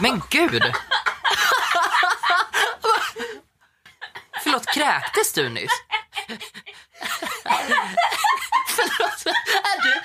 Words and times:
Men 0.00 0.22
gud! 0.30 0.62
Förlåt, 4.42 4.66
kräktes 4.66 5.32
du 5.32 5.48
nyss? 5.48 5.70
Förlåt, 8.66 9.26
är 9.26 9.82
du... 9.82 10.00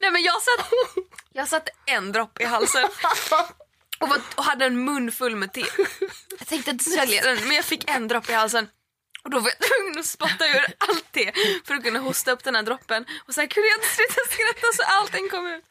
Nej 0.00 0.10
men 0.10 0.22
jag 0.22 0.42
satt, 0.42 0.70
jag 1.32 1.48
satte 1.48 1.70
en 1.86 2.12
droppe 2.12 2.42
i 2.42 2.46
halsen 2.46 2.84
och, 3.98 4.08
var, 4.08 4.20
och 4.34 4.44
hade 4.44 4.64
en 4.64 4.84
mun 4.84 5.12
full 5.12 5.36
med 5.36 5.52
te. 5.52 5.64
Jag 6.38 6.48
tänkte 6.48 6.70
inte 6.70 6.84
svälja 6.84 7.22
den 7.22 7.36
men 7.46 7.56
jag 7.56 7.64
fick 7.64 7.90
en 7.90 8.08
droppe 8.08 8.32
i 8.32 8.34
halsen. 8.34 8.68
Och 9.24 9.30
då 9.30 9.40
var 9.40 9.50
jag 9.50 9.68
tvungen 9.68 9.98
att 9.98 10.06
spotta 10.06 10.46
ur 10.46 10.66
allt 10.78 11.01
det 11.12 11.32
för 11.66 11.74
att 11.74 11.84
kunna 11.84 11.98
hosta 11.98 12.32
upp 12.32 12.44
den 12.44 12.54
här 12.54 12.62
droppen. 12.62 13.04
Och 13.26 13.34
sen 13.34 13.48
kunde 13.48 13.68
jag 13.68 13.76
inte 13.76 13.88
sluta 13.88 14.20
skratta 14.30 14.66
så 14.74 14.82
allting 14.82 15.28
kom 15.28 15.46
ut. 15.46 15.64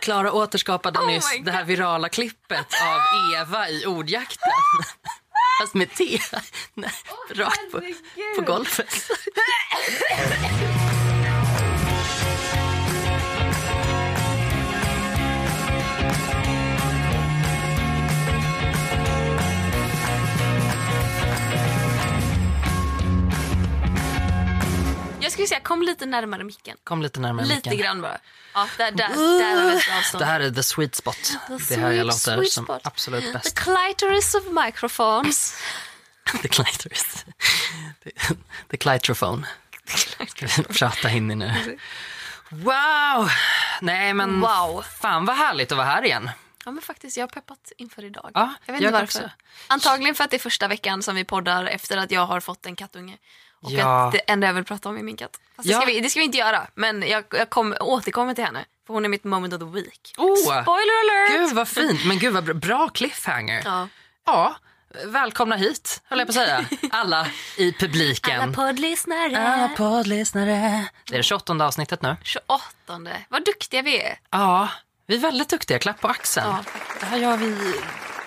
Klara 0.00 0.32
återskapade 0.32 0.98
Oh 0.98 1.06
nyss 1.06 1.30
det 1.42 1.50
här 1.52 1.64
virala 1.64 2.08
klippet 2.08 2.66
av 2.82 3.00
Eva 3.34 3.68
i 3.68 3.86
ordjakten. 3.86 4.50
Fast 5.60 5.74
med 5.74 5.94
te. 5.94 6.18
Rakt 7.30 7.72
på, 7.72 7.80
på 8.36 8.42
golvet. 8.42 9.10
Jag 25.24 25.32
skulle 25.32 25.46
säga 25.48 25.60
kom 25.60 25.82
lite 25.82 26.06
närmare 26.06 26.44
micken. 26.44 26.76
Kom 26.84 27.02
lite 27.02 27.20
närmare 27.20 27.46
Lite 27.46 27.70
micken. 27.70 27.84
grann 27.84 28.00
bara. 28.02 28.18
Ja, 28.54 28.68
där, 28.78 28.90
där, 28.90 29.08
där 29.08 29.56
har 29.62 29.70
vi 29.70 29.76
ett 29.76 29.88
avstånd. 29.98 30.22
Det 30.22 30.26
här 30.26 30.40
är 30.40 30.50
the 30.50 30.62
sweet 30.62 30.94
spot. 30.94 31.16
The 31.68 31.74
det 31.74 31.80
här 31.80 31.92
jag 31.92 32.06
låter 32.06 32.42
som 32.44 32.64
spot. 32.64 32.80
absolut 32.84 33.24
The 33.24 33.32
bäst. 33.32 33.58
clitoris 33.58 34.34
of 34.34 34.42
microphones. 34.64 35.58
The 36.42 36.48
clitoris. 36.48 37.24
The- 38.04 38.34
The 38.70 38.76
clitrophone. 38.76 39.46
Prata 40.78 41.10
in 41.10 41.30
i 41.30 41.34
nu. 41.34 41.78
Wow! 42.50 43.28
Nej 43.80 44.14
men 44.14 44.40
Wow. 44.40 44.82
fan 45.00 45.24
vad 45.26 45.36
härligt 45.36 45.72
att 45.72 45.78
vara 45.78 45.86
här 45.86 46.04
igen. 46.04 46.30
Ja 46.64 46.70
men 46.70 46.82
faktiskt, 46.82 47.16
jag 47.16 47.22
har 47.22 47.28
peppat 47.28 47.72
inför 47.78 48.04
idag. 48.04 48.30
Ja, 48.34 48.54
jag 48.66 48.72
vet 48.74 48.82
jag 48.82 48.88
inte 48.88 49.00
varför. 49.00 49.04
också. 49.24 49.30
Antagligen 49.66 50.14
för 50.14 50.24
att 50.24 50.30
det 50.30 50.36
är 50.36 50.38
första 50.38 50.68
veckan 50.68 51.02
som 51.02 51.14
vi 51.16 51.24
poddar 51.24 51.64
efter 51.66 51.96
att 51.96 52.10
jag 52.10 52.26
har 52.26 52.40
fått 52.40 52.66
en 52.66 52.76
kattunge. 52.76 53.16
Och 53.64 53.72
Ja. 53.72 54.06
att 54.06 54.12
det 54.12 54.18
enda 54.18 54.46
jag 54.46 54.54
vill 54.54 54.64
prata 54.64 54.88
om 54.88 54.96
är 54.98 55.02
min 55.02 55.16
katt. 55.16 55.40
Fast 55.56 55.68
Ja. 55.68 55.76
det, 55.78 55.82
ska 55.84 55.92
vi, 55.92 56.00
det 56.00 56.10
ska 56.10 56.20
vi 56.20 56.26
inte 56.26 56.38
göra, 56.38 56.66
men 56.74 57.02
jag, 57.02 57.24
jag 57.30 57.50
kom, 57.50 57.74
återkommer 57.80 58.34
till 58.34 58.44
henne. 58.44 58.64
För 58.86 58.94
hon 58.94 59.04
är 59.04 59.08
mitt 59.08 59.24
moment 59.24 59.54
of 59.54 59.60
the 59.60 59.66
week. 59.80 60.14
Oh. 60.18 60.36
Spoiler 60.36 61.00
alert! 61.04 61.30
Gud 61.48 61.52
vad 61.56 61.68
fint, 61.68 62.04
men 62.06 62.18
gud 62.18 62.32
vad 62.34 62.44
bra, 62.44 62.54
bra 62.54 62.88
cliffhanger. 62.88 63.62
Ja. 63.64 63.88
Ja, 64.26 64.56
välkomna 65.04 65.56
hit 65.56 66.02
höll 66.04 66.18
jag 66.18 66.28
på 66.28 66.30
att 66.30 66.34
säga. 66.34 66.64
Alla 66.90 67.26
i 67.56 67.72
publiken. 67.72 68.40
Alla 68.40 68.52
poddlyssnare. 68.52 69.38
Alla 69.48 69.68
poddlyssnare. 69.68 70.84
Det 71.04 71.14
är 71.14 71.16
det 71.18 71.22
28 71.22 71.64
avsnittet 71.64 72.02
nu. 72.02 72.16
28. 72.22 72.62
Vad 73.28 73.44
duktiga 73.44 73.82
vi 73.82 74.00
är. 74.02 74.18
Ja, 74.30 74.68
vi 75.06 75.14
är 75.14 75.18
väldigt 75.20 75.48
duktiga. 75.48 75.78
Klapp 75.78 76.00
på 76.00 76.08
axeln. 76.08 76.46
Ja. 76.46 76.64
Det 77.00 77.06
här 77.06 77.16
gör 77.18 77.36
vi 77.36 77.74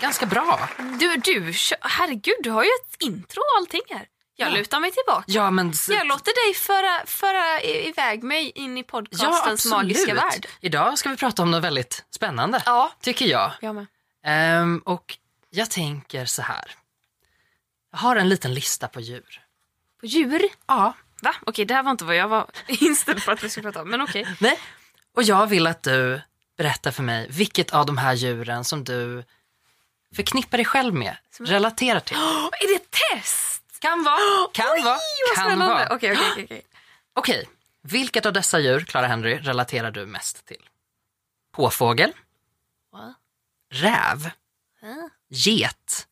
ganska 0.01 0.25
bra. 0.25 0.69
Du, 0.99 1.15
du, 1.17 1.53
herregud, 1.81 2.35
du 2.43 2.49
har 2.49 2.63
ju 2.63 2.69
ett 2.69 2.95
intro 3.01 3.39
och 3.41 3.57
allting 3.57 3.81
här. 3.89 4.05
Jag 4.39 4.49
Ja. 4.51 4.53
lutar 4.55 4.79
mig 4.79 4.91
tillbaka. 4.91 5.23
Ja, 5.27 5.51
men... 5.51 5.73
Jag 5.89 6.07
låter 6.07 6.45
dig 6.45 6.53
föra, 6.55 7.05
föra 7.05 7.61
iväg 7.61 8.23
mig 8.23 8.51
in 8.55 8.77
i 8.77 8.81
ja, 8.81 8.85
podcastens 8.87 9.47
absolut. 9.47 9.71
magiska 9.77 10.13
värld. 10.13 10.47
Idag 10.61 10.97
ska 10.97 11.09
vi 11.09 11.17
prata 11.17 11.41
om 11.43 11.51
något 11.51 11.63
väldigt 11.63 12.05
spännande, 12.09 12.63
Ja, 12.65 12.91
tycker 13.01 13.25
jag. 13.25 13.51
jag. 13.61 13.85
Ehm, 14.25 14.81
och 14.85 15.17
jag 15.49 15.69
tänker 15.71 16.25
så 16.25 16.41
här. 16.41 16.75
Jag 17.91 17.97
har 17.99 18.15
en 18.15 18.29
liten 18.29 18.53
lista 18.53 18.87
på 18.87 18.99
djur. 18.99 19.41
På 19.99 20.05
djur? 20.05 20.41
Ja. 20.67 20.93
Va? 21.21 21.35
Okej, 21.45 21.65
det 21.65 21.73
här 21.73 21.83
var 21.83 21.91
inte 21.91 22.05
vad 22.05 22.15
jag 22.15 22.27
var 22.27 22.49
inställd 22.67 23.25
på 23.25 23.31
att 23.31 23.43
vi 23.43 23.49
skulle 23.49 23.63
prata 23.63 23.81
om. 23.81 23.89
Men 23.89 24.01
okej. 24.01 24.27
Nej. 24.39 24.59
Och 25.15 25.23
jag 25.23 25.47
vill 25.47 25.67
att 25.67 25.83
du 25.83 26.21
berättar 26.57 26.91
för 26.91 27.03
mig 27.03 27.27
vilket 27.29 27.73
av 27.73 27.85
de 27.85 27.97
här 27.97 28.13
djuren 28.13 28.63
som 28.63 28.83
du 28.83 29.23
förknippar 30.15 30.57
dig 30.57 30.65
själv 30.65 30.93
med, 30.93 31.17
relaterar 31.39 31.99
till. 31.99 32.17
är 32.61 32.67
det 32.67 32.75
ett 32.83 32.97
test? 33.13 33.46
Kan 33.79 34.03
vara, 34.03 34.47
kan 34.53 34.83
vara, 34.83 34.99
Vad 35.35 35.35
kan 35.49 35.59
vara. 35.59 35.85
Okej, 35.95 36.11
okej, 36.11 36.31
okej, 36.31 36.43
okej. 36.45 36.65
Okej, 37.13 37.49
vilket 37.81 38.25
av 38.25 38.33
dessa 38.33 38.59
djur, 38.59 38.79
Clara 38.85 39.07
Henry, 39.07 39.37
relaterar 39.37 39.91
du 39.91 40.05
mest 40.05 40.45
till? 40.45 40.69
Påfågel, 41.51 42.13
Va? 42.91 43.13
räv, 43.73 44.29
Ja. 44.81 45.09
get, 45.29 46.07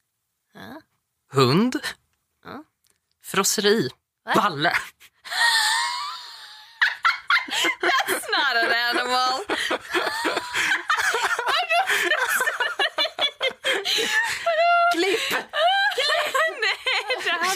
Ja. 0.54 0.81
hund, 1.34 1.75
Ja. 2.44 2.64
frosseri, 3.24 3.90
balle. 4.36 4.74
It's 8.08 8.28
not 8.30 8.56
an 8.64 8.72
animal. 8.90 9.55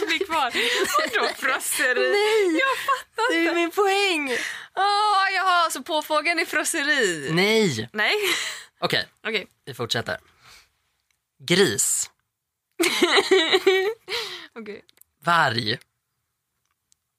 Blir 0.07 0.25
kvar. 0.25 0.51
Vadå 0.97 1.33
frosseri? 1.35 2.11
Nej, 2.11 2.59
Jag 2.59 2.77
fattar 2.77 3.33
det 3.33 3.47
är 3.47 3.55
min 3.55 3.71
poäng! 3.71 4.31
Åh, 4.75 5.33
jaha, 5.35 5.69
så 5.69 5.83
påfågeln 5.83 6.39
är 6.39 6.45
frosseri? 6.45 7.29
Nej. 7.31 7.89
Nej. 7.93 8.13
Okej, 8.79 9.07
Okej. 9.27 9.47
vi 9.65 9.73
fortsätter. 9.73 10.17
Gris, 11.43 12.09
Okej. 14.59 14.81
varg, 15.23 15.77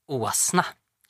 åsna. 0.09 0.65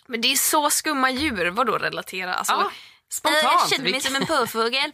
Men 0.06 0.21
det 0.21 0.32
är 0.32 0.37
så 0.37 0.71
skumma 0.71 1.10
djur. 1.10 1.47
Vadå 1.50 1.78
relatera? 1.78 2.34
Alltså, 2.34 2.53
Ja, 2.53 2.71
spontant. 3.10 3.43
Jag 3.43 3.71
känner 3.71 3.91
mig 3.91 4.00
som 4.00 4.16
en 4.16 4.26
påfågel. 4.26 4.93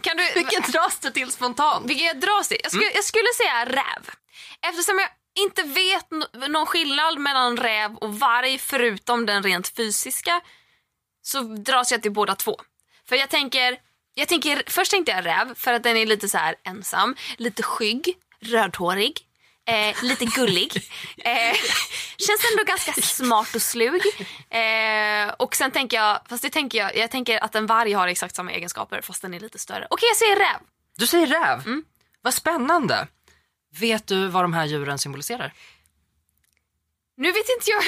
kan 0.00 0.16
du, 0.16 0.32
Vilken 0.34 0.62
dras 0.72 0.98
det 0.98 1.10
till 1.10 1.32
spontant? 1.32 1.90
vilken 1.90 2.06
jag 2.06 2.20
dras 2.20 2.48
till? 2.48 2.58
Jag 2.62 2.72
skulle, 2.72 2.92
jag 2.94 3.04
skulle 3.04 3.28
säga 3.36 3.64
räv. 3.66 4.10
Eftersom 4.68 4.98
jag 4.98 5.08
inte 5.44 5.62
vet 5.62 6.08
no- 6.08 6.48
någon 6.48 6.66
skillnad 6.66 7.18
mellan 7.18 7.56
räv 7.56 7.94
och 7.96 8.18
varg 8.18 8.58
förutom 8.58 9.26
den 9.26 9.42
rent 9.42 9.68
fysiska 9.76 10.40
så 11.22 11.40
dras 11.40 11.90
jag 11.92 12.02
till 12.02 12.12
båda 12.12 12.34
två. 12.34 12.60
För 13.08 13.16
jag 13.16 13.30
tänker, 13.30 13.76
jag 14.14 14.28
tänker 14.28 14.62
först 14.66 14.90
tänkte 14.90 15.12
jag 15.12 15.26
räv 15.26 15.54
för 15.54 15.72
att 15.72 15.82
den 15.82 15.96
är 15.96 16.06
lite 16.06 16.28
så 16.28 16.38
här 16.38 16.54
ensam, 16.64 17.16
lite 17.36 17.62
skygg, 17.62 18.14
rödhårig. 18.40 19.20
Eh, 19.68 20.02
lite 20.02 20.24
gullig. 20.24 20.72
Eh, 21.24 21.56
känns 22.18 22.50
ändå 22.50 22.64
ganska 22.64 22.92
smart 22.92 23.54
och 23.54 23.62
slug. 23.62 24.02
Eh, 24.50 25.34
och 25.38 25.56
sen 25.56 25.70
tänker 25.70 25.96
jag, 25.96 26.20
fast 26.28 26.42
det 26.42 26.50
tänker 26.50 26.78
jag, 26.78 26.96
jag 26.96 27.10
tänker 27.10 27.44
att 27.44 27.54
en 27.54 27.66
varg 27.66 27.92
har 27.92 28.08
exakt 28.08 28.36
samma 28.36 28.52
egenskaper 28.52 29.00
fast 29.00 29.22
den 29.22 29.34
är 29.34 29.40
lite 29.40 29.58
större. 29.58 29.86
Okej, 29.90 30.08
jag 30.08 30.16
säger 30.16 30.36
räv. 30.36 30.60
Du 30.96 31.06
säger 31.06 31.26
räv. 31.26 31.66
Mm. 31.66 31.84
Vad 32.22 32.34
spännande. 32.34 33.06
Vet 33.80 34.06
du 34.06 34.28
vad 34.28 34.44
de 34.44 34.52
här 34.52 34.64
djuren 34.64 34.98
symboliserar? 34.98 35.52
Nu 37.16 37.32
vet 37.32 37.48
inte 37.48 37.70
jag 37.70 37.82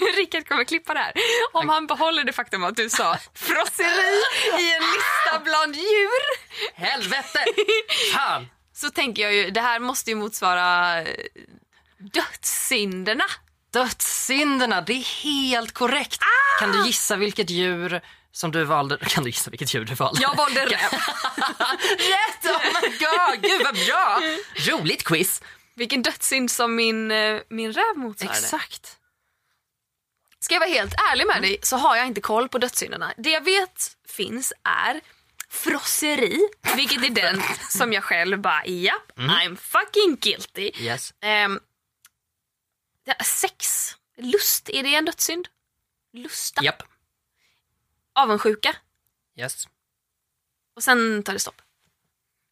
hur 0.00 0.16
Rickard 0.16 0.48
kommer 0.48 0.64
klippa 0.64 0.94
det 0.94 1.00
här. 1.00 1.12
Om 1.52 1.68
han 1.68 1.86
behåller 1.86 2.24
det 2.24 2.32
faktum 2.32 2.64
att 2.64 2.76
du 2.76 2.90
sa 2.90 3.18
frosseri 3.34 4.22
i 4.60 4.74
en 4.74 4.82
lista 4.82 5.40
bland 5.44 5.76
djur. 5.76 6.22
Helvete! 6.74 7.44
Fan! 8.12 8.48
Så 8.74 8.90
tänker 8.90 9.22
jag 9.22 9.34
ju, 9.34 9.50
det 9.50 9.60
här 9.60 9.80
måste 9.80 10.10
ju 10.10 10.16
motsvara 10.16 11.02
eh, 11.02 11.16
dödssynderna. 11.98 13.24
Dödssynderna, 13.72 14.80
det 14.80 14.92
är 14.92 15.22
helt 15.22 15.72
korrekt. 15.72 16.18
Ah! 16.20 16.60
Kan 16.60 16.72
du 16.72 16.86
gissa 16.86 17.16
vilket 17.16 17.50
djur 17.50 18.00
som 18.32 18.52
du 18.52 18.64
valde? 18.64 18.96
Kan 18.96 19.24
du 19.24 19.30
gissa 19.30 19.50
vilket 19.50 19.74
djur 19.74 19.84
du 19.84 19.94
valde? 19.94 20.22
Jag 20.22 20.36
valde 20.36 20.60
räv. 20.60 20.90
Rätt! 21.98 22.44
Oh 22.44 22.60
my 22.82 22.88
god, 22.88 23.42
gud 23.42 23.62
vad 23.64 23.74
bra! 23.74 24.20
Roligt 24.54 25.04
quiz. 25.04 25.42
Vilken 25.74 26.02
dödssynd 26.02 26.50
som 26.50 26.74
min, 26.74 27.10
eh, 27.10 27.40
min 27.48 27.72
räv 27.72 27.96
motsvarade. 27.96 28.38
Exakt. 28.38 28.98
Ska 30.40 30.54
jag 30.54 30.60
vara 30.60 30.70
helt 30.70 30.94
ärlig 31.12 31.26
med 31.26 31.42
dig 31.42 31.58
så 31.62 31.76
har 31.76 31.96
jag 31.96 32.06
inte 32.06 32.20
koll 32.20 32.48
på 32.48 32.58
dödssynderna. 32.58 33.12
Det 33.16 33.30
jag 33.30 33.44
vet 33.44 33.96
finns 34.08 34.52
är 34.64 35.00
frosseri, 35.54 36.48
vilket 36.76 37.04
är 37.04 37.10
den 37.10 37.42
som 37.70 37.92
jag 37.92 38.04
själv 38.04 38.38
bara 38.40 38.66
japp, 38.66 39.12
I'm 39.16 39.56
fucking 39.56 40.16
guilty. 40.20 40.70
Yes. 40.74 41.14
Ja, 43.06 43.14
sex, 43.24 43.90
lust, 44.16 44.68
är 44.70 44.82
det 44.82 44.94
en 44.94 45.04
dödssynd? 45.04 45.48
Lusta, 46.12 46.64
Japp. 46.64 46.82
avundsjuka 48.14 48.76
Yes. 49.36 49.68
och 50.76 50.82
sen 50.82 51.22
tar 51.22 51.32
det 51.32 51.38
stopp. 51.38 51.62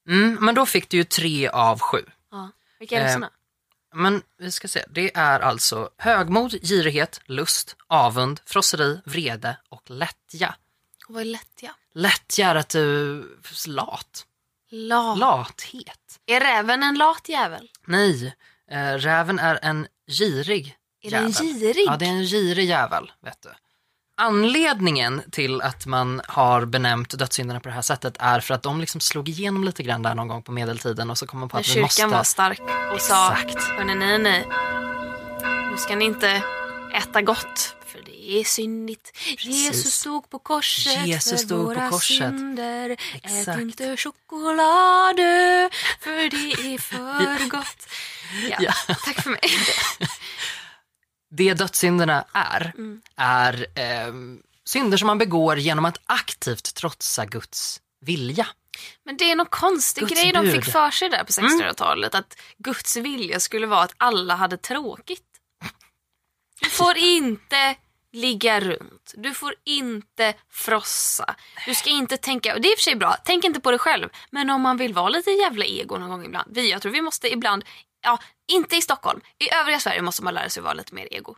Mm, 0.08 0.38
men 0.40 0.54
då 0.54 0.66
fick 0.66 0.88
du 0.88 0.96
ju 0.96 1.04
tre 1.04 1.48
av 1.48 1.78
sju. 1.80 2.04
Ja. 2.30 2.50
Vilka 2.78 2.96
är 2.96 3.00
Ehm, 3.00 3.06
lusterna? 3.06 3.30
Men 3.94 4.22
vi 4.38 4.52
ska 4.52 4.68
se, 4.68 4.84
det 4.90 5.16
är 5.16 5.40
alltså 5.40 5.90
högmod, 5.98 6.52
girighet, 6.52 7.20
lust, 7.24 7.76
avund, 7.86 8.40
frosseri, 8.46 9.00
vrede 9.04 9.56
och 9.68 9.90
lättja. 9.90 10.54
Och 11.08 11.14
vad 11.14 11.20
är 11.20 11.24
lättja? 11.24 11.74
Lättja 11.94 12.48
är 12.48 12.54
att 12.54 12.68
du 12.68 13.18
är 13.20 13.68
lat. 13.68 14.26
Lat. 14.70 15.18
Lathet. 15.18 15.98
Är 16.26 16.40
räven 16.40 16.82
en 16.82 16.94
lat 16.94 17.28
jävel? 17.28 17.68
Nej, 17.86 18.34
eh, 18.70 18.92
räven 18.94 19.38
är 19.38 19.58
en 19.62 19.86
girig 20.10 20.76
Är 21.02 21.10
den 21.10 21.30
jävel. 21.30 21.46
girig? 21.46 21.84
Ja, 21.86 21.96
det 21.96 22.04
är 22.04 22.08
en 22.10 22.22
girig 22.24 22.68
jävel, 22.68 23.12
vet 23.24 23.42
du. 23.42 23.48
Anledningen 24.16 25.22
till 25.32 25.60
att 25.62 25.86
man 25.86 26.20
har 26.28 26.64
benämnt 26.64 27.18
dödssynderna 27.18 27.60
på 27.60 27.68
det 27.68 27.74
här 27.74 27.82
sättet 27.82 28.16
är 28.18 28.40
för 28.40 28.54
att 28.54 28.62
de 28.62 28.80
liksom 28.80 29.00
slog 29.00 29.28
igenom 29.28 29.64
lite 29.64 29.82
grann 29.82 30.02
där 30.02 30.14
någon 30.14 30.28
gång 30.28 30.42
på 30.42 30.52
medeltiden 30.52 31.10
och 31.10 31.18
så 31.18 31.26
kom 31.26 31.40
man 31.40 31.48
på 31.48 31.56
När 31.56 31.60
att 31.60 31.68
vi 31.68 31.72
kyrkan 31.72 31.86
måste... 31.86 32.06
var 32.06 32.22
stark 32.24 32.60
och 32.94 33.00
sa 33.00 33.32
Exakt. 33.32 33.62
Hörni, 33.68 33.94
nej, 33.94 34.18
nej. 34.18 34.48
Nu 35.70 35.76
ska 35.76 35.96
ni 35.96 36.04
inte 36.04 36.42
äta 36.94 37.22
gott, 37.22 37.76
det 38.22 38.40
är 38.40 38.44
syndigt. 38.44 39.18
Jesus 39.38 39.94
stod 39.94 40.30
på 40.30 40.38
korset 40.38 41.06
Jesus 41.06 41.48
för 41.48 41.56
våra 41.56 41.90
korset. 41.90 42.16
synder. 42.16 42.90
Exakt. 43.14 43.48
Ät 43.48 43.60
inte 43.60 43.96
choklad, 43.96 45.16
för 46.00 46.30
det 46.30 46.52
är 46.74 46.78
för 46.90 47.48
gott. 47.48 47.86
Ja, 48.50 48.56
Ja. 48.60 48.72
Tack 49.04 49.22
för 49.22 49.30
mig. 49.30 49.40
Det 51.36 51.54
dödssynderna 51.54 52.24
är, 52.32 52.72
Mm. 52.78 53.02
är 53.16 53.66
ehm, 53.74 54.38
synder 54.64 54.96
som 54.98 55.06
man 55.06 55.18
begår 55.18 55.58
genom 55.58 55.84
att 55.84 55.98
aktivt 56.06 56.74
trotsa 56.74 57.26
Guds 57.26 57.80
vilja. 58.00 58.46
Men 59.04 59.16
det 59.16 59.30
är 59.30 59.36
någon 59.36 59.46
konstig 59.46 60.00
Guds 60.08 60.14
grej 60.14 60.32
de 60.32 60.38
bud. 60.40 60.48
Mm. 60.50 60.62
fick 60.62 60.72
för 60.72 60.90
sig 60.90 61.08
där 61.08 61.24
på 61.24 61.32
1600-talet. 61.32 62.14
Att 62.14 62.36
Guds 62.58 62.96
vilja 62.96 63.40
skulle 63.40 63.66
vara 63.66 63.82
att 63.82 63.94
alla 63.96 64.34
hade 64.36 64.56
tråkigt. 64.56 65.22
Du 66.60 66.70
får 66.70 66.96
inte 67.18 67.74
ligga 68.12 68.60
runt. 68.60 69.14
Du 69.16 69.34
får 69.34 69.54
inte 69.64 70.34
frossa. 70.50 71.34
Du 71.66 71.74
ska 71.74 71.90
inte 71.90 72.16
tänka, 72.16 72.54
och 72.54 72.60
det 72.60 72.68
är 72.68 72.72
i 72.72 72.74
och 72.74 72.78
för 72.78 72.82
sig 72.82 72.96
bra, 72.96 73.16
tänk 73.24 73.44
inte 73.44 73.60
på 73.60 73.70
dig 73.70 73.78
själv. 73.78 74.08
Men 74.30 74.50
om 74.50 74.62
man 74.62 74.76
vill 74.76 74.94
vara 74.94 75.08
lite 75.08 75.30
jävla 75.30 75.64
ego 75.64 75.98
någon 75.98 76.08
gång 76.08 76.24
ibland. 76.24 76.56
Vi, 76.56 76.70
jag 76.70 76.82
tror 76.82 76.92
vi 76.92 77.02
måste 77.02 77.32
ibland, 77.32 77.64
ja, 78.02 78.18
inte 78.52 78.76
i 78.76 78.82
Stockholm. 78.82 79.20
I 79.38 79.54
övriga 79.54 79.80
Sverige 79.80 80.02
måste 80.02 80.22
man 80.22 80.34
lära 80.34 80.48
sig 80.48 80.62
vara 80.62 80.74
lite 80.74 80.94
mer 80.94 81.08
ego. 81.14 81.36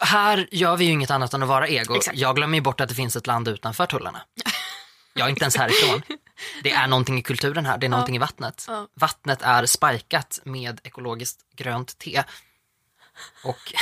Här 0.00 0.48
gör 0.50 0.76
vi 0.76 0.84
ju 0.84 0.92
inget 0.92 1.10
annat 1.10 1.34
än 1.34 1.42
att 1.42 1.48
vara 1.48 1.68
ego. 1.68 1.96
Exakt. 1.96 2.18
Jag 2.18 2.36
glömmer 2.36 2.58
ju 2.58 2.62
bort 2.62 2.80
att 2.80 2.88
det 2.88 2.94
finns 2.94 3.16
ett 3.16 3.26
land 3.26 3.48
utanför 3.48 3.86
tullarna. 3.86 4.22
Jag 5.14 5.26
är 5.26 5.30
inte 5.30 5.42
ens 5.42 5.56
härifrån. 5.56 6.02
Det 6.62 6.70
är 6.70 6.86
någonting 6.86 7.18
i 7.18 7.22
kulturen 7.22 7.66
här, 7.66 7.78
det 7.78 7.86
är 7.86 7.90
någonting 7.90 8.16
i 8.16 8.18
vattnet. 8.18 8.64
Ja. 8.68 8.88
Vattnet 8.94 9.42
är 9.42 9.66
spikat 9.66 10.40
med 10.44 10.80
ekologiskt 10.84 11.40
grönt 11.56 11.98
te 11.98 12.22
och 13.44 13.74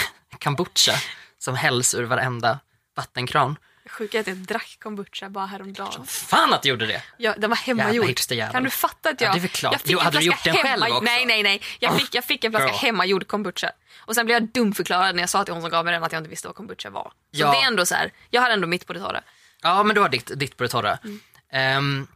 kombucha 0.45 0.95
som 1.39 1.55
hälls 1.55 1.95
ur 1.95 2.05
varenda 2.05 2.59
vattenkran. 2.97 3.57
Sjukt 3.91 4.15
att 4.15 4.27
jag 4.27 4.37
drack 4.37 4.77
kombucha 4.83 5.29
bara 5.31 5.47
häromdagen. 5.47 6.07
Fan 6.07 6.53
att 6.53 6.63
du 6.63 6.69
gjorde 6.69 6.87
det! 6.87 7.03
Ja, 7.17 7.35
den 7.39 7.51
var 7.51 7.57
hemmagjord. 7.57 8.17
Kan 8.53 8.63
du 8.65 8.71
fatta 8.71 9.09
att 9.11 9.21
Ja, 9.21 9.27
jag... 9.27 9.35
det 9.35 9.39
är 9.39 9.41
väl 9.41 9.51
klart. 9.51 9.73
Jag 9.73 9.81
fick 9.81 9.91
Jo, 9.93 9.99
hade 9.99 10.19
du 10.19 10.25
gjort 10.25 10.45
den 10.45 10.55
själv 10.57 10.83
hemma- 10.83 10.89
också? 10.91 11.05
Nej, 11.05 11.27
nej, 11.27 11.43
nej. 11.43 11.63
Jag 11.79 11.97
fick, 12.01 12.15
jag 12.15 12.25
fick 12.25 12.45
en 12.45 12.53
flaska 12.53 12.69
Girl. 12.69 12.77
hemmagjord 12.79 13.27
kombucha. 13.27 13.71
Och 14.01 14.15
sen 14.15 14.27
blev 14.27 14.35
jag 14.37 14.49
dumförklarad 14.49 15.15
när 15.17 15.23
jag 15.23 15.31
sa 15.31 15.45
till 15.45 15.53
hon 15.55 15.61
som 15.63 15.71
gav 15.71 15.85
mig 15.85 15.95
den 15.95 16.05
att 16.05 16.13
jag 16.13 16.21
inte 16.21 16.31
visste 16.31 16.49
vad 16.49 16.57
kombucha 16.57 16.91
var. 16.91 17.03
Så 17.05 17.11
Ja. 17.41 17.51
det 17.51 17.57
är 17.59 17.67
ändå 17.67 17.87
så 17.87 17.95
här, 17.95 18.13
jag 18.31 18.41
hade 18.43 18.55
ändå 18.55 18.67
mitt 18.67 18.87
på 18.87 18.93
det 18.93 19.01
torra. 19.01 19.21
Ja, 19.63 19.83
men 19.83 19.95
du 19.95 20.01
har 20.01 20.09
ditt, 20.09 20.31
ditt 20.37 20.57
på 20.57 20.63
det 20.63 20.69
torra. 20.69 20.99
Mm. 21.05 21.21
Ehm, 21.53 22.07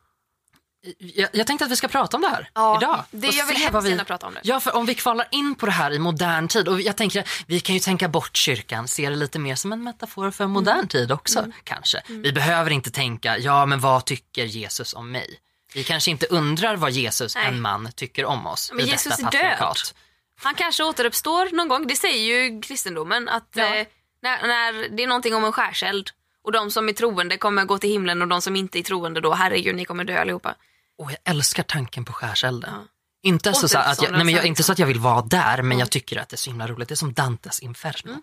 jag, 0.98 1.28
jag 1.32 1.46
tänkte 1.46 1.64
att 1.64 1.70
vi 1.70 1.76
ska 1.76 1.88
prata 1.88 2.16
om 2.16 2.22
det 2.22 2.28
här 2.28 2.50
Ja, 2.54 2.76
idag. 2.76 3.04
det- 3.10 3.26
jag 3.26 3.46
vill 3.46 3.56
hemskt 3.56 3.86
vi- 3.86 3.90
gärna 3.90 4.04
prata 4.04 4.26
om 4.26 4.34
det. 4.34 4.40
Ja, 4.44 4.60
för 4.60 4.76
om 4.76 4.86
vi 4.86 4.94
kvalar 4.94 5.26
in 5.30 5.54
på 5.54 5.66
det 5.66 5.72
här 5.72 5.90
i 5.92 5.98
modern 5.98 6.48
tid, 6.48 6.68
och 6.68 6.80
jag 6.80 6.96
tänker 6.96 7.28
vi 7.46 7.60
kan 7.60 7.74
ju 7.74 7.80
tänka 7.80 8.08
bort 8.08 8.36
kyrkan, 8.36 8.88
se 8.88 9.08
det 9.10 9.16
lite 9.16 9.38
mer 9.38 9.54
som 9.54 9.72
en 9.72 9.82
metafor 9.84 10.30
för 10.30 10.46
modern 10.46 10.74
Mm. 10.74 10.88
tid 10.88 11.12
också, 11.12 11.46
kanske. 11.64 12.02
Vi 12.06 12.32
behöver 12.32 12.70
inte 12.70 12.90
tänka, 12.90 13.38
ja 13.38 13.66
men 13.66 13.80
vad 13.80 14.04
tycker 14.04 14.44
Jesus 14.44 14.94
om 14.94 15.10
mig? 15.12 15.38
Vi 15.74 15.84
kanske 15.84 16.10
inte 16.10 16.26
undrar 16.26 16.76
vad 16.76 16.90
Jesus, 16.90 17.34
Nej. 17.34 17.46
en 17.46 17.60
man, 17.60 17.88
tycker 17.96 18.24
om 18.24 18.46
oss. 18.46 18.70
Men 18.74 18.86
i 18.86 18.88
Jesus 18.88 19.16
detta 19.16 19.28
är 19.28 19.30
död. 19.32 19.40
patriarkat. 19.50 19.94
Han 20.42 20.54
kanske 20.54 20.84
återuppstår 20.84 21.56
någon 21.56 21.68
gång. 21.68 21.86
Det 21.86 21.96
säger 21.96 22.18
ju 22.34 22.60
kristendomen 22.62 23.28
att 23.28 23.48
Ja. 23.54 23.74
eh, 23.76 23.86
när, 24.22 24.46
när 24.46 24.96
det 24.96 25.02
är 25.02 25.06
någonting 25.06 25.34
om 25.34 25.44
en 25.44 25.52
skärseld 25.52 26.10
och 26.44 26.52
de 26.52 26.70
som 26.70 26.88
är 26.88 26.92
troende 26.92 27.36
kommer 27.36 27.64
gå 27.64 27.78
till 27.78 27.90
himlen 27.90 28.22
och 28.22 28.28
de 28.28 28.42
som 28.42 28.56
inte 28.56 28.78
är 28.78 28.82
troende 28.82 29.20
då, 29.20 29.32
herregud 29.34 29.76
ni 29.76 29.84
kommer 29.84 30.04
dö 30.04 30.20
allihopa. 30.20 30.54
Och 31.02 31.10
jag 31.10 31.18
älskar 31.24 31.62
tanken 31.62 32.04
på 32.04 32.12
skärselden. 32.12 32.70
Ja. 32.74 32.84
Inte 33.22 33.52
så, 33.54 33.68
så 33.68 33.78
att 33.78 34.02
jag, 34.02 34.12
nej, 34.12 34.24
men 34.24 34.34
jag, 34.34 34.44
inte 34.46 34.62
så 34.62 34.72
att 34.72 34.78
jag 34.78 34.86
vill 34.86 34.98
vara 34.98 35.22
där, 35.22 35.62
men 35.62 35.78
jag 35.78 35.90
tycker 35.90 36.16
att 36.20 36.28
det 36.28 36.34
är 36.34 36.38
så 36.38 36.50
himla 36.50 36.66
roligt. 36.68 36.88
Det 36.88 36.94
är 36.94 36.96
som 36.96 37.12
Dantes 37.12 37.60
Inferno. 37.60 38.10
Där, 38.12 38.12
man, 38.12 38.20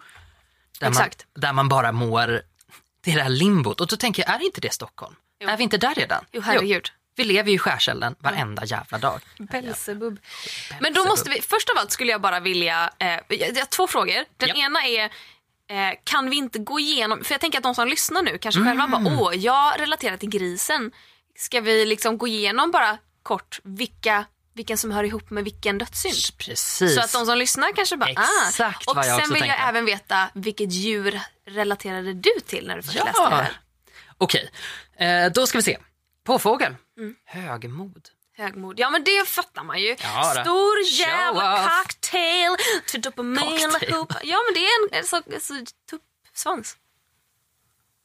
Mm. 0.82 0.92
Exakt. 0.92 1.26
där 1.36 1.54
man 1.54 1.70
bara 1.70 1.92
mår, 1.92 2.28
det 3.02 3.12
är 3.12 3.16
det 3.16 3.22
här 3.22 3.30
limbot. 3.30 3.82
Och 3.82 3.88
då 3.88 3.96
tänker 3.98 4.24
jag, 4.28 4.36
är 4.36 4.46
inte 4.46 4.62
det 4.62 4.74
Stockholm? 4.74 5.16
Är 5.40 5.58
vi 5.58 5.64
inte 5.64 5.78
där 5.78 5.96
redan? 5.96 6.26
Jo 6.32 6.42
herregud. 6.42 6.90
vi 7.16 7.24
lever 7.24 7.50
ju 7.50 7.56
i 7.56 7.60
skärselden 7.60 8.16
varenda 8.20 8.66
jävla 8.66 8.98
dag. 8.98 9.22
Belzebub. 9.38 10.20
Men 10.80 10.94
då 10.94 11.06
måste 11.06 11.30
vi, 11.30 11.42
först 11.42 11.70
av 11.70 11.78
allt 11.78 11.92
skulle 11.92 12.12
jag 12.12 12.22
bara 12.22 12.40
vilja, 12.40 12.90
eh, 13.00 13.08
jag 13.08 13.56
har 13.56 13.66
två 13.66 13.88
frågor. 13.88 14.26
Den 14.38 14.50
Ja. 14.50 14.56
ena 14.66 14.84
är, 14.86 15.04
eh, 15.70 15.96
kan 16.04 16.30
vi 16.30 16.36
inte 16.36 16.60
gå 16.60 16.80
igenom, 16.80 17.24
för 17.24 17.34
jag 17.34 17.42
tänker 17.42 17.58
att 17.60 17.64
de 17.64 17.76
som 17.76 17.88
lyssnar 17.88 18.22
nu 18.22 18.38
kanske 18.38 18.64
själva 18.64 18.84
Mm. 18.84 19.04
bara, 19.04 19.16
åh, 19.22 19.36
jag 19.36 19.80
relaterar 19.80 20.18
till 20.18 20.30
grisen. 20.30 20.92
Ska 21.40 21.62
vi 21.62 21.86
liksom 21.86 22.18
gå 22.18 22.28
igenom 22.28 22.72
bara 22.72 22.98
kort 23.24 23.60
vilka, 23.64 24.26
vilken 24.54 24.78
som 24.78 24.92
hör 24.92 25.04
ihop 25.04 25.30
med 25.30 25.44
vilken 25.44 25.78
dödssynd? 25.78 26.38
Precis. 26.38 26.96
Så 26.96 27.02
att 27.02 27.12
de 27.12 27.26
som 27.26 27.38
lyssnar 27.38 27.76
kanske 27.76 27.98
bara, 27.98 28.10
Exakt 28.10 28.88
ah. 28.88 28.92
Och 28.92 28.98
jag 28.98 29.06
sen 29.06 29.16
vill 29.34 29.42
jag 29.42 29.50
tänkte. 29.50 29.68
även 29.68 29.86
veta 29.86 30.30
vilket 30.34 30.72
djur 30.72 31.22
relaterade 31.46 32.14
du 32.14 32.32
till 32.46 32.68
när 32.68 32.76
du 32.76 32.82
först 32.82 32.98
Ja. 32.98 33.06
läste 33.06 33.22
det 33.30 33.36
här? 33.36 33.60
Okej, 34.18 34.52
eh, 34.98 35.32
då 35.32 35.48
ska 35.48 35.58
vi 35.58 35.62
se. 35.64 35.78
Påfågel. 36.24 36.76
Mm. 36.98 37.16
Högmod. 37.26 38.10
Högmod. 38.38 38.80
Ja 38.80 38.90
men 38.90 39.04
det 39.04 39.28
fattar 39.28 39.64
man 39.64 39.80
ju. 39.80 39.96
Ja. 40.04 40.36
Stor 40.44 40.80
jävla 40.84 41.70
cocktail 41.84 42.58
dopamin. 43.02 43.72
Ja 44.24 44.38
men 44.46 44.54
det 44.54 44.66
är 44.66 44.84
en, 44.84 45.00
en 45.00 45.06
så, 45.06 45.22
så, 45.40 45.66
tuppsvans. 45.90 46.78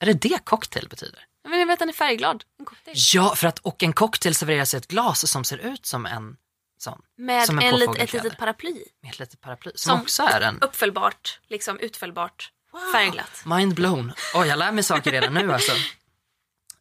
Är 0.01 0.07
det 0.07 0.13
det 0.13 0.45
cocktail 0.45 0.89
betyder? 0.89 1.27
Jag 1.45 1.51
vill 1.51 1.59
veta 1.59 1.73
att 1.73 1.79
den 1.79 1.89
är 1.89 1.93
färgglad. 1.93 2.45
En 2.59 2.65
cocktail. 2.65 2.97
Ja, 3.15 3.35
för 3.35 3.47
att, 3.47 3.59
och 3.59 3.83
en 3.83 3.93
cocktail 3.93 4.35
serveras 4.35 4.75
i 4.75 4.77
ett 4.77 4.89
glas 4.89 5.31
som 5.31 5.45
ser 5.45 5.59
ut 5.59 5.87
som 5.87 6.07
en 6.07 6.37
sån. 6.79 6.99
Med 7.19 7.47
som 7.47 7.59
en 7.59 7.77
lit, 7.77 7.91
ett 7.99 8.13
litet 8.13 8.39
paraply. 8.39 8.85
Med 9.03 9.11
ett 9.11 9.19
litet 9.19 9.41
paraply. 9.41 9.73
Som, 9.75 9.91
Som- 9.93 10.01
också 10.01 10.23
är 10.23 10.41
en 10.41 10.61
Uppfällbart, 10.61 11.41
liksom 11.49 11.79
utfällbart, 11.79 12.51
färgglatt. 12.95 13.43
mind 13.47 13.75
blown. 13.75 14.13
Oj, 14.35 14.49
jag 14.49 14.59
lär 14.59 14.73
mig 14.73 14.85
saker 14.85 15.11
redan 15.13 15.35
nu 15.35 15.53
alltså. 15.53 15.73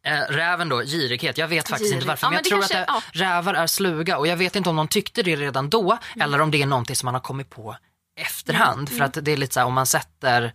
Eh, 0.06 0.20
räven 0.20 0.70
då, 0.70 0.82
girighet. 0.84 1.38
Jag 1.38 1.48
vet 1.48 1.70
faktiskt 1.70 1.90
Girig. 1.90 1.98
inte 1.98 2.08
varför. 2.08 2.26
Ja, 2.26 2.30
men 2.30 2.36
men 2.36 2.38
jag 2.44 2.50
tror 2.50 2.60
kanske- 2.60 2.86
att 2.86 3.04
det, 3.14 3.20
rävar 3.20 3.54
är 3.54 3.68
sluga 3.68 4.18
och 4.18 4.28
jag 4.28 4.38
vet 4.38 4.56
inte 4.56 4.70
om 4.70 4.76
de 4.76 4.88
tyckte 4.88 5.24
det 5.24 5.36
redan 5.36 5.70
då 5.70 5.98
eller 6.20 6.42
om 6.42 6.52
det 6.52 6.62
är 6.62 6.66
någonting 6.66 6.96
som 6.96 7.08
man 7.08 7.14
har 7.14 7.22
kommit 7.22 7.50
på 7.50 7.78
efterhand. 8.20 8.90
Mm. 8.90 8.98
För 8.98 9.06
att 9.06 9.26
det 9.26 9.32
är 9.32 9.38
lite 9.38 9.54
så 9.54 9.60
här, 9.60 9.68
om 9.68 9.74
man 9.74 9.86
sätter 9.86 10.54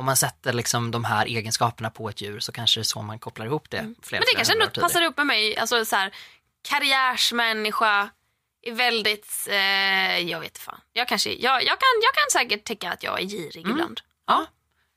om 0.00 0.06
man 0.06 0.16
sätter 0.16 0.52
liksom 0.52 0.90
de 0.90 1.04
här 1.04 1.26
egenskaperna 1.26 1.90
på 1.90 2.08
ett 2.08 2.20
djur 2.20 2.40
så 2.40 2.52
kanske 2.52 2.80
det 2.80 2.82
är 2.82 2.84
så 2.84 3.02
man 3.02 3.18
kopplar 3.18 3.46
ihop 3.46 3.70
det. 3.70 3.78
Mm. 3.78 3.86
Men 3.88 3.96
det 4.00 4.06
flera 4.06 4.22
kanske 4.36 4.52
ändå 4.52 4.64
år 4.64 4.70
passar 4.70 5.02
ihop 5.02 5.16
med 5.16 5.26
mig. 5.26 5.56
Alltså 5.56 5.84
så 5.84 5.96
här, 5.96 6.14
karriärsmänniska, 6.68 8.10
är 8.62 8.72
väldigt, 8.72 9.46
eh, 9.50 10.18
jag 10.18 10.40
vet 10.40 10.58
fan. 10.58 10.80
Jag, 10.92 11.08
kanske, 11.08 11.30
jag, 11.30 11.62
jag, 11.62 11.78
kan, 11.78 11.88
jag 12.02 12.14
kan 12.14 12.30
säkert 12.32 12.64
tycka 12.64 12.92
att 12.92 13.02
jag 13.02 13.20
är 13.20 13.24
girig 13.24 13.68
ibland. 13.68 14.00
Ja. 14.26 14.46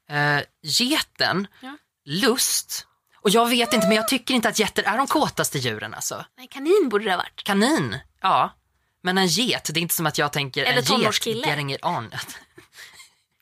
Eh, 0.10 0.44
geten, 0.62 1.48
Ja. 1.60 1.78
lust. 2.06 2.88
Och 3.22 3.30
jag 3.30 3.50
vet 3.50 3.74
inte 3.74 3.88
men 3.88 3.96
jag 3.96 4.08
tycker 4.08 4.34
inte 4.34 4.50
att 4.50 4.60
getter 4.60 4.84
är 4.84 4.98
de 4.98 5.08
kåtaste 5.08 5.58
djuren 5.58 5.94
alltså. 5.94 6.26
Nej, 6.38 6.48
kanin 6.48 6.90
borde 6.90 7.06
det 7.06 7.12
ha 7.12 7.18
varit. 7.18 7.44
Kanin, 7.44 7.98
ja. 8.22 8.54
Men 9.02 9.18
en 9.18 9.28
get, 9.28 9.70
det 9.74 9.80
är 9.80 9.82
inte 9.82 9.96
som 9.96 10.06
att 10.06 10.18
jag 10.18 10.34
tänker 10.34 10.64
Eller 10.64 10.94
en 10.94 11.02
get, 11.02 11.26
getting 11.26 11.74
it 11.74 11.86
on. 11.86 12.12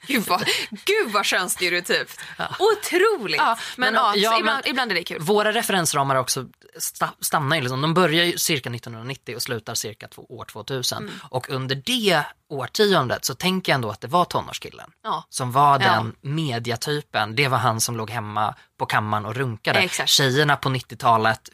Gud 0.07 0.23
vad, 0.27 0.45
gud 0.85 1.11
vad 1.11 1.25
könsstereotypt. 1.25 2.19
Otroligt. 2.59 3.37
Ja, 3.37 3.57
men, 3.77 3.93
men- 3.93 4.03
ja, 4.03 4.13
ja, 4.15 4.29
så 4.29 4.31
men- 4.31 4.39
ibland, 4.39 4.63
ibland 4.67 4.91
är 4.91 4.95
det 4.95 5.03
kul. 5.03 5.19
Våra 5.21 5.51
referensramar 5.51 6.15
också 6.15 6.45
sta- 6.79 7.09
stannar 7.21 7.55
ju 7.55 7.61
liksom, 7.61 7.81
de 7.81 7.93
börjar 7.93 8.25
ju 8.25 8.37
cirka 8.37 8.69
1990 8.69 9.35
och 9.35 9.41
slutar 9.41 9.75
cirka 9.75 10.07
två, 10.07 10.25
år 10.29 10.45
2000. 10.45 10.97
Mm. 11.03 11.13
Och 11.29 11.49
under 11.49 11.75
det 11.75 12.23
årtiondet 12.49 13.25
så 13.25 13.35
tänker 13.35 13.71
jag 13.71 13.75
ändå 13.75 13.89
att 13.89 14.01
det 14.01 14.07
var 14.07 14.25
tonårskillen. 14.25 14.91
Ja. 15.03 15.25
Som 15.29 15.51
var 15.51 15.79
Ja. 15.79 15.87
den 15.89 16.15
mediatypen, 16.21 17.35
det 17.35 17.47
var 17.47 17.57
han 17.57 17.81
som 17.81 17.97
låg 17.97 18.09
hemma 18.09 18.55
på 18.77 18.85
kammaren 18.85 19.25
och 19.25 19.35
runkade. 19.35 19.79
Exakt. 19.79 20.09
Tjejerna 20.09 20.55
på 20.57 20.69
90-talet, 20.69 21.49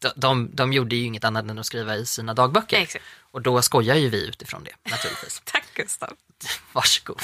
de, 0.00 0.12
de, 0.16 0.50
de 0.56 0.72
gjorde 0.72 0.96
ju 0.96 1.04
inget 1.04 1.24
annat 1.24 1.44
än 1.50 1.58
att 1.58 1.66
skriva 1.66 1.96
i 1.96 2.06
sina 2.06 2.34
dagböcker. 2.34 2.76
Exakt. 2.80 3.04
Och 3.32 3.42
då 3.42 3.62
skojar 3.62 3.94
ju 3.94 4.08
vi 4.08 4.26
utifrån 4.28 4.64
det 4.64 4.90
naturligtvis. 4.90 5.42
Tack 5.44 5.64
Gustav. 5.74 6.10
Varsågod. 6.72 7.20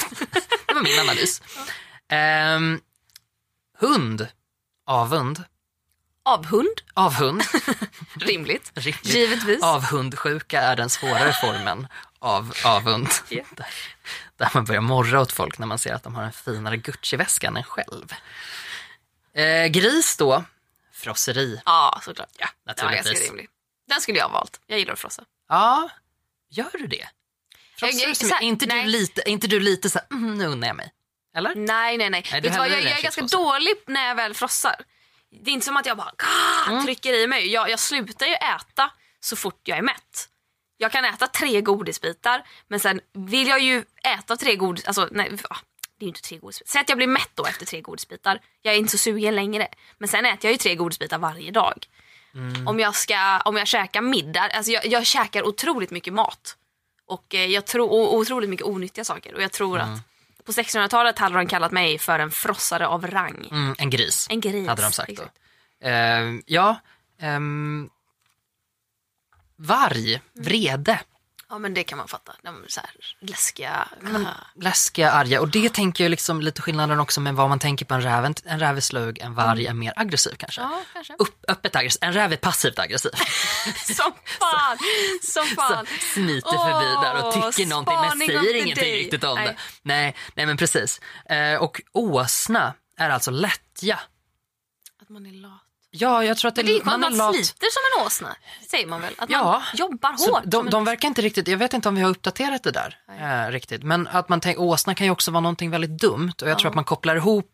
Det 0.67 0.73
var 0.73 0.81
min 0.81 0.99
analys. 0.99 1.41
Ehm, 2.09 2.81
hund. 3.79 4.27
Avund. 4.85 5.43
Avhund, 6.23 6.81
Avhund. 6.93 7.43
rimligt. 8.15 8.71
Riktigt. 8.75 9.13
Givetvis. 9.15 9.63
Avhundsjuka 9.63 10.61
är 10.61 10.75
den 10.75 10.89
svårare 10.89 11.33
formen 11.33 11.87
av 12.19 12.53
avund. 12.65 13.07
Ja. 13.29 13.43
Där, 13.51 13.67
där 14.37 14.51
man 14.53 14.65
börjar 14.65 14.81
morra 14.81 15.21
åt 15.21 15.31
folk 15.31 15.57
när 15.57 15.67
man 15.67 15.79
ser 15.79 15.93
att 15.93 16.03
de 16.03 16.15
har 16.15 16.23
en 16.23 16.31
finare 16.33 16.77
Gucci-väska 16.77 17.47
än 17.47 17.57
en 17.57 17.63
själv. 17.63 18.13
Eh, 19.33 19.67
gris 19.67 20.17
då, 20.17 20.43
frosseri. 20.93 21.61
Ja, 21.65 22.01
såklart. 22.03 22.29
Ja, 22.37 22.47
naturligtvis. 22.65 23.27
rimlig. 23.27 23.47
Den 23.87 24.01
skulle 24.01 24.17
jag 24.17 24.25
ha 24.25 24.33
valt. 24.33 24.59
Jag 24.67 24.79
gillar 24.79 24.93
att 24.93 24.99
frossa. 24.99 25.23
Ja, 25.49 25.89
gör 26.49 26.71
du 26.77 26.87
det? 26.87 27.07
Frossar 27.79 28.07
mycket? 28.07 28.31
är 28.31 28.41
inte, 28.41 28.65
du 28.65 28.83
lite, 28.83 29.21
är 29.21 29.29
inte 29.29 29.47
du 29.47 29.59
lite 29.59 29.89
så 29.89 29.99
här, 29.99 30.07
mm, 30.17 30.37
nu 30.37 30.45
unnar 30.45 30.67
jag 30.67 30.75
mig? 30.75 30.91
Eller? 31.37 31.55
Nej, 31.55 31.97
nej, 31.97 32.09
nej. 32.09 32.23
Nej, 32.31 32.41
Vet 32.41 32.57
vad, 32.57 32.69
jag, 32.69 32.77
jag 32.77 32.79
är 32.79 32.89
ganska 32.89 33.01
köttfrossa. 33.21 33.37
dålig 33.37 33.73
när 33.87 34.07
jag 34.07 34.15
väl 34.15 34.33
frossar. 34.33 34.75
Det 35.43 35.51
är 35.51 35.53
inte 35.53 35.65
som 35.65 35.77
att 35.77 35.85
jag 35.85 35.97
bara 35.97 36.11
"Gah!" 36.17 36.71
Mm. 36.71 36.85
trycker 36.85 37.13
i 37.13 37.27
mig. 37.27 37.47
Jag, 37.51 37.69
jag 37.69 37.79
slutar 37.79 38.25
ju 38.25 38.33
äta 38.33 38.91
så 39.19 39.35
fort 39.35 39.61
jag 39.63 39.77
är 39.77 39.81
mätt. 39.81 40.29
Jag 40.77 40.91
kan 40.91 41.05
äta 41.05 41.27
tre 41.27 41.61
godisbitar, 41.61 42.43
men 42.67 42.79
sen 42.79 43.01
vill 43.13 43.47
jag 43.47 43.59
ju 43.59 43.83
äta 44.03 44.37
tre 44.37 44.55
godis... 44.55 44.85
Alltså, 44.85 45.09
nej, 45.11 45.31
ah, 45.49 45.57
det 45.99 46.03
är 46.03 46.05
ju 46.05 46.09
inte 46.09 46.21
tre 46.21 46.37
godisbitar. 46.37 46.71
Säg 46.71 46.81
att 46.81 46.89
jag 46.89 46.97
blir 46.97 47.07
mätt 47.07 47.29
då 47.33 47.45
efter 47.45 47.65
tre 47.65 47.81
godisbitar. 47.81 48.39
Jag 48.61 48.73
är 48.73 48.77
inte 48.77 48.91
så 48.91 48.97
sugen 48.97 49.35
längre. 49.35 49.67
Men 49.97 50.09
sen 50.09 50.25
äter 50.25 50.45
jag 50.45 50.51
ju 50.51 50.57
tre 50.57 50.75
godisbitar 50.75 51.17
varje 51.17 51.51
dag. 51.51 51.85
Mm. 52.33 52.67
Om, 52.67 52.79
jag 52.79 52.95
ska, 52.95 53.39
om 53.39 53.57
jag 53.57 53.67
käkar 53.67 54.01
middag, 54.01 54.41
alltså 54.41 54.71
jag, 54.71 54.85
jag 54.85 55.05
käkar 55.05 55.43
otroligt 55.47 55.91
mycket 55.91 56.13
mat. 56.13 56.57
Och, 57.07 57.35
eh, 57.35 57.45
jag 57.45 57.65
tror, 57.65 57.89
och 57.91 58.15
otroligt 58.15 58.49
mycket 58.49 58.65
onyttiga 58.65 59.03
saker. 59.05 59.35
Och 59.35 59.41
jag 59.41 59.51
tror 59.51 59.79
Mm. 59.79 59.93
att 59.93 60.45
på 60.45 60.51
1600-talet 60.53 61.19
hade 61.19 61.35
de 61.35 61.47
kallat 61.47 61.71
mig 61.71 61.97
för 61.99 62.19
en 62.19 62.31
frossare 62.31 62.87
av 62.87 63.07
rang. 63.07 63.47
Mm, 63.51 63.75
en 63.77 63.89
gris, 63.89 64.27
En 64.29 64.39
gris. 64.39 64.67
hade 64.67 64.81
de 64.81 64.91
sagt 64.91 65.09
exakt. 65.09 65.31
då. 65.81 65.87
Eh, 65.87 66.35
ja, 66.45 66.75
ehm, 67.19 67.89
varg, 69.55 70.21
vrede. 70.33 70.99
Ja 71.49 71.57
men 71.57 71.73
det 71.73 71.83
kan 71.83 71.97
man 71.97 72.07
fatta. 72.07 72.35
De 72.41 72.63
är 72.63 72.67
så 72.67 72.79
här 72.79 72.89
läskiga. 73.19 73.87
läskiga, 74.55 75.11
arga. 75.11 75.41
Och 75.41 75.49
det 75.49 75.73
tänker 75.73 76.03
jag 76.03 76.11
liksom 76.11 76.41
lite 76.41 76.61
skillnaden 76.61 76.99
också 76.99 77.21
med 77.21 77.35
vad 77.35 77.49
man 77.49 77.59
tänker 77.59 77.85
på 77.85 77.93
en 77.93 78.01
räv. 78.01 78.25
En, 78.25 78.35
en 78.45 78.59
räv 78.59 78.77
är 78.77 78.81
slug, 78.81 79.19
en 79.19 79.33
varg 79.33 79.65
är 79.65 79.73
mer 79.73 79.93
aggressiv 79.95 80.35
kanske. 80.37 80.61
Ja, 80.61 80.81
kanske. 80.93 81.15
Upp, 81.19 81.45
öppet 81.47 81.75
aggressiv. 81.75 81.99
En 82.03 82.13
räv 82.13 82.33
är 82.33 82.37
passivt 82.37 82.79
aggressiv. 82.79 83.11
Som 83.85 84.13
fan! 84.39 84.77
Som 85.21 85.45
fan. 85.45 85.85
Så 85.85 85.93
smiter 86.13 86.57
förbi 86.57 87.07
där 87.07 87.25
och 87.25 87.33
tycker 87.33 87.69
någonting 87.69 87.97
men 87.99 88.27
säger 88.27 88.55
ingenting 88.55 88.83
day. 88.83 88.99
riktigt 88.99 89.23
om 89.23 89.35
Nej. 89.35 89.47
det. 89.47 89.55
Nej, 89.81 90.15
nej 90.35 90.45
men 90.45 90.57
precis. 90.57 91.01
Eh, 91.29 91.55
och 91.55 91.81
åsna 91.93 92.73
är 92.97 93.09
alltså 93.09 93.31
lättja. 93.31 93.99
Att 95.01 95.09
man 95.09 95.25
är 95.25 95.31
lat. 95.31 95.66
Ja, 95.99 96.23
jag 96.23 96.37
tror 96.37 96.49
att 96.49 96.55
det, 96.55 96.63
det 96.63 96.77
är 96.77 96.83
man 96.85 96.99
man 96.99 97.17
lat. 97.17 97.35
sliter 97.35 97.67
som 97.71 97.81
en 98.01 98.05
åsna. 98.07 98.35
Säger 98.69 98.87
man 98.87 99.01
väl? 99.01 99.13
Att 99.17 99.29
Ja. 99.29 99.43
man 99.43 99.61
jobbar 99.73 100.17
Så 100.17 100.31
hårt. 100.31 100.41
de, 100.45 100.69
de 100.69 100.85
verkar 100.85 101.07
inte 101.07 101.21
riktigt, 101.21 101.47
jag 101.47 101.57
vet 101.57 101.73
inte 101.73 101.89
om 101.89 101.95
vi 101.95 102.01
har 102.01 102.09
uppdaterat 102.09 102.63
det 102.63 102.71
där 102.71 102.99
eh, 103.47 103.51
riktigt. 103.51 103.83
Men 103.83 104.07
att 104.07 104.29
man 104.29 104.41
tänker, 104.41 104.61
åsna 104.61 104.95
kan 104.95 105.05
ju 105.07 105.11
också 105.11 105.31
vara 105.31 105.41
någonting 105.41 105.71
väldigt 105.71 105.99
dumt 106.01 106.33
och 106.41 106.49
jag 106.49 106.59
tror 106.59 106.69
att 106.69 106.75
man 106.75 106.83
kopplar 106.83 107.15
ihop 107.15 107.51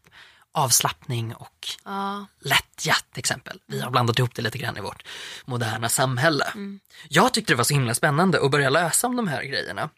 avslappning 0.52 1.36
och 1.36 1.68
Ja. 1.86 2.26
lättja 2.42 2.96
till 3.12 3.20
exempel. 3.20 3.60
Vi 3.68 3.76
Mm. 3.76 3.84
har 3.84 3.92
blandat 3.92 4.20
ihop 4.20 4.36
det 4.36 4.42
lite 4.42 4.58
grann 4.58 4.78
i 4.78 4.82
vårt 4.82 5.04
moderna 5.46 5.90
samhälle. 5.90 6.46
Jag 7.10 7.34
tyckte 7.34 7.54
det 7.54 7.58
var 7.58 7.64
så 7.64 7.74
himla 7.74 7.94
spännande 7.96 8.46
att 8.46 8.52
börja 8.52 8.70
läsa 8.70 9.08
om 9.08 9.16
de 9.16 9.28
här 9.28 9.44
grejerna. 9.44 9.90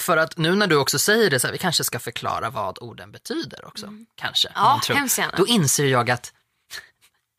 För 0.00 0.16
att 0.16 0.38
nu 0.38 0.54
när 0.54 0.66
du 0.66 0.76
också 0.76 0.98
säger 0.98 1.30
det, 1.30 1.40
så 1.40 1.46
här, 1.46 1.52
vi 1.52 1.58
kanske 1.58 1.84
ska 1.84 1.98
förklara 1.98 2.50
vad 2.50 2.78
orden 2.80 3.12
betyder 3.12 3.64
också. 3.66 3.86
Kanske. 4.14 4.48
Mm. 4.48 4.62
Ja, 4.62 4.68
man 4.94 5.08
tror. 5.08 5.36
Då 5.36 5.46
inser 5.46 5.86
jag 5.86 6.10
att 6.10 6.32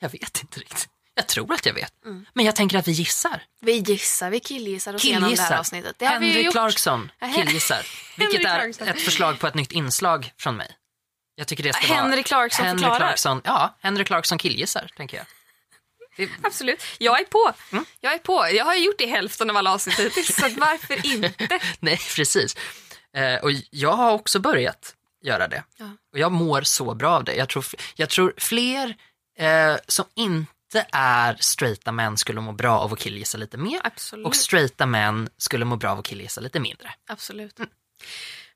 jag 0.03 0.10
vet 0.10 0.41
inte 0.41 0.60
riktigt. 0.60 0.89
Jag 1.15 1.27
tror 1.27 1.53
att 1.53 1.65
jag 1.65 1.74
vet. 1.74 2.05
Mm. 2.05 2.25
Men 2.33 2.45
jag 2.45 2.55
tänker 2.55 2.77
att 2.77 2.88
vi 2.88 2.91
gissar. 2.91 3.43
Vi 3.62 3.72
gissar, 3.72 4.29
vi 4.29 4.39
killgissar 4.39 4.93
oss 4.93 5.05
igenom 5.05 5.22
det 5.22 5.27
här 5.27 5.36
Killgissar. 5.36 5.57
avsnittet. 5.60 5.95
Det 6.00 6.05
Henry. 6.05 6.51
Clarkson 6.51 7.12
killgissar. 7.36 7.86
Vilket 8.17 8.45
är 8.45 8.88
ett 8.89 9.01
förslag 9.01 9.39
på 9.39 9.48
ett 9.48 9.55
nytt 9.55 9.72
inslag 9.72 10.31
från 10.38 10.55
mig. 10.57 10.72
Jag 11.36 11.48
tycker 11.48 11.63
det 11.63 11.74
ska. 11.74 11.93
Henry 11.93 12.24
Clarkson 12.24 12.65
Henry 12.65 12.79
förklarar. 12.81 13.00
Clarkson, 13.00 13.41
ja, 13.43 13.77
Henry 13.79 14.03
Clarkson 14.05 14.38
killgissar, 14.38 14.91
tänker 14.98 15.17
jag. 15.17 15.25
Det, 16.17 16.29
Absolut. 16.43 16.83
Jag 16.98 17.19
är 17.19 17.25
på. 17.25 17.51
Mm. 17.72 17.86
Jag 18.00 18.13
är 18.13 18.17
på. 18.17 18.48
Jag 18.53 18.65
har 18.65 18.75
gjort 18.75 18.98
det 18.98 19.03
i 19.03 19.07
hälften 19.10 19.50
av 19.50 19.57
alla 19.57 19.74
avsnitt 19.74 20.00
hittills, 20.00 20.36
så 20.36 20.41
varför 20.41 21.05
inte? 21.13 21.60
nej, 21.79 22.00
precis. 22.15 22.55
Eh, 23.15 23.36
och 23.36 23.51
jag 23.69 23.91
har 23.91 24.12
också 24.12 24.39
börjat 24.39 24.95
göra 25.24 25.48
det. 25.48 25.63
Ja. 25.77 25.86
Och 26.13 26.19
jag 26.19 26.31
mår 26.31 26.62
så 26.62 26.93
bra 26.95 27.12
av 27.12 27.24
det. 27.24 27.36
Jag 27.36 27.50
tror, 27.50 27.65
jag 27.95 28.10
tror 28.10 28.33
fler 28.38 28.95
eh, 29.38 29.75
som 29.88 30.06
inte 30.16 30.86
är 30.92 31.38
straighta 31.40 31.92
män 31.92 32.18
skulle 32.18 32.42
må 32.42 32.52
bra 32.52 32.80
av 32.80 32.94
att 32.94 33.00
killgissa 33.00 33.38
lite 33.38 33.58
mer. 33.58 33.82
Absolut. 33.84 34.25
Och 34.25 34.36
straighta 34.36 34.86
män 34.86 35.30
skulle 35.38 35.66
må 35.66 35.75
bra 35.75 35.92
av 35.92 36.00
att 36.00 36.06
killgissa 36.06 36.42
lite 36.42 36.60
mindre. 36.60 36.94
Absolut. 37.08 37.60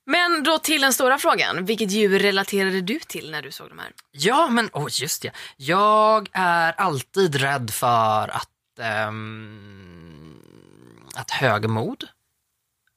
Men 0.06 0.42
då 0.42 0.58
till 0.58 0.80
den 0.80 0.92
stora 0.92 1.18
frågan. 1.18 1.64
Vilket 1.64 1.90
djur 1.90 2.18
relaterade 2.18 2.80
du 2.80 2.98
till 2.98 3.30
när 3.30 3.42
du 3.42 3.50
såg 3.50 3.68
de 3.68 3.78
här? 3.78 3.92
Ja, 4.10 4.48
men 4.48 4.70
oh, 4.72 4.88
just 4.90 5.22
det. 5.22 5.30
Jag 5.56 6.28
är 6.32 6.72
alltid 6.72 7.34
rädd 7.34 7.70
för 7.70 8.28
att, 8.28 8.78
ehm, 8.80 10.42
att 11.14 11.30
högmod 11.30 12.04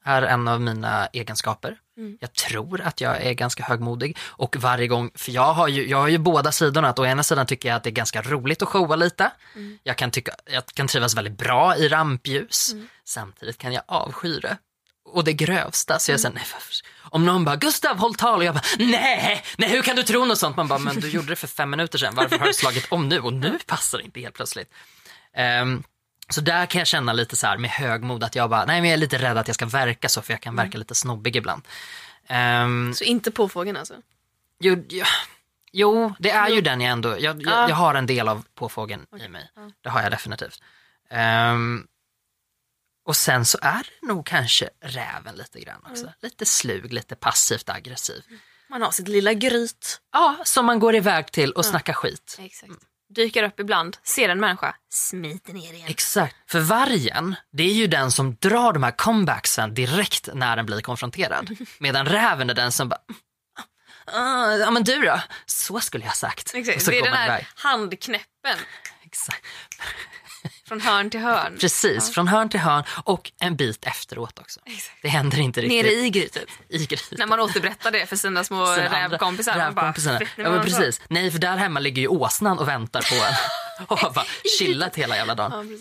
är 0.05 0.21
en 0.21 0.47
av 0.47 0.61
mina 0.61 1.07
egenskaper. 1.07 1.77
Jag 2.19 2.33
tror 2.33 2.81
att 2.81 3.01
jag 3.01 3.21
är 3.21 3.33
ganska 3.33 3.63
högmodig 3.63 4.17
och 4.23 4.55
varje 4.55 4.87
gång, 4.87 5.11
för 5.15 5.31
jag 5.31 5.53
har 5.53 5.67
ju, 5.67 5.87
jag 5.87 5.97
har 5.97 6.07
ju 6.07 6.17
båda 6.17 6.51
sidorna. 6.51 6.89
Att 6.89 6.99
å 6.99 7.05
ena 7.05 7.23
sidan 7.23 7.45
tycker 7.45 7.69
jag 7.69 7.75
att 7.75 7.83
det 7.83 7.89
är 7.89 7.91
ganska 7.91 8.21
roligt 8.21 8.61
att 8.61 8.67
showa 8.67 8.95
lite. 8.95 9.31
Jag, 9.83 9.97
kan 9.97 10.11
tycka, 10.11 10.31
jag 10.45 10.65
kan 10.65 10.87
trivas 10.87 11.15
väldigt 11.15 11.37
bra 11.37 11.77
i 11.77 11.87
rampljus. 11.87 12.75
Samtidigt 13.05 13.57
kan 13.57 13.73
jag 13.73 13.83
avsky 13.87 14.39
det. 14.39 14.57
Och 15.05 15.23
det 15.23 15.33
grövsta. 15.33 15.99
Så 15.99 16.11
jag 16.11 16.19
säger, 16.19 16.35
nej, 16.35 16.43
varför? 16.53 16.73
Om 16.99 17.25
någon 17.25 17.45
bara, 17.45 17.55
Gustav 17.55 17.97
håll 17.97 18.15
tal 18.15 18.39
och 18.39 18.45
jag 18.45 18.55
bara, 18.55 18.63
nej, 18.79 19.43
nej 19.57 19.69
hur 19.69 19.81
kan 19.81 19.95
du 19.95 20.03
tro 20.03 20.25
något 20.25 20.37
sånt? 20.37 20.57
Man 20.57 20.67
bara, 20.67 20.79
men 20.79 20.99
du 20.99 21.09
gjorde 21.09 21.27
det 21.27 21.35
för 21.35 21.47
fem 21.47 21.69
minuter 21.69 21.97
sedan, 21.97 22.15
varför 22.15 22.39
har 22.39 22.47
du 22.47 22.53
slagit 22.53 22.91
om 22.91 23.09
nu? 23.09 23.19
Och 23.19 23.33
nu 23.33 23.59
passar 23.65 23.97
det 23.97 24.03
inte 24.03 24.19
helt 24.19 24.35
plötsligt. 24.35 24.73
Ehm, 25.35 25.83
så 26.31 26.41
där 26.41 26.65
kan 26.65 26.79
jag 26.79 26.87
känna 26.87 27.13
lite 27.13 27.35
så 27.35 27.47
här 27.47 27.57
med 27.57 27.69
högmod 27.69 28.23
att 28.23 28.35
jag 28.35 28.49
bara, 28.49 28.65
nej 28.65 28.81
men 28.81 28.89
jag 28.89 28.93
är 28.93 28.99
lite 28.99 29.17
rädd 29.17 29.37
att 29.37 29.47
jag 29.47 29.55
ska 29.55 29.65
verka 29.65 30.09
så 30.09 30.21
för 30.21 30.33
jag 30.33 30.41
kan 30.41 30.55
verka 30.55 30.77
lite 30.77 30.95
snobbig 30.95 31.35
ibland. 31.35 31.67
Ehm, 32.27 32.93
Så 32.93 33.03
inte 33.03 33.31
påfågeln 33.31 33.77
alltså? 33.77 33.93
jo, 34.59 34.85
jo, 34.89 35.05
jo, 35.71 36.13
det 36.19 36.29
är 36.31 36.49
ju 36.49 36.61
den 36.61 36.81
jag 36.81 36.91
ändå, 36.91 37.09
jag, 37.09 37.19
jag, 37.19 37.41
Ja. 37.45 37.69
jag 37.69 37.75
har 37.75 37.95
en 37.95 38.05
del 38.05 38.27
av 38.27 38.45
påfågeln 38.55 39.05
i 39.25 39.27
mig. 39.27 39.49
Det 39.81 39.89
har 39.89 40.01
jag 40.01 40.11
definitivt. 40.11 40.61
Ehm, 41.09 41.87
och 43.05 43.15
sen 43.15 43.45
så 43.45 43.57
är 43.61 43.83
det 44.01 44.07
nog 44.07 44.25
kanske 44.25 44.69
räven 44.81 45.35
lite 45.35 45.59
grann 45.59 45.81
också. 45.89 46.13
Lite 46.21 46.45
slug, 46.45 46.93
lite 46.93 47.15
passivt 47.15 47.69
aggressiv. 47.69 48.23
Man 48.69 48.81
har 48.81 48.91
sitt 48.91 49.07
lilla 49.07 49.33
gryt. 49.33 50.01
Ja, 50.11 50.37
som 50.43 50.65
man 50.65 50.79
går 50.79 50.95
iväg 50.95 51.31
till 51.31 51.51
och 51.51 51.65
snackar 51.65 51.93
skit. 51.93 52.37
Exakt. 52.39 52.71
Dyker 53.15 53.43
upp 53.43 53.59
ibland, 53.59 53.97
ser 54.03 54.29
en 54.29 54.39
människa, 54.39 54.75
smiter 54.89 55.53
ner 55.53 55.73
igen. 55.73 55.87
Exakt. 55.89 56.35
För 56.47 56.59
vargen, 56.59 57.35
det 57.51 57.63
är 57.63 57.73
ju 57.73 57.87
den 57.87 58.11
som 58.11 58.35
drar 58.35 58.73
de 58.73 58.83
här 58.83 58.91
comebacksen 58.91 59.73
direkt 59.73 60.29
när 60.33 60.55
den 60.55 60.65
blir 60.65 60.81
konfronterad. 60.81 61.57
Medan 61.77 62.05
räven 62.05 62.49
är 62.49 62.53
den 62.53 62.71
som 62.71 62.89
bara, 62.89 62.99
"Ah, 64.05 64.51
ja 64.51 64.71
men 64.71 64.83
du 64.83 65.01
då? 65.01 65.19
Så 65.45 65.79
skulle 65.79 66.03
jag 66.03 66.09
ha 66.09 66.15
sagt. 66.15 66.49
Och 66.49 66.59
Exakt. 66.59 66.81
så 66.81 66.91
Det 66.91 66.97
är 66.97 67.03
den 67.03 67.13
här 67.13 67.47
handknäppen 67.55 68.57
Exakt. 69.03 69.45
Från 70.71 70.81
hörn 70.81 71.09
till 71.09 71.19
hörn. 71.19 71.57
Precis, 71.59 72.13
från 72.13 72.27
hörn 72.27 72.49
till 72.49 72.59
hörn 72.59 72.83
och 73.03 73.31
en 73.39 73.55
bit 73.55 73.85
efteråt 73.85 74.39
också. 74.39 74.59
Exakt. 74.65 74.97
Det 75.01 75.07
händer 75.07 75.39
inte 75.39 75.61
riktigt. 75.61 75.85
Nere 75.85 75.93
i 76.05 76.09
grytet. 76.09 76.49
i 76.69 76.85
grytan. 76.85 77.15
När 77.19 77.25
man 77.27 77.39
återberättar 77.39 77.91
det 77.91 78.05
för 78.05 78.15
sina 78.15 78.43
små 78.43 78.65
Sina 78.65 79.03
rävkompisar. 79.03 79.53
bara, 79.53 79.67
rävkompisarna. 79.67 80.19
"Vet 80.19 80.37
ni 80.37 80.43
Ja, 80.43 80.49
men 80.49 80.61
de 80.65 80.71
sa?" 80.71 80.77
precis. 80.77 81.01
Nej, 81.07 81.31
för 81.31 81.39
där 81.39 81.57
hemma 81.57 81.79
ligger 81.79 82.01
ju 82.01 82.07
åsnan 82.07 82.59
och 82.59 82.67
väntar 82.67 83.01
på 83.01 83.15
en. 83.15 83.85
och 83.87 83.99
har 83.99 84.11
bara 84.11 84.25
chillat 84.59 84.95
hela 84.95 85.15
jävla 85.15 85.35
dagen. 85.35 85.79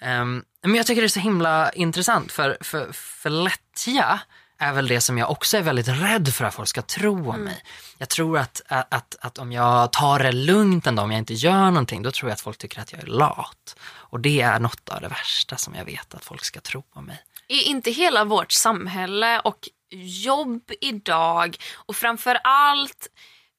Ja. 0.00 0.06
Ehm, 0.06 0.42
men 0.62 0.74
jag 0.74 0.86
tycker 0.86 1.02
det 1.02 1.06
är 1.06 1.08
så 1.08 1.20
himla 1.20 1.72
intressant 1.72 2.32
för, 2.32 2.58
för, 2.60 2.92
för 2.92 3.30
lättja 3.30 4.20
är 4.58 4.72
väl 4.72 4.88
det 4.88 5.00
som 5.00 5.18
jag 5.18 5.30
också 5.30 5.56
är 5.56 5.62
väldigt 5.62 5.88
rädd 5.88 6.34
för 6.34 6.44
att 6.44 6.54
folk 6.54 6.68
ska 6.68 6.82
tro 6.82 7.30
om 7.30 7.40
mig. 7.40 7.62
Jag 7.98 8.08
tror 8.08 8.38
att, 8.38 8.62
att, 8.68 8.94
att, 8.94 9.16
att 9.20 9.38
om 9.38 9.52
jag 9.52 9.92
tar 9.92 10.18
det 10.18 10.32
lugnt 10.32 10.86
en 10.86 10.96
dag, 10.96 11.02
om 11.04 11.10
jag 11.10 11.18
inte 11.18 11.34
gör 11.34 11.64
någonting, 11.64 12.02
då 12.02 12.10
tror 12.10 12.30
jag 12.30 12.34
att 12.34 12.40
folk 12.40 12.58
tycker 12.58 12.80
att 12.80 12.92
jag 12.92 13.02
är 13.02 13.06
lat. 13.06 13.76
Och 14.12 14.20
det 14.20 14.40
är 14.40 14.60
något 14.60 14.88
av 14.88 15.00
det 15.00 15.08
värsta 15.08 15.56
som 15.56 15.74
jag 15.74 15.84
vet 15.84 16.14
att 16.14 16.24
folk 16.24 16.44
ska 16.44 16.60
tro 16.60 16.82
om 16.92 17.04
mig. 17.04 17.22
Är 17.48 17.62
inte 17.62 17.90
hela 17.90 18.24
vårt 18.24 18.52
samhälle 18.52 19.40
och 19.40 19.68
jobb 20.24 20.70
idag 20.80 21.56
och 21.74 21.96
framför 21.96 22.38
allt, 22.44 23.08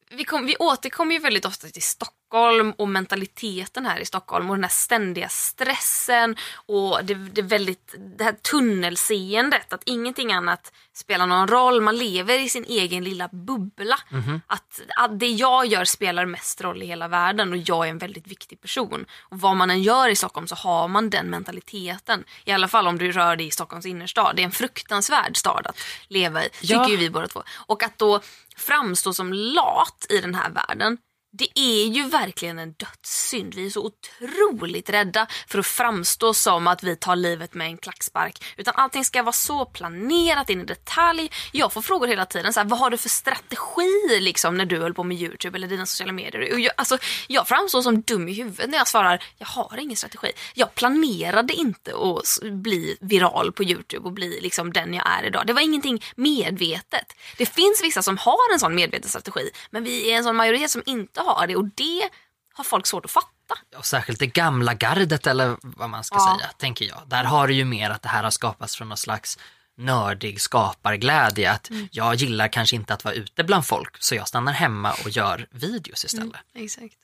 vi, 0.10 0.24
kom, 0.24 0.46
vi 0.46 0.56
återkommer 0.56 1.14
ju 1.14 1.20
väldigt 1.20 1.46
ofta 1.46 1.68
till 1.68 1.82
Stockholm 1.82 2.23
Stockholm 2.34 2.74
och 2.78 2.88
mentaliteten 2.90 3.86
här 3.86 4.00
i 4.00 4.06
Stockholm 4.06 4.50
och 4.50 4.56
den 4.56 4.64
här 4.64 4.70
ständiga 4.70 5.30
stressen 5.30 6.36
och 6.66 7.00
det, 7.06 7.14
det, 7.14 7.42
väldigt, 7.42 7.96
det 8.18 8.24
här 8.24 8.32
tunnelseendet 8.34 9.74
att 9.74 9.82
ingenting 9.86 10.34
annat 10.34 10.74
spelar 10.94 11.28
någon 11.28 11.48
roll. 11.48 11.82
Man 11.82 11.98
lever 11.98 12.40
i 12.40 12.50
sin 12.50 12.64
egen 12.68 13.04
lilla 13.04 13.30
bubbla. 13.32 14.00
Att, 14.48 14.82
att 14.98 15.20
det 15.20 15.28
jag 15.28 15.66
gör 15.66 15.86
spelar 15.86 16.26
mest 16.26 16.62
roll 16.62 16.84
i 16.84 16.86
hela 16.86 17.08
världen 17.08 17.52
och 17.52 17.58
jag 17.58 17.86
är 17.86 17.90
en 17.90 17.98
väldigt 17.98 18.28
viktig 18.28 18.62
person. 18.62 19.06
Och 19.22 19.40
vad 19.40 19.56
man 19.58 19.72
än 19.72 19.84
gör 19.84 20.10
i 20.10 20.16
Stockholm 20.16 20.48
så 20.48 20.56
har 20.56 20.88
man 20.88 21.10
den 21.10 21.30
mentaliteten. 21.30 22.24
I 22.46 22.52
alla 22.52 22.68
fall 22.68 22.88
om 22.88 22.98
du 22.98 23.12
rör 23.12 23.36
dig 23.36 23.48
i 23.48 23.52
Stockholms 23.52 23.86
innerstad. 23.86 24.36
Det 24.36 24.42
är 24.42 24.46
en 24.46 24.52
fruktansvärd 24.52 25.38
stad 25.38 25.68
att 25.68 25.80
leva 26.08 26.44
i, 26.46 26.50
Ja. 26.62 26.80
tycker 26.80 26.92
ju 26.92 26.98
vi 26.98 27.10
båda 27.10 27.28
två. 27.28 27.44
Och 27.68 27.84
att 27.84 27.98
då 27.98 28.22
framstå 28.58 29.14
som 29.14 29.34
lat 29.34 30.06
i 30.10 30.18
den 30.22 30.36
här 30.36 30.50
världen 30.50 30.98
det 31.36 31.60
är 31.60 31.86
ju 31.86 32.04
verkligen 32.04 32.60
en 32.60 32.74
dödssynd. 32.74 33.54
Vi 33.54 33.66
är 33.66 33.70
så 33.70 33.86
otroligt 33.86 34.90
rädda 34.90 35.28
för 35.48 35.60
att 35.60 35.66
framstå 35.66 36.34
som 36.34 36.68
att 36.68 36.84
vi 36.84 36.96
tar 36.96 37.16
livet 37.16 37.54
med 37.54 37.68
en 37.68 37.78
klackspark. 37.78 38.44
Utan 38.58 38.74
allting 38.78 39.06
ska 39.06 39.24
vara 39.24 39.34
så 39.34 39.66
planerat 39.66 40.50
in 40.50 40.62
i 40.62 40.66
detalj. 40.66 41.32
Jag 41.52 41.74
får 41.74 41.82
frågor 41.82 42.08
hela 42.08 42.26
tiden. 42.26 42.54
Så 42.54 42.60
här, 42.60 42.68
vad 42.68 42.80
har 42.80 42.90
du 42.90 42.98
för 42.98 43.10
strategi 43.10 44.20
liksom, 44.20 44.58
när 44.58 44.66
du 44.66 44.80
höll 44.80 44.94
på 44.94 45.04
med 45.04 45.22
Youtube 45.22 45.58
eller 45.58 45.68
dina 45.68 45.86
sociala 45.86 46.14
medier? 46.14 46.54
Och 46.54 46.60
jag, 46.60 46.74
alltså, 46.78 46.98
jag 47.28 47.48
framstår 47.48 47.82
som 47.82 48.02
dum 48.02 48.28
i 48.28 48.34
huvudet 48.34 48.70
när 48.70 48.78
jag 48.78 48.88
svarar 48.88 49.24
jag 49.38 49.48
har 49.48 49.78
ingen 49.78 49.98
strategi. 49.98 50.32
Jag 50.54 50.76
planerade 50.76 51.54
inte 51.54 51.92
att 51.96 52.52
bli 52.52 52.98
viral 53.02 53.52
på 53.52 53.64
Youtube 53.64 54.06
och 54.06 54.14
bli 54.14 54.40
liksom 54.42 54.74
den 54.74 54.94
jag 54.94 55.10
är 55.20 55.24
idag. 55.24 55.48
Det 55.48 55.54
var 55.54 55.62
ingenting 55.62 56.04
medvetet. 56.16 57.16
Det 57.38 57.46
finns 57.46 57.84
vissa 57.84 58.02
som 58.02 58.18
har 58.18 58.54
en 58.54 58.60
sån 58.60 58.76
medveten 58.76 59.10
strategi 59.10 59.50
men 59.70 59.84
vi 59.84 60.12
är 60.12 60.18
en 60.18 60.24
sån 60.24 60.36
majoritet 60.36 60.72
som 60.72 60.84
inte 60.86 61.23
har 61.24 61.48
det 61.48 61.56
och 61.56 61.66
det 61.66 62.10
har 62.54 62.64
folk 62.64 62.88
svårt 62.88 63.06
att 63.06 63.12
fatta. 63.12 63.30
Och 63.78 63.86
särskilt 63.86 64.20
det 64.20 64.28
gamla 64.28 64.74
gardet 64.74 65.28
eller 65.28 65.58
vad 65.62 65.90
man 65.90 66.04
ska 66.04 66.16
Ja. 66.16 66.38
säga, 66.40 66.50
tänker 66.58 66.86
jag. 66.86 67.02
Där 67.08 67.24
har 67.24 67.48
det 67.48 67.54
ju 67.54 67.66
mer 67.66 67.90
att 67.90 68.02
det 68.02 68.10
här 68.10 68.24
har 68.24 68.32
skapats 68.32 68.76
från 68.76 68.90
någon 68.90 68.98
slags 68.98 69.38
nördig 69.78 70.42
skaparglädje. 70.42 71.52
Att 71.52 71.70
Mm. 71.70 71.88
jag 71.92 72.16
gillar 72.16 72.48
kanske 72.48 72.76
inte 72.76 72.94
att 72.94 73.04
vara 73.04 73.14
ute 73.16 73.44
bland 73.44 73.66
folk 73.66 73.96
så 74.04 74.16
jag 74.16 74.28
stannar 74.28 74.54
hemma 74.54 74.92
och 75.04 75.10
gör 75.10 75.48
videos 75.52 76.06
istället. 76.06 76.42
Exakt. 76.56 76.96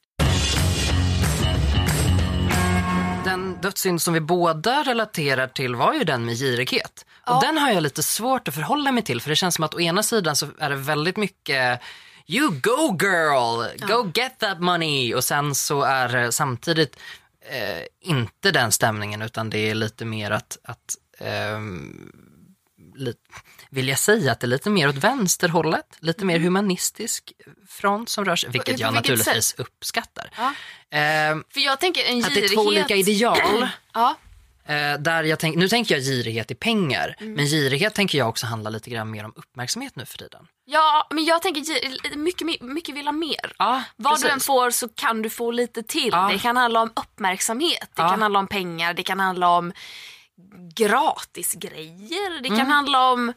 Den 3.26 3.62
dödssynd 3.62 4.02
som 4.02 4.14
vi 4.14 4.20
båda 4.20 4.84
relaterar 4.84 5.48
till 5.48 5.76
var 5.76 5.94
ju 5.94 6.04
den 6.04 6.26
med 6.26 6.36
girighet. 6.38 7.06
Och 7.26 7.34
Ja. 7.34 7.40
den 7.44 7.58
har 7.58 7.72
jag 7.72 7.84
lite 7.84 8.04
svårt 8.04 8.48
att 8.48 8.54
förhålla 8.56 8.92
mig 8.92 9.04
till 9.04 9.22
för 9.22 9.30
det 9.30 9.36
känns 9.36 9.56
som 9.56 9.64
att 9.64 9.74
å 9.76 9.80
ena 9.80 10.04
sidan 10.04 10.36
så 10.36 10.48
är 10.60 10.70
det 10.70 10.76
väldigt 10.76 11.18
mycket 11.18 11.82
You 12.32 12.52
go 12.52 12.98
girl, 13.00 13.88
go 13.88 14.12
get 14.16 14.40
that 14.40 14.60
money 14.60 15.14
och 15.14 15.24
sen 15.24 15.56
så 15.56 15.82
är 15.82 16.10
det 16.10 16.32
samtidigt 16.32 17.00
eh, 17.52 18.10
inte 18.10 18.52
den 18.52 18.72
stämningen 18.72 19.22
utan 19.22 19.50
det 19.50 19.58
är 19.58 19.76
lite 19.76 20.06
mer 20.06 20.32
att, 20.32 20.58
att 20.64 20.98
ehm, 21.18 22.12
li, 22.96 23.14
vill 23.70 23.88
jag 23.88 24.00
säga 24.00 24.32
att 24.32 24.40
det 24.40 24.46
är 24.46 24.50
lite 24.50 24.70
mer 24.70 24.90
åt 24.90 24.96
vänsterhållet, 24.96 25.98
lite 26.00 26.26
mer 26.26 26.40
humanistisk 26.40 27.32
front 27.68 28.10
som 28.10 28.26
rör 28.26 28.36
sig, 28.36 28.50
vilket 28.50 28.76
på 28.76 28.82
jag 28.82 28.92
vilket 28.92 29.10
naturligtvis 29.10 29.56
uppskattar. 29.58 30.30
Ja. 30.38 30.54
Ehm, 30.98 31.44
För 31.54 31.60
jag 31.60 31.80
tänker 31.80 32.04
en 32.04 32.18
att 32.18 32.24
det 32.24 32.30
girighet... 32.30 32.52
är 32.52 32.56
två 32.56 32.62
olika 32.62 32.96
ideal. 32.96 33.68
Ja. 33.94 34.18
Eh, 34.70 35.00
där 35.00 35.24
jag 35.24 35.40
tänk, 35.40 35.56
nu 35.56 35.68
tänker 35.70 35.96
jag 35.96 36.04
girighet 36.04 36.52
i 36.52 36.56
pengar, 36.56 37.16
Mm. 37.20 37.34
men 37.34 37.46
girighet 37.46 37.96
tänker 37.96 38.18
jag 38.18 38.30
också 38.30 38.46
handla 38.46 38.70
lite 38.70 38.90
grann 38.90 39.12
mer 39.12 39.26
om 39.26 39.34
uppmärksamhet 39.36 39.96
nu 39.96 40.06
för 40.06 40.18
tiden. 40.18 40.48
ja, 40.66 41.08
men 41.12 41.26
jag 41.26 41.42
tänker 41.42 42.18
mycket, 42.18 42.62
mycket 42.62 42.96
vill 42.96 43.06
ha 43.08 43.12
mer. 43.12 43.54
Ja, 43.58 43.84
Vad 43.96 44.22
du 44.22 44.30
än 44.30 44.40
får 44.40 44.72
så 44.72 44.90
kan 44.90 45.22
du 45.22 45.30
få 45.30 45.52
lite 45.52 45.84
till. 45.84 46.10
Ja. 46.12 46.30
Det 46.32 46.40
kan 46.40 46.58
handla 46.58 46.82
om 46.82 46.92
uppmärksamhet, 46.96 47.90
det 47.96 48.02
Ja. 48.02 48.10
kan 48.10 48.22
handla 48.22 48.40
om 48.40 48.48
pengar, 48.48 48.94
det 48.94 49.04
kan 49.04 49.20
handla 49.20 49.50
om 49.50 49.74
gratisgrejer. 50.76 52.42
Det 52.42 52.48
Mm. 52.48 52.60
kan 52.60 52.68
handla 52.72 53.12
om 53.12 53.34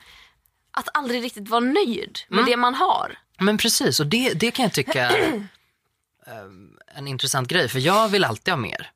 att 0.71 0.89
aldrig 0.95 1.23
riktigt 1.25 1.49
vara 1.49 1.61
nöjd 1.61 2.19
med 2.29 2.39
Mm. 2.39 2.51
det 2.51 2.57
man 2.57 2.75
har. 2.75 3.19
Men 3.39 3.59
precis, 3.59 4.01
och 4.01 4.07
det, 4.07 4.33
det 4.35 4.51
kan 4.51 4.62
jag 4.62 4.73
tycka 4.73 5.11
är 5.11 5.33
ehm, 6.27 6.79
en 6.95 7.09
intressant 7.09 7.49
grej, 7.49 7.69
för 7.69 7.79
jag 7.79 8.09
vill 8.09 8.25
alltid 8.25 8.53
ha 8.53 8.59
mer. 8.61 8.91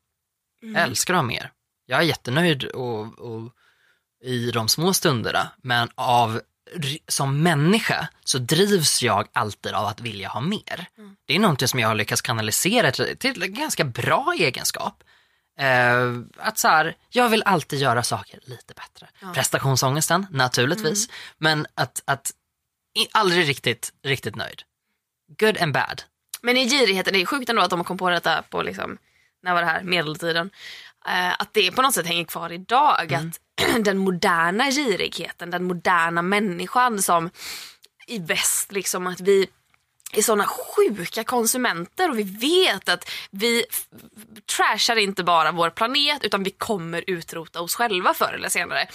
Mm. 0.63 0.75
Jag 0.75 0.83
älskar 0.85 1.15
att 1.15 1.19
ha 1.19 1.23
mer. 1.27 1.51
Jag 1.87 1.99
är 1.99 2.05
jättenöjd 2.05 2.65
och, 2.65 3.19
och, 3.19 3.53
i 4.25 4.51
de 4.51 4.69
små 4.69 4.95
stunderna, 4.95 5.49
men 5.63 5.89
av, 5.95 6.41
som 7.09 7.43
människa 7.43 8.09
så 8.25 8.39
drivs 8.39 9.03
jag 9.03 9.29
alltid 9.33 9.73
av 9.73 9.87
att 9.87 10.01
vilja 10.01 10.29
ha 10.29 10.41
mer. 10.41 10.87
Mm. 10.99 11.17
Det 11.27 11.35
är 11.35 11.39
någonting 11.39 11.69
som 11.69 11.81
jag 11.81 11.89
har 11.89 11.95
lyckats 11.95 12.23
kanalisera 12.23 12.93
till, 12.93 13.17
till 13.19 13.43
en 13.43 13.55
ganska 13.55 13.85
bra 13.85 14.35
egenskap. 14.39 15.05
Eh, 15.59 16.13
att 16.37 16.59
så 16.59 16.69
här, 16.69 16.97
jag 17.09 17.29
vill 17.29 17.43
alltid 17.43 17.79
göra 17.79 18.03
saker 18.03 18.41
lite 18.43 18.75
bättre. 18.75 19.33
Prestationsångesten, 19.35 20.27
naturligtvis. 20.31 21.09
Mm. 21.09 21.17
Men 21.39 21.67
att, 21.75 22.03
att 22.05 22.33
aldrig 23.13 23.49
riktigt, 23.49 23.93
riktigt 24.03 24.37
nöjd. 24.37 24.63
Good 25.39 25.59
and 25.59 25.75
bad. 25.75 26.03
Men 26.43 26.57
i 26.57 26.69
girigheten, 26.69 27.13
det 27.13 27.23
är 27.23 27.27
sjukt 27.27 27.51
ändå 27.51 27.63
att 27.63 27.71
de 27.71 27.85
kom 27.85 27.99
på 27.99 28.11
detta 28.11 28.43
på 28.43 28.63
liksom, 28.63 28.99
när 29.43 29.55
var 29.55 29.61
det 29.61 29.67
här, 29.67 29.83
medeltiden. 29.83 30.51
Eh, 31.09 31.33
att 31.39 31.55
det 31.55 31.71
på 31.71 31.83
något 31.83 31.95
sätt 31.95 32.07
hänger 32.07 32.25
kvar 32.25 32.53
idag. 32.53 33.13
Mm. 33.13 33.29
Att 33.29 33.85
den 33.85 33.99
moderna 33.99 34.71
girigheten, 34.71 35.51
den 35.51 35.65
moderna 35.65 36.23
människan 36.23 37.03
som 37.03 37.31
i 38.07 38.19
väst, 38.19 38.73
liksom 38.73 39.07
att 39.07 39.21
vi 39.21 39.47
är 40.13 40.23
såna 40.23 40.47
sjuka 40.47 41.25
konsumenter 41.25 42.11
och 42.11 42.19
vi 42.19 42.23
vet 42.23 42.89
att 42.89 43.11
vi 43.31 43.65
trashar 44.57 44.97
inte 44.97 45.25
bara 45.25 45.53
vår 45.53 45.71
planet 45.71 46.25
utan 46.25 46.43
vi 46.43 46.51
kommer 46.51 47.05
utrota 47.07 47.61
oss 47.61 47.75
själva 47.75 48.15
förr 48.15 48.33
eller 48.35 48.49
senare. 48.49 48.89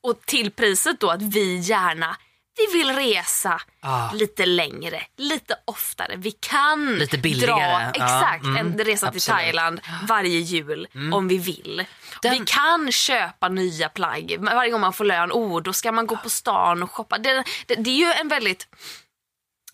Och 0.00 0.20
till 0.26 0.50
priset 0.50 1.00
då 1.00 1.10
att 1.10 1.22
vi 1.22 1.56
gärna 1.56 2.16
vi 2.56 2.78
vill 2.78 2.90
resa 2.96 3.60
Ah. 3.80 4.12
lite 4.12 4.46
längre, 4.46 5.02
lite 5.16 5.56
oftare. 5.64 6.14
Vi 6.16 6.30
kan 6.30 6.94
Lite 6.98 7.18
billigare. 7.18 7.50
dra 7.52 7.60
Ja, 7.60 7.90
exakt 7.90 8.44
mm, 8.44 8.56
en 8.56 8.78
resa 8.78 8.84
till 9.10 9.16
absolut. 9.16 9.24
Thailand 9.38 9.80
varje 10.08 10.38
jul 10.38 10.88
om 11.12 11.28
vi 11.28 11.38
vill. 11.38 11.84
Den- 12.22 12.32
Vi 12.32 12.42
kan 12.46 12.92
köpa 12.92 13.48
nya 13.48 13.88
plagg 13.88 14.36
varje 14.40 14.70
gång 14.70 14.80
man 14.80 14.92
får 14.92 15.04
lön. 15.04 15.32
Oh, 15.32 15.62
då 15.62 15.72
ska 15.72 15.92
man 15.92 16.06
gå 16.06 16.16
på 16.16 16.30
stan 16.30 16.82
och 16.82 16.90
shoppa. 16.90 17.18
Det, 17.18 17.44
det, 17.66 17.74
det 17.74 17.90
är 17.90 17.96
ju 18.06 18.12
en 18.20 18.28
väldigt 18.28 18.68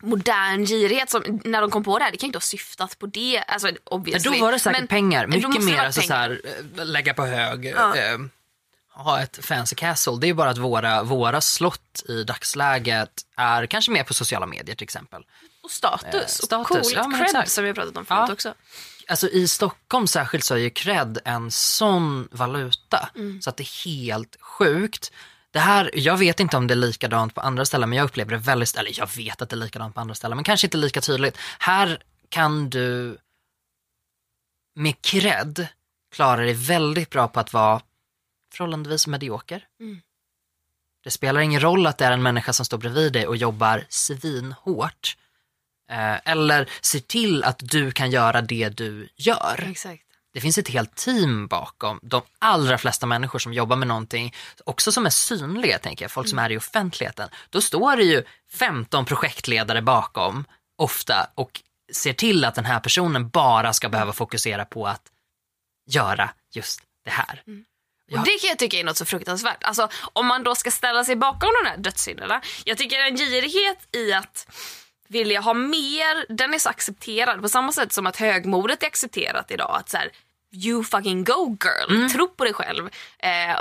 modern 0.03 0.67
girighet 0.67 1.11
som 1.11 1.41
när 1.45 1.61
de 1.61 1.71
kom 1.71 1.85
på 1.85 1.99
det 1.99 2.05
här, 2.05 2.11
det 2.11 2.17
kan 2.17 2.27
ju 2.27 2.29
inte 2.29 2.37
ha 2.37 2.41
syftat 2.41 2.99
på 2.99 3.07
det. 3.07 3.39
Alltså, 3.49 3.67
Men 3.67 3.77
obviously. 3.85 4.39
då 4.39 4.45
var 4.45 4.53
det 4.53 4.59
säkert 4.59 4.81
Men 4.81 4.87
pengar, 4.89 5.27
mycket 5.27 5.65
mer 5.65 5.79
alltså, 5.79 6.01
så 6.01 6.09
pengar. 6.09 6.21
här, 6.21 6.41
eh, 6.79 6.85
lägga 6.87 7.15
på 7.15 7.27
hög, 7.27 7.65
Ja. 7.77 7.97
eh, 7.97 8.19
ha 9.03 9.21
ett 9.23 9.45
fancy 9.45 9.77
castle. 9.77 10.19
Det 10.21 10.29
är 10.29 10.35
bara 10.35 10.51
att 10.51 10.59
våra, 10.59 11.03
våra 11.03 11.41
slott 11.41 12.03
i 12.09 12.25
dagsläget 12.25 13.11
är 13.37 13.67
kanske 13.67 13.91
mer 13.91 14.05
på 14.05 14.15
sociala 14.15 14.47
medier 14.47 14.77
till 14.77 14.85
exempel. 14.85 15.23
Och 15.65 15.71
status. 15.71 16.15
Eh, 16.15 16.21
och 16.21 16.31
status, 16.31 16.69
coolt 16.69 16.93
ja, 16.95 17.27
cred 17.33 17.49
som 17.49 17.65
vi 17.65 17.71
har 17.71 17.75
pratat 17.75 17.97
om 17.97 18.05
förut 18.07 18.25
Ja. 18.29 18.33
också. 18.33 18.55
Alltså 19.09 19.29
i 19.29 19.49
Stockholm 19.49 20.07
särskilt 20.07 20.45
så 20.45 20.55
är 20.55 20.59
ju 20.59 20.71
cred 20.71 21.19
en 21.25 21.51
sån 21.51 22.29
valuta 22.33 23.09
så 23.41 23.51
att 23.51 23.57
det 23.57 23.63
är 23.63 23.85
helt 23.85 24.37
sjukt. 24.41 25.13
Det 25.51 25.59
här, 25.59 25.91
jag 25.95 26.17
vet 26.17 26.41
inte 26.41 26.57
om 26.57 26.67
det 26.67 26.75
är 26.75 26.77
likadant 26.77 27.35
på 27.35 27.41
andra 27.41 27.65
ställen 27.65 27.89
men 27.91 27.97
jag 27.97 28.05
upplever 28.05 28.31
det 28.31 28.39
väldigt, 28.39 28.77
eller 28.77 28.99
jag 28.99 29.17
vet 29.17 29.43
att 29.43 29.49
det 29.49 29.55
är 29.55 29.59
likadant 29.59 29.95
på 29.95 30.01
andra 30.01 30.15
ställen 30.15 30.37
men 30.37 30.45
kanske 30.45 30.67
inte 30.67 30.77
lika 30.77 31.01
tydligt. 31.01 31.39
Här 31.59 32.03
kan 32.29 32.71
du 32.71 33.19
med 34.75 35.03
cred 35.03 35.67
klara 36.15 36.41
dig 36.41 36.55
väldigt 36.55 37.11
bra 37.11 37.29
på 37.29 37.41
att 37.41 37.53
vara 37.53 37.81
förhållandevis 38.53 39.07
medioker. 39.07 39.67
Mm. 39.81 40.01
Det 41.05 41.11
spelar 41.11 41.41
ingen 41.41 41.61
roll 41.61 41.87
att 41.87 41.99
det 41.99 42.05
är 42.05 42.13
en 42.13 42.23
människa 42.23 42.53
som 42.53 42.67
står 42.67 42.79
bredvid 42.79 43.13
dig 43.13 43.27
och 43.27 43.37
jobbar 43.37 43.87
svinhårt. 43.89 45.17
Eh, 45.91 46.31
eller 46.31 46.71
se 46.81 47.01
till 47.01 47.45
att 47.45 47.59
du 47.59 47.91
kan 47.91 48.11
göra 48.11 48.43
det 48.43 48.69
du 48.69 49.09
gör. 49.17 49.67
Exakt. 49.71 50.03
Det 50.33 50.41
finns 50.41 50.59
ett 50.59 50.69
helt 50.69 50.95
team 50.95 51.47
bakom 51.47 52.01
de 52.03 52.23
allra 52.39 52.79
flesta 52.79 53.07
människor 53.07 53.39
som 53.39 53.53
jobbar 53.53 53.77
med 53.77 53.89
någonting, 53.89 54.35
också 54.65 54.93
som 54.93 55.07
är 55.07 55.11
synliga 55.11 55.79
tänker 55.79 56.05
jag, 56.05 56.11
folk 56.11 56.29
som 56.29 56.39
är 56.39 56.53
i 56.53 56.59
offentligheten. 56.59 57.29
Då 57.51 57.61
står 57.61 57.97
det 57.97 58.03
ju 58.03 58.25
15 58.53 59.05
projektledare 59.05 59.83
bakom, 59.83 60.45
ofta, 60.79 61.31
och 61.35 61.63
ser 61.93 62.13
till 62.13 62.45
att 62.45 62.55
den 62.55 62.65
här 62.65 62.81
personen 62.81 63.29
bara 63.29 63.73
ska 63.73 63.89
behöva 63.89 64.13
fokusera 64.13 64.65
på 64.65 64.87
att 64.87 65.03
göra 65.91 66.31
just 66.53 66.83
det 67.05 67.11
här. 67.11 67.43
Ja. 68.13 68.19
Och 68.21 68.25
det 68.27 68.39
kan 68.41 68.49
jag 68.49 68.59
tycka 68.59 68.77
är 68.79 68.85
något 68.85 68.97
så 68.97 69.05
fruktansvärt. 69.05 69.65
Alltså, 69.65 69.89
om 70.13 70.27
man 70.27 70.43
då 70.43 70.55
ska 70.55 70.71
ställa 70.71 71.05
sig 71.05 71.17
bakom 71.17 71.51
de 71.63 71.69
här 71.69 71.77
dödssynderna. 71.77 72.41
Jag 72.65 72.79
tycker 72.79 72.99
en 72.99 73.17
girighet 73.17 73.97
i 73.97 74.13
att 74.13 74.47
vilja 75.09 75.41
ha 75.41 75.55
mer, 75.55 76.33
den 76.35 76.55
är 76.55 76.59
så 76.59 76.69
accepterad. 76.69 77.43
På 77.43 77.49
samma 77.49 77.73
sätt 77.73 77.93
som 77.93 78.07
att 78.07 78.17
högmodet 78.17 78.83
är 78.83 78.87
accepterat 78.87 79.51
idag. 79.51 79.77
Att 79.77 79.89
så 79.91 79.97
här, 79.97 80.11
you 80.55 80.85
fucking 80.85 81.25
go 81.25 81.57
girl, 81.65 81.97
Mm. 81.97 82.09
tro 82.09 82.29
på 82.29 82.45
dig 82.45 82.53
själv. 82.55 82.91
Eh, 83.19 83.61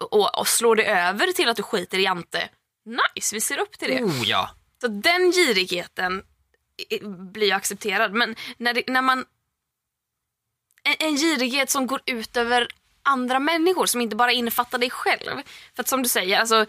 och, 0.00 0.38
och 0.38 0.48
slå 0.48 0.74
det 0.74 0.84
över 0.86 1.32
till 1.32 1.48
att 1.48 1.56
du 1.56 1.62
skiter 1.62 1.98
i 1.98 2.06
ante. 2.06 2.48
Nice, 2.84 3.34
vi 3.34 3.40
ser 3.40 3.58
upp 3.58 3.78
till 3.78 3.88
det. 3.88 4.02
Oh 4.04 4.22
ja. 4.28 4.50
Så 4.80 4.88
den 4.88 5.32
girigheten 5.32 6.22
blir 7.32 7.52
accepterad. 7.54 8.12
Men 8.12 8.36
när, 8.56 8.74
det, 8.74 8.82
när 8.86 9.02
man 9.02 9.24
en, 10.84 10.94
en 10.98 11.16
girighet 11.16 11.70
som 11.70 11.86
går 11.86 12.00
ut 12.06 12.36
över 12.36 12.68
andra 13.06 13.38
människor 13.38 13.86
som 13.86 14.00
inte 14.00 14.16
bara 14.16 14.32
innefattar 14.32 14.78
dig 14.78 14.90
själv. 14.90 15.42
För 15.76 15.82
att 15.82 15.88
som 15.88 16.02
du 16.02 16.08
säger, 16.08 16.40
alltså, 16.40 16.66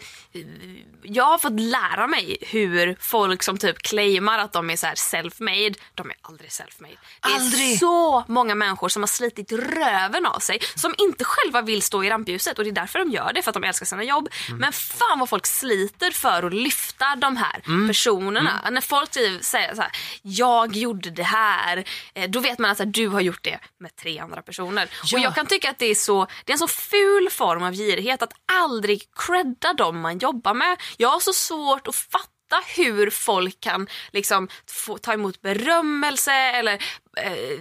jag 1.02 1.24
har 1.24 1.38
fått 1.38 1.60
lära 1.60 2.06
mig 2.06 2.38
hur 2.40 2.96
folk 3.00 3.42
som 3.42 3.58
typ 3.58 3.78
claimar 3.78 4.38
att 4.38 4.52
de 4.52 4.70
är 4.70 4.76
så 4.76 4.86
self-made, 4.86 5.74
de 5.94 6.10
är 6.10 6.16
aldrig 6.22 6.50
self-made. 6.50 6.96
Det 7.22 7.28
är 7.28 7.34
Aldrig. 7.34 7.78
så 7.78 8.24
många 8.28 8.54
människor 8.54 8.88
som 8.88 9.02
har 9.02 9.06
slitit 9.06 9.52
röven 9.52 10.26
av 10.26 10.38
sig 10.38 10.58
som 10.74 10.94
inte 10.98 11.24
själva 11.24 11.62
vill 11.62 11.82
stå 11.82 12.04
i 12.04 12.10
rampljuset 12.10 12.58
och 12.58 12.64
det 12.64 12.70
är 12.70 12.72
därför 12.72 12.98
de 12.98 13.10
gör 13.10 13.32
det, 13.34 13.42
för 13.42 13.50
att 13.50 13.54
de 13.54 13.64
älskar 13.64 13.86
sina 13.86 14.04
jobb. 14.04 14.28
Men 14.58 14.72
fan 14.72 15.18
vad 15.18 15.28
folk 15.28 15.46
sliter 15.46 16.10
för 16.10 16.42
att 16.42 16.54
lyfta 16.54 17.16
de 17.16 17.36
här 17.36 17.88
personerna. 17.88 18.60
När 18.70 18.80
folk 18.80 19.10
typ 19.10 19.44
säger 19.44 19.74
så 19.74 19.82
här, 19.82 19.90
jag 20.22 20.76
gjorde 20.76 21.10
det 21.10 21.22
här, 21.22 21.84
eh, 22.14 22.30
då 22.30 22.40
vet 22.40 22.58
man 22.58 22.70
att 22.70 22.92
du 22.92 23.08
har 23.08 23.20
gjort 23.20 23.44
det 23.44 23.58
med 23.78 23.96
tre 23.96 24.18
andra 24.18 24.42
personer. 24.42 24.88
Ja. 25.04 25.18
Och 25.18 25.24
jag 25.24 25.34
kan 25.34 25.46
tycka 25.46 25.70
att 25.70 25.78
det 25.78 25.86
är 25.86 25.94
så, 25.94 26.26
det 26.44 26.52
är 26.52 26.54
en 26.54 26.58
så 26.58 26.68
ful 26.68 27.28
form 27.30 27.62
av 27.62 27.72
girighet 27.72 28.22
att 28.22 28.32
aldrig 28.52 29.02
credda 29.16 29.72
dem 29.72 30.00
man 30.00 30.18
jobbar 30.18 30.54
med. 30.54 30.76
Jag 30.96 31.08
har 31.08 31.20
så 31.20 31.32
svårt 31.32 31.88
att 31.88 31.96
fatta 31.96 32.62
hur 32.76 33.10
folk 33.10 33.60
kan 33.60 33.88
liksom 34.12 34.48
få 34.66 34.98
ta 34.98 35.12
emot 35.12 35.40
berömmelse 35.42 36.32
eller 36.32 36.72
eh, 37.16 37.60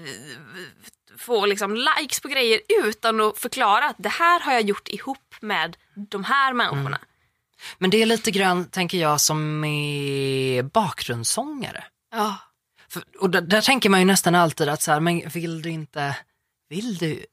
få 1.17 1.45
liksom 1.45 1.75
likes 1.75 2.19
på 2.19 2.27
grejer 2.27 2.62
utan 2.84 3.21
att 3.21 3.38
förklara 3.38 3.86
att 3.86 3.95
det 3.99 4.10
här 4.10 4.39
har 4.39 4.53
jag 4.53 4.62
gjort 4.62 4.88
ihop 4.88 5.36
med 5.41 5.77
de 6.10 6.23
här 6.23 6.53
människorna. 6.53 6.99
Men 7.77 7.89
det 7.89 8.01
är 8.01 8.06
lite 8.06 8.32
grann, 8.32 8.65
tänker 8.65 8.97
jag, 8.97 9.21
som 9.21 9.60
med 9.60 10.65
bakgrundssångare. 10.65 11.84
Ja. 12.12 12.36
För, 12.89 13.03
och 13.19 13.30
där, 13.30 13.41
där 13.41 13.62
tänker 13.62 13.89
man 13.89 13.99
ju 13.99 14.06
nästan 14.06 14.36
alltid 14.36 14.69
att 14.69 14.82
så 14.82 14.91
här, 14.91 14.99
men 14.99 15.30
vill 15.30 15.62
du 15.62 15.69
inte, 15.69 16.17
vill 16.69 16.97
du, 16.97 17.25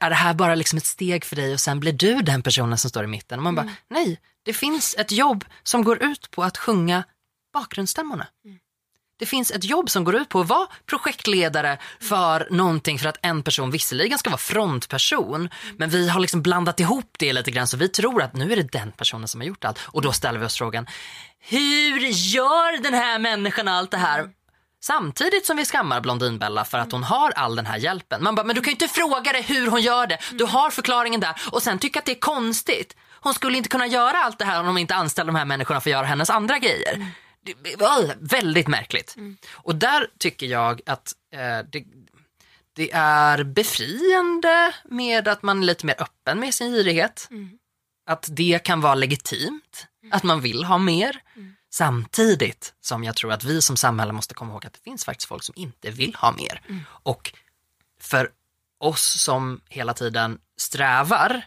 är- 0.00 0.10
det 0.10 0.16
här 0.16 0.34
bara 0.34 0.54
liksom 0.54 0.76
ett 0.76 0.86
steg 0.86 1.24
för 1.24 1.36
dig 1.36 1.52
och 1.52 1.60
sen 1.60 1.80
blir 1.80 1.92
du 1.92 2.14
den 2.22 2.42
personen 2.42 2.78
som 2.78 2.90
står 2.90 3.04
i 3.04 3.06
mitten? 3.06 3.38
Och 3.38 3.42
man 3.42 3.54
bara, 3.54 3.68
nej, 3.90 4.20
det 4.44 4.52
finns 4.52 4.94
ett 4.98 5.12
jobb 5.12 5.44
som 5.62 5.84
går 5.84 6.02
ut 6.02 6.30
på 6.30 6.42
att 6.42 6.58
sjunga 6.58 7.04
bakgrundsstämmorna. 7.52 8.26
Det 9.18 9.26
finns 9.26 9.50
ett 9.50 9.64
jobb 9.64 9.90
som 9.90 10.04
går 10.04 10.16
ut 10.16 10.28
på 10.28 10.40
att 10.40 10.48
vara 10.48 10.68
projektledare 10.86 11.78
för 12.00 12.48
någonting 12.50 12.98
för 12.98 13.08
att 13.08 13.18
en 13.22 13.42
person 13.42 13.70
visserligen 13.70 14.18
ska 14.18 14.30
vara 14.30 14.38
frontperson 14.38 15.48
men 15.76 15.90
vi 15.90 16.08
har 16.08 16.20
liksom 16.20 16.42
blandat 16.42 16.80
ihop 16.80 17.16
det 17.18 17.32
lite 17.32 17.50
grann 17.50 17.66
så 17.66 17.76
vi 17.76 17.88
tror 17.88 18.22
att 18.22 18.34
nu 18.36 18.52
är 18.52 18.56
det 18.56 18.62
den 18.72 18.92
personen 18.92 19.28
som 19.28 19.40
har 19.40 19.46
gjort 19.48 19.64
allt 19.64 19.78
och 19.86 20.02
då 20.02 20.12
ställer 20.12 20.38
vi 20.38 20.46
oss 20.46 20.56
frågan 20.58 20.86
hur 21.40 21.98
gör 22.08 22.82
den 22.82 22.94
här 22.94 23.18
människan 23.18 23.68
allt 23.68 23.90
det 23.90 23.96
här? 23.96 24.30
Samtidigt 24.80 25.46
som 25.46 25.56
vi 25.56 25.64
skammar 25.64 26.00
Blondinbella 26.00 26.64
för 26.64 26.78
att 26.78 26.92
hon 26.92 27.04
har 27.04 27.30
all 27.30 27.56
den 27.56 27.66
här 27.66 27.76
hjälpen. 27.78 28.22
Man 28.22 28.34
bara, 28.34 28.46
men 28.46 28.56
du 28.56 28.62
kan 28.62 28.70
ju 28.70 28.74
inte 28.74 28.88
fråga 28.88 29.32
dig 29.32 29.42
hur 29.42 29.70
hon 29.70 29.80
gör 29.80 30.06
det. 30.06 30.18
Du 30.32 30.44
har 30.44 30.70
förklaringen 30.70 31.20
där 31.20 31.34
och 31.52 31.62
sen 31.62 31.78
tycka 31.78 31.98
att 31.98 32.04
det 32.04 32.12
är 32.12 32.20
konstigt. 32.20 32.96
Hon 33.20 33.34
skulle 33.34 33.56
inte 33.56 33.68
kunna 33.68 33.86
göra 33.86 34.16
allt 34.18 34.38
det 34.38 34.44
här 34.44 34.60
om 34.60 34.66
de 34.66 34.78
inte 34.78 34.94
anställde 34.94 35.32
de 35.32 35.38
här 35.38 35.44
människorna 35.44 35.80
för 35.80 35.90
att 35.90 35.92
göra 35.92 36.06
hennes 36.06 36.30
andra 36.30 36.58
grejer. 36.58 37.06
Det 37.62 37.76
var 37.78 38.14
väldigt 38.20 38.68
märkligt. 38.68 39.16
Och 39.52 39.74
där 39.74 40.06
tycker 40.18 40.46
jag 40.46 40.80
att 40.86 41.12
eh, 41.34 41.38
det, 41.72 41.84
det 42.72 42.90
är 42.92 43.44
befriande 43.44 44.74
med 44.84 45.28
att 45.28 45.42
man 45.42 45.62
är 45.62 45.66
lite 45.66 45.86
mer 45.86 46.02
öppen 46.02 46.40
med 46.40 46.54
sin 46.54 46.72
girighet. 46.72 47.28
Att 48.06 48.26
det 48.30 48.64
kan 48.64 48.80
vara 48.80 48.94
legitimt, 48.94 49.86
att 50.12 50.22
man 50.22 50.40
vill 50.40 50.64
ha 50.64 50.78
mer. 50.78 51.22
Samtidigt 51.78 52.74
som 52.80 53.04
jag 53.04 53.16
tror 53.16 53.32
att 53.32 53.44
vi 53.44 53.62
som 53.62 53.76
samhälle 53.76 54.12
måste 54.12 54.34
komma 54.34 54.52
ihåg 54.52 54.66
att 54.66 54.72
det 54.72 54.82
finns 54.84 55.04
faktiskt 55.04 55.28
folk 55.28 55.42
som 55.42 55.54
inte 55.56 55.90
vill 55.90 56.14
ha 56.14 56.32
mer. 56.32 56.62
Och 57.02 57.32
för 58.00 58.30
oss 58.78 59.22
som 59.22 59.60
hela 59.68 59.94
tiden 59.94 60.38
strävar, 60.56 61.42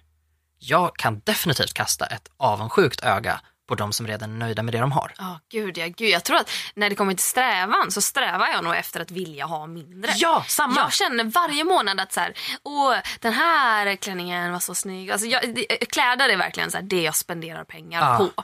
jag 0.60 0.96
kan 0.96 1.20
definitivt 1.20 1.74
kasta 1.74 2.06
ett 2.06 2.32
avundsjukt 2.38 3.04
öga 3.04 3.42
på 3.72 3.76
de 3.76 3.94
som 3.94 4.08
redan 4.08 4.32
är 4.32 4.38
nöjda 4.38 4.64
med 4.64 4.74
det 4.74 4.80
de 4.80 4.92
har. 4.92 5.14
Ja, 5.18 5.40
gud 5.52 5.78
ja. 5.78 5.86
Gud, 5.88 6.10
jag 6.10 6.24
tror 6.24 6.38
att 6.38 6.52
när 6.74 6.90
det 6.90 6.96
kommer 6.96 7.14
till 7.14 7.24
strävan 7.24 7.92
så 7.92 8.02
strävar 8.02 8.48
jag 8.48 8.64
nog 8.64 8.76
efter 8.76 9.00
att 9.00 9.12
vilja 9.12 9.46
ha 9.46 9.68
mindre. 9.68 10.12
Ja, 10.16 10.46
samma! 10.48 10.76
Jag 10.82 10.94
känner 10.94 11.24
varje 11.24 11.64
månad 11.64 12.00
att 12.00 12.14
så 12.14 12.20
här, 12.20 12.34
åh, 12.64 12.96
den 13.20 13.34
här 13.34 13.96
klänningen 13.96 14.52
var 14.52 14.60
så 14.60 14.76
snygg. 14.76 15.12
Alltså 15.12 15.28
jag, 15.28 15.56
det- 15.56 15.86
kläder 15.92 16.30
är 16.30 16.38
verkligen 16.38 16.72
så 16.72 16.78
här, 16.78 16.84
det 16.84 17.02
jag 17.02 17.16
spenderar 17.16 17.64
pengar 17.64 18.00
Ja. 18.02 18.18
på. 18.36 18.44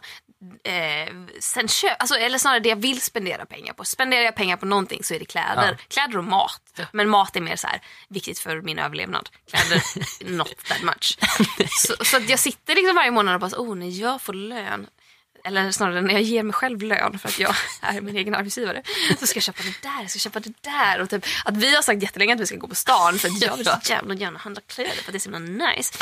Eh, 0.70 1.14
sen 1.40 1.68
köp, 1.68 1.96
alltså, 2.00 2.16
eller 2.16 2.38
snarare 2.38 2.60
det 2.60 2.70
jag 2.70 2.76
vill 2.76 3.02
spendera 3.02 3.46
pengar 3.46 3.74
på. 3.74 3.86
Spenderar 3.86 4.22
jag 4.22 4.36
pengar 4.36 4.58
på 4.58 4.66
någonting 4.66 5.04
så 5.04 5.14
är 5.14 5.20
det 5.20 5.26
kläder. 5.26 5.78
Ja. 5.80 5.86
Kläder 5.88 6.18
och 6.18 6.24
mat. 6.24 6.62
Men 6.92 7.10
mat 7.10 7.36
är 7.36 7.42
mer 7.42 7.56
så 7.56 7.68
här, 7.68 7.82
viktigt 8.10 8.40
för 8.40 8.62
min 8.62 8.80
överlevnad. 8.80 9.30
Kläder, 9.52 9.84
not 10.38 10.58
that 10.68 10.82
much. 10.82 11.18
så 11.70 12.06
så 12.06 12.18
att 12.18 12.30
jag 12.30 12.40
sitter 12.40 12.76
liksom 12.76 12.96
varje 12.96 13.12
månad 13.12 13.34
och 13.34 13.40
bara, 13.50 13.62
oh, 13.62 13.76
när 13.76 14.02
jag 14.02 14.22
får 14.22 14.34
lön 14.34 14.88
eller 15.48 15.72
snarare 15.72 16.02
när 16.02 16.14
jag 16.14 16.22
ger 16.22 16.44
mig 16.44 16.54
själv 16.54 16.82
lön 16.82 17.20
för 17.20 17.28
att 17.30 17.40
jag 17.40 17.56
är 17.82 18.02
min 18.02 18.18
egen 18.18 18.36
arbetsgivare. 18.36 18.82
Så 19.20 19.28
ska 19.28 19.38
jag 19.38 19.44
köpa 19.44 19.64
det 19.64 19.82
där, 19.82 20.02
jag 20.02 20.10
ska 20.10 20.20
köpa 20.20 20.40
det 20.40 20.54
där. 20.62 21.02
Och 21.02 21.10
typ, 21.10 21.26
att 21.46 21.58
vi 21.58 21.76
har 21.76 21.82
sagt 21.82 22.04
jättelänge 22.04 22.34
att 22.34 22.40
vi 22.40 22.46
ska 22.46 22.56
gå 22.56 22.68
på 22.68 22.76
stan 22.76 23.20
för 23.20 23.28
att 23.28 23.42
jag 23.42 23.58
vill 23.58 23.66
så 23.66 23.80
jävla 23.90 24.14
gärna 24.14 24.40
handla 24.40 24.62
kläder 24.68 24.92
för 24.92 25.10
att 25.10 25.12
det 25.12 25.18
är 25.18 25.20
så 25.20 25.32
himla 25.32 25.68
nice. 25.68 25.94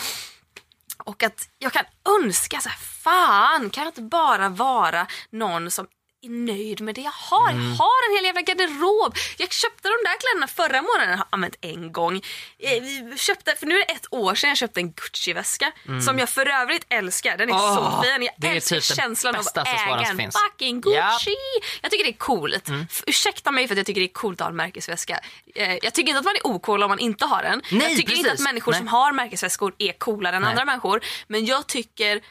Och 0.97 1.23
att 1.23 1.49
jag 1.59 1.73
kan 1.73 1.85
önska 2.21 2.59
så 2.59 2.69
här, 2.69 2.77
fan 2.77 3.69
kan 3.69 3.83
jag 3.83 3.89
inte 3.89 4.01
bara 4.01 4.49
vara 4.49 5.07
någon 5.29 5.71
som 5.71 5.87
är 6.25 6.29
nöjd 6.29 6.81
med 6.81 6.95
det 6.95 7.01
jag 7.01 7.11
har. 7.11 7.49
Mm. 7.51 7.63
Jag 7.69 7.75
har 7.77 8.09
en 8.09 8.15
hel 8.15 8.25
jävla 8.25 8.41
garderob. 8.41 9.15
Jag 9.37 9.51
köpte 9.53 9.87
de 9.87 9.97
där 10.05 10.15
kläderna 10.19 10.47
förra 10.47 10.81
månaden, 10.81 11.09
jag 11.09 11.17
har 11.17 11.27
använt 11.29 11.55
en 11.61 11.91
gång. 11.91 12.15
Eh, 12.59 12.81
vi 12.83 13.13
Köpte, 13.17 13.55
för 13.59 13.65
nu 13.65 13.75
är 13.75 13.79
det 13.87 13.93
ett 13.93 14.07
år 14.11 14.35
sedan 14.35 14.47
jag 14.47 14.57
köpte 14.57 14.79
en 14.79 14.91
Gucci-väska 14.93 15.71
som 16.05 16.19
jag 16.19 16.29
för 16.29 16.45
övrigt 16.61 16.85
älskar. 16.89 17.37
Den 17.37 17.49
är 17.49 17.53
Mm. 17.53 17.65
Åh, 17.65 17.75
så 17.95 18.03
fin. 18.03 18.11
Jag 18.23 18.33
det 18.37 18.47
är 18.47 18.55
älskar 18.55 18.75
typ 18.75 18.87
den 18.87 18.95
känslan 18.95 19.35
av 19.35 19.41
att 19.41 19.57
äga 19.67 19.91
en 20.09 20.17
finns. 20.17 20.19
Mm. 20.19 20.31
fucking 20.51 20.81
Gucci. 20.81 21.35
Jag 21.81 21.91
tycker 21.91 22.03
det 22.03 22.09
är 22.09 22.17
coolt. 22.17 22.69
F- 22.91 23.03
Ursäkta 23.07 23.51
mig 23.51 23.67
för 23.67 23.73
att 23.73 23.77
jag 23.77 23.85
tycker 23.85 24.01
det 24.01 24.07
är 24.07 24.13
coolt 24.13 24.41
att 24.41 24.45
ha 24.45 24.49
en 24.49 24.55
märkesväska. 24.55 25.19
Eh, 25.55 25.73
Jag 25.81 25.93
tycker 25.93 26.09
inte 26.09 26.19
att 26.19 26.25
man 26.25 26.35
är 26.35 26.47
ocool 26.47 26.83
om 26.83 26.89
man 26.89 26.99
inte 26.99 27.25
har 27.25 27.43
den. 27.43 27.61
Nej, 27.71 27.87
jag 27.87 27.97
tycker 27.97 28.13
inte 28.13 28.29
att 28.29 28.33
precis. 28.33 28.43
människor 28.45 28.71
Nej. 28.71 28.79
som 28.79 28.87
har 28.87 29.11
märkesväskor 29.11 29.73
är 29.77 29.93
coolare 29.93 30.35
än 30.35 30.41
Nej. 30.41 30.51
andra 30.51 30.65
människor. 30.65 31.01
Men 31.27 31.45
jag 31.45 31.67
tycker 31.67 32.21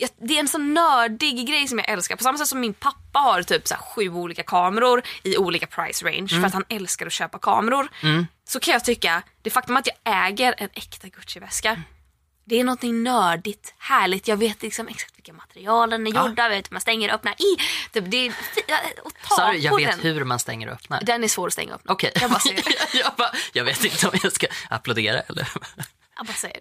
jag- 0.00 0.10
det 0.28 0.34
är 0.36 0.40
en 0.40 0.48
sån 0.48 0.74
nördig 0.74 1.46
grej 1.48 1.68
som 1.68 1.78
jag 1.78 1.88
älskar. 1.88 2.16
På 2.16 2.22
samma 2.22 2.38
sätt 2.38 2.48
som 2.48 2.60
min 2.60 2.74
pappa 2.74 3.18
har 3.18 3.42
typ 3.42 3.68
så 3.68 3.74
sju 3.74 4.08
olika 4.10 4.42
kameror 4.42 5.02
i 5.22 5.36
olika 5.36 5.66
price 5.66 6.04
range 6.06 6.28
för 6.28 6.44
att 6.46 6.52
han 6.54 6.64
älskar 6.68 7.06
att 7.06 7.12
köpa 7.12 7.38
kameror. 7.38 7.88
Så 8.48 8.60
kan 8.60 8.72
jag 8.72 8.84
tycka, 8.84 9.22
det 9.42 9.50
faktum 9.50 9.76
att 9.76 9.86
jag 9.86 10.26
äger 10.28 10.54
en 10.58 10.68
äkta 10.74 11.08
Gucci-väska 11.08 11.82
det 12.44 12.60
är 12.60 12.64
någonting 12.64 13.02
nördigt, 13.02 13.74
härligt. 13.78 14.28
Jag 14.28 14.36
vet 14.36 14.62
liksom 14.62 14.88
exakt 14.88 15.16
vilka 15.18 15.32
material 15.32 15.90
den 15.90 16.06
är 16.06 16.14
Ja. 16.14 16.28
gjorda, 16.28 16.42
jag 16.42 16.50
vet 16.50 16.70
hur 16.70 16.74
man 16.74 16.80
stänger 16.80 17.08
och 17.08 17.14
öppnar 17.14 17.32
i. 17.32 17.56
Typ, 17.92 18.04
det 18.10 18.16
är 18.26 18.30
fi- 18.30 18.72
att 19.04 19.28
ta 19.36 19.52
du, 19.52 19.58
jag 19.58 19.76
vet 19.76 19.90
den. 19.90 20.00
hur 20.14 20.24
man 20.24 20.38
stänger 20.38 20.66
och 20.68 20.72
öppnar? 20.74 21.00
Den 21.02 21.24
är 21.24 21.28
svår 21.28 21.46
att 21.46 21.52
stänga 21.52 21.74
och 21.74 21.80
öppna. 21.80 21.92
Okej. 21.92 22.12
Jag 22.20 22.30
bara 22.30 22.40
jag, 22.92 23.12
bara, 23.16 23.30
jag 23.52 23.64
vet 23.64 23.84
inte 23.84 24.08
om 24.08 24.18
jag 24.22 24.32
ska 24.32 24.46
applådera 24.68 25.20
eller? 25.20 25.48
Jag 26.20 26.26
bara 26.26 26.36
säger. 26.36 26.60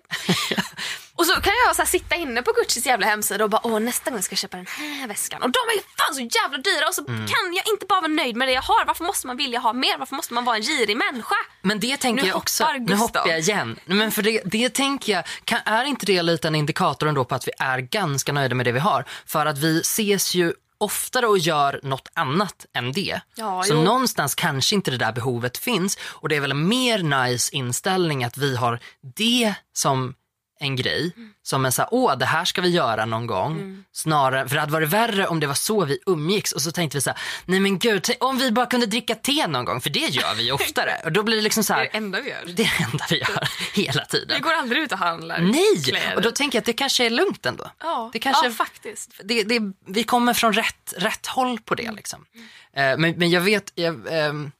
Och 1.16 1.26
så 1.26 1.42
kan 1.42 1.54
jag 1.68 1.76
så 1.76 1.86
sitta 1.86 2.16
inne 2.16 2.42
på 2.42 2.52
Guccis 2.52 2.86
jävla 2.86 3.06
hemsida 3.08 3.44
och 3.44 3.50
bara 3.50 3.62
åh 3.64 3.80
nästa 3.80 4.12
gång 4.12 4.22
ska 4.22 4.34
jag 4.34 4.40
köpa 4.40 4.58
den 4.58 4.66
här 4.68 5.08
väskan. 5.08 5.42
Och 5.44 5.50
de 5.52 5.60
är 5.70 5.74
ju 5.76 5.82
fan 5.98 6.16
så 6.16 6.22
jävla 6.22 6.58
dyra 6.58 6.88
och 6.88 6.94
så 6.96 7.06
Mm. 7.08 7.28
kan 7.28 7.54
jag 7.54 7.68
inte 7.74 7.86
bara 7.86 8.02
vara 8.02 8.12
nöjd 8.12 8.36
med 8.36 8.48
det 8.48 8.52
jag 8.52 8.62
har. 8.62 8.86
Varför 8.86 9.04
måste 9.04 9.28
man 9.28 9.38
vilja 9.38 9.60
ha 9.60 9.74
mer? 9.74 9.98
Varför 9.98 10.16
måste 10.16 10.34
man 10.34 10.46
vara 10.46 10.56
en 10.56 10.62
girig 10.62 10.98
människa? 10.98 11.36
Men 11.62 11.80
det 11.80 11.98
tänker 11.98 12.24
Nu 12.24 12.30
jag 12.30 12.38
också, 12.38 12.64
hoppar 12.64 12.74
nu 12.80 12.86
Gustav. 12.86 13.00
hoppar 13.00 13.28
jag 13.30 13.40
igen. 13.40 13.80
Men 13.86 14.12
för 14.12 14.22
det, 14.22 14.42
det 14.46 14.70
tänker 14.70 15.14
jag, 15.14 15.24
kan, 15.44 15.60
är 15.66 15.84
inte 15.86 16.06
det 16.06 16.22
lite 16.22 16.48
en 16.48 16.56
indikator 16.56 17.08
ändå 17.08 17.26
på 17.26 17.36
att 17.36 17.48
vi 17.48 17.52
är 17.60 17.80
ganska 17.80 18.32
nöjda 18.34 18.56
med 18.56 18.66
det 18.66 18.72
vi 18.72 18.80
har? 18.80 19.06
För 19.26 19.46
att 19.46 19.58
vi 19.58 19.80
ses 19.82 20.34
ju 20.36 20.54
oftare 20.80 21.28
och 21.28 21.38
gör 21.38 21.80
något 21.84 22.08
annat 22.14 22.66
än 22.74 22.92
det. 22.92 23.22
Ja, 23.36 23.64
så 23.64 23.74
jo. 23.74 23.82
någonstans 23.82 24.36
kanske 24.36 24.76
inte 24.76 24.92
det 24.92 24.98
där 24.98 25.12
behovet 25.12 25.58
finns 25.58 25.98
och 26.02 26.30
det 26.30 26.36
är 26.36 26.42
väl 26.42 26.52
en 26.52 26.68
mer 26.68 27.28
nice 27.28 27.56
inställning 27.56 28.24
att 28.24 28.38
vi 28.38 28.56
har 28.56 28.80
det 29.16 29.54
som 29.74 30.14
en 30.62 30.76
grej, 30.76 31.12
som 31.44 31.66
en 31.66 31.72
så 31.72 31.82
här, 31.82 31.90
åh 31.92 32.18
det 32.18 32.26
här 32.26 32.46
ska 32.46 32.62
vi 32.62 32.70
göra 32.70 33.06
någon 33.06 33.28
gång. 33.28 33.84
Snarare, 33.92 34.48
för 34.48 34.56
det 34.56 34.60
hade 34.62 34.74
varit 34.74 34.90
värre 34.90 35.28
om 35.28 35.40
det 35.40 35.48
var 35.48 35.54
så 35.54 35.86
vi 35.86 36.00
umgicks 36.06 36.52
och 36.52 36.62
så 36.62 36.72
tänkte 36.72 36.98
vi 36.98 37.02
så 37.02 37.10
här, 37.10 37.20
nej 37.46 37.60
men 37.60 37.80
gud, 37.80 38.06
om 38.20 38.38
vi 38.38 38.52
bara 38.52 38.66
kunde 38.66 38.86
dricka 38.86 39.16
te 39.16 39.48
någon 39.48 39.66
gång, 39.66 39.82
för 39.82 39.90
det 39.90 40.00
gör 40.00 40.36
vi 40.36 40.44
ju 40.44 40.52
oftare. 40.52 40.92
Och 41.06 41.12
då 41.12 41.24
blir 41.24 41.36
det 41.36 41.42
liksom 41.42 41.64
så 41.64 41.74
Det 41.74 41.80
är 41.80 41.84
här, 41.84 41.90
det 41.92 41.98
enda 41.98 42.22
vi 42.22 42.30
gör. 42.30 42.38
det 42.46 42.52
är 42.52 42.56
det 42.78 42.84
enda 42.92 43.06
vi 43.10 43.18
gör 43.20 43.50
hela 43.74 44.02
Vi 44.12 44.18
tiden. 44.20 44.42
går 44.42 44.54
aldrig 44.54 44.82
ut 44.84 44.92
och 44.92 44.98
handlar 44.98 45.40
Nej! 45.40 45.84
kläder. 45.86 46.16
Och 46.16 46.22
då 46.22 46.32
tänker 46.32 46.56
jag 46.58 46.62
att 46.62 46.66
det 46.66 46.74
kanske 46.74 47.06
är 47.06 47.10
lugnt 47.10 47.46
ändå. 47.46 47.72
ja, 47.80 48.10
det 48.14 48.20
kanske- 48.20 48.46
ja, 48.48 48.52
faktiskt. 48.52 49.12
Det, 49.24 49.44
det, 49.44 49.60
vi 49.88 50.04
kommer 50.04 50.34
från 50.34 50.54
rätt, 50.54 50.94
rätt 50.98 51.28
håll 51.28 51.60
på 51.60 51.76
det. 51.76 51.92
Liksom. 51.92 52.26
Eh, 52.74 52.98
men, 52.98 53.12
men 53.18 53.30
jag 53.30 53.42
vet, 53.42 53.72
jag, 53.76 54.02
ehm, 54.12 54.52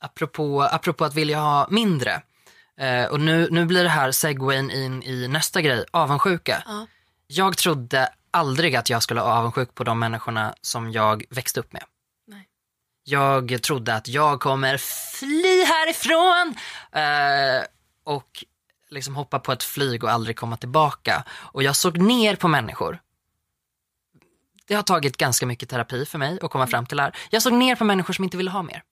apropå, 0.00 0.62
apropå 0.62 1.04
att 1.04 1.14
vilja 1.14 1.38
ha 1.38 1.66
mindre, 1.70 2.20
eh, 2.80 3.04
och 3.04 3.20
nu, 3.20 3.48
nu 3.50 3.64
blir 3.64 3.82
det 3.82 3.88
här 3.88 4.12
segwayn 4.12 4.70
in 4.70 5.02
i 5.02 5.28
nästa 5.28 5.62
grej, 5.62 5.84
avundsjuka. 5.90 6.62
Ja. 6.66 6.86
Jag 7.26 7.56
trodde 7.56 8.08
aldrig 8.30 8.76
att 8.76 8.90
jag 8.90 9.02
skulle 9.02 9.20
vara 9.20 9.34
avundsjuk 9.34 9.74
på 9.74 9.84
de 9.84 9.98
människorna 9.98 10.54
som 10.60 10.92
jag 10.92 11.24
växte 11.30 11.60
upp 11.60 11.72
med. 11.72 11.82
Nej. 12.26 12.48
Jag 13.04 13.62
trodde 13.62 13.94
att 13.94 14.08
jag 14.08 14.40
kommer 14.40 14.76
fly 15.18 15.64
härifrån 15.64 16.54
eh, 16.92 17.66
och 18.04 18.44
liksom 18.90 19.16
hoppa 19.16 19.38
på 19.38 19.52
ett 19.52 19.62
flyg 19.62 20.04
och 20.04 20.10
aldrig 20.10 20.36
komma 20.36 20.56
tillbaka. 20.56 21.24
Och 21.30 21.62
jag 21.62 21.76
såg 21.76 21.98
ner 21.98 22.36
på 22.36 22.48
människor. 22.48 22.98
Det 24.66 24.74
har 24.74 24.82
tagit 24.82 25.16
ganska 25.16 25.46
mycket 25.46 25.68
terapi 25.68 26.06
för 26.06 26.18
mig 26.18 26.38
att 26.42 26.50
komma 26.50 26.66
fram 26.66 26.86
till 26.86 26.96
det 26.96 27.02
här. 27.02 27.16
Jag 27.30 27.42
såg 27.42 27.52
ner 27.52 27.76
på 27.76 27.84
människor 27.84 28.14
som 28.14 28.24
inte 28.24 28.36
ville 28.36 28.50
ha 28.50 28.62
mer. 28.62 28.82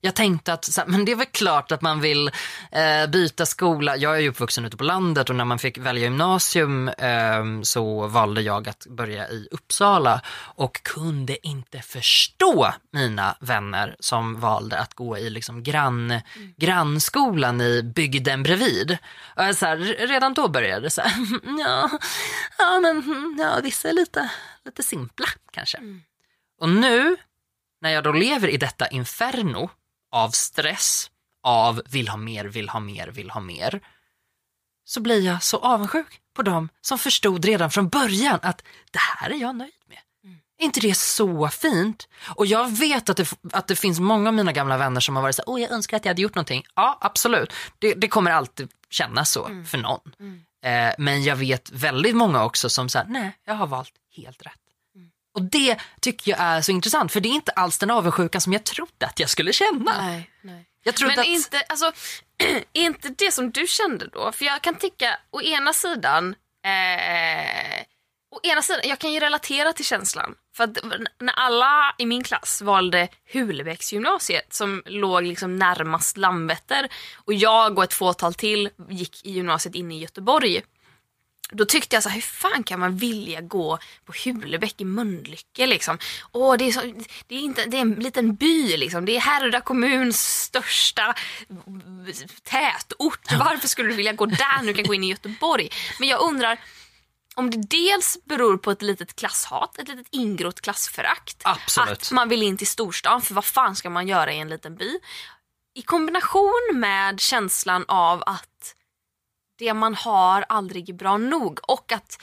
Jag 0.00 0.14
tänkte 0.14 0.52
att 0.52 0.64
så 0.64 0.80
här, 0.80 0.88
men 0.88 1.04
det 1.04 1.12
är 1.12 1.16
väl 1.16 1.26
klart 1.26 1.72
att 1.72 1.82
man 1.82 2.00
vill 2.00 2.30
eh, 2.72 3.10
byta 3.10 3.46
skola. 3.46 3.96
Jag 3.96 4.16
är 4.16 4.20
ju 4.20 4.28
uppvuxen 4.28 4.64
ute 4.64 4.76
på 4.76 4.84
landet 4.84 5.30
och 5.30 5.36
när 5.36 5.44
man 5.44 5.58
fick 5.58 5.78
välja 5.78 6.02
gymnasium 6.02 6.88
eh, 6.88 7.44
så 7.62 8.06
valde 8.06 8.40
jag 8.42 8.68
att 8.68 8.86
börja 8.86 9.28
i 9.28 9.48
Uppsala 9.50 10.20
och 10.38 10.82
kunde 10.82 11.46
inte 11.46 11.78
förstå 11.78 12.72
mina 12.92 13.36
vänner 13.40 13.96
som 14.00 14.40
valde 14.40 14.78
att 14.78 14.94
gå 14.94 15.18
i 15.18 15.30
liksom 15.30 15.62
grann, 15.62 16.10
mm. 16.10 16.22
grannskolan 16.56 17.60
i 17.60 17.82
bygden 17.82 18.42
bredvid. 18.42 18.98
Och 19.36 19.56
så 19.56 19.66
här, 19.66 19.76
redan 20.06 20.34
då 20.34 20.48
började 20.48 20.80
det 20.80 20.90
så 20.90 21.00
här, 21.00 21.12
ja, 21.58 21.90
ja, 22.58 22.80
men, 22.80 23.36
ja, 23.38 23.60
vissa 23.62 23.88
är 23.88 23.92
lite, 23.92 24.30
lite 24.64 24.82
simpla 24.82 25.26
kanske. 25.52 25.78
Mm. 25.78 26.02
Och 26.60 26.68
nu 26.68 27.16
när 27.80 27.90
jag 27.90 28.04
då 28.04 28.12
lever 28.12 28.48
i 28.48 28.56
detta 28.56 28.88
inferno 28.88 29.70
av 30.12 30.30
stress, 30.30 31.10
av 31.42 31.82
vill 31.90 32.08
ha 32.08 32.16
mer, 32.16 32.44
vill 32.44 32.68
ha 32.68 32.80
mer, 32.80 33.08
vill 33.08 33.30
ha 33.30 33.40
mer, 33.40 33.80
så 34.84 35.00
blir 35.00 35.20
jag 35.20 35.42
så 35.42 35.58
avundsjuk 35.58 36.20
på 36.34 36.42
dem 36.42 36.68
som 36.80 36.98
förstod 36.98 37.44
redan 37.44 37.70
från 37.70 37.88
början 37.88 38.38
att 38.42 38.62
det 38.90 38.98
här 38.98 39.30
är 39.30 39.34
jag 39.34 39.56
nöjd 39.56 39.72
med. 39.88 39.98
Mm. 40.24 40.38
Är 40.58 40.64
inte 40.64 40.80
det 40.80 40.94
så 40.96 41.48
fint? 41.48 42.08
Och 42.36 42.46
jag 42.46 42.76
vet 42.76 43.08
att 43.08 43.16
det, 43.16 43.32
att 43.52 43.66
det 43.66 43.76
finns 43.76 44.00
många 44.00 44.28
av 44.28 44.34
mina 44.34 44.52
gamla 44.52 44.78
vänner 44.78 45.00
som 45.00 45.16
har 45.16 45.22
varit 45.22 45.36
så 45.36 45.42
åh 45.46 45.60
jag 45.60 45.70
önskar 45.70 45.96
att 45.96 46.04
jag 46.04 46.10
hade 46.10 46.22
gjort 46.22 46.34
någonting. 46.34 46.64
Ja, 46.74 46.98
absolut. 47.00 47.52
Det, 47.78 47.94
det 47.94 48.08
kommer 48.08 48.30
alltid 48.30 48.70
kännas 48.90 49.30
så 49.30 49.46
mm. 49.46 49.66
för 49.66 49.78
någon. 49.78 50.00
Mm. 50.20 50.44
Eh, 50.62 50.94
men 50.98 51.22
jag 51.22 51.36
vet 51.36 51.70
väldigt 51.70 52.16
många 52.16 52.44
också 52.44 52.70
som 52.70 52.88
säger, 52.88 53.06
nej, 53.08 53.32
jag 53.44 53.54
har 53.54 53.66
valt 53.66 53.92
helt 54.16 54.46
rätt. 54.46 54.67
Och 55.38 55.44
det 55.44 55.76
tycker 56.00 56.30
jag 56.30 56.40
är 56.40 56.60
så 56.60 56.72
intressant 56.72 57.12
för 57.12 57.20
det 57.20 57.28
är 57.28 57.32
inte 57.32 57.52
alls 57.52 57.78
den 57.78 57.90
avundsjukan 57.90 58.40
som 58.40 58.52
jag 58.52 58.64
trodde 58.64 59.06
att 59.06 59.20
jag 59.20 59.30
skulle 59.30 59.52
känna. 59.52 60.02
Nej, 60.02 60.30
nej. 60.42 60.64
Jag 60.82 60.94
Men 61.00 61.18
att... 61.18 61.26
inte, 61.26 61.62
alltså, 61.68 61.92
inte 62.72 63.08
det 63.08 63.32
som 63.32 63.50
du 63.50 63.66
kände 63.66 64.08
då? 64.12 64.32
För 64.32 64.44
jag 64.44 64.62
kan 64.62 64.74
tycka 64.74 65.18
å 65.30 65.42
ena 65.42 65.72
sidan 65.72 66.34
eh, 66.64 67.84
å 68.30 68.40
ena 68.42 68.62
sidan, 68.62 68.80
jag 68.84 68.98
kan 68.98 69.12
ju 69.12 69.20
relatera 69.20 69.72
till 69.72 69.84
känslan. 69.84 70.34
För 70.56 70.64
att 70.64 70.78
när 71.20 71.32
alla 71.32 71.94
i 71.98 72.06
min 72.06 72.22
klass 72.22 72.62
valde 72.62 73.08
Hulebäcksgymnasiet 73.32 74.54
som 74.54 74.82
låg 74.86 75.22
liksom 75.22 75.56
närmast 75.56 76.16
Landvetter 76.16 76.88
och 77.24 77.34
jag 77.34 77.78
och 77.78 77.84
ett 77.84 77.94
fåtal 77.94 78.34
till 78.34 78.70
gick 78.88 79.26
i 79.26 79.30
gymnasiet 79.30 79.74
inne 79.74 79.94
i 79.94 79.98
Göteborg 79.98 80.62
då 81.52 81.64
tyckte 81.64 81.96
jag 81.96 82.02
så 82.02 82.08
här, 82.08 82.14
hur 82.14 82.22
fan 82.22 82.62
kan 82.62 82.80
man 82.80 82.96
vilja 82.96 83.40
gå 83.40 83.78
på 84.04 84.12
Hulebäck 84.24 84.80
i 84.80 84.84
Mölnlycke 84.84 85.66
liksom? 85.66 85.98
Åh, 86.32 86.56
det, 86.56 86.64
är 86.64 86.72
så, 86.72 86.80
det, 87.26 87.34
är 87.34 87.40
inte, 87.40 87.64
det 87.64 87.76
är 87.76 87.80
en 87.80 87.94
liten 87.94 88.34
by 88.34 88.76
liksom. 88.76 89.04
Det 89.04 89.16
är 89.16 89.20
Härryda 89.20 89.60
kommuns 89.60 90.42
största 90.42 91.14
tätort. 92.42 93.32
Varför 93.38 93.68
skulle 93.68 93.88
du 93.88 93.94
vilja 93.94 94.12
gå 94.12 94.26
där 94.26 94.66
du 94.66 94.74
kan 94.74 94.84
gå 94.84 94.94
in 94.94 95.04
i 95.04 95.10
Göteborg? 95.10 95.70
Men 95.98 96.08
jag 96.08 96.20
undrar 96.20 96.60
om 97.34 97.50
det 97.50 97.58
dels 97.58 98.18
beror 98.24 98.56
på 98.58 98.70
ett 98.70 98.82
litet 98.82 99.16
klasshat, 99.16 99.78
ett 99.78 99.88
litet 99.88 100.06
ingrott 100.10 100.60
klassförakt. 100.60 101.42
Absolut. 101.44 101.90
Att 101.90 102.12
man 102.12 102.28
vill 102.28 102.42
in 102.42 102.56
till 102.56 102.66
storstan, 102.66 103.22
för 103.22 103.34
vad 103.34 103.44
fan 103.44 103.76
ska 103.76 103.90
man 103.90 104.08
göra 104.08 104.32
i 104.32 104.38
en 104.38 104.48
liten 104.48 104.76
by? 104.76 104.98
I 105.74 105.82
kombination 105.82 106.70
med 106.74 107.20
känslan 107.20 107.84
av 107.88 108.22
att 108.26 108.48
det 109.58 109.74
man 109.74 109.94
har 109.94 110.44
aldrig 110.48 110.88
är 110.90 110.94
bra 110.94 111.16
nog. 111.16 111.60
Och 111.62 111.92
att 111.92 112.22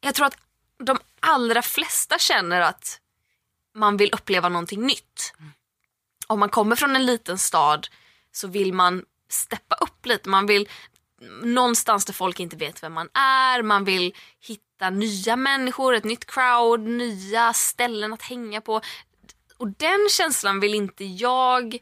jag 0.00 0.14
tror 0.14 0.26
att 0.26 0.36
de 0.78 0.98
allra 1.20 1.62
flesta 1.62 2.18
känner 2.18 2.60
att 2.60 3.00
man 3.74 3.96
vill 3.96 4.10
uppleva 4.12 4.48
någonting 4.48 4.86
nytt. 4.86 5.32
Mm. 5.38 5.52
Om 6.26 6.40
man 6.40 6.48
kommer 6.48 6.76
från 6.76 6.96
en 6.96 7.06
liten 7.06 7.38
stad 7.38 7.88
så 8.32 8.48
vill 8.48 8.72
man 8.72 9.04
steppa 9.28 9.74
upp 9.74 10.06
lite. 10.06 10.28
Man 10.28 10.46
vill 10.46 10.68
någonstans 11.42 12.04
där 12.04 12.12
folk 12.12 12.40
inte 12.40 12.56
vet 12.56 12.82
vem 12.82 12.92
man 12.92 13.08
är. 13.14 13.62
Man 13.62 13.84
vill 13.84 14.14
hitta 14.40 14.90
nya 14.90 15.36
människor, 15.36 15.94
ett 15.94 16.04
nytt 16.04 16.26
crowd, 16.26 16.80
nya 16.80 17.52
ställen 17.52 18.12
att 18.12 18.22
hänga 18.22 18.60
på. 18.60 18.80
Och 19.56 19.68
den 19.68 20.08
känslan 20.10 20.60
vill 20.60 20.74
inte 20.74 21.04
jag 21.04 21.78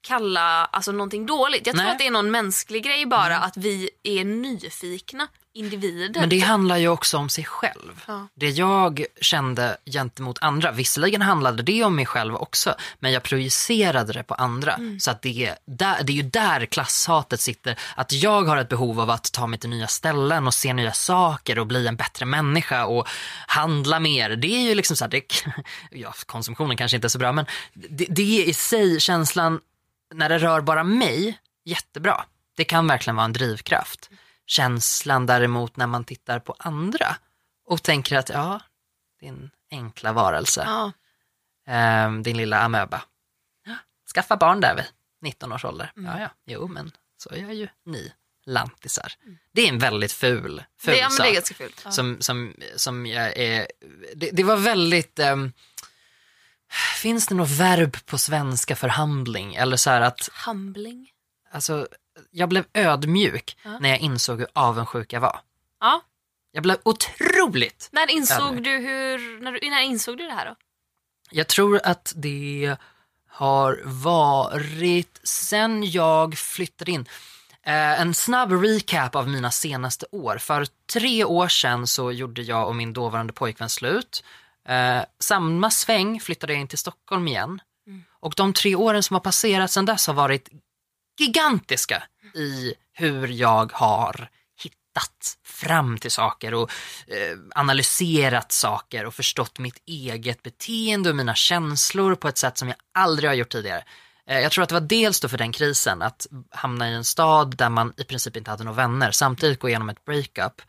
kalla 0.00 0.64
alltså, 0.64 0.92
någonting 0.92 1.26
dåligt. 1.26 1.66
Jag 1.66 1.74
tror 1.74 1.84
Nej. 1.84 1.92
att 1.92 1.98
det 1.98 2.06
är 2.06 2.10
någon 2.10 2.30
mänsklig 2.30 2.84
grej 2.84 3.06
bara 3.06 3.36
mm. 3.36 3.42
att 3.42 3.56
vi 3.56 3.90
är 4.02 4.24
nyfikna 4.24 5.28
individer. 5.52 6.20
Men 6.20 6.28
det 6.28 6.38
handlar 6.38 6.76
ju 6.76 6.88
också 6.88 7.18
om 7.18 7.28
sig 7.28 7.44
själv. 7.44 8.04
Ja. 8.06 8.28
Det 8.34 8.50
jag 8.50 9.04
kände 9.20 9.76
gentemot 9.86 10.38
andra, 10.40 10.72
visserligen 10.72 11.22
handlade 11.22 11.62
det 11.62 11.84
om 11.84 11.96
mig 11.96 12.06
själv 12.06 12.34
också, 12.34 12.74
men 12.98 13.12
jag 13.12 13.22
projicerade 13.22 14.12
det 14.12 14.22
på 14.22 14.34
andra. 14.34 14.74
Mm. 14.74 15.00
Så 15.00 15.10
att 15.10 15.22
det, 15.22 15.54
där, 15.66 16.02
det 16.02 16.12
är 16.12 16.14
ju 16.14 16.22
där 16.22 16.66
klasshatet 16.66 17.40
sitter. 17.40 17.78
Att 17.96 18.12
jag 18.12 18.42
har 18.42 18.56
ett 18.56 18.68
behov 18.68 19.00
av 19.00 19.10
att 19.10 19.32
ta 19.32 19.46
mig 19.46 19.58
till 19.58 19.70
nya 19.70 19.86
ställen 19.86 20.46
och 20.46 20.54
se 20.54 20.72
nya 20.72 20.92
saker 20.92 21.58
och 21.58 21.66
bli 21.66 21.86
en 21.86 21.96
bättre 21.96 22.26
människa 22.26 22.86
och 22.86 23.08
handla 23.46 24.00
mer. 24.00 24.30
Det 24.30 24.54
är 24.54 24.68
ju 24.68 24.74
liksom 24.74 24.96
så 24.96 25.04
här, 25.04 25.10
det, 25.10 25.22
ja, 25.90 26.14
konsumtionen 26.26 26.76
kanske 26.76 26.96
inte 26.96 27.06
är 27.06 27.08
så 27.08 27.18
bra, 27.18 27.32
men 27.32 27.46
det, 27.74 28.06
det 28.08 28.42
är 28.42 28.48
i 28.48 28.54
sig 28.54 29.00
känslan 29.00 29.60
när 30.14 30.28
det 30.28 30.38
rör 30.38 30.60
bara 30.60 30.84
mig, 30.84 31.38
jättebra. 31.64 32.24
Det 32.56 32.64
kan 32.64 32.86
verkligen 32.86 33.16
vara 33.16 33.24
en 33.24 33.32
drivkraft. 33.32 34.10
Känslan 34.46 35.26
däremot 35.26 35.76
när 35.76 35.86
man 35.86 36.04
tittar 36.04 36.38
på 36.38 36.54
andra 36.58 37.16
och 37.66 37.82
tänker 37.82 38.18
att 38.18 38.28
ja, 38.28 38.60
din 39.20 39.50
enkla 39.70 40.12
varelse, 40.12 40.64
ja. 40.66 40.92
eh, 41.74 42.12
din 42.12 42.36
lilla 42.36 42.60
amöba. 42.60 43.02
Skaffa 44.14 44.36
barn 44.36 44.60
där 44.60 44.76
vid 44.76 44.84
19 45.22 45.52
års 45.52 45.64
ålder. 45.64 45.92
Mm. 45.96 46.10
Ja, 46.10 46.20
ja, 46.20 46.30
jo 46.46 46.68
men 46.68 46.92
så 47.16 47.36
gör 47.36 47.50
ju 47.50 47.68
ni 47.84 48.12
lantisar. 48.46 49.12
Mm. 49.22 49.38
Det 49.52 49.62
är 49.62 49.68
en 49.68 49.78
väldigt 49.78 50.12
ful, 50.12 50.64
ful 50.78 50.94
det, 50.94 51.10
sak. 51.10 51.26
Det 51.26 51.30
är 51.30 51.34
ganska 51.34 51.54
fult. 51.54 51.82
Ja. 51.84 51.90
Som, 51.90 52.20
som, 52.20 52.54
som 52.76 53.06
jag 53.06 53.36
är, 53.36 53.66
det, 54.14 54.30
det 54.32 54.44
var 54.44 54.56
väldigt, 54.56 55.18
um, 55.18 55.52
Finns 56.70 57.26
det 57.26 57.34
något 57.34 57.50
verb 57.50 58.06
på 58.06 58.18
svenska 58.18 58.76
för 58.76 58.88
handling? 58.88 59.54
Eller 59.54 59.76
så 59.76 59.90
här 59.90 60.00
att... 60.00 60.28
Humbling? 60.46 61.10
Alltså, 61.52 61.88
jag 62.30 62.48
blev 62.48 62.64
ödmjuk 62.72 63.56
ja. 63.62 63.78
när 63.78 63.88
jag 63.88 63.98
insåg 63.98 64.38
hur 64.38 64.48
avundsjuk 64.52 65.12
jag 65.12 65.20
var. 65.20 65.40
Ja. 65.80 66.02
Jag 66.52 66.62
blev 66.62 66.76
otroligt 66.82 67.88
När 67.92 68.10
insåg 68.10 68.40
ödmjuk. 68.40 68.64
du 68.64 68.70
hur, 68.70 69.40
när, 69.40 69.70
när 69.70 69.82
insåg 69.82 70.18
du 70.18 70.26
det 70.26 70.32
här 70.32 70.46
då? 70.46 70.56
Jag 71.30 71.48
tror 71.48 71.80
att 71.84 72.12
det 72.16 72.76
har 73.28 73.80
varit 73.84 75.20
sen 75.22 75.90
jag 75.90 76.38
flyttade 76.38 76.90
in. 76.90 77.08
Eh, 77.62 78.00
en 78.00 78.14
snabb 78.14 78.52
recap 78.52 79.16
av 79.16 79.28
mina 79.28 79.50
senaste 79.50 80.06
år. 80.12 80.38
För 80.38 80.66
tre 80.92 81.24
år 81.24 81.48
sedan 81.48 81.86
så 81.86 82.12
gjorde 82.12 82.42
jag 82.42 82.68
och 82.68 82.76
min 82.76 82.92
dåvarande 82.92 83.32
pojkvän 83.32 83.68
slut. 83.68 84.24
Eh, 84.68 85.04
samma 85.18 85.70
sväng 85.70 86.20
flyttade 86.20 86.52
jag 86.52 86.60
in 86.60 86.68
till 86.68 86.78
Stockholm 86.78 87.28
igen. 87.28 87.60
Mm. 87.86 88.04
Och 88.20 88.34
de 88.36 88.52
tre 88.52 88.74
åren 88.74 89.02
som 89.02 89.14
har 89.14 89.20
passerat 89.20 89.70
sedan 89.70 89.84
dess 89.84 90.06
har 90.06 90.14
varit 90.14 90.48
gigantiska 91.20 92.02
i 92.34 92.74
hur 92.92 93.28
jag 93.28 93.72
har 93.72 94.30
hittat 94.62 95.38
fram 95.44 95.98
till 95.98 96.10
saker 96.10 96.54
och 96.54 96.70
eh, 97.06 97.38
analyserat 97.54 98.52
saker 98.52 99.06
och 99.06 99.14
förstått 99.14 99.58
mitt 99.58 99.82
eget 99.86 100.42
beteende 100.42 101.10
och 101.10 101.16
mina 101.16 101.34
känslor 101.34 102.14
på 102.14 102.28
ett 102.28 102.38
sätt 102.38 102.58
som 102.58 102.68
jag 102.68 102.76
aldrig 102.94 103.30
har 103.30 103.34
gjort 103.34 103.52
tidigare. 103.52 103.84
Eh, 104.26 104.40
jag 104.40 104.52
tror 104.52 104.62
att 104.62 104.68
det 104.68 104.74
var 104.74 104.80
dels 104.80 105.20
då 105.20 105.28
för 105.28 105.38
den 105.38 105.52
krisen, 105.52 106.02
att 106.02 106.26
hamna 106.50 106.90
i 106.90 106.94
en 106.94 107.04
stad 107.04 107.56
där 107.56 107.68
man 107.68 107.92
i 107.96 108.04
princip 108.04 108.36
inte 108.36 108.50
hade 108.50 108.64
några 108.64 108.76
vänner, 108.76 109.10
samtidigt 109.10 109.60
gå 109.60 109.68
igenom 109.68 109.88
ett 109.88 110.04
breakup. 110.04 110.62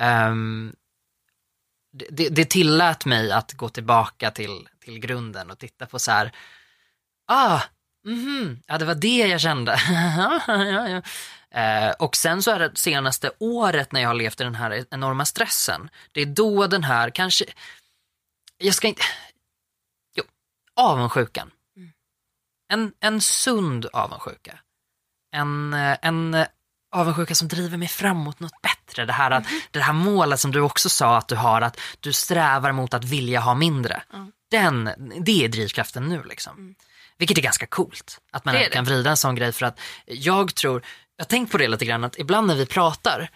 Um, 0.00 0.74
det, 1.94 2.28
det 2.28 2.44
tillät 2.44 3.04
mig 3.04 3.32
att 3.32 3.52
gå 3.52 3.68
tillbaka 3.68 4.30
till, 4.30 4.68
till 4.80 4.98
grunden 4.98 5.50
och 5.50 5.58
titta 5.58 5.86
på 5.86 5.98
så 5.98 6.10
här, 6.10 6.32
ah, 7.26 7.60
mhm, 8.04 8.62
ja 8.66 8.78
det 8.78 8.84
var 8.84 8.94
det 8.94 9.16
jag 9.16 9.40
kände. 9.40 9.80
ja, 10.48 10.88
ja. 10.88 11.02
Eh, 11.60 11.90
och 11.90 12.16
sen 12.16 12.42
så 12.42 12.50
är 12.50 12.58
det 12.58 12.76
senaste 12.76 13.30
året 13.38 13.92
när 13.92 14.00
jag 14.00 14.08
har 14.08 14.14
levt 14.14 14.40
i 14.40 14.44
den 14.44 14.54
här 14.54 14.84
enorma 14.90 15.24
stressen, 15.24 15.90
det 16.12 16.20
är 16.20 16.26
då 16.26 16.66
den 16.66 16.84
här, 16.84 17.10
kanske, 17.10 17.44
jag 18.58 18.74
ska 18.74 18.88
inte, 18.88 19.02
jo, 20.14 20.24
avundsjukan. 20.76 21.50
Mm. 21.76 21.92
En, 22.72 22.92
en 23.00 23.20
sund 23.20 23.86
avundsjuka. 23.92 24.58
En, 25.32 25.74
eh, 25.74 25.96
en 26.02 26.46
avundsjuka 26.94 27.34
som 27.34 27.48
driver 27.48 27.76
mig 27.76 27.88
framåt 27.88 28.40
något 28.40 28.62
bättre. 28.62 29.06
Det 29.06 29.12
här, 29.12 29.30
att, 29.30 29.46
mm. 29.46 29.60
det 29.70 29.80
här 29.80 29.92
målet 29.92 30.40
som 30.40 30.52
du 30.52 30.60
också 30.60 30.88
sa 30.88 31.16
att 31.16 31.28
du 31.28 31.36
har, 31.36 31.60
att 31.60 31.80
du 32.00 32.12
strävar 32.12 32.72
mot 32.72 32.94
att 32.94 33.04
vilja 33.04 33.40
ha 33.40 33.54
mindre. 33.54 34.02
Mm. 34.12 34.32
den, 34.50 34.90
det 35.20 35.44
är 35.44 35.48
drivkraften 35.48 36.08
nu 36.08 36.22
liksom. 36.24 36.74
Vilket 37.18 37.38
är 37.38 37.42
ganska 37.42 37.66
coolt. 37.66 38.20
Att 38.32 38.44
man 38.44 38.54
Mm. 38.54 38.68
Det 38.68 38.74
kan 38.74 38.84
vrida 38.84 39.10
en 39.10 39.16
sån 39.16 39.34
grej 39.34 39.52
för 39.52 39.66
att 39.66 39.80
jag 40.06 40.54
tror, 40.54 40.84
jag 41.16 41.24
har 41.24 41.28
tänkt 41.28 41.52
på 41.52 41.58
det 41.58 41.68
lite 41.68 41.84
grann 41.84 42.04
att 42.04 42.18
ibland 42.18 42.46
när 42.46 42.54
vi 42.54 42.66
pratar, 42.66 43.30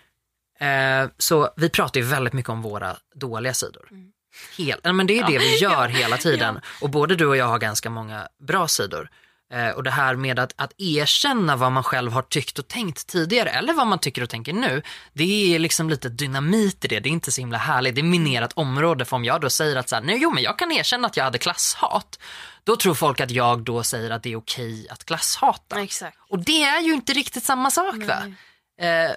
eh, 0.61 1.09
så 1.19 1.51
vi 1.57 1.69
pratar 1.69 2.01
ju 2.01 2.07
väldigt 2.07 2.33
mycket 2.33 2.51
om 2.51 2.63
våra 2.63 2.97
dåliga 3.15 3.55
sidor. 3.55 3.89
Mm. 3.91 4.13
Hel, 4.57 4.93
men 4.93 5.07
det 5.07 5.19
är 5.19 5.27
det 5.27 5.39
vi 5.39 5.57
gör 5.57 5.89
hela 6.03 6.17
tiden. 6.17 6.61
Och 6.81 6.91
både 6.91 7.17
du 7.17 7.27
och 7.27 7.37
jag 7.37 7.47
har 7.47 7.59
ganska 7.59 7.91
många 7.91 8.29
bra 8.39 8.69
sidor. 8.69 9.11
Eh, 9.53 9.69
och 9.69 9.83
det 9.83 9.91
här 9.91 10.17
med 10.17 10.39
att, 10.39 10.53
att 10.57 10.73
erkänna 10.79 11.57
vad 11.57 11.73
man 11.73 11.83
själv 11.83 12.13
har 12.13 12.23
tyckt 12.23 12.59
och 12.59 12.69
tänkt 12.69 13.07
tidigare 13.07 13.51
eller 13.51 13.73
vad 13.73 13.87
man 13.87 13.99
tycker 13.99 14.23
och 14.23 14.31
tänker 14.31 14.53
nu. 14.53 14.83
Det 15.13 15.55
är 15.55 15.59
liksom 15.59 15.91
lite 15.91 16.09
dynamit 16.09 16.85
i 16.85 16.89
det. 16.89 17.01
Det 17.01 17.09
är 17.09 17.11
inte 17.11 17.33
så 17.33 17.41
himla 17.41 17.59
härligt. 17.59 17.95
Det 17.95 18.01
är 18.01 18.03
minerat 18.03 18.53
område. 18.53 19.05
För 19.05 19.17
om 19.17 19.25
jag 19.25 19.41
då 19.41 19.51
säger 19.51 19.77
att 19.77 19.89
så 19.89 19.97
här, 19.97 20.03
nej, 20.03 20.19
jo 20.21 20.31
men 20.31 20.43
jag 20.43 20.59
kan 20.59 20.73
erkänna 20.73 21.07
att 21.07 21.17
jag 21.17 21.25
hade 21.25 21.39
klasshat. 21.39 22.19
Då 22.65 22.77
tror 22.77 22.95
folk 22.95 23.21
att 23.21 23.31
jag 23.31 23.63
då 23.63 23.83
säger 23.83 24.11
att 24.11 24.23
det 24.23 24.33
är 24.33 24.37
okej 24.37 24.89
att 24.91 25.05
klasshata. 25.05 25.83
Exakt. 25.83 26.19
Och 26.29 26.39
det 26.39 26.63
är 26.63 26.81
ju 26.81 26.93
inte 26.93 27.13
riktigt 27.13 27.45
samma 27.45 27.71
sak 27.71 27.95
va? 27.97 28.23
Eh, 28.81 29.11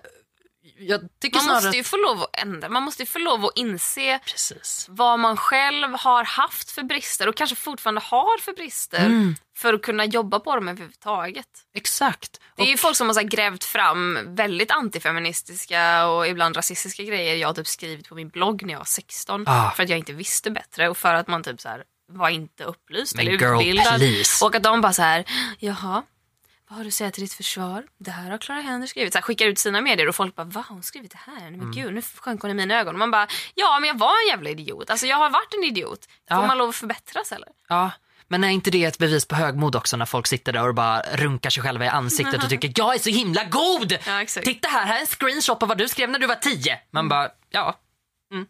Man 0.89 1.41
snarare... 1.41 1.61
måste 1.63 1.77
ju 1.77 1.83
få 1.83 1.97
lov 1.97 2.21
att 2.21 2.29
ändra, 2.39 2.69
man 2.69 2.83
måste 2.83 3.01
ju 3.01 3.07
få 3.07 3.19
lov 3.19 3.45
att 3.45 3.51
inse 3.55 4.19
Precis. 4.25 4.85
vad 4.89 5.19
man 5.19 5.37
själv 5.37 5.93
har 5.99 6.23
haft 6.23 6.71
för 6.71 6.83
brister 6.83 7.27
och 7.29 7.35
kanske 7.35 7.55
fortfarande 7.55 8.01
har 8.01 8.37
för 8.37 8.53
brister 8.53 9.05
Mm. 9.05 9.35
för 9.57 9.73
att 9.73 9.81
kunna 9.81 10.05
jobba 10.05 10.39
på 10.39 10.55
dem 10.55 10.67
överhuvudtaget. 10.67 11.47
Exakt. 11.75 12.39
Det 12.55 12.63
är 12.63 12.67
ju 12.67 12.77
folk 12.77 12.95
som 12.97 13.07
har 13.07 13.13
så 13.13 13.21
grävt 13.23 13.63
fram 13.63 14.19
väldigt 14.35 14.71
antifeministiska 14.71 16.07
och 16.07 16.27
ibland 16.27 16.57
rasistiska 16.57 17.03
grejer 17.03 17.35
jag 17.35 17.47
har 17.47 17.53
typ 17.53 17.67
skrivit 17.67 18.09
på 18.09 18.15
min 18.15 18.29
blogg 18.29 18.63
när 18.65 18.73
jag 18.73 18.79
var 18.79 18.85
16 18.85 19.43
Ah. 19.47 19.71
för 19.71 19.83
att 19.83 19.89
jag 19.89 19.99
inte 19.99 20.13
visste 20.13 20.51
bättre 20.51 20.89
och 20.89 20.97
för 20.97 21.13
att 21.13 21.27
man 21.27 21.43
typ 21.43 21.61
så 21.61 21.69
här 21.69 21.83
var 22.13 22.29
inte 22.29 22.63
upplyst 22.63 23.15
Men 23.15 23.27
eller 23.27 23.37
girl, 23.39 23.53
utbildad. 23.61 23.95
please. 23.99 24.45
Och 24.45 24.55
att 24.55 24.63
de 24.63 24.81
bara 24.81 24.93
så 24.93 25.01
här, 25.01 25.25
jaha, 25.59 26.03
vad 26.71 26.77
har 26.77 26.83
du 26.83 26.87
att 26.87 26.93
säga 26.93 27.11
till 27.11 27.23
ditt 27.23 27.33
försvar? 27.33 27.83
Det 27.97 28.11
här 28.11 28.31
har 28.31 28.37
Clara 28.37 28.61
Henry 28.61 28.87
skrivit. 28.87 29.13
Så 29.13 29.17
här, 29.19 29.23
skickar 29.23 29.45
ut 29.45 29.59
sina 29.59 29.81
medier 29.81 30.07
och 30.09 30.15
folk 30.15 30.35
bara, 30.35 30.43
va 30.43 30.61
har 30.67 30.73
hon 30.75 30.83
skrivit 30.83 31.11
det 31.11 31.17
här? 31.17 31.33
Nej, 31.39 31.47
Mm. 31.47 31.59
Men 31.59 31.71
gud, 31.71 31.93
nu 31.93 32.01
sjönk 32.01 32.41
hon 32.41 32.51
i 32.51 32.53
mina 32.53 32.79
ögon. 32.79 32.95
Och 32.95 32.99
man 32.99 33.11
bara, 33.11 33.27
ja 33.55 33.79
men 33.79 33.87
jag 33.87 33.97
var 33.97 34.13
en 34.23 34.27
jävla 34.27 34.49
idiot. 34.49 34.89
Alltså 34.89 35.07
jag 35.07 35.17
har 35.17 35.29
varit 35.29 35.53
en 35.53 35.63
idiot. 35.63 36.05
Får 36.05 36.37
Ja. 36.37 36.47
man 36.47 36.57
lov 36.57 36.69
att 36.69 36.75
förbättras 36.75 37.31
eller? 37.31 37.49
Ja, 37.67 37.91
men 38.27 38.43
är 38.43 38.47
inte 38.49 38.71
det 38.71 38.83
ett 38.85 38.97
bevis 38.97 39.25
på 39.25 39.35
högmod 39.35 39.75
också 39.75 39.97
när 39.97 40.05
folk 40.05 40.27
sitter 40.27 40.53
där 40.53 40.67
och 40.67 40.75
bara 40.75 41.01
runkar 41.01 41.49
sig 41.49 41.63
själva 41.63 41.85
i 41.85 41.87
ansiktet 41.87 42.43
och 42.43 42.49
tycker 42.49 42.73
jag 42.75 42.95
är 42.95 42.99
så 42.99 43.09
himla 43.09 43.43
god! 43.43 43.97
Ja. 44.07 44.25
Titta 44.43 44.67
här, 44.67 44.85
här 44.85 44.95
är 44.95 45.01
en 45.01 45.07
screenshot 45.07 45.59
på 45.59 45.65
vad 45.65 45.77
du 45.77 45.87
skrev 45.89 46.09
när 46.09 46.19
du 46.19 46.27
var 46.27 46.35
tio. 46.35 46.79
Man 46.91 47.09
bara, 47.09 47.29
ja. 47.49 47.79
Mm. 48.33 48.45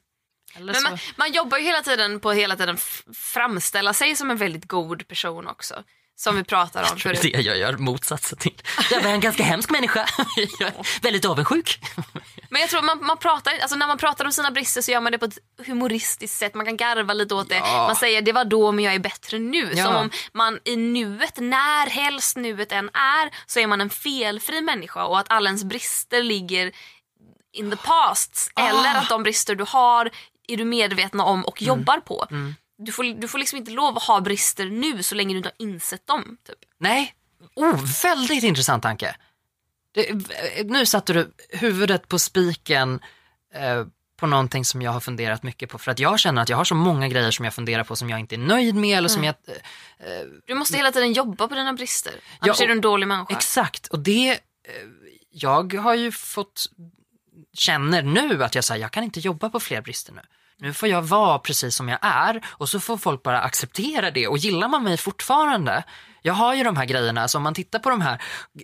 Men 0.59 0.83
man, 0.83 0.97
man 1.15 1.31
jobbar 1.31 1.57
ju 1.57 1.63
hela 1.63 1.81
tiden 1.81 2.19
på 2.19 2.29
att 2.29 2.35
hela 2.35 2.55
tiden 2.55 2.77
framställa 3.13 3.93
sig 3.93 4.15
som 4.15 4.31
en 4.31 4.37
väldigt 4.37 4.65
god 4.67 5.07
person 5.07 5.47
också. 5.47 5.83
Som 6.23 6.35
vi 6.35 6.43
pratar 6.43 6.91
om 6.91 6.97
förut. 6.99 7.19
det 7.21 7.27
jag 7.29 7.57
gör 7.57 7.77
motsatsen 7.77 8.37
till. 8.37 8.61
Jag 8.91 9.03
är 9.05 9.09
en 9.13 9.19
ganska 9.19 9.43
hemsk 9.43 9.69
människa. 9.69 10.05
Jag 10.59 10.69
är 10.69 11.01
väldigt 11.01 11.25
avundsjuk. 11.25 11.79
Men 12.49 12.61
jag 12.61 12.69
tror 12.69 12.81
man, 12.81 13.05
man 13.05 13.17
pratar, 13.17 13.53
alltså 13.61 13.75
när 13.77 13.87
man 13.87 13.97
pratar 13.97 14.25
om 14.25 14.31
sina 14.31 14.51
brister 14.51 14.81
så 14.81 14.91
gör 14.91 15.01
man 15.01 15.11
det 15.11 15.17
på 15.17 15.25
ett 15.25 15.37
humoristiskt 15.67 16.37
sätt. 16.37 16.53
Man 16.53 16.65
kan 16.65 16.77
garva 16.77 17.13
lite 17.13 17.35
åt 17.35 17.49
det. 17.49 17.55
Ja. 17.55 17.87
Man 17.87 17.95
säger 17.95 18.21
det 18.21 18.31
var 18.31 18.45
då 18.45 18.71
men 18.71 18.83
jag 18.85 18.93
är 18.93 18.99
bättre 18.99 19.39
nu. 19.39 19.71
Ja. 19.75 19.83
Som 19.85 19.95
om 19.95 20.09
man 20.33 20.59
i 20.65 20.75
nuet, 20.75 21.37
när 21.39 21.89
helst 21.89 22.37
nuet 22.37 22.71
än 22.71 22.89
är, 22.93 23.29
så 23.45 23.59
är 23.59 23.67
man 23.67 23.81
en 23.81 23.89
felfri 23.89 24.61
människa 24.61 25.03
och 25.03 25.19
att 25.19 25.25
alla 25.29 25.49
ens 25.49 25.63
brister 25.63 26.23
ligger 26.23 26.71
in 27.53 27.71
the 27.71 27.77
past. 27.77 28.51
Ah. 28.53 28.67
Eller 28.67 28.95
att 28.95 29.09
de 29.09 29.23
brister 29.23 29.55
du 29.55 29.65
har 29.67 30.09
är 30.47 30.57
du 30.57 30.65
medvetna 30.65 31.23
om 31.23 31.33
Mm. 31.33 31.45
och 31.45 31.61
jobbar 31.61 31.97
på. 31.99 32.27
Du, 32.85 32.91
får, 32.91 33.03
du 33.03 33.27
får 33.27 33.39
liksom 33.39 33.57
inte 33.57 33.71
lov 33.71 33.97
att 33.97 34.03
ha 34.03 34.21
brister 34.21 34.65
nu 34.65 35.03
så 35.03 35.15
länge 35.15 35.33
du 35.33 35.37
inte 35.37 35.49
har 35.49 35.65
insett 35.65 36.07
dem. 36.07 36.37
Typ. 36.47 36.57
Nej, 36.77 37.15
oh, 37.55 38.01
väldigt 38.03 38.43
intressant 38.43 38.83
tanke. 38.83 39.15
Det, 39.93 40.13
nu 40.65 40.85
satte 40.85 41.13
du 41.13 41.31
huvudet 41.49 42.07
på 42.07 42.19
spiken 42.19 42.99
eh, 43.53 43.85
på 44.21 44.27
någonting 44.27 44.65
som 44.65 44.81
jag 44.81 44.91
har 44.91 44.99
funderat 44.99 45.43
mycket 45.43 45.69
på. 45.69 45.77
För 45.77 45.91
att 45.91 45.99
jag 45.99 46.19
känner 46.19 46.41
att 46.41 46.49
jag 46.49 46.57
har 46.57 46.63
så 46.63 46.75
många 46.75 47.07
grejer 47.07 47.31
som 47.31 47.45
jag 47.45 47.53
funderar 47.53 47.83
på 47.83 47.95
som 47.95 48.09
jag 48.09 48.19
inte 48.19 48.35
är 48.35 48.37
nöjd 48.37 48.75
med. 48.75 48.97
Eller 48.97 49.09
som 49.09 49.23
jag, 49.23 49.35
eh, 49.47 50.05
Du 50.45 50.55
måste 50.55 50.77
hela 50.77 50.91
tiden 50.91 51.13
jobba 51.13 51.47
på 51.47 51.55
dina 51.55 51.73
brister. 51.73 52.13
Annars 52.39 52.59
Ja, 52.59 52.63
är 52.63 52.67
du 52.67 52.73
en 52.73 52.81
dålig 52.81 53.07
människa. 53.07 53.33
Exakt, 53.33 53.87
och 53.87 53.99
det, 53.99 54.29
eh, 54.29 54.37
jag 55.31 55.73
har 55.73 55.95
ju 55.95 56.11
fått, 56.11 56.65
känner 57.53 58.01
nu 58.01 58.43
att 58.43 58.55
jag 58.55 58.63
säger 58.63 58.81
jag 58.81 58.91
kan 58.91 59.03
inte 59.03 59.19
jobba 59.19 59.49
på 59.49 59.59
fler 59.59 59.81
brister 59.81 60.13
nu. 60.13 60.21
Nu 60.61 60.73
får 60.73 60.89
jag 60.89 61.01
vara 61.01 61.39
precis 61.39 61.75
som 61.75 61.89
jag 61.89 61.99
är 62.01 62.41
och 62.47 62.69
så 62.69 62.79
får 62.79 62.97
folk 62.97 63.23
bara 63.23 63.41
acceptera 63.41 64.11
det 64.11 64.27
och 64.27 64.37
gillar 64.37 64.67
man 64.67 64.83
mig 64.83 64.97
fortfarande. 64.97 65.83
Jag 66.21 66.33
har 66.33 66.55
ju 66.55 66.63
de 66.63 66.77
här 66.77 66.85
grejerna, 66.85 67.27
så 67.27 67.37
om 67.37 67.43
man 67.43 67.53
tittar 67.53 67.79
på 67.79 67.89
de 67.89 68.01
här, 68.01 68.21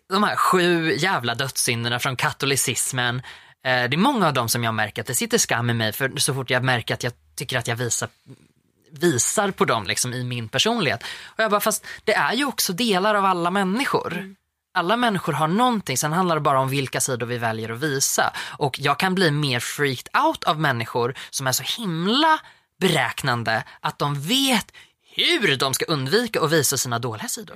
de 0.10 0.24
här 0.24 0.36
sju 0.36 0.94
jävla 0.98 1.36
dödssynderna 1.36 2.00
från 2.00 2.16
katolicismen. 2.16 3.16
Eh, 3.66 3.90
det 3.90 3.96
är 3.96 3.98
många 3.98 4.28
av 4.28 4.34
dem 4.34 4.50
som 4.50 4.64
jag 4.64 4.74
märker 4.74 5.02
att 5.02 5.08
det 5.08 5.16
sitter 5.16 5.38
skam 5.38 5.70
i 5.70 5.74
mig 5.74 5.94
för 5.94 6.18
så 6.18 6.34
fort 6.34 6.50
jag 6.50 6.64
märker 6.64 6.94
att 6.94 7.04
jag 7.04 7.14
tycker 7.36 7.58
att 7.58 7.68
jag 7.68 7.76
visar 7.76 8.10
visar 8.92 9.52
på 9.52 9.66
dem 9.66 9.88
liksom 9.88 10.14
i 10.14 10.24
min 10.24 10.50
personlighet. 10.50 11.04
Och 11.26 11.44
jag 11.44 11.52
bara, 11.52 11.62
fast 11.62 11.86
det 12.04 12.14
är 12.14 12.34
ju 12.34 12.46
också 12.46 12.74
delar 12.74 13.16
av 13.16 13.26
alla 13.26 13.52
människor. 13.52 14.14
Mm. 14.14 14.36
Alla 14.78 14.98
människor 14.98 15.34
har 15.34 15.48
någonting, 15.48 15.98
sen 15.98 16.14
handlar 16.14 16.36
det 16.36 16.42
bara 16.42 16.60
om 16.60 16.70
vilka 16.70 17.02
sidor 17.02 17.26
vi 17.28 17.38
väljer 17.38 17.70
att 17.70 17.80
visa. 17.80 18.34
Och 18.58 18.80
jag 18.80 19.00
kan 19.00 19.16
bli 19.16 19.32
mer 19.32 19.60
freaked 19.60 20.24
out 20.26 20.44
av 20.44 20.60
människor 20.60 21.16
som 21.30 21.48
är 21.48 21.52
så 21.52 21.64
himla 21.82 22.40
beräknande 22.80 23.64
att 23.82 24.00
de 24.00 24.22
vet 24.22 24.72
hur 25.16 25.58
de 25.58 25.74
ska 25.74 25.86
undvika 25.86 26.42
att 26.42 26.52
visa 26.52 26.78
sina 26.78 27.00
dåliga 27.00 27.28
sidor. 27.28 27.56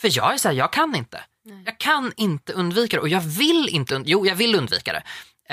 För 0.00 0.16
jag 0.16 0.34
är 0.34 0.38
så 0.38 0.48
här, 0.48 0.54
jag 0.54 0.72
kan 0.72 0.94
inte. 0.94 1.20
Jag 1.64 1.78
kan 1.78 2.12
inte 2.16 2.52
undvika 2.52 2.96
det 2.96 3.00
och 3.00 3.08
jag 3.08 3.20
vill 3.20 3.68
inte, 3.68 4.02
jo 4.04 4.26
jag 4.26 4.34
vill 4.34 4.54
undvika 4.54 4.92
det. 4.92 5.02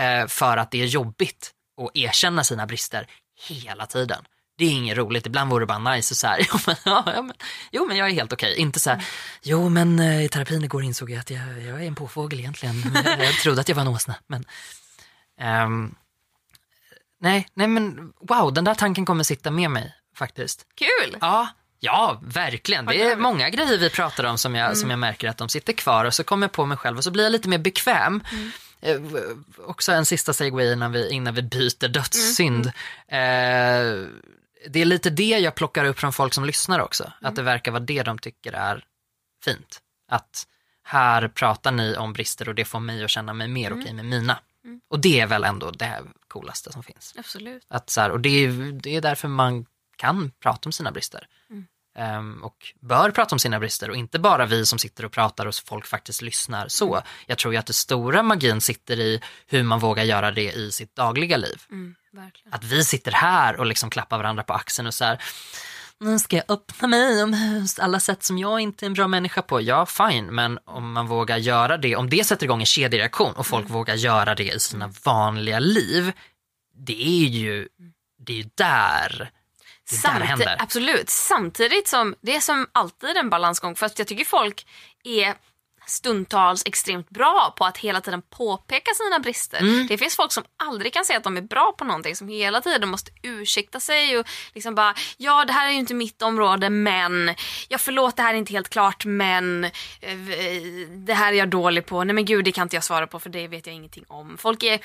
Eh, 0.01 0.27
för 0.27 0.57
att 0.57 0.71
det 0.71 0.81
är 0.81 0.85
jobbigt 0.85 1.51
att 1.81 1.97
erkänna 1.97 2.43
sina 2.43 2.65
brister 2.65 3.07
hela 3.47 3.85
tiden. 3.85 4.25
Det 4.57 4.65
är 4.65 4.69
inget 4.71 4.97
roligt, 4.97 5.25
ibland 5.25 5.49
vore 5.49 5.61
det 5.63 5.67
bara 5.67 5.93
nice 5.95 6.13
och 6.13 6.17
så 6.17 6.27
här, 6.27 6.39
jo 6.51 6.57
men, 6.67 6.75
ja, 6.85 7.03
men, 7.21 7.33
jo, 7.71 7.85
men 7.87 7.97
jag 7.97 8.07
är 8.09 8.13
helt 8.13 8.33
okej. 8.33 8.55
Inte 8.57 8.79
så 8.79 8.89
här, 8.89 9.05
jo 9.41 9.69
men 9.69 9.99
eh, 9.99 10.23
i 10.25 10.29
terapin 10.29 10.63
igår 10.63 10.83
insåg 10.83 11.09
jag 11.11 11.19
att 11.19 11.29
jag, 11.29 11.41
jag 11.61 11.83
är 11.83 11.87
en 11.87 11.95
påfågel 11.95 12.39
egentligen. 12.39 12.75
Jag, 13.05 13.23
jag 13.25 13.33
trodde 13.33 13.61
att 13.61 13.69
jag 13.69 13.75
var 13.75 13.81
en 13.81 13.87
åsna. 13.87 14.15
Men, 14.27 14.45
ehm, 15.41 15.95
nej, 17.21 17.47
nej 17.53 17.67
men 17.67 18.13
wow, 18.21 18.53
den 18.53 18.63
där 18.63 18.75
tanken 18.75 19.05
kommer 19.05 19.23
sitta 19.23 19.51
med 19.51 19.71
mig 19.71 19.93
faktiskt. 20.17 20.65
Kul! 20.75 21.17
Ja, 21.21 21.47
ja 21.79 22.19
verkligen. 22.23 22.85
Det 22.85 23.01
är 23.01 23.15
många 23.17 23.49
grejer 23.49 23.77
vi 23.77 23.89
pratar 23.89 24.23
om 24.23 24.37
som 24.37 24.55
jag, 24.55 24.77
som 24.77 24.89
jag 24.89 24.99
märker 24.99 25.29
att 25.29 25.37
de 25.37 25.49
sitter 25.49 25.73
kvar 25.73 26.05
och 26.05 26.13
så 26.13 26.23
kommer 26.23 26.43
jag 26.47 26.51
på 26.51 26.65
mig 26.65 26.77
själv 26.77 26.97
och 26.97 27.03
så 27.03 27.11
blir 27.11 27.23
jag 27.23 27.31
lite 27.31 27.49
mer 27.49 27.57
bekväm. 27.57 28.23
Eh, 28.81 28.99
v- 28.99 29.19
också 29.67 29.91
en 29.91 30.05
sista 30.05 30.33
segway 30.33 30.71
innan 30.73 30.91
vi, 30.91 31.09
innan 31.11 31.33
vi 31.33 31.41
byter 31.41 31.87
dödssynd. 31.87 32.71
Eh, 33.07 34.07
det 34.69 34.81
är 34.81 34.85
lite 34.85 35.09
det 35.09 35.39
jag 35.39 35.55
plockar 35.55 35.85
upp 35.85 35.99
från 35.99 36.13
folk 36.13 36.33
som 36.33 36.45
lyssnar 36.45 36.79
också. 36.79 37.11
Att 37.21 37.35
det 37.35 37.41
verkar 37.41 37.71
vara 37.71 37.83
det 37.83 38.03
de 38.03 38.19
tycker 38.19 38.53
är 38.53 38.85
fint. 39.43 39.81
Att 40.07 40.47
här 40.83 41.27
pratar 41.27 41.71
ni 41.71 41.95
om 41.95 42.13
brister 42.13 42.49
och 42.49 42.55
det 42.55 42.65
får 42.65 42.79
mig 42.79 43.03
att 43.03 43.09
känna 43.09 43.33
mig 43.33 43.47
mer 43.47 43.73
okej 43.73 43.93
med 43.93 44.05
mina. 44.05 44.39
Och 44.87 44.99
det 44.99 45.19
är 45.19 45.27
väl 45.27 45.43
ändå 45.43 45.71
det 45.71 46.03
coolaste 46.27 46.71
som 46.71 46.83
finns. 46.83 47.13
Absolut. 47.17 47.65
Att 47.67 47.89
så 47.89 48.01
här, 48.01 48.11
och 48.11 48.19
det 48.19 48.29
är, 48.29 48.71
det 48.71 48.95
är 48.95 49.01
därför 49.01 49.27
man 49.27 49.65
kan 49.95 50.31
prata 50.39 50.69
om 50.69 50.71
sina 50.71 50.91
brister. 50.91 51.27
Ehm, 51.95 52.43
och 52.43 52.73
bör 52.81 53.11
prata 53.11 53.35
om 53.35 53.39
sina 53.39 53.59
brister 53.59 53.89
och 53.89 53.95
inte 53.95 54.19
bara 54.19 54.45
vi 54.45 54.65
som 54.65 54.79
sitter 54.79 55.05
och 55.05 55.11
pratar 55.11 55.45
och 55.45 55.55
folk 55.65 55.85
faktiskt 55.85 56.21
lyssnar 56.21 56.67
så. 56.67 57.01
Jag 57.25 57.37
tror 57.37 57.53
ju 57.53 57.59
att 57.59 57.65
det 57.65 57.73
stora 57.73 58.23
magin 58.23 58.61
sitter 58.61 58.99
i 58.99 59.21
hur 59.47 59.63
man 59.63 59.79
vågar 59.79 60.03
göra 60.03 60.31
det 60.31 60.51
i 60.51 60.71
sitt 60.71 60.95
dagliga 60.95 61.37
liv. 61.37 61.61
Mm. 61.71 61.95
Att 62.51 62.63
vi 62.63 62.83
sitter 62.83 63.11
här 63.11 63.59
och 63.59 63.65
liksom 63.65 63.89
klappar 63.89 64.17
varandra 64.17 64.43
på 64.43 64.53
axeln 64.53 64.87
och 64.87 64.93
så 64.93 65.05
här, 65.05 65.23
nu 65.99 66.19
ska 66.19 66.35
jag 66.35 66.45
öppna 66.47 66.87
mig 66.87 67.23
om 67.23 67.35
alla 67.79 67.99
sätt 67.99 68.23
som 68.23 68.37
jag 68.37 68.59
inte 68.59 68.85
är 68.85 68.87
en 68.87 68.93
bra 68.93 69.07
människa 69.07 69.41
på. 69.41 69.61
Ja, 69.61 69.85
fine, 69.85 70.25
men 70.25 70.59
om 70.65 70.91
man 70.91 71.07
vågar 71.07 71.37
göra 71.37 71.77
det, 71.77 71.95
om 71.95 72.09
det 72.09 72.23
sätter 72.23 72.45
igång 72.45 72.59
en 72.59 72.65
kedjereaktion 72.65 73.33
och 73.33 73.47
folk 73.47 73.69
vågar 73.69 73.95
göra 73.95 74.35
det 74.35 74.53
i 74.53 74.59
sina 74.59 74.93
vanliga 75.03 75.59
liv, 75.59 76.11
det 76.77 77.07
är 77.07 77.27
ju, 77.27 77.67
det 78.19 78.33
är 78.33 78.37
ju 78.37 78.49
där 78.55 79.31
det 79.89 80.07
är 80.07 80.19
där 80.19 80.25
händer. 80.25 80.55
Absolut. 80.59 81.09
Samtidigt 81.09 81.87
som 81.87 82.15
det 82.21 82.35
är 82.35 82.39
som 82.39 82.67
alltid 82.71 83.17
en 83.17 83.29
balansgång. 83.29 83.75
För 83.75 83.85
att 83.85 83.99
jag 83.99 84.07
tycker 84.07 84.25
folk 84.25 84.67
är 85.03 85.35
stundtals 85.87 86.63
extremt 86.65 87.09
bra 87.09 87.53
på 87.57 87.65
att 87.65 87.77
hela 87.77 88.01
tiden 88.01 88.21
påpeka 88.21 88.91
sina 88.93 89.19
brister. 89.19 89.59
Mm. 89.59 89.87
Det 89.87 89.97
finns 89.97 90.15
folk 90.15 90.31
som 90.31 90.43
aldrig 90.57 90.93
kan 90.93 91.05
säga 91.05 91.17
att 91.17 91.23
de 91.23 91.37
är 91.37 91.41
bra 91.41 91.73
på 91.77 91.83
någonting 91.83 92.15
som 92.15 92.27
hela 92.27 92.61
tiden 92.61 92.89
måste 92.89 93.11
ursäkta 93.23 93.79
sig 93.79 94.17
och 94.17 94.27
liksom 94.53 94.75
bara 94.75 94.95
ja 95.17 95.45
det 95.45 95.53
här 95.53 95.67
är 95.67 95.71
ju 95.71 95.77
inte 95.77 95.93
mitt 95.93 96.21
område 96.21 96.69
men 96.69 97.35
ja 97.67 97.77
förlåt 97.77 98.15
det 98.15 98.23
här 98.23 98.33
är 98.33 98.37
inte 98.37 98.53
helt 98.53 98.69
klart 98.69 99.05
men 99.05 99.63
eh, 99.63 100.17
det 100.89 101.13
här 101.13 101.33
är 101.33 101.37
jag 101.37 101.49
dålig 101.49 101.85
på. 101.85 102.03
Nej 102.03 102.15
men 102.15 102.25
gud 102.25 102.45
det 102.45 102.51
kan 102.51 102.63
inte 102.65 102.75
jag 102.75 102.83
svara 102.83 103.07
på 103.07 103.19
för 103.19 103.29
det 103.29 103.47
vet 103.47 103.67
jag 103.67 103.75
ingenting 103.75 104.05
om. 104.07 104.37
Folk 104.37 104.63
är, 104.63 104.79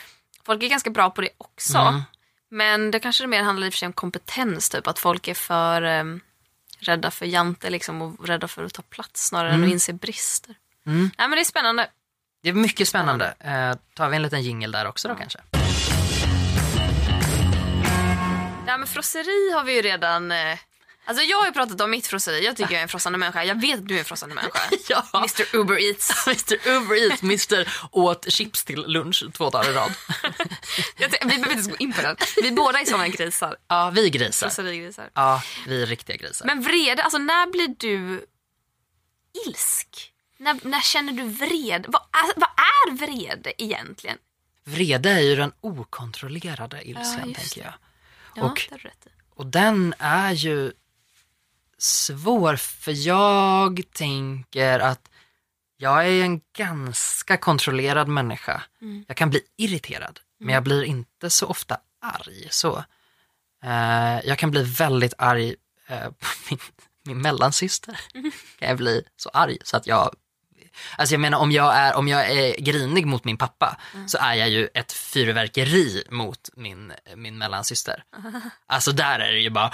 folk 0.46 0.62
är 0.62 0.68
ganska 0.68 0.90
bra 0.90 1.11
på 1.11 1.20
det 1.20 1.30
också. 1.38 1.78
Mm. 1.78 2.03
Men 2.51 2.90
det 2.90 3.01
kanske 3.01 3.26
mer 3.26 3.42
handlar 3.42 3.66
i 3.66 3.70
och 3.70 3.74
för 3.74 3.78
sig 3.78 3.86
om 3.86 3.92
kompetens, 3.92 4.68
typ 4.70 4.86
att 4.86 4.98
folk 4.98 5.28
är 5.28 5.34
för... 5.34 5.82
ehm, 5.82 6.20
rädda 6.82 7.11
för 7.11 7.26
jante 7.26 7.70
liksom, 7.70 8.03
och 8.03 8.26
rädda 8.28 8.48
för 8.48 8.64
att 8.64 8.74
ta 8.74 8.82
plats 8.82 9.26
snarare 9.26 9.48
än 9.48 9.55
Mm. 9.55 9.68
att 9.68 9.72
inse 9.72 9.92
brister. 9.92 10.55
Mm. 10.86 11.11
Nej 11.18 11.28
men 11.28 11.30
det 11.36 11.40
är 11.40 11.44
spännande. 11.44 11.88
Det 12.42 12.48
är 12.48 12.53
mycket 12.53 12.88
spännande. 12.88 13.34
Eh, 13.40 13.74
tar 13.94 14.09
vi 14.09 14.16
en 14.16 14.22
liten 14.22 14.42
jingel 14.42 14.72
där 14.72 14.86
också 14.86 15.09
då 15.09 15.14
kanske? 15.14 15.38
Här 18.66 18.78
med 18.78 18.88
frosseri 18.88 19.53
har 19.55 19.64
vi 19.64 19.74
ju 19.74 19.82
redan... 19.82 20.32
Eh, 20.32 20.59
alltså 21.05 21.24
jag 21.24 21.38
har 21.38 21.46
ju 21.46 21.53
pratat 21.53 21.80
om 21.80 21.90
mitt 21.90 22.07
frosseri. 22.07 22.44
Jag 22.44 22.57
tycker 22.57 22.72
jag 22.72 22.78
är 22.78 22.82
en 22.82 22.88
frossande 22.88 23.18
människa. 23.18 23.44
Jag 23.44 23.61
vet 23.61 23.78
att 23.78 23.88
du 23.88 23.94
är 23.94 23.98
en 23.98 24.05
frossande 24.05 24.34
människa. 24.34 24.59
Ja. 24.88 25.07
Mr 25.14 25.57
Uber 25.57 25.78
Eats. 25.88 26.26
Mr 26.26 26.68
Uber 26.68 26.96
Eats, 26.96 27.22
Mr 27.22 27.68
åt 27.90 28.32
chips 28.32 28.64
till 28.64 28.80
lunch 28.86 29.24
två 29.32 29.51
dagar 29.51 29.70
i 29.70 29.72
rad. 29.72 29.92
Vi 30.96 31.09
behöver 31.09 31.53
inte 31.53 31.70
gå 31.70 31.76
in 31.76 31.92
på 31.92 32.03
den. 32.03 32.16
Vi 32.42 32.53
båda 32.53 32.80
är 32.80 32.84
såna 32.84 33.09
grisar. 33.09 33.57
Ja, 33.68 33.90
vi 33.90 34.11
grisar. 34.11 34.46
Frosserigrisar. 34.46 35.11
Ja, 35.14 35.42
vi 35.66 35.82
är 35.82 35.86
riktiga 35.86 36.16
grisar. 36.16 36.46
Men 36.46 36.62
vrede, 36.62 37.03
alltså 37.03 37.18
när 37.18 37.46
blir 37.46 37.68
du 37.78 38.26
ilsk? 39.46 40.12
När, 40.36 40.59
när 40.62 40.80
känner 40.80 41.12
du 41.12 41.22
vrede? 41.22 41.84
Vad 41.88 42.03
är, 42.03 42.32
vad 42.40 42.48
är 42.57 43.07
vrede 43.07 43.62
egentligen? 43.62 44.18
Vrede 44.64 45.11
är 45.11 45.20
ju 45.20 45.36
den 45.36 45.53
okontrollerade 45.61 46.88
ilskan, 46.88 47.28
just 47.28 47.40
tänker 47.40 47.61
jag. 47.61 47.74
Ja, 48.34 48.42
Och-. 48.42 48.68
Och 49.34 49.46
den 49.46 49.94
är 49.98 50.32
ju 50.32 50.72
svår, 51.83 52.57
för 52.57 53.07
jag 53.07 53.81
tänker 53.93 54.81
att 54.81 55.11
jag 55.76 56.07
är 56.09 56.24
en 56.24 56.41
ganska 56.57 57.37
kontrollerad 57.37 58.09
människa. 58.09 58.62
Mm. 58.81 59.05
Jag 59.09 59.16
kan 59.16 59.31
bli 59.31 59.41
irriterad, 59.57 60.20
men 60.39 60.55
jag 60.55 60.62
blir 60.62 60.83
inte 60.83 61.31
så 61.31 61.47
ofta 61.47 61.81
arg. 62.01 62.49
Så. 62.51 62.85
Eh, 63.64 64.20
jag 64.24 64.39
kan 64.39 64.51
bli 64.51 64.62
väldigt 64.62 65.14
arg 65.18 65.55
eh, 65.87 66.11
på 66.11 66.26
min, 66.51 66.59
min 67.05 67.22
mellansyster. 67.22 68.01
Mm. 68.14 68.31
Kan 68.59 68.68
jag 68.68 68.76
bli 68.76 69.05
så 69.16 69.28
arg 69.28 69.59
så 69.64 69.76
att 69.76 69.87
jag 69.87 70.14
Alltså 70.97 71.14
jag 71.14 71.21
menar 71.21 71.39
om 71.39 71.53
jag 71.53 71.77
är, 71.77 71.97
om 71.97 72.09
jag 72.09 72.31
är 72.31 72.61
grinig 72.61 73.07
mot 73.07 73.25
min 73.25 73.37
pappa 73.37 73.77
så 74.07 74.18
är 74.18 74.35
jag 74.35 74.49
ju 74.49 74.68
ett 74.75 74.93
fyrverkeri 74.93 76.05
mot 76.11 76.51
min, 76.57 76.93
min 77.16 77.39
mellansyster. 77.39 78.05
Alltså 78.66 78.93
där 78.93 79.18
är 79.18 79.33
det 79.33 79.39
ju 79.39 79.51
bara 79.51 79.73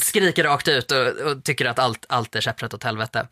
skriker 0.00 0.44
rakt 0.44 0.68
ut 0.68 0.90
och, 0.92 1.06
och 1.06 1.44
tycker 1.44 1.66
att 1.66 1.78
allt, 1.78 2.06
allt 2.08 2.36
är 2.36 2.40
käpprätt 2.40 2.74
åt 2.74 2.84
helvete. 2.84 3.28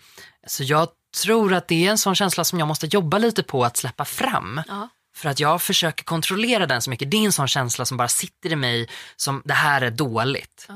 Så 0.46 0.62
jag 0.62 0.88
tror 1.22 1.54
att 1.54 1.68
det 1.68 1.86
är 1.86 1.90
en 1.90 1.98
sån 1.98 2.14
känsla 2.14 2.44
som 2.44 2.58
jag 2.58 2.68
måste 2.68 2.86
jobba 2.86 3.18
lite 3.18 3.42
på 3.42 3.64
att 3.64 3.76
släppa 3.76 4.04
fram. 4.04 4.62
Ja. 4.68 4.88
För 5.16 5.28
att 5.28 5.40
jag 5.40 5.62
försöker 5.62 6.04
kontrollera 6.04 6.66
den 6.66 6.82
så 6.82 6.90
mycket. 6.90 7.10
Det 7.10 7.16
är 7.16 7.24
en 7.24 7.32
sån 7.32 7.48
känsla 7.48 7.84
som 7.84 7.96
bara 7.96 8.08
sitter 8.08 8.52
i 8.52 8.56
mig 8.56 8.88
som 9.16 9.42
det 9.44 9.54
här 9.54 9.82
är 9.82 9.90
dåligt. 9.90 10.66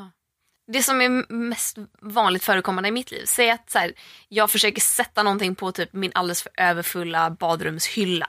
Det 0.73 0.83
som 0.83 1.01
är 1.01 1.33
mest 1.33 1.77
vanligt 2.01 2.45
förekommande 2.45 2.89
i 2.89 2.93
mitt 2.93 3.11
liv, 3.11 3.25
säg 3.27 3.51
att 3.51 3.71
så 3.71 3.79
här, 3.79 3.93
jag 4.29 4.51
försöker 4.51 4.81
sätta 4.81 5.23
någonting 5.23 5.55
på 5.55 5.73
typ 5.73 5.93
min 5.93 6.11
alldeles 6.15 6.43
för 6.43 6.53
överfulla 6.57 7.31
badrumshylla. 7.31 8.27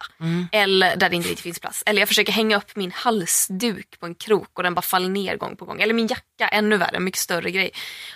Eller 0.51 0.95
där 0.95 1.09
det 1.09 1.15
inte 1.15 1.29
riktigt 1.29 1.43
finns 1.43 1.59
plats. 1.59 1.83
Eller 1.85 2.01
jag 2.01 2.07
försöker 2.07 2.31
hänga 2.31 2.57
upp 2.57 2.75
min 2.75 2.91
halsduk 2.91 3.99
på 3.99 4.05
en 4.05 4.15
krok 4.15 4.49
och 4.53 4.63
den 4.63 4.75
bara 4.75 4.81
faller 4.81 5.09
ner 5.09 5.37
gång 5.37 5.55
på 5.55 5.65
gång. 5.65 5.81
Eller 5.81 5.93
min 5.93 6.07
jacka, 6.07 6.47
ännu 6.47 6.77
värre, 6.77 6.97
en 6.97 7.03
mycket 7.03 7.19
större 7.19 7.51
grej. 7.51 7.71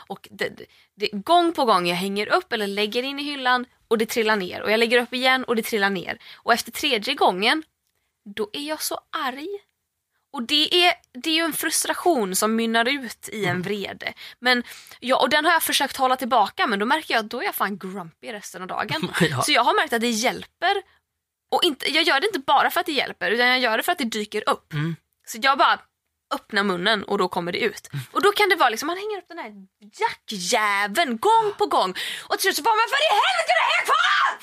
Och 0.08 0.28
det, 0.32 0.50
det, 0.96 1.10
gång 1.12 1.54
på 1.54 1.66
gång 1.66 1.88
jag 1.88 1.96
hänger 1.96 2.34
upp 2.34 2.54
eller 2.54 2.68
lägger 2.68 3.04
in 3.04 3.20
i 3.20 3.24
hyllan 3.24 3.66
och 3.88 3.98
det 3.98 4.06
trillar 4.06 4.36
ner. 4.36 4.62
Och 4.62 4.72
jag 4.72 4.80
lägger 4.80 5.02
upp 5.02 5.14
igen 5.14 5.44
och 5.44 5.56
det 5.56 5.62
trillar 5.64 5.90
ner. 5.90 6.18
Och 6.36 6.54
efter 6.54 6.72
tredje 6.72 7.14
gången, 7.14 7.64
då 8.36 8.50
är 8.54 8.68
jag 8.68 8.82
så 8.82 9.00
arg. 9.28 9.48
Och 10.34 10.44
det 10.44 10.86
är, 10.86 10.94
det 11.14 11.30
är 11.30 11.34
ju 11.34 11.44
en 11.44 11.54
frustration 11.54 12.36
som 12.36 12.56
mynnar 12.56 12.86
ut 12.88 13.30
i 13.32 13.46
en 13.46 13.62
vrede. 13.62 14.14
Men, 14.40 14.64
ja, 15.00 15.18
och 15.18 15.30
den 15.30 15.46
har 15.46 15.52
jag 15.52 15.64
försökt 15.64 15.98
hålla 15.98 16.16
tillbaka 16.16 16.68
men 16.68 16.80
då 16.80 16.86
märker 16.86 17.14
jag 17.14 17.26
att 17.26 17.32
då 17.32 17.42
är 17.42 17.46
jag 17.46 17.56
fan 17.56 17.78
grumpy 17.78 18.34
resten 18.34 18.62
av 18.62 18.68
dagen. 18.68 19.14
Ja. 19.20 19.42
Så 19.42 19.52
jag 19.52 19.64
har 19.64 19.74
märkt 19.74 19.94
att 19.94 20.02
det 20.02 20.10
hjälper. 20.10 20.76
Och 21.52 21.64
inte, 21.64 21.92
jag 21.92 22.04
gör 22.04 22.20
det 22.20 22.28
inte 22.28 22.40
bara 22.40 22.72
för 22.72 22.80
att 22.80 22.86
det 22.86 22.92
hjälper 22.92 23.32
utan 23.32 23.48
jag 23.48 23.60
gör 23.60 23.78
det 23.78 23.84
för 23.84 23.92
att 23.92 23.98
det 23.98 24.04
dyker 24.04 24.50
upp. 24.50 24.74
Mm. 24.74 24.96
Så 25.28 25.38
jag 25.42 25.58
bara 25.58 25.80
öppnar 26.34 26.64
munnen 26.64 27.04
och 27.04 27.18
då 27.18 27.28
kommer 27.28 27.52
det 27.52 27.60
ut. 27.60 27.90
Och 28.12 28.22
då 28.22 28.32
kan 28.32 28.50
det 28.50 28.56
vara 28.56 28.70
liksom, 28.70 28.88
man 28.88 28.98
hänger 28.98 29.18
upp 29.18 29.28
den 29.28 29.38
här 29.38 29.52
jackjäveln 30.02 31.18
gång 31.18 31.54
på 31.58 31.66
gång. 31.66 31.90
Och 32.28 32.34
till 32.34 32.42
slut 32.42 32.56
så 32.56 32.64
bara, 32.64 32.76
men 32.76 32.90
för 32.94 33.02
i 33.08 33.12
helvete 33.24 33.54
det 33.60 33.66
hänger 33.70 33.86
kvar! 33.92 34.34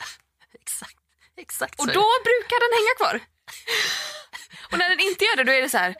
Exakt, 0.60 0.96
exakt 1.36 1.80
Och 1.80 1.88
är 1.88 1.94
då 1.94 2.06
brukar 2.28 2.58
den 2.64 2.72
hänga 2.78 2.94
kvar. 3.00 3.20
Och 4.72 4.78
när 4.78 4.88
den 4.88 5.00
inte 5.00 5.24
gör 5.24 5.36
det 5.36 5.44
då 5.44 5.52
är 5.52 5.62
det 5.62 5.68
så 5.68 5.78
här. 5.78 5.94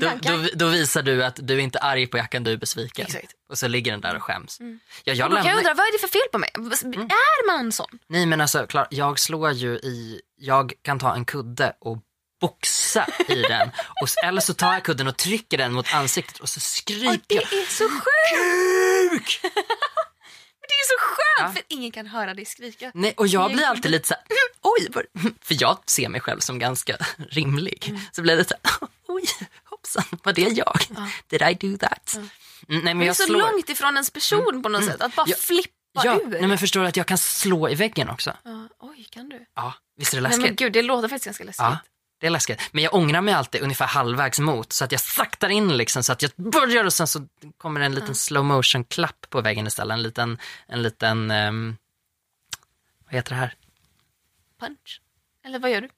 Då, 0.00 0.10
då, 0.20 0.48
då 0.54 0.68
visar 0.68 1.02
du 1.02 1.24
att 1.24 1.38
du 1.42 1.54
är 1.54 1.58
inte 1.58 1.78
arg 1.78 2.06
på 2.06 2.16
jackan, 2.18 2.44
du 2.44 2.52
är 2.52 2.56
besviken. 2.56 3.06
Exakt. 3.06 3.32
Och 3.48 3.58
så 3.58 3.68
ligger 3.68 3.92
den 3.92 4.00
där 4.00 4.16
och 4.16 4.22
skäms. 4.22 4.58
Ja, 5.04 5.12
jag 5.12 5.24
Och 5.24 5.30
då 5.30 5.36
kan 5.36 5.46
jag 5.46 5.56
lämnar... 5.56 5.58
undra, 5.58 5.74
vad 5.74 5.86
är 5.86 5.92
det 5.92 5.98
för 5.98 6.08
fel 6.08 6.28
på 6.32 6.38
mig? 6.38 6.50
Är 6.54 7.46
man 7.46 7.72
sån? 7.72 7.98
Nej 8.06 8.26
men 8.26 8.40
alltså, 8.40 8.66
klar, 8.66 8.86
jag 8.90 9.18
slår 9.18 9.52
ju 9.52 9.74
i, 9.74 10.20
jag 10.36 10.72
kan 10.82 10.98
ta 10.98 11.14
en 11.14 11.24
kudde 11.24 11.72
och 11.80 11.98
boxa 12.40 13.06
i 13.28 13.42
den. 13.42 13.70
Och, 14.02 14.24
eller 14.24 14.40
så 14.40 14.54
tar 14.54 14.72
jag 14.72 14.82
kudden 14.82 15.08
och 15.08 15.16
trycker 15.16 15.58
den 15.58 15.72
mot 15.72 15.94
ansiktet 15.94 16.38
och 16.38 16.48
så 16.48 16.60
skriker 16.60 17.20
det 17.26 17.34
jag 17.34 17.52
är 17.52 17.66
så 17.66 17.88
sjukt! 17.88 19.40
KUK! 19.40 19.52
Det 20.68 20.74
är 20.74 20.86
så 20.88 20.98
skönt 21.00 21.18
Ja. 21.40 21.52
för 21.52 21.62
ingen 21.68 21.90
kan 21.92 22.06
höra 22.06 22.34
dig 22.34 22.44
skrika. 22.44 22.90
Nej, 22.94 23.14
och 23.16 23.26
jag 23.26 23.52
blir 23.52 23.64
alltid 23.64 23.90
lite 23.90 24.08
så 24.08 24.14
här, 24.14 24.22
oj, 24.62 24.88
vad... 24.92 25.04
för 25.40 25.56
jag 25.62 25.78
ser 25.86 26.08
mig 26.08 26.20
själv 26.20 26.40
som 26.40 26.58
ganska 26.58 26.96
rimlig. 27.30 27.94
Så 28.12 28.22
blir 28.22 28.36
det 28.36 28.44
så 28.48 28.54
här, 28.64 28.88
oj, 29.08 29.22
hoppsan, 29.64 30.04
var 30.22 30.32
det 30.32 30.42
jag? 30.42 30.78
Did 31.28 31.42
I 31.42 31.54
do 31.68 31.78
that? 31.78 32.14
Mm, 32.16 32.30
nej, 32.68 32.94
men 32.94 32.98
Det 32.98 33.04
är 33.04 33.06
jag 33.06 33.16
så 33.16 33.22
slår. 33.24 33.40
Mm. 33.40 33.52
långt 33.52 33.68
ifrån 33.70 33.94
ens 33.94 34.10
person 34.10 34.62
på 34.62 34.68
något 34.68 34.84
sätt. 34.84 35.00
Att 35.00 35.14
bara 35.16 35.26
Ja. 35.28 35.36
flippa 35.38 35.70
Ja, 36.04 36.20
ur. 36.20 36.26
nej, 36.28 36.46
men 36.46 36.58
förstår 36.58 36.80
du 36.80 36.86
att 36.86 36.96
jag 36.96 37.06
kan 37.06 37.18
slå 37.18 37.68
i 37.68 37.74
väggen 37.74 38.08
också? 38.10 38.32
Ja, 38.44 38.68
oj, 38.80 39.06
kan 39.10 39.28
du? 39.28 39.46
Ja, 39.54 39.74
visst 39.96 40.12
är 40.12 40.16
det 40.16 40.22
Nej 40.22 40.30
läskigt? 40.30 40.44
men 40.46 40.56
gud, 40.56 40.72
det 40.72 40.82
låter 40.82 41.08
faktiskt 41.08 41.24
ganska 41.24 41.44
läskigt. 41.44 41.66
Det 42.20 42.26
är 42.26 42.30
läskigt. 42.30 42.60
Men 42.72 42.84
jag 42.84 42.94
ångrar 42.94 43.20
mig 43.20 43.34
alltid 43.34 43.60
ungefär 43.62 43.86
halvvägs 43.86 44.38
mot 44.38 44.72
så 44.72 44.84
att 44.84 44.92
jag 44.92 45.00
saktar 45.00 45.48
in 45.48 45.76
liksom 45.76 46.02
så 46.02 46.12
att 46.12 46.22
jag 46.22 46.30
börjar 46.36 46.84
och 46.84 46.92
sen 46.92 47.06
så 47.06 47.26
kommer 47.58 47.80
det 47.80 47.86
en 47.86 47.94
liten 47.94 48.14
slow 48.14 48.44
motion 48.44 48.84
klapp 48.84 49.26
på 49.30 49.40
väggen 49.40 49.66
istället. 49.66 49.94
En 49.94 50.02
liten, 50.02 50.38
en 50.66 50.82
liten, 50.82 51.30
ehm, 51.30 51.76
vad 53.04 53.14
heter 53.14 53.30
det 53.30 53.36
här? 53.36 53.54
Punch. 54.60 55.00
Eller 55.44 55.58
vad 55.58 55.70
gör 55.70 55.80
du? 55.80 55.88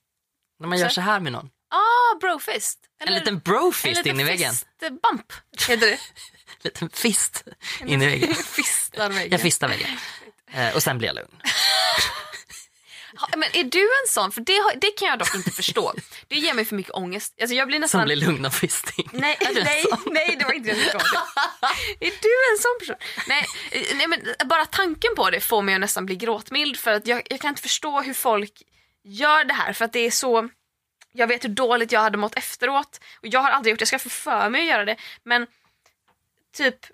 När 0.58 0.68
man 0.68 0.78
gör 0.78 0.88
Så- 0.88 0.94
så 0.94 1.00
här 1.00 1.20
med 1.20 1.32
någon. 1.32 1.50
Ah, 1.68 2.18
brofist. 2.20 2.78
En 2.98 3.14
liten 3.14 3.38
brofist 3.38 3.84
en 3.86 3.94
liten 4.04 4.14
in 4.14 4.20
i 4.20 4.24
väggen. 4.24 4.52
Fist 4.52 4.66
bump 4.80 5.32
heter 5.68 5.86
det. 5.86 5.92
En 5.92 5.98
liten 6.62 6.90
fist 6.90 7.44
in 7.86 8.02
i 8.02 8.06
väggen. 8.06 8.34
Fistar 8.44 9.08
väggen. 9.10 9.30
Jag 9.32 9.40
fistar 9.40 9.68
väggen. 9.68 9.88
Eh, 10.52 10.74
och 10.74 10.82
sen 10.82 10.98
blir 10.98 11.08
jag 11.08 11.14
lugn. 11.14 11.40
Men 13.36 13.48
är 13.52 13.64
du 13.64 13.80
en 13.80 14.08
sån? 14.08 14.32
För 14.32 14.40
det, 14.40 14.60
det 14.80 14.90
kan 14.90 15.08
jag 15.08 15.18
dock 15.18 15.34
inte 15.34 15.50
förstå. 15.50 15.94
Det 16.28 16.36
ger 16.36 16.54
mig 16.54 16.64
för 16.64 16.76
mycket 16.76 16.94
ångest. 16.94 17.34
Alltså 17.40 17.54
jag 17.54 17.68
blir 17.68 17.76
Som 17.76 17.80
nästan... 17.80 18.04
blir 18.04 18.16
lugn 18.16 18.46
av 18.46 18.50
fisting. 18.50 19.08
Nej, 19.12 19.38
nej, 19.54 19.84
nej, 20.06 20.36
det 20.38 20.44
var 20.44 20.52
inte 20.52 20.72
det 20.72 20.86
jag. 20.92 21.02
Är 22.00 22.12
du 22.22 22.52
en 22.52 22.58
sån 22.58 22.78
person? 22.80 22.96
Nej, 23.28 23.46
eh, 23.70 23.96
nej, 23.96 24.06
men 24.06 24.48
bara 24.48 24.66
tanken 24.66 25.10
på 25.16 25.30
det 25.30 25.40
får 25.40 25.62
mig 25.62 25.74
att 25.74 25.80
nästan 25.80 26.06
bli 26.06 26.16
gråtmild 26.16 26.76
för 26.76 26.90
att 26.90 27.06
jag, 27.06 27.22
jag 27.30 27.40
kan 27.40 27.48
inte 27.48 27.62
förstå 27.62 28.00
hur 28.00 28.14
folk 28.14 28.62
gör 29.04 29.44
det 29.44 29.54
här 29.54 29.72
för 29.72 29.84
att 29.84 29.92
det 29.92 30.06
är 30.06 30.10
så 30.10 30.48
jag 31.12 31.26
vet 31.26 31.44
hur 31.44 31.48
dåligt 31.48 31.92
jag 31.92 32.00
hade 32.00 32.18
mått 32.18 32.34
efteråt 32.34 33.00
och 33.14 33.26
jag 33.26 33.40
har 33.40 33.50
aldrig 33.50 33.72
gjort 33.72 33.78
det, 33.78 33.82
jag 33.82 33.88
ska 33.88 33.98
få 33.98 34.08
för 34.08 34.50
mig 34.50 34.60
att 34.60 34.66
göra 34.66 34.84
det 34.84 34.96
men 35.22 35.46
typ 36.56 36.86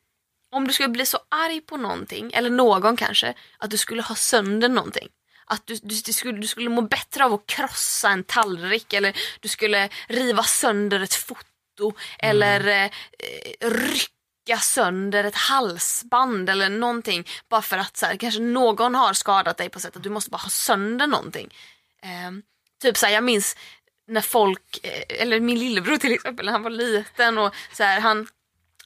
om 0.50 0.66
du 0.66 0.72
skulle 0.72 0.88
bli 0.88 1.06
så 1.06 1.18
arg 1.28 1.60
på 1.60 1.76
någonting, 1.76 2.30
eller 2.34 2.50
någon 2.50 2.96
kanske, 2.96 3.34
att 3.58 3.70
du 3.70 3.76
skulle 3.76 4.02
ha 4.02 4.14
sönder 4.14 4.68
någonting. 4.68 5.08
Att 5.46 5.66
du, 5.66 5.74
du, 5.74 5.94
du, 6.04 6.12
skulle, 6.12 6.38
du 6.38 6.46
skulle 6.46 6.70
må 6.70 6.82
bättre 6.82 7.24
av 7.24 7.32
att 7.32 7.46
krossa 7.46 8.08
en 8.08 8.24
tallrik 8.24 8.92
eller 8.92 9.16
du 9.40 9.48
skulle 9.48 9.88
riva 10.08 10.42
sönder 10.42 11.00
ett 11.00 11.14
foto 11.14 11.94
eller 12.18 12.66
eh, 12.66 12.84
eh, 12.84 13.70
rycka 13.70 14.58
sönder 14.60 15.24
ett 15.24 15.34
halsband 15.34 16.50
eller 16.50 16.68
någonting. 16.68 17.26
Bara 17.48 17.62
för 17.62 17.78
att 17.78 17.96
så 17.96 18.06
här, 18.06 18.16
kanske 18.16 18.40
någon 18.40 18.94
har 18.94 19.12
skadat 19.12 19.56
dig 19.56 19.68
på 19.68 19.80
sätt 19.80 19.96
att 19.96 20.02
du 20.02 20.10
måste 20.10 20.30
bara 20.30 20.42
ha 20.42 20.50
sönder 20.50 21.06
någonting. 21.06 21.54
Ehm, 22.02 22.42
typ 22.82 22.96
så 22.96 23.06
här, 23.06 23.12
jag 23.12 23.24
minns 23.24 23.56
när 24.08 24.20
folk, 24.20 24.80
eh, 24.82 25.22
eller 25.22 25.40
min 25.40 25.58
lillebror 25.58 25.96
till 25.96 26.12
exempel, 26.12 26.46
när 26.46 26.52
han 26.52 26.62
var 26.62 26.70
liten 26.70 27.38
och 27.38 27.54
så 27.72 27.82
här, 27.82 28.00
han 28.00 28.28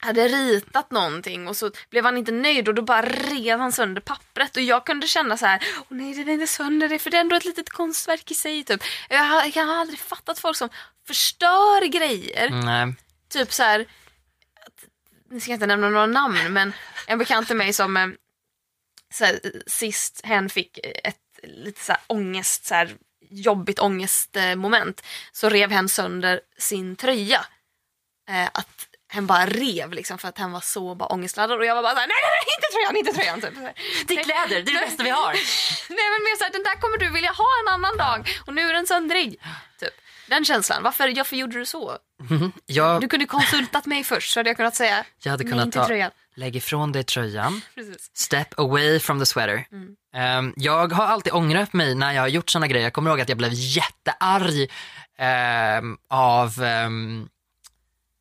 hade 0.00 0.28
ritat 0.28 0.90
någonting 0.90 1.48
och 1.48 1.56
så 1.56 1.70
blev 1.90 2.04
han 2.04 2.16
inte 2.16 2.32
nöjd 2.32 2.68
och 2.68 2.74
då 2.74 2.82
bara 2.82 3.02
rev 3.02 3.58
han 3.58 3.72
sönder 3.72 4.00
pappret 4.00 4.56
och 4.56 4.62
jag 4.62 4.86
kunde 4.86 5.06
känna 5.06 5.36
så 5.36 5.46
här, 5.46 5.64
åh 5.76 5.84
nej 5.88 6.14
det 6.14 6.30
är 6.30 6.34
inte 6.34 6.46
sönder 6.46 6.88
det 6.88 6.98
för 6.98 7.10
det 7.10 7.16
är 7.16 7.20
ändå 7.20 7.36
ett 7.36 7.44
litet 7.44 7.70
konstverk 7.70 8.30
i 8.30 8.34
sig 8.34 8.64
typ. 8.64 8.82
Jag 9.08 9.24
har, 9.24 9.50
jag 9.54 9.64
har 9.64 9.74
aldrig 9.74 9.98
fattat 9.98 10.38
folk 10.38 10.56
som 10.56 10.68
förstör 11.06 11.86
grejer. 11.86 12.50
Nej. 12.50 12.94
Typ 13.28 13.52
så 13.52 13.62
här, 13.62 13.86
nu 15.30 15.40
ska 15.40 15.50
jag 15.50 15.56
inte 15.56 15.66
nämna 15.66 15.88
några 15.90 16.06
namn 16.06 16.52
men 16.52 16.72
en 17.06 17.18
bekant 17.18 17.46
till 17.46 17.56
mig 17.56 17.72
som 17.72 17.96
eh, 17.96 18.08
så 19.14 19.24
här, 19.24 19.40
sist 19.66 20.20
hen 20.24 20.48
fick 20.48 20.78
ett 21.04 21.16
lite 21.42 21.84
så 21.84 21.92
här 21.92 22.00
ångest 22.06 22.66
så 22.66 22.74
här, 22.74 22.96
jobbigt 23.30 23.78
ångestmoment 23.78 25.02
så 25.32 25.48
rev 25.48 25.70
hen 25.70 25.88
sönder 25.88 26.40
sin 26.58 26.96
tröja. 26.96 27.46
Eh, 28.28 28.46
att 28.46 28.86
hen 29.10 29.26
bara 29.26 29.46
rev 29.46 29.92
liksom 29.92 30.18
för 30.18 30.28
att 30.28 30.38
hen 30.38 30.52
var 30.52 30.60
så 30.60 30.94
bara 30.94 31.06
ångestladdad 31.06 31.58
och 31.58 31.64
jag 31.64 31.74
var 31.74 31.82
bara 31.82 31.94
såhär, 31.94 32.06
nej 32.06 32.16
nej 32.24 32.32
nej 32.36 32.54
inte 32.56 32.68
tröjan, 32.74 32.96
inte 32.96 33.12
tröjan. 33.12 33.40
Typ. 33.40 33.76
Det 34.08 34.14
är 34.14 34.24
kläder, 34.24 34.62
det 34.62 34.70
är 34.72 34.74
det 34.80 34.86
bästa 34.86 35.02
vi 35.02 35.10
har. 35.10 35.32
Nej 35.88 36.06
men 36.12 36.20
mer 36.26 36.36
såhär, 36.38 36.52
den 36.52 36.62
där 36.62 36.80
kommer 36.80 36.98
du 36.98 37.10
vilja 37.10 37.32
ha 37.32 37.46
en 37.62 37.68
annan 37.74 37.96
dag 37.96 38.28
och 38.46 38.54
nu 38.54 38.62
är 38.62 38.72
den 38.72 38.86
söndrig. 38.86 39.40
Typ. 39.80 39.90
Den 40.28 40.44
känslan, 40.44 40.82
varför, 40.82 41.16
varför 41.16 41.36
gjorde 41.36 41.58
du 41.58 41.66
så? 41.66 41.96
Jag, 42.66 43.00
Du 43.00 43.08
kunde 43.08 43.26
konsultat 43.26 43.86
mig 43.86 44.04
först 44.04 44.32
så 44.32 44.40
hade 44.40 44.50
jag 44.50 44.56
kunnat 44.56 44.74
säga 44.76 45.04
jag 45.22 45.30
hade 45.30 45.44
nej 45.44 45.50
kunnat 45.52 45.66
inte 45.66 45.78
ta, 45.78 45.86
tröjan. 45.86 46.10
lägg 46.36 46.56
ifrån 46.56 46.92
dig 46.92 47.04
tröjan, 47.04 47.60
Precis. 47.74 48.10
step 48.14 48.58
away 48.58 49.00
from 49.00 49.18
the 49.18 49.26
sweater. 49.26 49.66
Mm. 49.72 49.88
Ehm, 50.14 50.52
jag 50.56 50.92
har 50.92 51.04
alltid 51.06 51.32
ångrat 51.32 51.72
mig 51.72 51.94
när 51.94 52.12
jag 52.12 52.22
har 52.22 52.28
gjort 52.28 52.50
såna 52.50 52.66
grejer. 52.66 52.84
Jag 52.86 52.92
kommer 52.92 53.10
ihåg 53.10 53.20
att 53.20 53.28
jag 53.28 53.38
blev 53.38 53.50
jättearg 53.52 54.70
ehm, 55.18 55.96
av 56.10 56.62
ehm, 56.62 57.28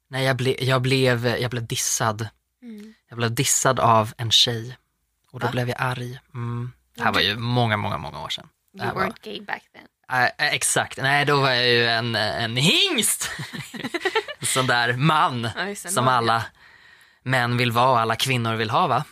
när 0.10 0.22
jag, 0.22 0.36
ble, 0.36 0.56
jag, 0.64 0.82
blev, 0.82 1.28
jag 1.28 1.52
blev 1.52 1.68
dissad. 1.68 2.28
Mm. 2.62 2.94
Jag 3.10 3.18
blev 3.18 3.32
dissad 3.32 3.80
av 3.80 4.14
en 4.18 4.32
tjej 4.32 4.78
och 5.32 5.40
då 5.40 5.46
Va? 5.48 5.52
blev 5.52 5.70
jag 5.70 5.78
arg. 5.82 6.20
Mm. 6.34 6.72
Det 6.96 7.04
här 7.04 7.12
var 7.12 7.22
ju 7.22 7.38
många, 7.38 7.78
många, 7.78 7.98
många 7.98 8.24
år 8.24 8.30
sedan. 8.30 8.50
You 8.74 8.86
här 8.86 8.94
var, 8.94 9.02
weren't 9.02 9.24
gay 9.24 9.42
back 9.42 9.64
then. 9.74 9.88
Äh, 10.12 10.54
exakt, 10.54 10.98
nej 10.98 11.26
då 11.26 11.42
var 11.42 11.50
jag 11.50 11.68
ju 11.68 11.88
en, 11.88 12.16
en 12.16 12.58
hingst. 12.58 13.30
sån 14.42 14.68
där 14.68 14.94
man 14.94 15.50
Ja, 15.56 15.76
som 15.76 16.06
man, 16.06 16.14
alla 16.14 16.46
män 17.24 17.58
vill 17.58 17.72
vara 17.72 17.90
och 17.90 18.00
alla 18.00 18.16
kvinnor 18.16 18.56
vill 18.56 18.70
ha 18.70 18.88
va. 18.88 19.04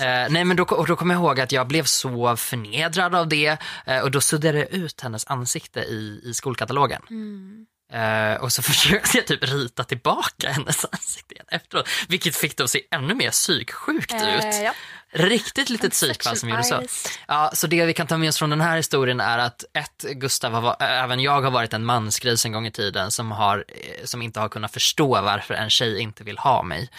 Eh, 0.00 0.30
nej 0.30 0.44
men 0.44 0.56
då, 0.56 0.62
och 0.62 0.86
då 0.86 0.96
kommer 0.96 1.14
jag 1.14 1.20
ihåg 1.22 1.40
att 1.40 1.52
jag 1.52 1.66
blev 1.66 1.84
så 1.84 2.36
förnedrad 2.36 3.14
av 3.14 3.28
det 3.28 3.58
eh, 3.86 4.00
och 4.00 4.10
då 4.10 4.20
suddade 4.20 4.58
jag 4.58 4.72
ut 4.72 5.00
hennes 5.00 5.26
ansikte 5.26 5.80
i, 5.80 6.20
i 6.24 6.34
skolkatalogen. 6.34 7.02
Mm. 7.10 7.66
Eh, 7.94 8.34
och 8.42 8.52
så 8.52 8.62
försökte 8.72 9.18
jag 9.18 9.26
typ 9.26 9.44
rita 9.44 9.84
tillbaka 9.84 10.50
hennes 10.52 10.84
ansikte 10.92 11.34
igen 11.34 11.46
efteråt, 11.50 11.88
vilket 12.08 12.36
fick 12.36 12.56
det 12.56 12.64
att 12.64 12.70
se 12.70 12.80
ännu 12.90 13.14
mer 13.14 13.30
psyksjukt 13.30 14.12
Eh, 14.12 14.36
ut. 14.38 14.44
ja. 14.64 14.72
Riktigt 15.16 15.70
litet 15.70 15.92
psykfall 15.92 16.36
som 16.36 16.48
gjorde 16.48 16.64
så. 16.64 16.82
Ja, 17.28 17.50
så 17.54 17.66
det 17.66 17.84
vi 17.86 17.94
kan 17.94 18.06
ta 18.06 18.16
med 18.16 18.28
oss 18.28 18.38
från 18.38 18.50
den 18.50 18.60
här 18.60 18.76
historien 18.76 19.20
är 19.20 19.38
att 19.38 19.64
ett, 19.78 20.02
Gustav, 20.12 20.52
har, 20.52 20.60
va- 20.60 20.76
även 20.80 21.20
jag 21.20 21.42
har 21.42 21.50
varit 21.50 21.72
en 21.72 21.84
mansgris 21.84 22.44
en 22.46 22.52
gång 22.52 22.66
i 22.66 22.70
tiden 22.70 23.10
som, 23.10 23.30
har, 23.32 23.64
eh, 23.68 24.04
som 24.04 24.22
inte 24.22 24.40
har 24.40 24.48
kunnat 24.48 24.72
förstå 24.72 25.20
varför 25.22 25.54
en 25.54 25.70
tjej 25.70 26.00
inte 26.00 26.24
vill 26.24 26.38
ha 26.38 26.62
mig. 26.62 26.90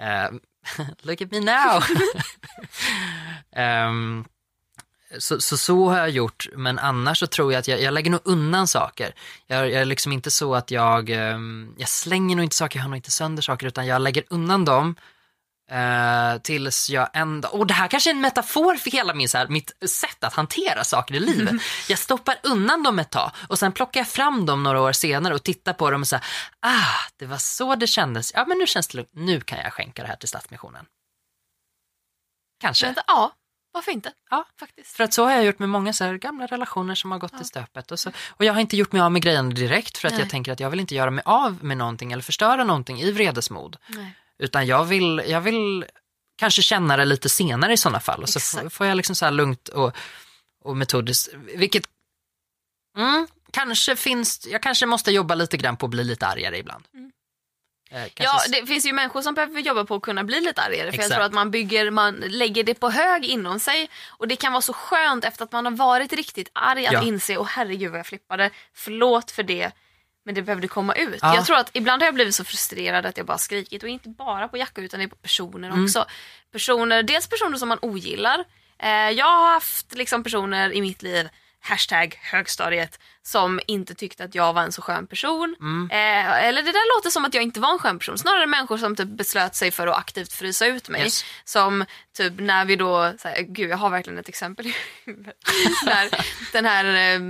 Eh, 0.00 0.30
look 1.02 1.20
at 1.22 1.30
me 1.30 1.40
now! 1.40 1.82
Ehm, 3.56 4.24
så, 5.18 5.40
så 5.40 5.56
så 5.56 5.88
har 5.88 5.98
jag 5.98 6.10
gjort, 6.10 6.46
men 6.56 6.78
annars 6.78 7.18
så 7.18 7.26
tror 7.26 7.52
jag 7.52 7.60
att 7.60 7.68
jag, 7.68 7.82
jag 7.82 7.94
lägger 7.94 8.10
nog 8.10 8.20
undan 8.24 8.68
saker. 8.68 9.14
Jag, 9.46 9.70
jag 9.70 9.80
är 9.80 9.84
liksom 9.84 10.12
inte 10.12 10.30
så 10.30 10.54
att 10.54 10.70
jag, 10.70 11.10
ehm, 11.10 11.74
jag 11.78 11.88
slänger 11.88 12.36
nog 12.36 12.44
inte 12.44 12.56
saker, 12.56 12.78
jag 12.78 12.84
har 12.84 12.88
nog 12.88 12.98
inte 12.98 13.10
sönder 13.10 13.42
saker, 13.42 13.66
utan 13.66 13.86
jag 13.86 14.02
lägger 14.02 14.24
undan 14.30 14.64
dem 14.64 14.96
eh, 15.70 16.40
tills 16.42 16.90
jag 16.90 17.08
ändå, 17.12 17.48
och 17.48 17.66
det 17.66 17.74
här 17.74 17.88
kanske 17.88 18.10
är 18.10 18.14
en 18.14 18.20
metafor 18.20 18.74
för 18.74 18.90
hela 18.90 19.14
min, 19.14 19.28
så 19.28 19.38
här, 19.38 19.48
mitt 19.48 19.72
sätt 19.90 20.24
att 20.24 20.34
hantera 20.34 20.84
saker 20.84 21.14
i 21.14 21.20
livet. 21.20 21.54
Jag 21.88 21.98
stoppar 21.98 22.36
undan 22.42 22.82
dem 22.82 22.98
ett 22.98 23.10
tag 23.10 23.30
och 23.48 23.58
sen 23.58 23.72
plockar 23.72 24.00
jag 24.00 24.08
fram 24.08 24.46
dem 24.46 24.62
några 24.62 24.80
år 24.80 24.92
senare 24.92 25.34
och 25.34 25.42
tittar 25.42 25.72
på 25.72 25.90
dem 25.90 26.00
och 26.00 26.08
säger, 26.08 26.24
ah, 26.60 27.10
det 27.16 27.26
var 27.26 27.38
så 27.38 27.74
det 27.74 27.86
kändes. 27.86 28.32
Ja, 28.34 28.44
men 28.48 28.58
nu 28.58 28.66
känns 28.66 28.88
det 28.88 28.96
lugnt. 28.96 29.10
Nu 29.12 29.40
kan 29.40 29.58
jag 29.58 29.72
skänka 29.72 30.02
det 30.02 30.08
här 30.08 30.16
till 30.16 30.28
Stadsmissionen. 30.28 30.84
Kanske. 32.60 32.86
Vänta, 32.86 33.02
ja, 33.06 33.32
varför 33.72 33.92
inte? 33.92 34.12
Ja. 34.30 34.46
Faktiskt. 34.60 34.96
För 34.96 35.04
att 35.04 35.12
så 35.12 35.24
har 35.24 35.32
jag 35.32 35.44
gjort 35.44 35.58
med 35.58 35.68
många 35.68 35.92
så 35.92 36.12
gamla 36.12 36.46
relationer 36.46 36.94
som 36.94 37.10
har 37.10 37.18
gått 37.18 37.40
i 37.40 37.44
stöpet. 37.44 37.90
Och, 37.90 37.98
så, 37.98 38.12
och 38.28 38.44
jag 38.44 38.52
har 38.52 38.60
inte 38.60 38.76
gjort 38.76 38.92
mig 38.92 39.02
av 39.02 39.12
med 39.12 39.22
grejerna 39.22 39.50
direkt 39.50 39.98
för 39.98 40.08
att 40.08 40.12
Nej. 40.12 40.20
jag 40.22 40.30
tänker 40.30 40.52
att 40.52 40.60
jag 40.60 40.70
vill 40.70 40.80
inte 40.80 40.94
göra 40.94 41.10
mig 41.10 41.22
av 41.26 41.64
med 41.64 41.76
någonting 41.76 42.12
eller 42.12 42.22
förstöra 42.22 42.64
någonting 42.64 43.00
i 43.00 43.12
vredesmod. 43.12 43.76
Nej. 43.86 44.16
Utan 44.38 44.66
jag 44.66 44.84
vill, 44.84 45.22
jag 45.26 45.40
vill 45.40 45.84
kanske 46.38 46.62
känna 46.62 46.96
det 46.96 47.04
lite 47.04 47.28
senare 47.28 47.72
i 47.72 47.76
sådana 47.76 48.00
fall. 48.00 48.22
Och 48.22 48.28
så 48.28 48.38
Exakt. 48.38 48.72
får 48.72 48.86
jag 48.86 48.96
liksom 48.96 49.16
så 49.16 49.24
här 49.24 49.32
lugnt 49.32 49.68
och, 49.68 49.96
och 50.64 50.76
metodiskt, 50.76 51.34
vilket 51.34 51.84
mm, 52.96 53.26
kanske 53.50 53.96
finns, 53.96 54.46
jag 54.50 54.62
kanske 54.62 54.86
måste 54.86 55.12
jobba 55.12 55.34
lite 55.34 55.56
grann 55.56 55.76
på 55.76 55.86
att 55.86 55.90
bli 55.90 56.04
lite 56.04 56.26
argare 56.26 56.58
ibland. 56.58 56.84
Mm. 56.94 57.12
Eh, 57.90 58.04
Ja, 58.14 58.40
det 58.48 58.66
finns 58.66 58.86
ju 58.86 58.92
människor 58.92 59.22
som 59.22 59.34
behöver 59.34 59.60
jobba 59.60 59.84
på 59.84 59.94
att 59.94 60.02
kunna 60.02 60.24
bli 60.24 60.40
lite 60.40 60.62
argare. 60.62 60.92
För 60.92 60.98
jag 61.02 61.10
tror 61.10 61.22
att 61.22 61.32
man 61.32 61.50
bygger, 61.50 61.90
man 61.90 62.14
lägger 62.14 62.64
det 62.64 62.74
på 62.74 62.90
hög 62.90 63.24
inom 63.24 63.60
sig. 63.60 63.90
Och 64.08 64.28
det 64.28 64.36
kan 64.36 64.52
vara 64.52 64.62
så 64.62 64.72
skönt 64.72 65.24
efter 65.24 65.44
att 65.44 65.52
man 65.52 65.64
har 65.64 65.72
varit 65.72 66.12
riktigt 66.12 66.50
arg 66.52 66.86
att 66.86 66.92
Ja. 66.92 67.02
inse, 67.02 67.36
åh 67.36 67.46
herregud 67.46 67.90
vad 67.90 67.98
jag 67.98 68.06
flippade, 68.06 68.50
förlåt 68.74 69.30
för 69.30 69.42
det. 69.42 69.70
Men 70.24 70.34
det 70.34 70.42
behövde 70.42 70.68
komma 70.68 70.94
ut. 70.94 71.18
Ja. 71.22 71.34
Jag 71.34 71.46
tror 71.46 71.56
att 71.56 71.70
ibland 71.72 72.02
har 72.02 72.06
jag 72.06 72.14
blivit 72.14 72.34
så 72.34 72.44
frustrerad 72.44 73.06
att 73.06 73.16
jag 73.16 73.26
bara 73.26 73.38
skrikit 73.38 73.82
och 73.82 73.88
inte 73.88 74.08
bara 74.08 74.48
på 74.48 74.56
Jacka 74.56 74.80
utan 74.80 75.00
det 75.00 75.04
är 75.06 75.08
på 75.08 75.16
personer 75.16 75.68
Mm. 75.68 75.84
också. 75.84 76.04
Personer, 76.52 77.02
dels 77.02 77.26
personer 77.26 77.58
som 77.58 77.68
man 77.68 77.78
ogillar. 77.82 78.44
Eh, 78.78 78.88
jag 78.90 79.26
har 79.26 79.52
haft 79.52 79.94
liksom 79.94 80.22
personer 80.22 80.72
i 80.72 80.80
mitt 80.80 81.02
liv, 81.02 81.28
hashtag 81.60 82.18
högstadiet, 82.22 82.98
som 83.22 83.60
inte 83.66 83.94
tyckte 83.94 84.24
att 84.24 84.34
jag 84.34 84.52
var 84.52 84.62
en 84.62 84.72
så 84.72 84.82
skön 84.82 85.06
person. 85.06 85.56
Mm. 85.60 85.90
Eh, 85.90 86.44
eller 86.44 86.62
det 86.62 86.72
där 86.72 86.96
låter 86.96 87.10
som 87.10 87.24
att 87.24 87.34
jag 87.34 87.42
inte 87.42 87.60
var 87.60 87.72
en 87.72 87.78
skön 87.78 87.98
person. 87.98 88.18
Snarare 88.18 88.46
människor 88.46 88.78
som 88.78 88.96
typ 88.96 89.08
beslöt 89.08 89.54
sig 89.54 89.70
för 89.70 89.86
att 89.86 89.98
aktivt 89.98 90.32
frysa 90.32 90.66
ut 90.66 90.88
mig. 90.88 91.02
Yes. 91.02 91.24
Som 91.44 91.84
typ 92.16 92.32
när 92.40 92.64
vi 92.64 92.76
då, 92.76 93.12
så 93.18 93.28
här, 93.28 93.42
gud 93.42 93.70
jag 93.70 93.76
har 93.76 93.90
verkligen 93.90 94.18
ett 94.18 94.28
exempel 94.28 94.66
i 94.66 94.74
huvudet. 95.04 95.36
den 96.52 96.64
här 96.64 97.14
eh, 97.14 97.20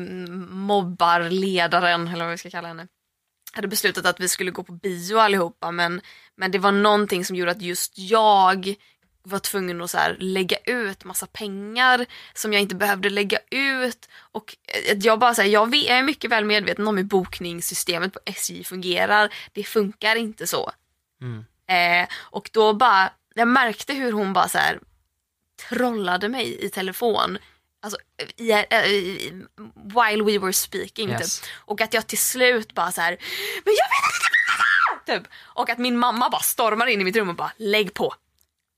mobbarledaren, 0.50 2.08
eller 2.08 2.24
vad 2.24 2.30
vi 2.30 2.38
ska 2.38 2.50
kalla 2.50 2.68
henne, 2.68 2.86
hade 3.52 3.68
beslutat 3.68 4.06
att 4.06 4.20
vi 4.20 4.28
skulle 4.28 4.50
gå 4.50 4.62
på 4.62 4.72
bio 4.72 5.18
allihopa 5.18 5.70
men, 5.70 6.00
men 6.36 6.50
det 6.50 6.58
var 6.58 6.72
någonting 6.72 7.24
som 7.24 7.36
gjorde 7.36 7.50
att 7.50 7.62
just 7.62 7.98
jag 7.98 8.74
var 9.22 9.38
tvungen 9.38 9.80
att 9.82 9.90
så 9.90 9.98
här, 9.98 10.16
lägga 10.20 10.56
ut 10.64 11.04
massa 11.04 11.26
pengar 11.26 12.06
som 12.34 12.52
jag 12.52 12.62
inte 12.62 12.74
behövde 12.74 13.10
lägga 13.10 13.38
ut. 13.50 14.08
Och 14.18 14.56
eh, 14.66 14.96
jag, 14.98 15.18
bara, 15.18 15.34
så 15.34 15.42
här, 15.42 15.48
jag 15.48 15.74
är 15.74 16.02
mycket 16.02 16.30
väl 16.30 16.44
medveten 16.44 16.88
om 16.88 16.96
hur 16.96 17.04
bokningssystemet 17.04 18.12
på 18.12 18.20
SJ 18.24 18.64
fungerar. 18.64 19.34
Det 19.52 19.64
funkar 19.64 20.16
inte 20.16 20.46
så. 20.46 20.70
Mm. 21.22 21.44
Eh, 22.02 22.08
och 22.18 22.50
då 22.52 22.72
bara, 22.72 23.12
jag 23.34 23.48
märkte 23.48 23.94
hur 23.94 24.12
hon 24.12 24.32
bara 24.32 24.48
så 24.48 24.58
här 24.58 24.80
trollade 25.68 26.28
mig 26.28 26.64
i 26.64 26.70
telefon. 26.70 27.38
Alltså 27.82 27.98
i, 28.36 28.52
i, 28.52 29.32
while 29.74 30.24
we 30.24 30.38
were 30.38 30.52
speaking 30.52 31.10
Yes. 31.10 31.40
typ. 31.40 31.50
Och 31.54 31.80
att 31.80 31.94
jag 31.94 32.06
till 32.06 32.18
slut 32.18 32.74
bara 32.74 32.92
så 32.92 33.00
här, 33.00 33.10
men 33.64 33.74
jag 33.76 33.86
vet 33.88 35.08
inte 35.08 35.28
typ. 35.28 35.32
Och 35.42 35.70
att 35.70 35.78
min 35.78 35.98
mamma 35.98 36.30
bara 36.30 36.40
stormar 36.42 36.86
in 36.86 37.00
i 37.00 37.04
mitt 37.04 37.16
rum 37.16 37.28
och 37.28 37.34
bara 37.34 37.52
lägg 37.56 37.94
på. 37.94 38.14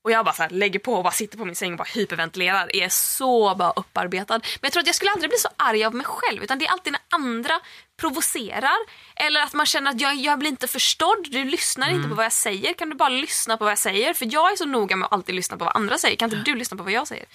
Och 0.03 0.11
jag 0.11 0.25
bara 0.25 0.35
så 0.35 0.43
här, 0.43 0.49
lägger 0.49 0.79
på 0.79 0.93
och 0.93 1.03
bara 1.03 1.13
sitter 1.13 1.37
på 1.37 1.45
min 1.45 1.55
säng 1.55 1.71
och 1.71 1.77
bara 1.77 1.87
hyperventilerar. 1.93 2.75
Är 2.75 2.89
så 2.89 3.55
bara 3.55 3.71
upparbetad. 3.71 4.39
Men 4.39 4.59
jag 4.61 4.71
tror 4.71 4.81
att 4.81 4.87
jag 4.87 4.95
skulle 4.95 5.11
aldrig 5.11 5.29
bli 5.29 5.39
så 5.39 5.49
arg 5.57 5.85
av 5.85 5.95
mig 5.95 6.05
själv. 6.05 6.43
Utan 6.43 6.59
det 6.59 6.65
är 6.65 6.71
alltid 6.71 6.93
när 6.93 7.01
andra 7.09 7.59
provocerar. 7.97 8.77
Eller 9.15 9.41
att 9.41 9.53
man 9.53 9.65
känner 9.65 9.91
att 9.91 10.01
jag, 10.01 10.15
jag 10.15 10.39
blir 10.39 10.49
inte 10.49 10.67
förstådd. 10.67 11.27
Du 11.31 11.43
lyssnar 11.43 11.89
inte 11.89 12.09
på 12.09 12.15
vad 12.15 12.25
jag 12.25 12.33
säger. 12.33 12.73
Kan 12.73 12.89
du 12.89 12.95
bara 12.95 13.09
lyssna 13.09 13.57
på 13.57 13.63
vad 13.63 13.71
jag 13.71 13.79
säger? 13.79 14.13
För 14.13 14.27
jag 14.33 14.51
är 14.51 14.55
så 14.55 14.65
noga 14.65 14.95
med 14.95 15.05
att 15.05 15.13
alltid 15.13 15.35
lyssna 15.35 15.57
på 15.57 15.65
vad 15.65 15.75
andra 15.75 15.97
säger. 15.97 16.17
Kan 16.17 16.33
inte 16.33 16.51
du 16.51 16.55
lyssna 16.57 16.77
på 16.77 16.83
vad 16.83 16.93
jag 16.93 17.07
säger? 17.07 17.25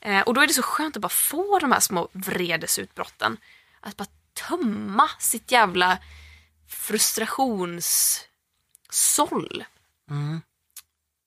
Eh, 0.00 0.20
och 0.20 0.34
då 0.34 0.40
är 0.40 0.46
det 0.46 0.54
så 0.54 0.62
skönt 0.62 0.96
att 0.96 1.02
bara 1.02 1.08
få 1.08 1.58
de 1.58 1.72
här 1.72 1.80
små 1.80 2.08
vredesutbrotten. 2.12 3.36
Att 3.80 3.96
bara 3.96 4.08
tömma 4.48 5.10
sitt 5.18 5.52
jävla 5.52 5.98
frustrationssåll. 6.68 9.64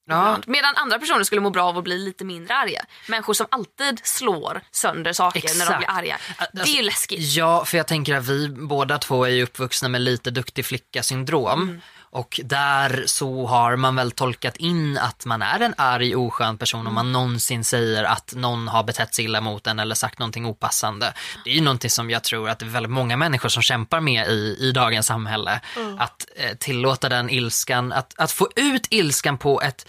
Ja. 0.08 0.38
Medan 0.46 0.76
andra 0.76 0.98
personer 0.98 1.24
skulle 1.24 1.40
må 1.40 1.50
bra 1.50 1.64
av 1.64 1.78
att 1.78 1.84
bli 1.84 1.98
lite 1.98 2.24
mindre 2.24 2.54
arga. 2.54 2.84
Människor 3.08 3.34
som 3.34 3.46
alltid 3.50 4.00
slår 4.04 4.60
sönder 4.70 5.12
saker 5.12 5.40
när 5.40 5.48
de 5.48 5.60
Exakt. 5.60 5.78
blir 5.78 5.90
arga. 5.90 6.16
det 6.52 6.60
är 6.60 6.66
ju 6.66 6.70
Alltså, 6.70 6.82
läskigt. 6.82 7.20
Ja, 7.20 7.64
för 7.64 7.76
jag 7.76 7.86
tänker 7.88 8.14
att 8.16 8.26
vi 8.26 8.48
båda 8.48 8.98
två 8.98 9.26
är 9.26 9.42
uppvuxna 9.42 9.88
med 9.88 10.00
lite 10.00 10.30
duktig 10.30 10.64
flicka-syndrom. 10.66 11.62
Mm. 11.62 11.80
Och 12.12 12.40
där 12.44 13.02
så 13.06 13.46
har 13.46 13.76
man 13.76 13.96
väl 13.96 14.10
tolkat 14.10 14.56
in 14.56 14.98
att 14.98 15.24
man 15.24 15.42
är 15.42 15.60
en 15.60 15.74
arg, 15.76 16.16
oskön 16.16 16.58
person 16.58 16.80
om 16.80 16.86
Mm. 16.86 16.94
man 16.94 17.12
någonsin 17.12 17.64
säger 17.64 18.04
att 18.04 18.32
någon 18.36 18.68
har 18.68 18.82
betett 18.82 19.14
sig 19.14 19.24
illa 19.24 19.40
mot 19.40 19.66
en 19.66 19.78
eller 19.78 19.94
sagt 19.94 20.18
någonting 20.18 20.46
opassande. 20.46 21.14
Det 21.44 21.50
är 21.50 21.54
ju 21.54 21.60
någonting 21.60 21.90
som 21.90 22.10
jag 22.10 22.22
tror 22.24 22.48
att 22.48 22.58
det 22.58 22.64
är 22.64 22.70
väldigt 22.70 22.92
många 22.92 23.16
människor 23.16 23.48
som 23.48 23.62
kämpar 23.62 24.00
med 24.00 24.28
i, 24.28 24.56
i 24.60 24.72
dagens 24.72 25.06
samhälle. 25.06 25.60
Mm. 25.76 25.98
Att 26.00 26.26
eh, 26.36 26.56
tillåta 26.56 27.08
den 27.08 27.30
ilskan, 27.30 27.92
att, 27.92 28.14
att 28.18 28.32
få 28.32 28.48
ut 28.56 28.86
ilskan 28.90 29.38
på 29.38 29.62
ett 29.62 29.86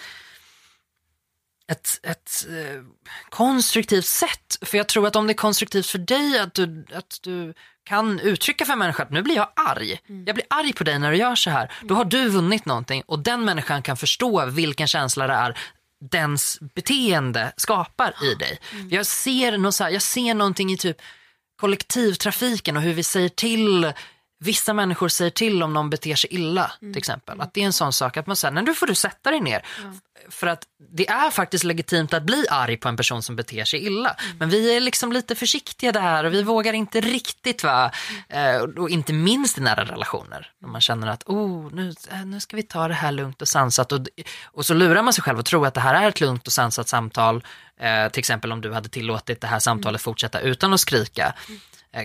ett, 1.72 2.00
ett 2.04 2.46
eh, 2.50 2.82
konstruktivt 3.30 4.06
sätt. 4.06 4.58
För 4.62 4.78
jag 4.78 4.88
tror 4.88 5.08
att 5.08 5.16
om 5.16 5.28
det 5.28 5.34
är 5.34 5.36
konstruktivt 5.36 5.86
för 5.86 5.98
dig 5.98 6.40
att 6.40 6.54
du, 6.54 6.86
att 6.94 7.20
du 7.22 7.54
kan 7.84 8.20
uttrycka 8.20 8.66
för 8.66 8.76
människan 8.76 9.06
att 9.06 9.12
nu 9.12 9.22
blir 9.22 9.36
jag 9.36 9.50
arg. 9.56 10.00
Jag 10.26 10.36
blir 10.36 10.46
arg 10.50 10.74
på 10.74 10.84
dig 10.84 11.00
när 11.00 11.12
du 11.12 11.18
gör 11.18 11.36
så 11.36 11.50
här. 11.50 11.72
Då 11.82 11.96
har 11.96 12.06
du 12.06 12.30
vunnit 12.30 12.66
någonting 12.66 13.04
och 13.06 13.20
den 13.20 13.46
människan 13.46 13.82
kan 13.82 13.98
förstå 13.98 14.46
vilken 14.46 14.88
känsla 14.88 15.28
det 15.28 15.34
är 15.34 15.58
dens 16.12 16.60
beteende 16.76 17.54
skapar 17.58 18.14
i 18.24 18.36
dig. 18.36 18.60
Jag 18.90 19.06
ser, 19.06 19.58
något 19.58 19.76
så 19.76 19.84
här, 19.84 19.92
jag 19.92 20.02
ser 20.02 20.34
någonting 20.34 20.72
i 20.72 20.78
typ 20.78 20.98
kollektivtrafiken 21.62 22.78
och 22.78 22.84
hur 22.84 22.94
vi 22.94 23.04
säger 23.04 23.30
till 23.30 23.94
Vissa 24.44 24.74
människor 24.74 25.08
säger 25.08 25.32
till 25.32 25.64
om 25.64 25.74
någon 25.74 25.90
beter 25.90 26.16
sig 26.16 26.34
illa 26.34 26.72
till 26.80 26.98
exempel. 26.98 27.42
Att 27.42 27.54
det 27.54 27.62
är 27.62 27.66
en 27.66 27.74
sån 27.74 27.94
sak 27.94 28.18
att 28.18 28.28
man 28.28 28.36
säger, 28.36 28.52
nej 28.52 28.64
nu 28.64 28.74
får 28.74 28.88
du 28.88 28.96
sätta 28.96 29.32
dig 29.32 29.40
ner. 29.40 29.66
För 30.30 30.48
att 30.48 30.64
det 30.92 31.08
är 31.08 31.32
faktiskt 31.32 31.64
legitimt 31.64 32.14
att 32.14 32.24
bli 32.24 32.46
arg 32.50 32.78
på 32.78 32.90
en 32.90 32.98
person 32.98 33.24
som 33.24 33.36
beter 33.36 33.66
sig 33.66 33.86
illa. 33.86 34.16
Men 34.40 34.50
vi 34.50 34.76
är 34.76 34.80
liksom 34.80 35.12
lite 35.12 35.36
försiktiga 35.36 35.92
där 35.92 36.24
och 36.24 36.34
vi 36.34 36.44
vågar 36.44 36.74
inte 36.74 37.02
riktigt 37.02 37.64
va. 37.64 37.92
Eh, 38.30 38.56
och 38.58 38.90
inte 38.90 39.14
minst 39.14 39.58
i 39.58 39.62
nära 39.62 39.86
relationer. 39.86 40.52
När 40.62 40.70
man 40.70 40.82
känner 40.82 41.08
att 41.08 41.24
oh, 41.24 41.74
nu, 41.74 41.94
eh, 42.12 42.26
nu 42.26 42.40
ska 42.40 42.56
vi 42.56 42.64
ta 42.64 42.88
det 42.88 42.94
här 42.94 43.12
lugnt 43.12 43.42
och 43.42 43.48
sansat. 43.48 43.92
Och, 43.92 44.00
och 44.44 44.66
så 44.66 44.74
lurar 44.74 45.04
man 45.04 45.14
sig 45.14 45.24
själv 45.24 45.40
och 45.40 45.46
tror 45.46 45.68
att 45.68 45.74
det 45.74 45.82
här 45.82 46.04
är 46.04 46.10
ett 46.10 46.22
lugnt 46.22 46.48
och 46.48 46.54
sansat 46.54 46.88
samtal. 46.88 47.44
Eh, 47.80 48.10
till 48.10 48.20
exempel 48.20 48.52
om 48.52 48.62
du 48.62 48.74
hade 48.74 48.90
tillåtit 48.90 49.42
det 49.42 49.48
här 49.48 49.60
samtalet 49.60 50.02
fortsätta 50.02 50.40
utan 50.40 50.74
att 50.74 50.80
skrika 50.80 51.34
eh, 51.50 51.56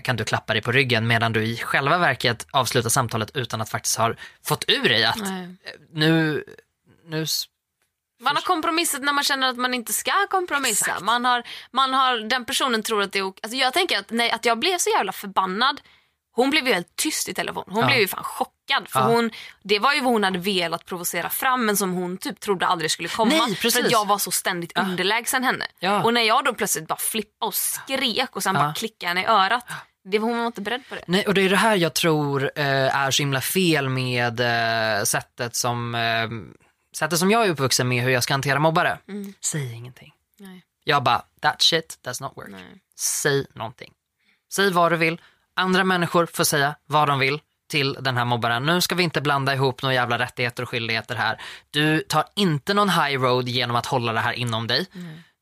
kan 0.03 0.15
du 0.15 0.23
klappa 0.23 0.53
dig 0.53 0.61
på 0.61 0.71
ryggen 0.71 1.07
medan 1.07 1.33
du 1.33 1.43
i 1.43 1.57
själva 1.57 1.97
verket 1.97 2.47
avslutar 2.51 2.89
samtalet 2.89 3.31
utan 3.35 3.61
att 3.61 3.69
faktiskt 3.69 3.97
ha 3.97 4.13
fått 4.45 4.65
ur 4.67 4.89
dig 4.89 5.03
att 5.05 5.17
Nej. 5.17 5.43
eh, 5.43 5.71
nu, 5.93 6.43
nu 7.05 7.25
Man 8.21 8.35
har 8.35 8.41
kompromissat 8.43 9.01
när 9.01 9.13
man 9.13 9.23
känner 9.23 9.49
att 9.49 9.57
man 9.57 9.73
inte 9.73 9.93
ska 9.93 10.27
kompromissa. 10.29 10.99
Man 11.01 11.25
har, 11.25 11.43
man 11.71 11.93
har, 11.93 12.17
den 12.17 12.45
personen 12.45 12.83
tror 12.83 13.01
att 13.01 13.11
det 13.11 13.19
är 13.19 13.23
ok- 13.23 13.39
alltså 13.43 13.57
Jag 13.57 13.73
tänker 13.73 13.99
att, 13.99 14.11
nej, 14.11 14.31
att 14.31 14.45
jag 14.45 14.59
blev 14.59 14.77
så 14.77 14.89
jävla 14.89 15.11
förbannad. 15.11 15.81
Hon 16.39 16.49
blev 16.49 16.67
ju 16.67 16.73
helt 16.73 16.95
tyst 16.95 17.29
i 17.29 17.33
telefon. 17.33 17.63
Hon 17.67 17.81
Ja. 17.81 17.87
blev 17.87 17.99
ju 17.99 18.07
fan 18.07 18.23
chockad. 18.23 18.87
För 18.87 18.99
Ja. 18.99 19.05
hon, 19.05 19.31
det 19.63 19.79
var 19.79 19.93
ju 19.93 20.01
vad 20.01 20.13
hon 20.13 20.23
hade 20.23 20.39
velat 20.39 20.85
provocera 20.85 21.29
fram 21.29 21.65
men 21.65 21.77
som 21.77 21.91
hon 21.93 22.17
typ 22.17 22.39
trodde 22.39 22.65
aldrig 22.67 22.91
skulle 22.91 23.09
komma. 23.09 23.31
Nej, 23.31 23.55
precis. 23.55 23.73
för 23.75 23.85
att 23.85 23.91
jag 23.91 24.07
var 24.07 24.17
så 24.17 24.31
ständigt 24.31 24.77
underlägsen 24.77 25.43
henne. 25.43 25.65
Ja. 25.79 26.03
Och 26.03 26.13
när 26.13 26.21
jag 26.21 26.45
då 26.45 26.53
plötsligt 26.53 26.87
bara 26.87 26.99
flippade 26.99 27.47
och 27.47 27.53
skrek 27.55 28.35
och 28.35 28.43
sen 28.43 28.55
Ja. 28.55 28.61
bara 28.61 28.73
klickade 28.73 29.07
henne 29.07 29.21
i 29.21 29.25
örat. 29.25 29.65
Det, 30.03 30.19
var- 30.19 30.27
hon 30.29 30.37
var 30.39 30.45
inte 30.47 30.61
beredd 30.61 30.81
på 30.89 30.95
det. 30.95 31.03
Nej, 31.07 31.25
och 31.27 31.33
det 31.33 31.41
är 31.41 31.49
det 31.49 31.55
här 31.55 31.75
jag 31.75 31.93
tror 31.93 32.51
eh, 32.55 32.95
är 32.97 33.11
så 33.11 33.21
himla 33.23 33.41
fel 33.41 33.89
med 33.89 34.39
eh, 34.39 35.03
sättet 35.03 35.55
som 35.55 35.95
eh, 35.95 36.29
sättet 36.97 37.19
som 37.19 37.31
jag 37.31 37.45
är 37.45 37.49
uppvuxen 37.49 37.87
med 37.87 38.03
hur 38.03 38.09
jag 38.09 38.23
ska 38.23 38.33
hantera 38.33 38.59
mobbare. 38.59 38.97
Säg 39.41 39.73
ingenting. 39.73 40.13
Nej. 40.39 40.63
Jag 40.83 41.03
bara, 41.03 41.21
that 41.41 41.61
shit 41.61 41.97
does 42.03 42.21
not 42.21 42.31
work. 42.37 42.47
Nej. 42.49 42.63
Säg 42.99 43.45
någonting. 43.55 43.91
Säg 44.53 44.71
vad 44.71 44.91
du 44.91 44.95
vill. 44.97 45.21
Andra 45.59 45.83
människor 45.83 46.25
får 46.25 46.43
säga 46.43 46.75
vad 46.85 47.07
de 47.07 47.19
vill 47.19 47.39
till 47.69 47.97
den 47.99 48.17
här 48.17 48.25
mobbaren. 48.25 48.65
Nu 48.65 48.81
ska 48.81 48.95
vi 48.95 49.03
inte 49.03 49.21
blanda 49.21 49.53
ihop 49.53 49.81
några 49.81 49.93
jävla 49.93 50.19
rättigheter 50.19 50.63
och 50.63 50.69
skyldigheter 50.69 51.15
här. 51.15 51.41
Du 51.69 51.99
tar 51.99 52.25
inte 52.35 52.73
någon 52.73 52.89
high 52.89 53.21
road 53.21 53.47
genom 53.49 53.75
att 53.75 53.85
hålla 53.85 54.13
det 54.13 54.19
här 54.19 54.33
inom 54.33 54.67
dig. 54.67 54.85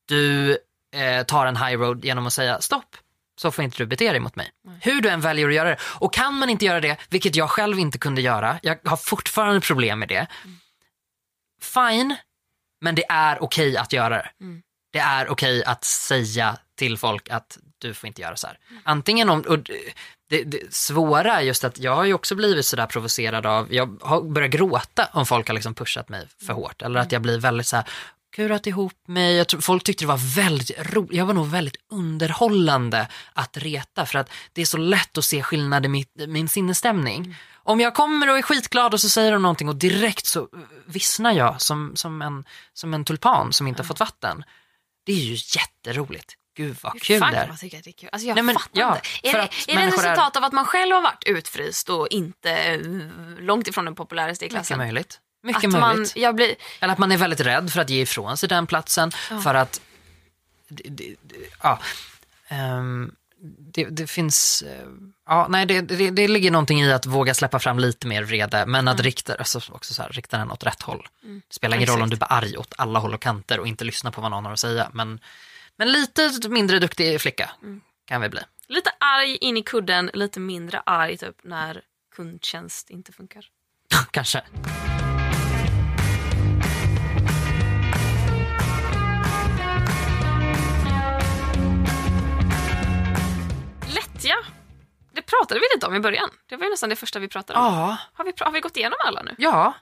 Du 0.08 0.50
eh, 0.96 1.22
tar 1.26 1.46
en 1.46 1.56
high 1.56 1.78
road 1.78 2.04
genom 2.04 2.26
att 2.26 2.32
säga 2.32 2.60
stopp. 2.60 2.96
Så 3.40 3.50
får 3.50 3.64
inte 3.64 3.78
du 3.78 3.86
bete 3.86 4.10
dig 4.10 4.20
mot 4.20 4.36
mig. 4.36 4.50
Hur 4.80 5.00
du 5.00 5.08
än 5.08 5.20
väljer 5.20 5.48
att 5.48 5.54
göra 5.54 5.68
det. 5.68 5.78
Och 5.82 6.12
kan 6.12 6.34
man 6.34 6.50
inte 6.50 6.64
göra 6.64 6.80
det, 6.80 6.96
vilket 7.10 7.36
jag 7.36 7.50
själv 7.50 7.78
inte 7.78 7.98
kunde 7.98 8.20
göra, 8.20 8.58
jag 8.62 8.78
har 8.84 8.96
fortfarande 8.96 9.60
problem 9.60 9.98
med 9.98 10.08
det. 10.08 10.26
Fine, 11.60 12.16
men 12.80 12.94
det 12.94 13.04
är 13.08 13.42
okej 13.42 13.76
att 13.76 13.92
göra 13.92 14.16
det. 14.16 14.30
Det 14.92 14.98
är 14.98 15.28
okej 15.28 15.64
att 15.64 15.84
säga 15.84 16.58
till 16.78 16.98
folk 16.98 17.28
att 17.30 17.58
du 17.78 17.94
får 17.94 18.06
inte 18.06 18.22
göra 18.22 18.36
så 18.36 18.46
här. 18.46 18.58
Antingen 18.84 19.28
om, 19.28 19.40
och 19.40 19.58
det, 20.28 20.44
det 20.44 20.74
svåra 20.74 21.32
är 21.34 21.40
just 21.40 21.64
att 21.64 21.78
jag 21.78 21.96
har 21.96 22.04
ju 22.04 22.14
också 22.14 22.34
blivit 22.34 22.66
sådär 22.66 22.86
provocerad 22.86 23.46
av, 23.46 23.74
jag 23.74 23.98
har 24.02 24.22
börjat 24.22 24.50
gråta 24.50 25.08
om 25.12 25.26
folk 25.26 25.48
har 25.48 25.54
liksom 25.54 25.74
pushat 25.74 26.08
mig 26.08 26.28
för 26.46 26.52
hårt. 26.52 26.82
Eller 26.82 27.00
att 27.00 27.12
jag 27.12 27.22
blir 27.22 27.38
väldigt 27.38 27.66
så 27.66 27.76
här 27.76 27.88
kurat 28.36 28.66
ihop 28.66 28.92
mig. 29.06 29.36
Jag 29.36 29.48
tror, 29.48 29.60
folk 29.60 29.84
tyckte 29.84 30.04
det 30.04 30.08
var 30.08 30.36
väldigt 30.36 30.70
roligt. 30.78 31.12
Jag 31.12 31.26
var 31.26 31.34
nog 31.34 31.46
väldigt 31.46 31.76
underhållande 31.90 33.08
att 33.32 33.56
reta 33.56 34.06
för 34.06 34.18
att 34.18 34.30
det 34.52 34.60
är 34.60 34.66
så 34.66 34.76
lätt 34.76 35.18
att 35.18 35.24
se 35.24 35.42
skillnad 35.42 35.84
i 35.84 35.88
mitt, 35.88 36.12
min 36.28 36.48
sinnesstämning. 36.48 37.36
Om 37.54 37.80
jag 37.80 37.94
kommer 37.94 38.30
och 38.30 38.38
är 38.38 38.42
skitglad 38.42 38.94
och 38.94 39.00
så 39.00 39.08
säger 39.08 39.32
de 39.32 39.42
någonting 39.42 39.68
och 39.68 39.76
direkt 39.76 40.26
så 40.26 40.48
vissnar 40.86 41.32
jag 41.32 41.60
som, 41.62 41.92
som, 41.96 42.22
en, 42.22 42.44
som 42.72 42.94
en 42.94 43.04
tulpan 43.04 43.52
som 43.52 43.66
inte 43.66 43.82
har 43.82 43.86
fått 43.86 44.00
vatten. 44.00 44.44
Det 45.06 45.12
är 45.12 45.16
ju 45.16 45.36
jätteroligt. 45.58 46.34
Gud 46.58 46.76
vad 46.82 47.02
kul 47.02 47.18
Fan 47.18 47.30
det 47.30 47.36
kan 47.36 47.44
är. 47.44 47.48
man 47.48 47.56
tycka 47.56 47.78
att 47.78 47.84
det 47.84 47.90
är 47.90 47.92
kul. 47.92 48.08
Alltså 48.12 48.28
jag 48.28 48.34
Nej, 48.34 48.44
men, 48.44 48.54
fattar 48.54 48.80
ja, 48.80 48.96
inte. 49.22 49.28
Är 49.28 49.32
det, 49.32 49.72
är 49.72 49.76
det 49.76 49.82
är- 49.82 49.86
resultat 49.90 50.36
av 50.36 50.44
att 50.44 50.52
man 50.52 50.64
själv 50.64 50.94
har 50.94 51.02
varit 51.02 51.24
utfryst 51.26 51.88
och 51.90 52.08
inte 52.10 52.50
eh, 52.52 52.80
långt 53.38 53.68
ifrån 53.68 53.84
den 53.84 53.94
populäraste 53.94 54.44
i 54.44 54.46
Mycket 54.46 54.56
klassen? 54.56 54.78
möjligt. 54.78 55.20
Mycket 55.42 55.64
att 55.64 55.70
möjligt. 55.80 56.16
man, 56.16 56.36
blir, 56.36 56.54
Eller 56.80 56.92
att 56.92 56.98
man 56.98 57.12
är 57.12 57.16
väldigt 57.16 57.40
rädd 57.40 57.72
för 57.72 57.80
att 57.80 57.90
ge 57.90 58.02
ifrån 58.02 58.36
sig 58.36 58.48
den 58.48 58.66
platsen. 58.66 59.10
För 59.44 59.54
att, 59.54 59.80
ja, 61.62 61.78
ehm, 62.48 63.12
det, 63.72 63.84
det 63.84 64.06
finns, 64.06 64.62
eh, 64.62 64.86
ja, 65.26 65.46
nej, 65.48 65.66
det, 65.66 65.80
det, 65.80 66.10
det 66.10 66.28
ligger 66.28 66.50
någonting 66.50 66.80
i 66.82 66.92
att 66.92 67.06
våga 67.06 67.34
släppa 67.34 67.58
fram 67.58 67.78
lite 67.78 68.06
mer 68.06 68.22
vrede, 68.22 68.66
men 68.66 68.88
att 68.88 69.00
rikta, 69.00 69.34
alltså 69.34 69.60
också 69.72 69.94
så 69.94 70.02
här, 70.02 70.08
rikta 70.10 70.38
den 70.38 70.50
åt 70.50 70.64
rätt 70.66 70.82
håll. 70.82 71.08
Det 71.20 71.54
spelar 71.54 71.76
ingen 71.76 71.88
roll 71.88 72.02
om 72.02 72.10
du 72.10 72.16
blir 72.16 72.32
arg 72.32 72.56
åt 72.56 72.74
alla 72.78 72.98
håll 72.98 73.14
och 73.14 73.22
kanter 73.22 73.60
och 73.60 73.66
inte 73.66 73.84
lyssnar 73.84 74.10
på 74.10 74.20
vad 74.20 74.30
någon 74.30 74.44
har 74.44 74.52
att 74.52 74.58
säga, 74.58 74.90
men, 74.92 75.20
men 75.78 75.92
lite 75.92 76.48
mindre 76.48 76.78
duktig 76.78 77.20
flicka 77.20 77.50
kan 78.06 78.20
vi 78.20 78.28
bli. 78.28 78.40
lite 78.68 78.90
arg 79.00 79.36
in 79.36 79.56
i 79.56 79.62
kudden, 79.62 80.10
lite 80.14 80.40
mindre 80.40 80.80
arg 80.86 81.16
typ 81.16 81.36
när 81.44 81.82
kundtjänst 82.16 82.90
inte 82.90 83.12
funkar. 83.12 83.44
Kanske. 84.10 84.42
Lättja, 93.94 94.34
det 95.12 95.22
pratade 95.22 95.60
vi 95.60 95.66
lite 95.74 95.86
om 95.86 95.94
i 95.94 96.00
början. 96.00 96.30
Det 96.48 96.56
var 96.56 96.64
ju 96.64 96.70
nästan 96.70 96.88
det 96.90 96.96
första 96.96 97.18
vi 97.18 97.28
pratade 97.28 97.58
om. 97.58 97.64
Ja, 97.64 97.96
Har, 98.12 98.24
vi, 98.24 98.32
har 98.40 98.52
vi 98.52 98.60
gått 98.60 98.76
igenom 98.76 98.98
alla 99.06 99.22
nu? 99.22 99.34
Ja, 99.38 99.74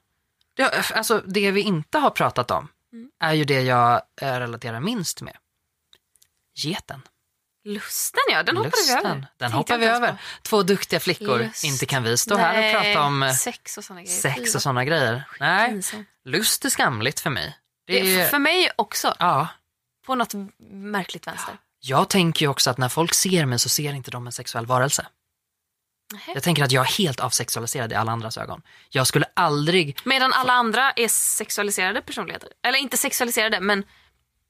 det, 0.56 0.90
alltså 0.94 1.22
det 1.26 1.50
vi 1.50 1.60
inte 1.60 1.98
har 1.98 2.10
pratat 2.10 2.50
om 2.50 2.68
är 3.20 3.32
ju 3.34 3.44
det 3.44 3.62
jag 3.62 4.02
eh, 4.20 4.38
relaterar 4.38 4.80
minst 4.80 5.22
med. 5.22 5.36
Geten. 6.56 7.02
Lusten 7.64 8.20
ja, 8.30 8.42
den 8.42 8.56
hoppade 8.56 8.82
vi 8.86 8.92
över. 8.92 9.26
Den 9.38 9.52
hoppar 9.52 9.78
vi 9.78 9.86
över. 9.86 10.16
Två 10.42 10.62
duktiga 10.62 11.00
flickor. 11.00 11.38
Lust. 11.38 11.64
Inte 11.64 11.86
kan 11.86 12.02
vi 12.02 12.16
stå 12.18 12.36
här 12.36 12.54
och 12.54 12.60
Nej, 12.60 12.74
prata 12.94 13.06
om 13.06 13.34
sex 13.38 13.78
och 13.78 13.84
sådana 13.84 14.02
grejer. 14.02 14.20
sex 14.20 14.54
och 14.54 14.62
sådana 14.62 14.84
grejer. 14.84 15.22
Nej, 15.40 15.80
lust 16.24 16.64
är 16.64 16.68
skamligt 16.70 17.20
för 17.20 17.30
mig. 17.30 17.56
Det 17.86 17.92
Det 18.02 18.20
är 18.20 18.28
för 18.28 18.38
mig 18.38 18.70
också, 18.76 19.14
ja, 19.18 19.48
på 20.06 20.14
något 20.14 20.32
märkligt 20.70 21.26
vänster. 21.26 21.56
jag 21.80 22.08
tänker 22.10 22.44
ju 22.46 22.48
också 22.50 22.70
att 22.70 22.78
när 22.78 22.88
folk 22.88 23.14
ser 23.14 23.46
mig 23.46 23.58
så 23.58 23.68
ser 23.68 23.92
inte 23.92 24.10
de 24.10 24.26
en 24.26 24.32
sexuell 24.32 24.66
varelse. 24.66 25.06
Nähä. 26.12 26.32
Jag 26.34 26.42
tänker 26.42 26.64
att 26.64 26.72
jag 26.72 26.84
är 26.86 26.98
helt 26.98 27.20
avsexualiserad 27.20 27.92
i 27.92 27.94
alla 27.94 28.12
andras 28.12 28.38
ögon. 28.38 28.62
Jag 28.88 29.06
skulle 29.06 29.26
aldrig 29.34 29.98
Medan 30.04 30.32
alla 30.32 30.52
andra 30.52 30.92
är 30.92 31.08
sexualiserade 31.08 32.02
personligheter. 32.02 32.48
Eller 32.66 32.78
inte 32.78 32.96
sexualiserade, 32.96 33.60
men 33.60 33.84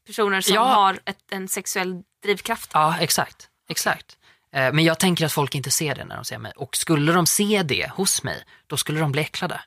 personer 0.06 0.40
som 0.40 0.54
Ja. 0.54 0.64
har 0.64 0.98
ett, 1.04 1.18
en 1.30 1.48
sexuell 1.48 2.02
drivkraft. 2.22 2.70
Ja, 2.74 2.96
exakt. 3.00 3.48
exakt. 3.68 4.16
Eh, 4.52 4.72
Men 4.72 4.84
jag 4.84 4.98
tänker 4.98 5.26
att 5.26 5.32
folk 5.32 5.54
inte 5.54 5.70
ser 5.70 5.94
det 5.94 6.04
när 6.04 6.16
de 6.16 6.24
ser 6.24 6.38
mig. 6.38 6.52
Och 6.56 6.76
skulle 6.76 7.12
de 7.12 7.26
se 7.26 7.62
det 7.62 7.90
hos 7.94 8.22
mig, 8.22 8.44
då 8.66 8.76
skulle 8.76 9.00
de 9.00 9.12
bli 9.12 9.22
äcklade. 9.22 9.60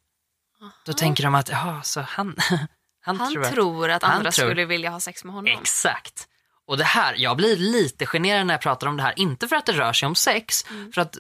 Då 0.86 0.94
tänker 0.94 1.24
de 1.24 1.36
att, 1.36 1.50
ja, 1.50 1.82
så 1.84 2.02
han, 2.02 2.36
han, 3.02 3.20
Han 3.20 3.34
tror 3.34 3.44
tror, 3.44 3.90
att... 3.90 3.96
att 3.96 4.10
han 4.10 4.18
andra 4.18 4.32
tror- 4.32 4.46
skulle 4.48 4.66
vilja 4.66 4.90
ha 4.90 5.00
sex 5.00 5.24
med 5.24 5.34
honom. 5.34 5.58
Exakt. 5.62 6.26
Och 6.68 6.78
det 6.78 6.84
här, 6.84 7.16
jag 7.18 7.38
blir 7.38 7.56
lite 7.58 8.06
generad 8.06 8.48
när 8.48 8.54
jag 8.54 8.62
pratar 8.62 8.88
om 8.88 8.98
det 8.98 9.04
här. 9.04 9.14
Inte 9.20 9.48
för 9.48 9.56
att 9.56 9.66
det 9.66 9.72
rör 9.74 9.94
sig 9.94 10.08
om 10.08 10.16
sex, 10.16 10.66
Mm. 10.70 10.92
för 10.92 11.02
att 11.02 11.18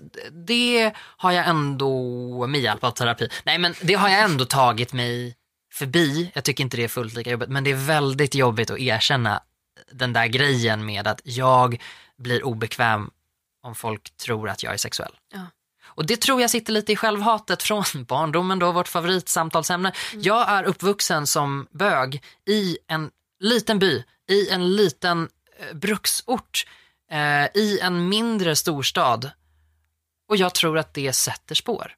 det 0.47 0.93
har 0.97 1.31
jag 1.31 1.47
ändå, 1.47 2.47
med 2.47 2.61
hjälp 2.61 2.83
av 2.83 2.91
terapi, 2.91 3.29
nej 3.43 3.57
men 3.57 3.75
det 3.81 3.93
har 3.93 4.09
jag 4.09 4.19
ändå 4.21 4.45
tagit 4.45 4.93
mig 4.93 5.35
förbi. 5.79 6.31
Jag 6.33 6.43
tycker 6.43 6.63
inte 6.63 6.77
det 6.77 6.83
är 6.83 6.87
fullt 6.87 7.13
lika 7.13 7.31
jobbigt, 7.31 7.49
men 7.49 7.63
det 7.63 7.71
är 7.71 7.75
väldigt 7.75 8.35
jobbigt 8.35 8.69
att 8.69 8.79
erkänna 8.79 9.43
den 9.91 10.13
där 10.13 10.27
grejen 10.27 10.85
med 10.85 11.07
att 11.07 11.21
jag 11.23 11.81
blir 12.17 12.43
obekväm 12.43 13.11
om 13.63 13.75
folk 13.75 14.17
tror 14.17 14.49
att 14.49 14.63
jag 14.63 14.73
är 14.73 14.77
sexuell. 14.77 15.17
Ja. 15.33 15.45
Och 15.83 16.05
det 16.05 16.21
tror 16.21 16.41
jag 16.41 16.49
sitter 16.49 16.73
lite 16.73 16.91
i 16.91 16.95
självhatet 16.95 17.63
från 17.63 17.83
barndomen 18.07 18.59
då, 18.59 18.71
vårt 18.71 18.87
favoritsamtalsämne. 18.87 19.93
Jag 20.13 20.49
är 20.49 20.63
uppvuxen 20.63 21.27
som 21.27 21.67
bög 21.71 22.23
i 22.45 22.77
en 22.87 23.11
liten 23.39 23.79
by, 23.79 24.03
i 24.29 24.49
en 24.49 24.75
liten 24.75 25.29
eh, 25.59 25.75
bruksort, 25.75 26.65
eh, 27.11 27.45
i 27.61 27.79
en 27.81 28.09
mindre 28.09 28.55
storstad. 28.55 29.31
Och 30.27 30.37
jag 30.37 30.53
tror 30.53 30.77
att 30.77 30.93
det 30.93 31.13
sätter 31.13 31.55
spår. 31.55 31.95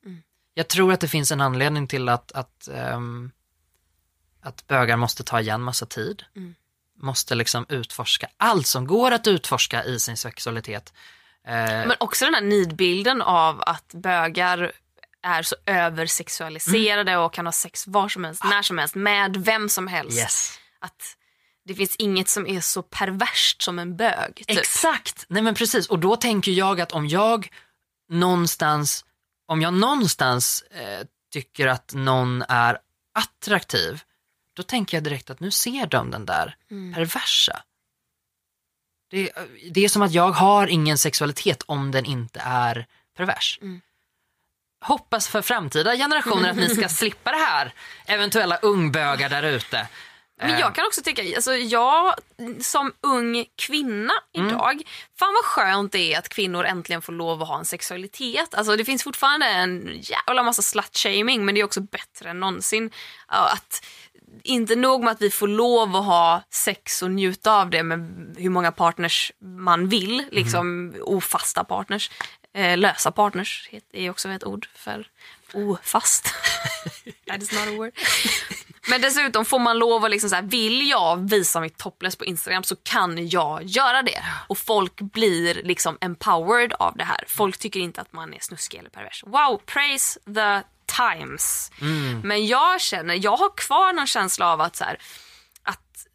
Jag 0.54 0.68
tror 0.68 0.94
att 0.94 1.00
det 1.00 1.08
finns 1.08 1.32
en 1.32 1.42
anledning 1.42 1.88
till 1.88 2.10
att, 2.10 2.32
att, 2.32 2.68
ehm, 2.68 3.32
att 4.42 4.68
bögar 4.68 4.98
måste 4.98 5.24
ta 5.24 5.40
igen 5.42 5.62
massa 5.62 5.86
tid. 5.86 6.24
Måste 7.02 7.36
liksom 7.36 7.66
utforska 7.70 8.28
allt 8.38 8.68
som 8.68 8.88
går 8.88 9.12
att 9.12 9.28
utforska 9.28 9.84
i 9.84 10.00
sin 10.00 10.18
sexualitet. 10.18 10.94
Eh, 11.48 11.54
Men 11.66 11.94
också 12.00 12.26
den 12.26 12.34
här 12.34 12.42
nidbilden 12.42 13.22
av 13.22 13.62
att 13.66 13.94
bögar 13.94 14.72
är 15.24 15.44
så 15.44 15.56
översexualiserade 15.66 17.18
och 17.18 17.34
kan 17.34 17.46
ha 17.46 17.52
sex 17.52 17.88
var 17.88 18.10
som 18.10 18.24
helst, 18.24 18.44
när 18.44 18.62
som 18.62 18.78
helst, 18.78 18.96
med 18.96 19.38
vem 19.38 19.70
som 19.70 19.88
helst. 19.88 20.18
yes. 20.18 20.60
Att 20.80 21.18
det 21.66 21.76
finns 21.76 21.96
inget 21.96 22.30
som 22.30 22.48
är 22.48 22.62
så 22.62 22.82
perverst 22.84 23.62
som 23.62 23.80
en 23.80 23.96
bög. 23.98 24.36
Typ. 24.36 24.50
Exakt, 24.60 25.26
nej 25.28 25.42
men 25.44 25.56
precis. 25.56 25.88
Och 25.88 26.00
då 26.00 26.16
tänker 26.16 26.52
jag 26.52 26.82
att 26.82 26.92
om 26.92 27.08
jag 27.08 27.50
någonstans, 28.10 29.06
om 29.46 29.62
jag 29.62 29.74
någonstans 29.74 30.62
eh, 30.72 31.06
tycker 31.34 31.68
att 31.68 31.94
någon 31.94 32.42
är 32.48 32.78
attraktiv, 33.14 34.02
då 34.62 34.66
tänker 34.66 34.98
jag 34.98 35.04
direkt 35.04 35.30
att 35.30 35.40
nu 35.40 35.52
ser 35.52 35.86
de 35.86 36.12
den 36.12 36.26
där 36.26 36.56
Mm. 36.72 36.94
perversa. 36.94 37.64
Det, 39.12 39.32
det 39.72 39.86
är 39.86 39.90
som 39.90 40.02
att 40.02 40.12
jag 40.12 40.32
har 40.32 40.68
ingen 40.68 40.98
sexualitet 40.98 41.64
om 41.66 41.92
den 41.92 42.06
inte 42.06 42.42
är 42.46 42.86
pervers. 43.18 43.60
Mm. 43.62 43.82
Hoppas 44.86 45.28
för 45.28 45.42
framtida 45.42 45.96
generationer 45.96 46.50
att 46.50 46.56
ni 46.56 46.70
ska 46.70 46.90
slippa 47.02 47.32
det 47.32 47.38
här, 47.38 47.74
eventuella 48.06 48.58
ungbögar 48.58 49.30
där 49.30 49.44
ute. 49.44 49.88
Men 50.38 50.60
jag 50.60 50.76
kan 50.76 50.86
också 50.86 51.02
tycka, 51.04 51.22
alltså 51.36 51.56
jag 51.56 52.16
som 52.62 52.94
ung 53.02 53.46
kvinna 53.56 54.14
Mm. 54.34 54.48
idag, 54.48 54.82
fan 55.20 55.34
vad 55.34 55.46
skönt 55.46 55.92
det 55.92 56.14
är 56.14 56.20
att 56.20 56.30
kvinnor 56.30 56.66
äntligen 56.66 57.02
får 57.02 57.14
lov 57.14 57.42
att 57.42 57.48
ha 57.48 57.58
en 57.60 57.66
sexualitet. 57.66 58.54
Alltså 58.54 58.76
det 58.76 58.86
finns 58.86 59.04
fortfarande 59.04 59.46
en 59.46 60.00
jävla 60.02 60.44
massa 60.44 60.62
slut-shaming 60.62 61.46
men 61.46 61.56
det 61.56 61.62
är 61.62 61.66
också 61.66 61.82
bättre 61.82 62.30
än 62.30 62.40
någonsin. 62.40 62.92
Att 63.28 63.86
inte 64.44 64.76
nog 64.76 65.04
med 65.04 65.12
att 65.12 65.22
vi 65.22 65.30
får 65.30 65.48
lov 65.48 65.96
att 65.96 66.06
ha 66.06 66.44
sex 66.50 67.02
och 67.02 67.12
njuta 67.12 67.62
av 67.62 67.70
det 67.70 67.84
med 67.84 68.36
hur 68.38 68.50
många 68.50 68.72
partners 68.72 69.32
man 69.40 69.88
vill, 69.88 70.24
liksom 70.32 70.96
ofasta 71.02 71.64
partners. 71.64 72.12
Eh, 72.54 72.78
lösa 72.78 73.12
partners 73.12 73.70
är 73.94 74.10
också 74.10 74.30
ett 74.30 74.44
ord 74.44 74.68
för 74.76 75.08
ofast. 75.54 76.26
That 77.28 77.42
is 77.44 77.52
not 77.52 77.68
a 77.68 77.72
word. 77.72 77.92
Men 78.90 79.02
dessutom 79.02 79.46
får 79.46 79.60
man 79.60 79.80
lov 79.80 80.06
att 80.06 80.12
liksom 80.12 80.30
så 80.30 80.36
här, 80.36 80.44
vill 80.44 80.90
jag 80.90 81.30
visa 81.30 81.62
mitt 81.62 81.78
topless 81.78 82.16
på 82.16 82.26
Instagram 82.26 82.64
så 82.64 82.76
kan 82.76 83.28
jag 83.28 83.64
göra 83.64 84.02
det. 84.02 84.24
Och 84.48 84.58
folk 84.58 85.02
blir 85.02 85.64
liksom 85.64 85.98
empowered 86.02 86.74
av 86.74 86.98
det 86.98 87.04
här. 87.04 87.24
Folk 87.28 87.58
tycker 87.58 87.80
inte 87.80 88.02
att 88.02 88.14
man 88.14 88.34
är 88.34 88.40
snuskig 88.40 88.80
eller 88.80 88.90
pervers. 88.90 89.24
Wow, 89.28 89.62
praise 89.66 90.20
the 90.26 90.62
times. 90.98 91.72
Men 92.24 92.48
jag 92.48 92.82
känner, 92.82 93.24
jag 93.24 93.38
har 93.38 93.58
kvar 93.58 93.94
någon 93.94 94.08
känsla 94.08 94.54
av 94.54 94.62
att 94.62 94.76
så 94.76 94.84
här, 94.84 94.98
att 95.64 96.08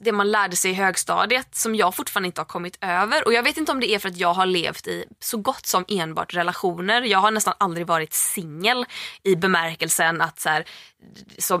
det 0.00 0.12
man 0.12 0.30
lärde 0.30 0.56
sig 0.56 0.70
i 0.70 0.74
högstadiet 0.74 1.54
som 1.54 1.74
jag 1.74 1.94
fortfarande 1.94 2.26
inte 2.26 2.40
har 2.40 2.46
kommit 2.46 2.78
över. 2.80 3.26
Och 3.26 3.32
jag 3.32 3.42
vet 3.42 3.56
inte 3.56 3.72
om 3.72 3.80
det 3.80 3.90
är 3.90 3.98
för 3.98 4.08
att 4.08 4.16
jag 4.16 4.34
har 4.34 4.46
levt 4.46 4.86
i 4.86 5.04
så 5.20 5.36
gott 5.36 5.66
som 5.66 5.84
enbart 5.88 6.34
relationer. 6.34 7.02
Jag 7.02 7.18
har 7.18 7.30
nästan 7.30 7.54
aldrig 7.58 7.86
varit 7.86 8.12
singel 8.12 8.86
i 9.22 9.36
bemärkelsen 9.36 10.20
att 10.20 10.40
så 10.40 10.48
här, 10.48 10.64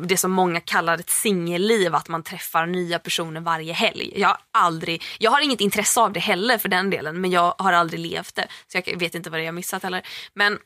det 0.06 0.16
som 0.16 0.30
många 0.30 0.60
kallar 0.60 0.98
ett 0.98 1.10
singelliv, 1.10 1.94
att 1.94 2.08
man 2.08 2.22
träffar 2.22 2.66
nya 2.66 2.98
personer 2.98 3.40
varje 3.40 3.72
helg. 3.72 4.12
Jag 4.16 4.28
har 4.28 4.38
aldrig, 4.50 5.02
jag 5.18 5.30
har 5.30 5.40
inget 5.40 5.60
intresse 5.60 6.00
av 6.00 6.12
det 6.12 6.20
heller 6.20 6.58
för 6.58 6.68
den 6.68 6.90
delen 6.90 7.20
men 7.20 7.30
jag 7.30 7.54
har 7.58 7.72
aldrig 7.72 8.00
levt 8.00 8.34
det. 8.34 8.48
Så 8.72 8.78
jag 8.78 8.98
vet 8.98 9.14
inte 9.14 9.30
vad 9.30 9.40
det 9.40 9.44
är 9.44 9.46
jag 9.46 9.54
missat 9.54 9.82
heller. 9.82 10.06
Men 10.34 10.58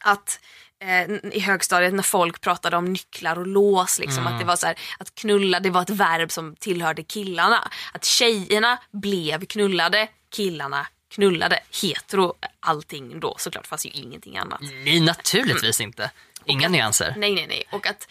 att 0.00 0.40
i 1.32 1.40
högstadiet 1.40 1.94
när 1.94 2.02
folk 2.02 2.40
pratade 2.40 2.76
om 2.76 2.84
nycklar 2.84 3.38
och 3.38 3.46
lås. 3.46 3.98
Liksom, 3.98 4.26
Att 4.26 4.38
det 4.38 4.44
var 4.44 4.56
så 4.56 4.66
här, 4.66 4.78
att 4.98 5.14
knulla 5.14 5.60
det 5.60 5.70
var 5.70 5.82
ett 5.82 5.90
verb 5.90 6.32
som 6.32 6.56
tillhörde 6.56 7.02
killarna. 7.02 7.70
Att 7.92 8.04
tjejerna 8.04 8.78
blev 8.90 9.46
knullade, 9.46 10.08
killarna 10.30 10.86
knullade. 11.08 11.60
Hetero 11.82 12.34
allting 12.60 13.20
då 13.20 13.34
såklart, 13.38 13.66
fast 13.66 13.86
ju 13.86 13.90
ingenting 13.90 14.38
annat. 14.38 14.60
Nej, 14.60 15.00
naturligtvis 15.00 15.80
inte. 15.80 16.10
Inga 16.44 16.68
nyanser. 16.68 17.14
Nej, 17.16 17.34
nej, 17.34 17.46
nej. 17.46 17.64
Och 17.72 17.86
att 17.86 18.08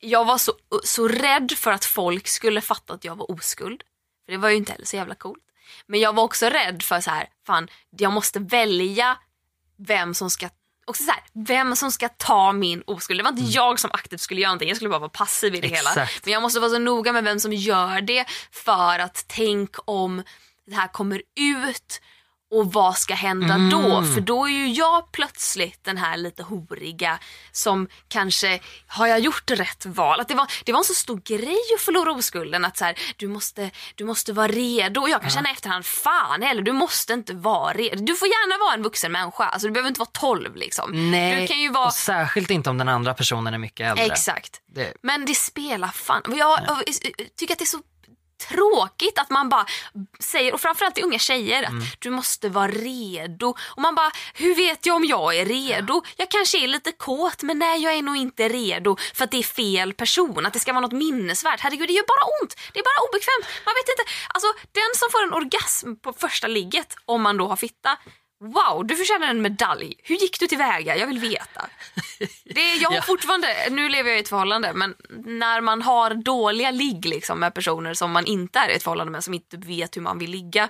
jag 0.00 0.24
var 0.24 0.38
så, 0.38 0.52
så 0.84 1.08
rädd 1.08 1.52
för 1.56 1.70
att 1.70 1.84
folk 1.84 2.28
skulle 2.28 2.60
fatta 2.60 2.92
att 2.94 3.04
jag 3.04 3.16
var 3.16 3.30
oskuld. 3.30 3.82
För 4.24 4.32
det 4.32 4.38
var 4.38 4.48
ju 4.48 4.56
inte 4.56 4.72
heller 4.72 4.86
så 4.86 4.96
jävla 4.96 5.14
coolt. 5.14 5.42
Men 5.86 6.00
jag 6.00 6.12
var 6.12 6.22
också 6.22 6.46
rädd 6.46 6.82
för 6.82 7.00
så 7.00 7.10
här, 7.10 7.28
fan, 7.46 7.68
jag 7.90 8.12
måste 8.12 8.38
välja 8.38 9.18
vem 9.76 10.14
som 10.14 10.30
ska 10.30 10.48
Också 10.86 11.02
så 11.02 11.10
här, 11.10 11.20
vem 11.32 11.76
som 11.76 11.92
ska 11.92 12.08
ta 12.08 12.52
min 12.52 12.82
oskuld. 12.86 13.18
Det 13.20 13.24
var 13.24 13.30
inte 13.30 13.42
jag 13.42 13.80
som 13.80 13.90
aktivt 13.92 14.20
skulle 14.20 14.40
göra 14.40 14.48
någonting, 14.48 14.68
jag 14.68 14.76
skulle 14.76 14.90
bara 14.90 14.98
vara 14.98 15.08
passiv 15.08 15.54
i 15.54 15.60
det 15.60 15.68
hela. 15.68 15.90
Exakt. 15.90 16.24
Men 16.24 16.32
jag 16.32 16.42
måste 16.42 16.60
vara 16.60 16.70
så 16.70 16.78
noga 16.78 17.12
med 17.12 17.24
vem 17.24 17.40
som 17.40 17.52
gör 17.52 18.00
det 18.00 18.24
för 18.50 18.98
att 18.98 19.24
tänk 19.28 19.76
om 19.84 20.22
det 20.66 20.74
här 20.74 20.88
kommer 20.88 21.22
ut 21.40 22.00
och 22.54 22.72
vad 22.72 22.98
ska 22.98 23.14
hända 23.14 23.58
då? 23.70 24.02
För 24.14 24.20
då 24.20 24.44
är 24.46 24.50
ju 24.50 24.68
jag 24.72 25.12
plötsligt 25.12 25.84
den 25.84 25.96
här 25.96 26.16
lite 26.16 26.42
horiga 26.42 27.18
som 27.52 27.88
kanske, 28.08 28.60
har 28.86 29.06
jag 29.06 29.20
gjort 29.20 29.50
rätt 29.50 29.86
val? 29.86 30.20
Att 30.20 30.28
det, 30.28 30.34
var, 30.34 30.46
det 30.64 30.72
var 30.72 30.78
en 30.78 30.84
så 30.84 30.94
stor 30.94 31.20
grej 31.24 31.58
att 31.76 31.80
förlora 31.80 32.12
oskulden 32.12 32.64
att 32.64 32.76
så 32.76 32.84
här, 32.84 32.94
du, 33.16 33.28
måste, 33.28 33.70
du 33.94 34.04
måste 34.04 34.32
vara 34.32 34.48
redo. 34.48 35.00
Och 35.00 35.08
jag 35.08 35.20
kan 35.20 35.30
känna 35.30 35.48
i 35.48 35.52
efterhand, 35.52 35.86
fan 35.86 36.42
heller, 36.42 36.62
du 36.62 36.72
måste 36.72 37.12
inte 37.12 37.34
vara 37.34 37.72
redo. 37.72 38.04
Du 38.04 38.16
får 38.16 38.28
gärna 38.28 38.64
vara 38.64 38.74
en 38.74 38.82
vuxen 38.82 39.12
människa, 39.12 39.44
alltså, 39.44 39.68
du 39.68 39.72
behöver 39.72 39.88
inte 39.88 40.00
vara 40.00 40.10
12 40.12 40.56
liksom. 40.56 41.10
Nej, 41.10 41.40
Du 41.40 41.46
kan 41.46 41.60
ju 41.60 41.70
vara... 41.70 41.86
och 41.86 41.92
särskilt 41.92 42.50
inte 42.50 42.70
om 42.70 42.78
den 42.78 42.88
andra 42.88 43.14
personen 43.14 43.54
är 43.54 43.58
mycket 43.58 43.90
äldre. 43.90 44.04
Exakt. 44.04 44.60
Det, 44.74 44.94
Men 45.02 45.24
det 45.26 45.34
spelar 45.34 45.88
fan... 45.88 46.22
Jag, 46.26 46.60
jag 46.66 46.84
tycker 47.38 47.54
att 47.54 47.58
det 47.58 47.64
är 47.64 47.66
så 47.66 47.80
tråkigt 48.48 49.18
att 49.18 49.30
man 49.30 49.48
bara 49.48 49.66
säger, 50.20 50.54
och 50.54 50.60
framförallt 50.60 50.94
till 50.94 51.04
unga 51.04 51.18
tjejer, 51.18 51.62
att 51.62 52.00
du 52.00 52.10
måste 52.10 52.48
vara 52.48 52.68
redo. 52.68 53.54
Och 53.60 53.82
man 53.82 53.94
bara, 53.94 54.10
hur 54.34 54.54
vet 54.54 54.86
jag 54.86 54.96
om 54.96 55.04
jag 55.04 55.36
är 55.36 55.46
redo? 55.46 56.02
Jag 56.16 56.30
kanske 56.30 56.64
är 56.64 56.68
lite 56.68 56.92
kåt 56.92 57.42
men 57.42 57.58
nej 57.58 57.82
jag 57.82 57.94
är 57.94 58.02
nog 58.02 58.16
inte 58.16 58.48
redo 58.48 58.96
för 59.14 59.24
att 59.24 59.30
det 59.30 59.38
är 59.38 59.42
fel 59.42 59.92
person, 59.92 60.46
att 60.46 60.52
det 60.52 60.60
ska 60.60 60.72
vara 60.72 60.80
något 60.80 60.92
minnesvärt. 60.92 61.60
Herregud 61.60 61.88
det 61.88 61.92
gör 61.92 62.06
bara 62.06 62.42
ont, 62.42 62.54
det 62.72 62.78
är 62.78 62.84
bara 62.84 63.08
obekvämt. 63.08 63.64
Man 63.66 63.74
vet 63.74 63.88
inte, 63.88 64.04
alltså 64.34 64.46
den 64.72 64.90
som 64.94 65.08
får 65.12 65.22
en 65.22 65.32
orgasm 65.32 65.96
på 65.96 66.12
första 66.12 66.46
ligget, 66.46 66.94
om 67.04 67.22
man 67.22 67.36
då 67.36 67.48
har 67.48 67.56
fitta, 67.56 67.98
Wow, 68.40 68.86
du 68.86 68.96
förtjänar 68.96 69.28
en 69.28 69.42
medalj. 69.42 69.94
Hur 70.02 70.14
gick 70.16 70.40
du 70.40 70.46
tillväga? 70.46 70.96
Jag 70.96 71.06
vill 71.06 71.18
veta. 71.18 71.66
Det, 72.44 72.74
jag 72.74 72.88
har 72.90 72.96
Ja. 72.96 73.02
fortfarande, 73.02 73.48
nu 73.70 73.88
lever 73.88 74.10
jag 74.10 74.18
i 74.18 74.20
ett 74.22 74.28
förhållande, 74.28 74.72
men 74.74 74.94
när 75.24 75.60
man 75.60 75.82
har 75.82 76.14
dåliga 76.14 76.70
ligg 76.70 77.04
liksom, 77.06 77.40
med 77.40 77.54
personer 77.54 77.94
som 77.94 78.10
man 78.10 78.26
inte 78.26 78.58
är 78.58 78.68
i 78.68 78.74
ett 78.74 78.82
förhållande 78.82 79.10
med, 79.10 79.24
som 79.24 79.34
inte 79.34 79.56
vet 79.56 79.96
hur 79.96 80.02
man 80.02 80.18
vill 80.18 80.30
ligga. 80.30 80.68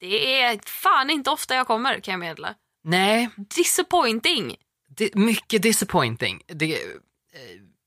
Det 0.00 0.42
är 0.42 0.60
fan 0.68 1.10
inte 1.10 1.30
ofta 1.30 1.54
jag 1.54 1.66
kommer 1.66 2.00
kan 2.00 2.12
jag 2.12 2.18
meddela. 2.18 2.54
nej, 2.84 3.28
Disappointing. 3.36 4.56
det, 4.88 5.14
mycket 5.14 5.62
disappointing. 5.62 6.42
Det, 6.46 6.72
eh, 6.74 6.78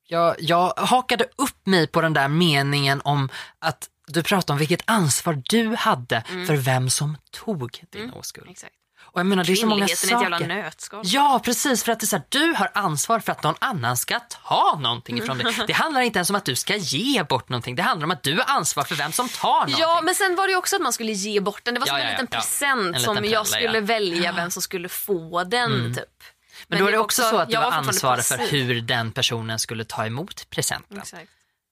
jag, 0.08 0.36
jag 0.40 0.74
hakade 0.78 1.26
upp 1.36 1.66
mig 1.68 1.88
på 1.88 2.02
den 2.02 2.14
där 2.14 2.28
meningen 2.28 3.02
om 3.04 3.30
att 3.60 3.90
du 4.08 4.24
pratade 4.24 4.54
om 4.54 4.60
vilket 4.60 4.82
ansvar 4.86 5.42
du 5.50 5.76
hade 5.76 6.24
för 6.48 6.56
vem 6.56 6.90
som 6.90 7.18
tog 7.32 7.84
din 7.90 8.10
oskuld. 8.14 8.50
Exakt. 8.50 8.74
Och 9.12 9.20
jag 9.20 9.26
menar 9.26 9.44
det 9.44 9.52
är 9.52 9.56
så 9.56 9.66
många 9.68 9.88
Kvinnligheten 9.88 10.10
är 10.10 10.16
ett 10.16 10.22
jävla 10.22 10.38
saker. 10.38 10.48
nötskal. 10.64 11.02
Ja, 11.06 11.42
precis. 11.46 11.84
För 11.84 11.92
att 11.92 12.00
det 12.00 12.04
är 12.04 12.08
så 12.08 12.16
här, 12.16 12.26
du 12.30 12.54
har 12.54 12.72
ansvar 12.74 13.20
för 13.20 13.32
att 13.32 13.44
någon 13.44 13.56
annan 13.60 13.98
ska 13.98 14.20
ta 14.20 14.80
någonting 14.82 15.18
ifrån 15.18 15.38
dig. 15.38 15.56
Det 15.68 15.74
handlar 15.74 16.02
inte 16.02 16.20
ens 16.20 16.30
om 16.30 16.36
att 16.36 16.46
du 16.46 16.56
ska 16.56 16.76
ge 16.76 17.24
bort 17.24 17.50
någonting. 17.50 17.76
Det 17.76 17.82
handlar 17.84 18.06
om 18.06 18.12
att 18.12 18.24
du 18.24 18.34
har 18.38 18.46
ansvar 18.48 18.84
för 18.84 18.96
vem 18.96 19.12
som 19.12 19.30
tar 19.30 19.50
någonting. 19.54 19.76
Ja, 19.80 20.02
men 20.04 20.16
sen 20.16 20.36
var 20.36 20.48
det 20.48 20.56
också 20.56 20.76
att 20.76 20.82
man 20.82 20.94
skulle 20.94 21.12
ge 21.12 21.40
bort 21.40 21.62
den. 21.64 21.74
Det 21.74 21.80
var 21.80 21.88
som 21.88 21.98
Ja, 21.98 22.04
en 22.04 22.12
liten 22.12 22.28
ja. 22.32 22.38
present 22.38 22.96
En 22.96 23.02
som 23.02 23.16
liten 23.16 23.30
jag 23.32 23.48
skulle 23.48 23.78
ja. 23.78 23.82
välja 23.86 24.32
vem 24.32 24.52
som 24.52 24.62
skulle 24.62 24.90
få 24.90 25.44
den 25.44 25.96
typ. 25.96 26.06
men 26.68 26.80
då 26.80 26.88
är 26.88 26.92
det 26.92 26.98
också 26.98 27.22
så 27.22 27.38
att 27.38 27.48
du 27.48 27.54
jag 27.54 27.62
var 27.62 27.66
fortfarande 27.72 27.90
ansvarig 27.90 28.26
för 28.26 28.38
hur 28.38 28.82
den 28.82 29.12
personen 29.12 29.60
skulle 29.60 29.86
ta 29.86 30.06
emot 30.06 30.50
presenten. 30.50 30.98
Exakt. 30.98 31.30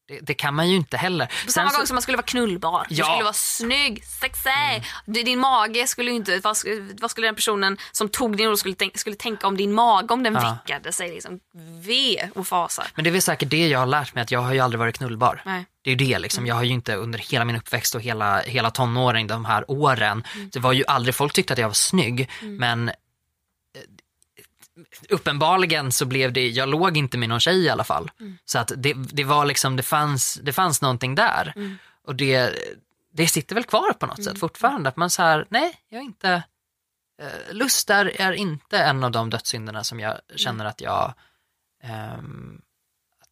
Det, 0.07 0.19
det 0.21 0.33
kan 0.33 0.53
man 0.55 0.69
ju 0.69 0.75
inte 0.75 0.97
heller. 0.97 1.25
På 1.45 1.51
samma 1.51 1.69
så- 1.69 1.77
gång 1.77 1.87
som 1.87 1.95
man 1.95 2.01
skulle 2.01 2.17
vara 2.17 2.25
knullbar. 2.25 2.85
Du 2.89 2.95
Ja. 2.95 3.05
skulle 3.05 3.23
vara 3.23 3.33
snygg, 3.33 4.03
sexig. 4.05 4.83
D- 5.05 5.23
Din 5.23 5.39
mage 5.39 5.87
skulle 5.87 6.09
ju 6.11 6.15
inte... 6.17 6.39
Vad 6.39 6.57
skulle, 6.57 6.87
vad 7.01 7.11
skulle 7.11 7.27
den 7.27 7.35
personen 7.35 7.77
som 7.91 8.09
tog 8.09 8.37
din 8.37 8.47
ord 8.47 8.57
skulle, 8.57 8.75
tänk, 8.75 8.97
skulle 8.97 9.15
tänka 9.15 9.47
om 9.47 9.57
din 9.57 9.73
mage 9.73 10.13
om 10.13 10.23
den 10.23 10.33
Ja. 10.33 10.57
väckade 10.65 10.91
sig? 10.91 11.09
Liksom, 11.09 11.39
ve 11.81 12.29
och 12.35 12.47
fasa. 12.47 12.83
Men 12.95 13.03
det 13.03 13.09
är 13.09 13.11
väl 13.11 13.21
säkert 13.21 13.49
det 13.49 13.67
jag 13.67 13.79
har 13.79 13.85
lärt 13.85 14.15
mig, 14.15 14.21
att 14.21 14.31
jag 14.31 14.39
har 14.39 14.53
ju 14.53 14.59
aldrig 14.59 14.79
varit 14.79 14.97
knullbar. 14.97 15.41
Nej. 15.45 15.65
Det 15.83 15.89
är 15.89 15.95
ju 15.95 16.05
det 16.07 16.19
liksom. 16.19 16.45
Jag 16.47 16.55
har 16.55 16.63
ju 16.63 16.71
inte 16.73 16.95
under 16.95 17.19
hela 17.19 17.45
min 17.45 17.55
uppväxt 17.55 17.95
och 17.95 18.01
hela, 18.01 18.39
hela 18.41 18.71
tonåring, 18.71 19.27
de 19.27 19.45
här 19.45 19.71
åren, 19.71 20.23
det 20.51 20.59
var 20.59 20.73
ju 20.73 20.83
aldrig, 20.87 21.15
folk 21.15 21.33
tyckte 21.33 21.53
att 21.53 21.59
jag 21.59 21.67
var 21.67 21.73
snygg, 21.73 22.29
men 22.41 22.89
eh, 22.89 22.95
uppenbarligen 25.09 25.91
så 25.91 26.05
blev 26.05 26.33
det, 26.33 26.47
jag 26.47 26.69
låg 26.69 26.97
inte 26.97 27.17
med 27.17 27.29
någon 27.29 27.39
tjej 27.39 27.63
i 27.63 27.69
alla 27.69 27.83
fall. 27.83 28.11
Så 28.45 28.59
att 28.59 28.71
det, 28.77 28.93
det 28.93 29.23
var 29.23 29.45
liksom, 29.45 29.75
det 29.75 29.83
fanns, 29.83 30.39
det 30.43 30.53
fanns 30.53 30.81
någonting 30.81 31.15
där. 31.15 31.53
Och 32.07 32.15
det, 32.15 32.53
det 33.13 33.27
sitter 33.27 33.55
väl 33.55 33.63
kvar 33.63 33.93
på 33.93 34.05
något 34.05 34.23
sätt 34.23 34.39
fortfarande, 34.39 34.89
att 34.89 34.97
man 34.97 35.09
så 35.09 35.21
här, 35.21 35.45
nej, 35.49 35.73
jag 35.89 35.99
är 35.99 36.05
inte, 36.05 36.43
eh, 37.21 37.53
lust 37.53 37.89
är, 37.89 38.21
är 38.21 38.31
inte 38.31 38.77
en 38.77 39.03
av 39.03 39.11
de 39.11 39.29
dödssynderna 39.29 39.83
som 39.83 39.99
jag 39.99 40.17
känner 40.35 40.65
att 40.65 40.81
jag 40.81 41.13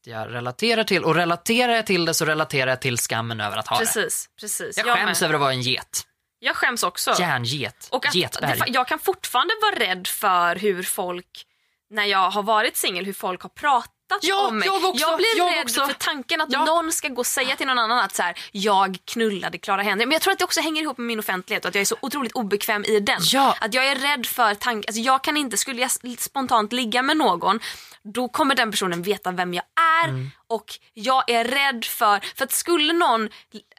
att 0.06 0.08
jag 0.08 0.34
relaterar 0.34 0.84
till. 0.84 1.04
Och 1.04 1.16
relaterar 1.16 1.74
jag 1.74 1.86
till 1.86 2.06
det 2.06 2.14
så 2.14 2.26
relaterar 2.26 2.72
jag 2.72 2.82
till 2.82 2.98
skammen 2.98 3.42
över 3.42 3.58
att 3.58 3.68
ha 3.68 3.80
det. 3.80 3.86
Precis, 3.86 4.30
precis. 4.40 4.78
Jag 4.78 4.88
Jag, 4.88 4.98
skäms 4.98 5.22
med. 5.22 5.26
över 5.28 5.34
att 5.36 5.42
vara 5.42 5.54
en 5.54 5.62
get. 5.62 6.08
Jag 6.40 6.56
skäms 6.56 6.84
också. 6.84 7.16
Järnget. 7.20 7.88
Och 7.92 8.06
att, 8.06 8.14
det, 8.14 8.20
Getberg. 8.20 8.60
fa- 8.60 8.64
jag 8.68 8.88
kan 8.88 9.00
fortfarande 9.00 9.54
vara 9.62 9.76
rädd 9.90 10.08
för 10.08 10.56
hur 10.56 10.84
folk, 10.84 11.46
när 11.90 12.06
jag 12.06 12.30
har 12.30 12.44
varit 12.44 12.78
singel, 12.78 13.06
hur 13.06 13.14
folk 13.14 13.42
har 13.42 13.50
pratat 13.50 13.90
Ja, 14.22 14.48
om 14.48 14.58
mig. 14.58 14.66
jag 14.68 14.86
också, 14.86 15.18
blir 15.18 15.38
jag 15.38 15.56
rädd 15.56 15.64
också. 15.64 15.86
för 15.88 15.94
tanken 15.94 16.42
att 16.42 16.52
Ja. 16.52 16.66
någon 16.66 16.92
ska 16.92 17.08
gå 17.08 17.20
och 17.20 17.26
säga 17.26 17.56
till 17.56 17.68
någon 17.68 17.80
annan 17.80 18.00
att 18.00 18.16
så 18.16 18.24
här, 18.24 18.40
jag 18.52 18.98
knullade 19.06 19.58
Clara 19.58 19.82
Henry. 19.82 20.06
Men 20.06 20.14
jag 20.14 20.22
tror 20.22 20.32
att 20.34 20.40
det 20.40 20.46
också 20.46 20.62
hänger 20.62 20.82
ihop 20.82 20.98
med 20.98 21.08
min 21.08 21.20
offentlighet 21.20 21.66
och 21.66 21.70
att 21.70 21.76
jag 21.76 21.82
är 21.82 21.86
så 21.86 21.98
otroligt 22.02 22.32
obekväm 22.32 22.86
i 22.86 23.00
den. 23.00 23.20
Ja. 23.24 23.56
Att 23.62 23.74
jag 23.74 23.88
är 23.88 23.96
rädd 23.96 24.26
för 24.26 24.54
tanken, 24.56 24.90
alltså 24.90 25.02
jag 25.02 25.24
kan 25.24 25.38
inte, 25.38 25.58
skulle 25.58 25.82
jag 25.82 25.92
spontant 26.20 26.74
ligga 26.74 27.02
med 27.02 27.18
någon 27.18 27.60
då 28.14 28.30
kommer 28.30 28.56
den 28.56 28.72
personen 28.72 29.02
veta 29.02 29.32
vem 29.32 29.54
jag 29.54 29.64
är 30.04 30.10
Mm. 30.10 30.32
Och 30.50 30.66
jag 30.94 31.30
är 31.30 31.44
rädd 31.44 31.86
för, 31.86 32.36
för 32.36 32.44
att 32.44 32.52
skulle 32.52 32.94
någon 32.94 33.30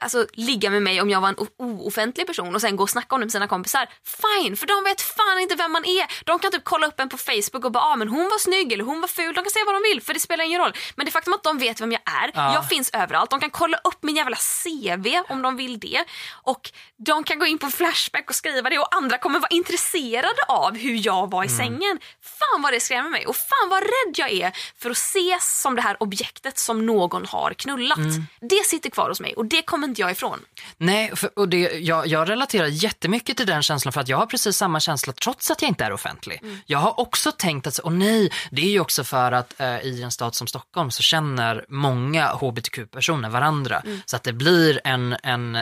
alltså, 0.00 0.26
ligga 0.32 0.70
med 0.70 0.82
mig 0.82 1.00
om 1.00 1.10
jag 1.10 1.20
var 1.20 1.28
en 1.28 1.36
ooffentlig 1.58 2.26
person 2.26 2.54
och 2.54 2.60
sen 2.60 2.76
gå 2.76 2.82
och 2.82 2.90
snacka 2.90 3.14
om 3.14 3.20
det 3.20 3.24
med 3.24 3.32
sina 3.32 3.48
kompisar, 3.48 3.88
fine 4.04 4.56
för 4.56 4.66
de 4.66 4.84
vet 4.84 5.00
fan 5.00 5.38
inte 5.40 5.54
vem 5.54 5.72
man 5.72 5.84
är. 5.84 6.24
De 6.24 6.38
kan 6.38 6.50
typ 6.52 6.64
kolla 6.64 6.86
upp 6.86 7.00
en 7.00 7.08
på 7.08 7.18
Facebook 7.18 7.64
och 7.64 7.72
bara 7.72 7.84
ah, 7.84 7.96
men 7.96 8.08
hon 8.08 8.24
var 8.24 8.38
snygg 8.38 8.72
eller 8.72 8.84
hon 8.84 9.00
var 9.00 9.08
ful, 9.08 9.34
de 9.34 9.44
kan 9.44 9.50
säga 9.50 9.64
vad 9.64 9.74
de 9.74 9.82
vill 9.82 10.02
för 10.02 10.14
det 10.14 10.20
spelar 10.20 10.44
ingen 10.44 10.60
roll. 10.60 10.72
Men 10.96 11.06
det 11.06 11.12
faktum 11.12 11.32
att 11.34 11.42
de 11.42 11.58
vet 11.58 11.80
vem 11.80 11.92
jag 11.92 12.00
är, 12.24 12.30
Ja. 12.34 12.54
jag 12.54 12.68
finns 12.68 12.90
överallt, 12.92 13.30
de 13.30 13.40
kan 13.40 13.50
kolla 13.50 13.78
upp 13.84 13.98
min 14.02 14.16
jävla 14.16 14.36
CV 14.36 15.06
om 15.28 15.42
de 15.42 15.56
vill 15.56 15.78
det 15.80 16.04
och 16.42 16.70
de 17.06 17.24
kan 17.24 17.38
gå 17.38 17.46
in 17.46 17.58
på 17.58 17.70
Flashback 17.70 18.28
och 18.30 18.34
skriva 18.36 18.70
det 18.70 18.78
och 18.78 18.94
andra 18.96 19.18
kommer 19.18 19.38
vara 19.40 19.48
intresserade 19.50 20.42
av 20.48 20.76
hur 20.76 21.06
jag 21.06 21.30
var 21.30 21.44
i 21.44 21.46
Mm. 21.46 21.56
sängen. 21.58 21.98
Fan 22.22 22.62
vad 22.62 22.72
det 22.72 22.80
skrämmer 22.80 23.10
mig 23.10 23.26
och 23.26 23.36
fan 23.36 23.68
vad 23.68 23.82
rädd 23.82 24.14
jag 24.14 24.30
är 24.32 24.52
för 24.78 24.90
att 24.90 24.96
ses 24.96 25.60
som 25.62 25.76
det 25.76 25.82
här 25.82 26.02
objektet 26.02 26.55
som 26.58 26.86
någon 26.86 27.26
har 27.26 27.54
knullat. 27.54 27.98
Mm. 27.98 28.26
Det 28.40 28.66
sitter 28.66 28.90
kvar 28.90 29.08
hos 29.08 29.20
mig 29.20 29.34
och 29.34 29.46
det 29.46 29.62
kommer 29.62 29.88
inte 29.88 30.00
jag 30.00 30.10
ifrån. 30.10 30.40
Nej, 30.76 31.16
för, 31.16 31.38
och 31.38 31.48
det, 31.48 31.58
jag, 31.58 32.06
jag 32.06 32.28
relaterar 32.28 32.66
jättemycket 32.66 33.36
till 33.36 33.46
den 33.46 33.62
känslan 33.62 33.92
för 33.92 34.00
att 34.00 34.08
jag 34.08 34.16
har 34.16 34.26
precis 34.26 34.56
samma 34.56 34.80
känsla 34.80 35.12
trots 35.12 35.50
att 35.50 35.62
jag 35.62 35.68
inte 35.68 35.84
är 35.84 35.92
offentlig. 35.92 36.42
Jag 36.66 36.78
har 36.78 37.00
också 37.00 37.32
tänkt 37.32 37.66
att, 37.66 37.80
åh 37.84 37.92
nej, 37.92 38.32
det 38.50 38.62
är 38.62 38.70
ju 38.70 38.80
också 38.80 39.04
för 39.04 39.32
att 39.32 39.60
eh, 39.60 39.80
i 39.80 40.02
en 40.02 40.10
stad 40.10 40.34
som 40.34 40.46
Stockholm 40.46 40.90
så 40.90 41.02
känner 41.02 41.64
många 41.68 42.28
hbtq-personer 42.28 43.28
varandra. 43.28 43.82
Så 44.06 44.16
att 44.16 44.22
det 44.22 44.32
blir 44.32 44.80
en, 44.84 45.16
en, 45.22 45.58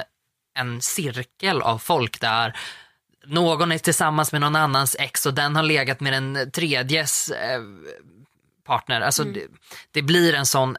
en 0.58 0.82
cirkel 0.82 1.62
av 1.62 1.78
folk 1.78 2.20
där 2.20 2.56
någon 3.26 3.72
är 3.72 3.78
tillsammans 3.78 4.32
med 4.32 4.40
någon 4.40 4.56
annans 4.56 4.96
ex 4.98 5.26
och 5.26 5.34
den 5.34 5.56
har 5.56 5.62
legat 5.62 6.00
med 6.00 6.12
den 6.12 6.50
tredjes 6.50 7.30
eh, 7.30 7.60
partner. 8.64 9.00
Alltså 9.00 9.24
det, 9.24 9.46
det 9.90 10.02
blir 10.02 10.34
en 10.34 10.46
sån, 10.46 10.76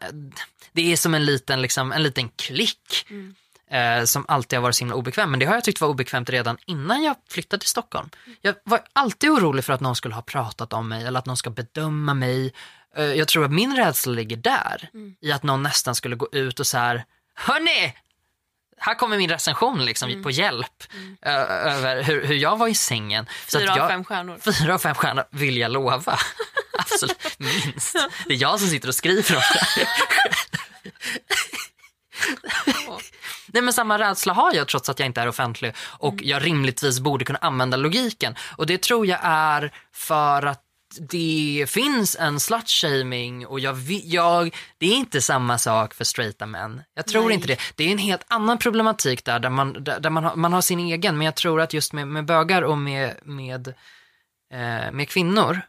det 0.72 0.92
är 0.92 0.98
som 0.98 1.14
en 1.14 1.26
liten, 1.26 1.62
liksom, 1.62 1.92
en 1.92 2.04
liten 2.04 2.30
klick 2.30 3.06
eh, 3.72 4.04
som 4.04 4.26
alltid 4.28 4.58
har 4.60 4.62
varit 4.64 4.76
så 4.76 4.80
himla 4.80 4.96
obekväm. 4.96 5.32
Men 5.32 5.40
det 5.40 5.46
har 5.46 5.54
jag 5.56 5.64
tyckt 5.64 5.82
var 5.82 5.88
obekvämt 5.88 6.30
redan 6.30 6.58
innan 6.66 7.04
jag 7.04 7.16
flyttade 7.30 7.60
till 7.62 7.70
Stockholm. 7.70 8.10
Jag 8.42 8.56
var 8.64 8.82
alltid 8.94 9.30
orolig 9.30 9.66
för 9.66 9.74
att 9.74 9.82
någon 9.82 9.96
skulle 9.96 10.16
ha 10.16 10.22
pratat 10.22 10.74
om 10.74 10.88
mig 10.88 11.06
eller 11.06 11.20
att 11.20 11.26
någon 11.26 11.38
ska 11.38 11.50
bedöma 11.50 12.14
mig. 12.14 12.54
Eh, 12.98 13.04
jag 13.06 13.28
tror 13.28 13.46
att 13.46 13.52
min 13.52 13.76
rädsla 13.76 14.12
ligger 14.14 14.38
där, 14.38 14.90
i 15.22 15.32
att 15.32 15.44
någon 15.44 15.64
nästan 15.64 15.96
skulle 15.96 16.16
gå 16.16 16.28
ut 16.32 16.60
och 16.60 16.68
så 16.68 16.78
här, 16.78 17.06
hörni! 17.36 17.94
Här 18.78 18.96
kommer 18.96 19.18
min 19.18 19.30
recension 19.30 19.86
liksom, 19.86 20.24
på 20.24 20.32
hjälp 20.32 20.84
ö- 21.22 21.32
över 21.46 22.04
hur, 22.04 22.26
hur 22.26 22.36
jag 22.36 22.58
var 22.58 22.68
i 22.68 22.76
sängen. 22.76 23.26
Fyra 23.60 23.72
av 23.84 23.90
fem 23.90 24.04
stjärnor. 24.04 24.38
Fyra 24.52 24.74
av 24.74 24.78
fem 24.78 24.96
stjärnor 24.96 25.24
vill 25.32 25.58
jag 25.58 25.72
lova. 25.72 26.18
Absolut, 26.78 27.40
minst. 27.40 27.96
Det 28.28 28.34
är 28.34 28.42
jag 28.42 28.60
som 28.60 28.70
sitter 28.70 28.88
och 28.88 28.96
skriver 28.96 29.36
om 29.36 29.42
det. 29.76 29.88
Nej 33.48 33.62
men 33.62 33.74
samma 33.74 34.00
rädsla 34.00 34.34
har 34.34 34.54
jag 34.54 34.68
trots 34.68 34.90
att 34.90 35.00
jag 35.00 35.06
inte 35.06 35.22
är 35.22 35.28
offentlig 35.28 35.74
och 35.80 36.14
Mm. 36.14 36.28
jag 36.28 36.46
rimligtvis 36.46 37.00
borde 37.00 37.26
kunna 37.26 37.40
använda 37.42 37.78
logiken. 37.78 38.36
Och 38.58 38.66
det 38.66 38.82
tror 38.82 39.08
jag 39.08 39.20
är 39.24 39.72
för 39.94 40.46
att 40.46 40.62
det 41.00 41.66
finns 41.70 42.16
en 42.20 42.40
slutshaming 42.40 43.46
och 43.48 43.60
jag, 43.60 43.78
jag, 43.90 44.56
det 44.78 44.86
är 44.86 44.96
inte 44.96 45.22
samma 45.22 45.58
sak 45.58 45.94
för 45.94 46.04
straighta 46.04 46.46
män. 46.46 46.82
Jag 46.96 47.08
tror 47.08 47.26
Nej. 47.26 47.34
inte 47.36 47.48
det. 47.48 47.60
Det 47.76 47.84
är 47.84 47.92
en 47.92 47.98
helt 47.98 48.26
annan 48.28 48.58
problematik 48.58 49.26
där, 49.26 49.40
där, 49.40 49.50
man, 49.50 49.84
där, 49.84 50.00
där 50.00 50.10
man, 50.10 50.24
har, 50.24 50.36
man 50.36 50.54
har 50.54 50.62
sin 50.62 50.80
egen. 50.80 51.18
Men 51.18 51.26
jag 51.26 51.36
tror 51.36 51.62
att 51.62 51.74
just 51.74 51.94
med, 51.94 52.08
med 52.08 52.26
bögar 52.26 52.62
och 52.62 52.78
med, 52.78 53.16
med, 53.24 53.68
eh, 54.54 54.92
med 54.92 55.10
kvinnor, 55.10 55.62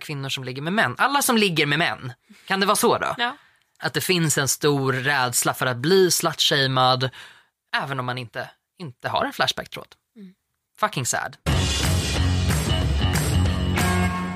kvinnor 0.00 0.28
som 0.28 0.44
ligger 0.44 0.62
med 0.62 0.72
män, 0.72 0.94
alla 0.98 1.22
som 1.22 1.36
ligger 1.36 1.66
med 1.66 1.78
män, 1.78 2.12
kan 2.46 2.60
det 2.60 2.66
vara 2.66 2.76
så 2.76 2.98
då? 2.98 3.14
Ja. 3.18 3.36
Att 3.78 3.94
det 3.94 4.00
finns 4.00 4.38
en 4.38 4.48
stor 4.48 4.92
rädsla 4.92 5.54
för 5.54 5.66
att 5.66 5.76
bli 5.76 6.10
slutshamead 6.10 7.10
även 7.82 8.00
om 8.00 8.06
man 8.06 8.18
inte, 8.18 8.50
inte 8.78 9.08
har 9.08 9.24
en 9.24 9.32
flashback-tråd. 9.32 9.88
Fucking 10.80 11.06
sad. 11.06 11.36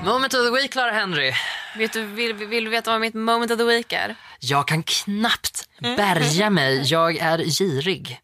Moment 0.05 0.33
of 0.33 0.45
the 0.45 0.51
week, 0.51 0.71
Clara 0.71 0.91
Henry. 0.91 1.33
Vet 1.77 1.93
du, 1.93 2.05
vill, 2.05 2.33
vill 2.33 2.63
du 2.63 2.69
veta 2.69 2.91
vad 2.91 3.01
mitt 3.01 3.13
moment 3.13 3.51
of 3.51 3.57
the 3.57 3.63
week 3.63 3.93
är? 3.93 4.15
Jag 4.39 4.67
kan 4.67 4.83
knappt 4.83 5.69
bärga 5.79 6.49
mig. 6.59 6.81
Jag 6.83 7.17
är 7.17 7.37
girig 7.37 8.19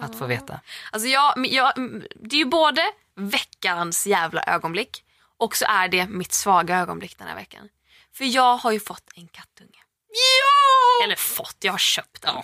att 0.00 0.18
få 0.18 0.26
veta. 0.26 0.60
Alltså 0.90 1.08
jag, 1.08 1.46
jag, 1.46 1.72
det 2.14 2.36
är 2.36 2.38
ju 2.38 2.44
både 2.44 2.82
veckans 3.16 4.06
jävla 4.06 4.42
ögonblick 4.42 5.04
och 5.42 5.56
så 5.56 5.64
är 5.68 5.88
det 5.88 6.06
mitt 6.06 6.32
svaga 6.32 6.78
ögonblick 6.78 7.18
den 7.18 7.28
här 7.28 7.34
veckan. 7.34 7.68
För 8.14 8.24
jag 8.24 8.56
har 8.56 8.72
ju 8.72 8.80
fått 8.80 9.10
en 9.14 9.28
kattunge. 9.28 9.78
Ja! 10.08 11.04
Eller 11.04 11.16
fått, 11.16 11.56
jag 11.60 11.72
har 11.72 11.78
köpt 11.78 12.22
den. 12.22 12.34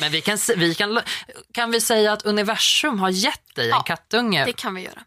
Men 0.00 0.12
vi 0.12 0.20
kan, 0.20 0.38
vi 0.56 0.74
kan, 0.74 1.00
kan 1.52 1.70
vi 1.70 1.80
säga 1.80 2.12
att 2.12 2.22
universum 2.22 2.98
har 2.98 3.10
gett 3.10 3.54
dig 3.54 3.64
en 3.64 3.70
Ja, 3.70 3.82
kattunge? 3.82 4.44
Det 4.44 4.52
kan 4.52 4.74
vi 4.74 4.82
göra. 4.82 5.04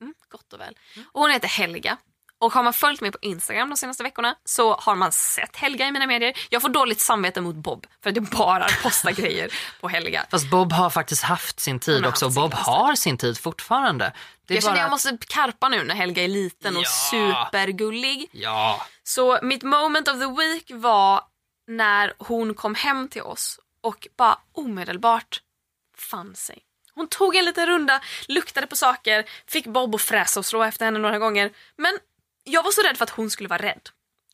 Mm, 0.00 0.14
gott 0.28 0.52
och 0.52 0.60
väl. 0.60 0.78
Och 1.12 1.20
hon 1.20 1.30
heter 1.30 1.48
Helga. 1.48 1.96
Och 2.38 2.52
har 2.52 2.62
man 2.62 2.72
följt 2.72 3.00
mig 3.00 3.12
på 3.12 3.18
Instagram 3.22 3.70
de 3.70 3.76
senaste 3.76 4.02
veckorna 4.02 4.36
så 4.44 4.74
har 4.74 4.94
man 4.94 5.12
sett 5.12 5.56
Helga 5.56 5.86
i 5.86 5.92
mina 5.92 6.06
medier. 6.06 6.38
Jag 6.50 6.62
får 6.62 6.68
dåligt 6.68 7.00
samvete 7.00 7.40
mot 7.40 7.54
Bob 7.56 7.86
för 8.02 8.10
att 8.10 8.16
jag 8.16 8.24
bara 8.24 8.66
postar 8.82 9.12
grejer 9.12 9.52
på 9.80 9.88
Helga. 9.88 10.26
Fast 10.30 10.50
Bob 10.50 10.72
har 10.72 10.90
faktiskt 10.90 11.22
haft 11.22 11.60
sin 11.60 11.80
tid 11.80 12.06
också 12.06 12.26
och 12.26 12.32
sin 12.32 12.42
Bob 12.42 12.50
tid. 12.50 12.58
har 12.60 12.94
sin 12.94 13.18
tid 13.18 13.38
fortfarande. 13.38 14.12
Det 14.46 14.54
Jag 14.54 14.62
känner 14.62 14.74
bara 14.74 14.80
jag 14.80 14.84
att- 14.84 14.90
måste 14.90 15.18
karpa 15.28 15.68
nu 15.68 15.84
när 15.84 15.94
Helga 15.94 16.24
är 16.24 16.28
liten 16.28 16.76
och 16.76 16.82
Ja. 16.82 16.88
supergullig. 17.10 18.28
Ja. 18.32 18.86
Så 19.02 19.38
mitt 19.42 19.62
moment 19.62 20.08
of 20.08 20.18
the 20.20 20.26
week 20.42 20.70
var 20.74 21.20
när 21.66 22.12
hon 22.18 22.54
kom 22.54 22.74
hem 22.74 23.08
till 23.08 23.22
oss 23.22 23.60
och 23.80 24.08
bara 24.16 24.38
omedelbart 24.52 25.40
fann 25.98 26.34
sig. 26.34 26.58
Hon 26.94 27.08
tog 27.08 27.36
en 27.36 27.44
liten 27.44 27.66
runda, 27.66 28.00
luktade 28.28 28.66
på 28.66 28.76
saker, 28.76 29.24
fick 29.46 29.66
Bob 29.66 29.94
att 29.94 30.02
fräsa 30.02 30.40
och 30.40 30.46
slå 30.46 30.62
efter 30.62 30.84
henne 30.84 30.98
några 30.98 31.18
gånger. 31.18 31.50
Men 31.76 31.98
jag 32.46 32.62
var 32.62 32.70
så 32.70 32.82
rädd 32.82 32.96
för 32.96 33.04
att 33.04 33.10
hon 33.10 33.30
skulle 33.30 33.48
vara 33.48 33.62
rädd 33.62 33.88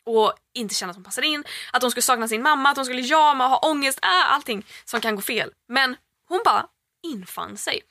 och 0.04 0.32
inte 0.54 0.74
känna 0.74 0.90
att 0.90 0.96
hon 0.96 1.04
passade 1.04 1.26
in, 1.26 1.44
att 1.72 1.82
hon 1.82 1.90
skulle 1.90 2.02
sakna 2.02 2.28
sin 2.28 2.42
mamma, 2.42 2.68
att 2.68 2.76
hon 2.76 2.84
skulle 2.84 3.00
jama, 3.00 3.46
ha 3.46 3.58
ångest, 3.58 3.98
äh, 4.02 4.32
allting 4.32 4.66
som 4.84 5.00
kan 5.00 5.16
gå 5.16 5.22
fel. 5.22 5.50
Men 5.68 5.96
hon 6.28 6.40
bara 6.44 6.66
infann 7.02 7.56
sig 7.56 7.82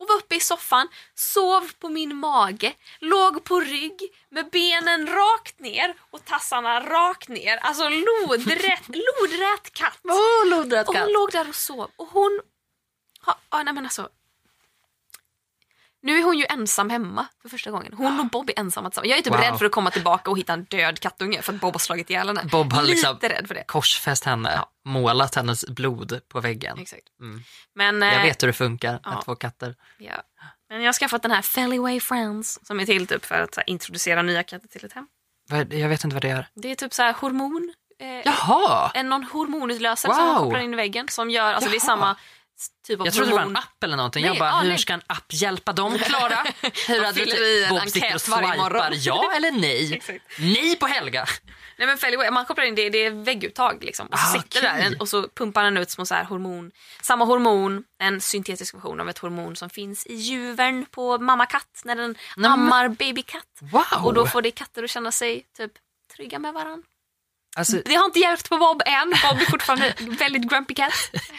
och 0.00 0.08
var 0.08 0.16
uppe 0.16 0.34
i 0.34 0.40
soffan, 0.40 0.88
sov 1.14 1.70
på 1.78 1.88
min 1.88 2.16
mage, 2.16 2.74
låg 2.98 3.44
på 3.44 3.60
rygg 3.60 4.00
med 4.28 4.50
benen 4.50 5.06
rakt 5.06 5.60
ner 5.60 5.94
och 6.10 6.24
tassarna 6.24 6.80
rakt 6.80 7.28
ner. 7.28 7.56
Alltså 7.56 7.88
lodrätt, 7.88 8.88
lodrät 8.88 9.72
katt. 9.72 10.00
Oh, 10.04 10.50
lodrätt 10.50 10.88
Och 10.88 10.94
hon 10.94 11.12
låg 11.12 11.30
där 11.32 11.48
och 11.48 11.54
sov 11.54 11.90
och 11.96 12.08
hon... 12.08 12.40
Ha, 13.20 13.38
ah, 13.48 13.62
nej 13.62 13.74
men 13.74 13.84
alltså. 13.84 14.08
Nu 16.08 16.18
är 16.18 16.22
hon 16.22 16.38
ju 16.38 16.44
ensam 16.48 16.90
hemma 16.90 17.26
för 17.42 17.48
första 17.48 17.70
gången. 17.70 17.92
Hon 17.96 18.20
och 18.20 18.26
Bob 18.26 18.50
är 18.50 18.58
ensamma 18.60 18.90
tillsammans. 18.90 19.08
Jag 19.10 19.18
är 19.18 19.22
typ 19.22 19.32
Wow. 19.32 19.40
rädd 19.40 19.58
för 19.58 19.66
att 19.66 19.72
komma 19.72 19.90
tillbaka 19.90 20.30
och 20.30 20.38
hitta 20.38 20.52
en 20.52 20.64
död 20.64 21.00
kattunge 21.00 21.42
för 21.42 21.52
att 21.52 21.60
Bob 21.60 21.74
har 21.74 21.78
slagit 21.78 22.10
ihjäl 22.10 22.26
henne. 22.28 22.44
Bob 22.52 22.72
har 22.72 22.82
Lite 22.82 22.92
liksom 22.92 23.18
rädd 23.22 23.44
för 23.48 23.54
det. 23.54 23.64
korsfäst 23.66 24.24
henne, 24.24 24.60
målat 24.84 25.34
hennes 25.34 25.66
blod 25.66 26.20
på 26.28 26.40
väggen. 26.40 26.78
Exakt. 26.78 27.02
Mm. 27.20 27.42
Men, 27.74 28.02
Jag 28.02 28.14
eh, 28.16 28.22
vet 28.22 28.42
hur 28.42 28.46
det 28.46 28.52
funkar 28.52 28.92
med 28.92 29.00
ja. 29.04 29.22
två 29.24 29.34
katter. 29.34 29.74
Ja. 29.98 30.12
Men 30.68 30.78
jag 30.80 30.88
har 30.88 30.92
skaffat 30.92 31.22
den 31.22 31.30
här 31.30 31.42
Fellyway 31.42 32.00
Friends 32.00 32.58
som 32.66 32.80
är 32.80 32.86
till 32.86 33.06
typ 33.06 33.24
för 33.24 33.42
att 33.42 33.56
här, 33.56 33.64
introducera 33.70 34.22
nya 34.22 34.42
katter 34.42 34.68
till 34.68 34.84
ett 34.84 34.92
hem. 34.92 35.06
Jag 35.70 35.88
vet 35.88 36.04
inte 36.04 36.14
vad 36.14 36.22
det 36.22 36.30
är. 36.30 36.48
Det 36.54 36.70
är 36.70 36.74
typ 36.74 36.94
så 36.94 37.02
här 37.02 37.12
hormon. 37.12 37.74
Eh, 38.00 38.08
Jaha! 38.24 38.90
en 38.94 39.08
någon 39.08 39.24
hormonutlösare 39.24 40.14
som 40.14 40.26
Wow. 40.28 40.36
kopplar 40.36 40.60
in 40.60 40.72
i 40.72 40.76
väggen 40.76 41.08
som 41.08 41.30
gör, 41.30 41.52
alltså 41.54 41.70
det 41.70 41.76
är 41.76 41.80
Jaha. 41.80 41.86
samma 41.86 42.16
typ 42.86 43.00
Jag 43.04 43.14
trodde 43.14 43.30
det 43.30 43.34
var 43.36 43.42
en 43.42 43.56
app 43.56 43.84
eller 43.84 43.96
någonting. 43.96 44.22
Nej, 44.22 44.28
jag 44.30 44.38
bara, 44.38 44.48
ja, 44.50 44.60
hur 44.60 44.68
nej. 44.68 44.78
ska 44.78 44.92
en 44.92 45.02
app 45.06 45.24
hjälpa 45.28 45.72
dem 45.72 45.98
Klara? 45.98 46.44
Hur 46.88 47.04
hade 47.04 47.24
du 47.24 47.68
Bob 47.68 47.80
sitter 47.88 48.04
och 48.04 48.10
enkät 48.12 48.28
varje 48.28 48.48
swipar, 48.58 48.92
ja 48.98 49.32
eller 49.36 49.50
nej? 49.50 50.02
Nej 50.38 50.76
på 50.76 50.86
Helga! 50.86 51.26
Nej 51.78 51.86
men 51.86 51.98
Fellyway, 51.98 52.30
man 52.30 52.44
kopplar 52.46 52.64
in 52.64 52.74
det, 52.74 52.90
det 52.90 52.98
är 52.98 53.10
vägguttag 53.10 53.84
liksom. 53.84 54.06
Och 54.06 54.18
så 54.18 54.26
Ah, 54.36 54.42
sitter 54.42 54.58
okej. 54.58 54.90
där 54.90 55.00
och 55.00 55.08
så 55.08 55.28
pumpar 55.28 55.64
den 55.64 55.76
ut 55.76 55.90
små 55.90 56.06
så 56.06 56.14
här 56.14 56.24
hormon, 56.24 56.70
samma 57.02 57.24
hormon, 57.24 57.84
en 58.02 58.20
syntetisk 58.20 58.74
version 58.74 59.00
av 59.00 59.08
ett 59.08 59.18
hormon 59.18 59.56
som 59.56 59.70
finns 59.70 60.06
i 60.06 60.14
juvern 60.14 60.86
på 60.86 61.18
mamma 61.18 61.46
katt 61.46 61.82
när 61.84 61.96
den 61.96 62.16
men- 62.36 62.50
ammar 62.52 62.88
babykatt. 62.88 63.44
Wow! 63.60 64.04
Och 64.06 64.14
då 64.14 64.26
får 64.26 64.42
det 64.42 64.50
katter 64.50 64.82
att 64.84 64.90
känna 64.90 65.12
sig 65.12 65.46
typ 65.56 65.72
trygga 66.16 66.38
med 66.38 66.54
varandra. 66.54 66.86
alltså, 67.56 67.76
Det 67.84 67.94
har 67.94 68.04
inte 68.04 68.18
hjälpt 68.18 68.48
på 68.48 68.56
Bob 68.56 68.82
än. 68.86 69.08
Bob 69.10 69.40
är 69.40 69.50
fortfarande 69.50 69.94
väldigt 69.98 70.50
grumpy 70.50 70.74
cat. 70.74 70.92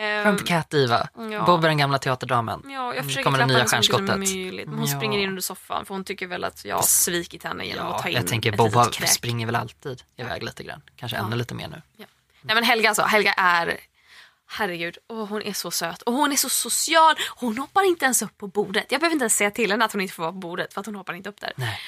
Ehm, 0.00 0.24
Grumpy 0.24 0.44
Cat 0.44 0.70
Diva. 0.70 1.08
ja. 1.32 1.44
Bob 1.46 1.64
är 1.64 1.68
den 1.68 1.78
gamla 1.78 1.98
teaterdamen. 1.98 2.60
Ja, 2.64 2.70
jag 2.70 2.92
Mm, 2.92 3.04
försöker 3.04 3.24
kommer 3.24 3.38
klappa 3.38 3.46
nya 3.48 3.58
henne 3.58 3.68
så 3.68 3.76
mycket 3.76 4.08
som 4.10 4.20
möjligt. 4.20 4.68
men 4.68 4.78
Hon 4.78 4.88
Ja. 4.88 4.96
springer 4.96 5.18
in 5.18 5.28
under 5.28 5.42
soffan 5.42 5.84
för 5.86 5.94
hon 5.94 6.04
tycker 6.04 6.26
väl 6.26 6.44
att 6.44 6.64
jag 6.64 6.76
har 6.76 6.82
svikit 6.82 7.44
henne 7.44 7.64
genom 7.66 7.86
att 7.86 7.92
Ja, 7.92 8.02
ta 8.02 8.08
in 8.08 8.14
jag 8.14 8.26
tänker 8.26 8.52
Bob 8.56 8.72
har, 8.72 9.06
springer 9.06 9.46
väl 9.46 9.56
alltid 9.56 10.02
iväg 10.16 10.42
lite 10.42 10.62
grann. 10.64 10.82
Kanske 10.96 11.16
ännu 11.16 11.36
lite 11.36 11.54
mer 11.54 11.68
nu. 11.68 11.82
Nej 12.42 12.54
men 12.54 12.64
Helga 12.64 12.88
alltså, 12.88 13.02
Helga 13.02 13.32
är 13.32 13.80
Herregud, 14.52 14.98
åh, 15.08 15.26
hon 15.28 15.42
är 15.42 15.52
så 15.52 15.70
söt 15.70 16.02
och 16.02 16.12
hon 16.12 16.32
är 16.32 16.36
så 16.36 16.48
social. 16.48 17.14
Hon 17.36 17.58
hoppar 17.58 17.82
inte 17.86 18.04
ens 18.04 18.22
upp 18.22 18.38
på 18.38 18.46
bordet. 18.46 18.86
Jag 18.88 19.00
behöver 19.00 19.12
inte 19.12 19.22
ens 19.22 19.36
säga 19.36 19.50
till 19.50 19.70
henne 19.70 19.84
att 19.84 19.92
hon 19.92 20.00
inte 20.00 20.14
får 20.14 20.22
vara 20.22 20.32
på 20.32 20.38
bordet 20.38 20.74
för 20.74 20.80
att 20.80 20.86
hon 20.86 20.94
hoppar 20.94 21.14
inte 21.14 21.28
upp 21.28 21.40
där. 21.40 21.52
Nej. 21.56 21.78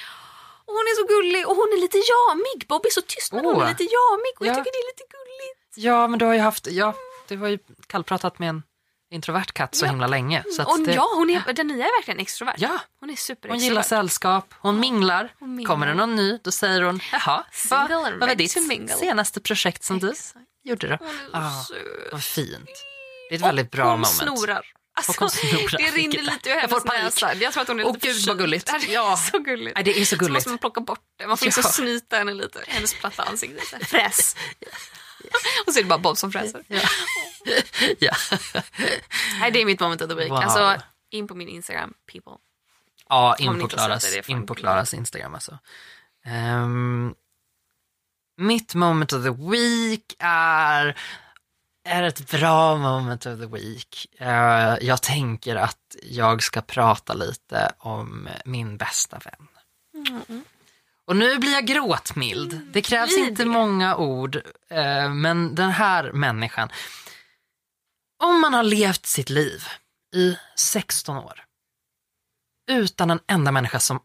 Och 0.65 0.73
hon 0.73 0.85
är 0.91 0.95
så 1.01 1.07
gullig 1.07 1.47
och 1.47 1.55
hon 1.55 1.69
är 1.77 1.81
lite 1.81 1.97
jamig. 1.97 2.67
Bob 2.67 2.85
är 2.85 2.89
så 2.89 3.01
tyst 3.01 3.33
men 3.33 3.45
hon 3.45 3.55
Åh. 3.55 3.63
är 3.63 3.69
lite 3.69 3.83
jamig 3.83 4.33
och 4.39 4.45
jag 4.45 4.51
Ja. 4.51 4.55
tycker 4.55 4.71
det 4.71 4.77
är 4.85 4.89
lite 4.93 5.03
gulligt. 5.17 5.85
Ja, 5.87 6.07
men 6.07 6.19
du 6.19 6.25
har 6.25 6.33
ju 6.33 6.39
haft, 6.39 6.67
ja, 6.71 6.93
det 7.27 7.35
var 7.35 7.47
ju 7.47 7.59
kallpratat 7.87 8.39
med 8.39 8.49
en 8.49 8.63
introvert 9.11 9.45
katt 9.53 9.75
så 9.75 9.85
Ja. 9.85 9.89
himla 9.89 10.07
länge. 10.07 10.43
Så 10.57 10.63
Och 10.65 10.79
det, 10.79 10.93
ja, 10.93 11.09
hon 11.15 11.29
är, 11.29 11.53
den 11.53 11.67
nya 11.67 11.85
är 11.85 11.97
verkligen 11.99 12.19
extrovert. 12.19 12.55
ja, 12.57 12.79
Hon 12.99 13.09
är 13.09 13.13
hon 13.13 13.17
superextrovert. 13.17 13.61
gillar 13.63 13.81
sällskap, 13.81 14.53
hon 14.59 14.79
minglar. 14.79 15.33
Hon 15.39 15.55
minglar. 15.55 15.73
Kommer 15.73 15.87
det 15.87 15.93
någon 15.93 16.15
ny, 16.15 16.39
då 16.43 16.51
säger 16.51 16.81
hon, 16.81 16.99
jaha, 17.11 17.43
vad, 17.69 17.89
vad 17.91 18.19
var 18.19 18.35
ditt 18.35 18.53
to 18.53 18.61
mingle." 18.61 18.95
senaste 18.95 19.41
projekt 19.41 19.83
som 19.83 19.99
du 19.99 20.09
Exakt. 20.11 20.39
gjorde 20.63 20.87
då? 20.87 20.97
Hon 20.99 21.07
är 21.09 21.29
Ah, 21.33 21.63
söt. 21.63 21.77
vad 22.11 22.23
fint. 22.23 22.69
Det 23.29 23.35
är 23.35 23.39
ett 23.39 23.45
väldigt 23.45 23.71
bra 23.71 23.83
hon 23.83 23.91
moment. 23.91 24.07
snorar. 24.07 24.65
Alltså, 24.95 25.13
hon 25.19 25.29
snorar. 25.29 25.77
Det 25.77 25.91
rinner 25.91 26.21
lite 26.21 26.49
ur 26.49 26.55
hennes 26.55 26.85
näsa. 26.85 27.33
Jag 27.33 27.53
tror 27.53 27.61
att 27.61 27.67
hon 27.67 27.79
är 27.79 27.85
Åh, 27.85 27.93
lite 27.93 28.07
gud, 28.07 28.27
vad 28.27 28.37
gulligt. 28.37 28.65
Det 28.65 28.73
är 28.89 28.93
Ja. 28.93 29.17
så 29.31 29.39
gulligt. 29.39 29.75
Nej, 29.75 29.83
det 29.83 30.01
är 30.01 30.05
så 30.05 30.29
måste 30.29 30.49
man 30.49 30.57
plocka 30.57 30.81
bort 30.81 30.99
det. 31.19 31.27
Man 31.27 31.37
får 31.37 31.45
liksom 31.45 31.61
Ja. 31.65 31.71
snyta 31.71 32.17
henne 32.17 32.33
lite. 32.33 32.63
Hennes 32.67 32.93
platta 32.93 33.23
ansikte. 33.23 33.79
Fräs. 33.85 34.35
Och 35.67 35.73
så 35.73 35.79
är 35.79 35.83
det 35.83 35.89
bara 35.89 35.99
Bob 35.99 36.17
som 36.17 36.31
fräser. 36.31 36.63
Ja. 36.67 36.81
ja. 37.99 38.13
Nej, 39.39 39.51
det 39.51 39.61
är 39.61 39.65
mitt 39.65 39.79
moment 39.79 40.01
of 40.01 40.09
the 40.09 40.15
week. 40.15 40.29
Wow. 40.29 40.37
Alltså, 40.37 40.77
in 41.09 41.27
på 41.27 41.35
min 41.35 41.49
Instagram, 41.49 41.93
people. 42.11 42.33
Ja, 43.09 43.35
in 43.39 43.59
på 43.59 43.67
Klaras, 43.67 44.11
det, 44.11 44.29
in 44.29 44.45
på. 44.45 44.55
Klaras 44.55 44.93
Instagram 44.93 45.33
alltså. 45.33 45.59
Ehm, 46.25 47.13
mitt 48.37 48.75
moment 48.75 49.13
of 49.13 49.23
the 49.23 49.29
week 49.29 50.15
är, 50.19 50.97
är 51.85 52.03
ett 52.03 52.31
bra 52.31 52.77
moment 52.77 53.25
of 53.25 53.39
the 53.39 53.45
week. 53.45 54.07
Eh, 54.19 54.77
jag 54.81 55.01
tänker 55.01 55.55
att 55.55 55.95
jag 56.03 56.43
ska 56.43 56.61
prata 56.61 57.13
lite 57.13 57.71
om 57.77 58.29
min 58.45 58.77
bästa 58.77 59.19
vän. 59.25 59.47
Och 61.05 61.15
nu 61.15 61.39
blir 61.39 61.51
jag 61.51 61.65
gråtmild. 61.65 62.61
Det 62.73 62.81
krävs 62.81 63.17
inte 63.17 63.45
många 63.45 63.95
ord, 63.97 64.35
eh, 64.69 65.09
men 65.09 65.55
den 65.55 65.69
här 65.69 66.11
människan. 66.11 66.69
Om 68.23 68.41
man 68.41 68.53
har 68.53 68.63
levt 68.63 69.05
sitt 69.05 69.29
liv 69.29 69.63
i 70.15 70.37
16 70.55 71.17
år 71.17 71.45
utan 72.67 73.09
en 73.09 73.19
enda 73.27 73.51
människa 73.51 73.79
som 73.79 73.99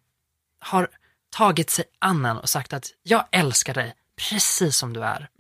har 0.61 0.90
tagit 1.30 1.70
sig 1.70 1.84
an 1.99 2.24
en 2.24 2.36
och 2.38 2.49
sagt 2.49 2.72
att 2.72 2.92
jag 3.03 3.28
älskar 3.32 3.74
dig 3.74 3.94
precis 4.16 4.76
som 4.76 4.92
du 4.92 5.05
är. 5.05 5.30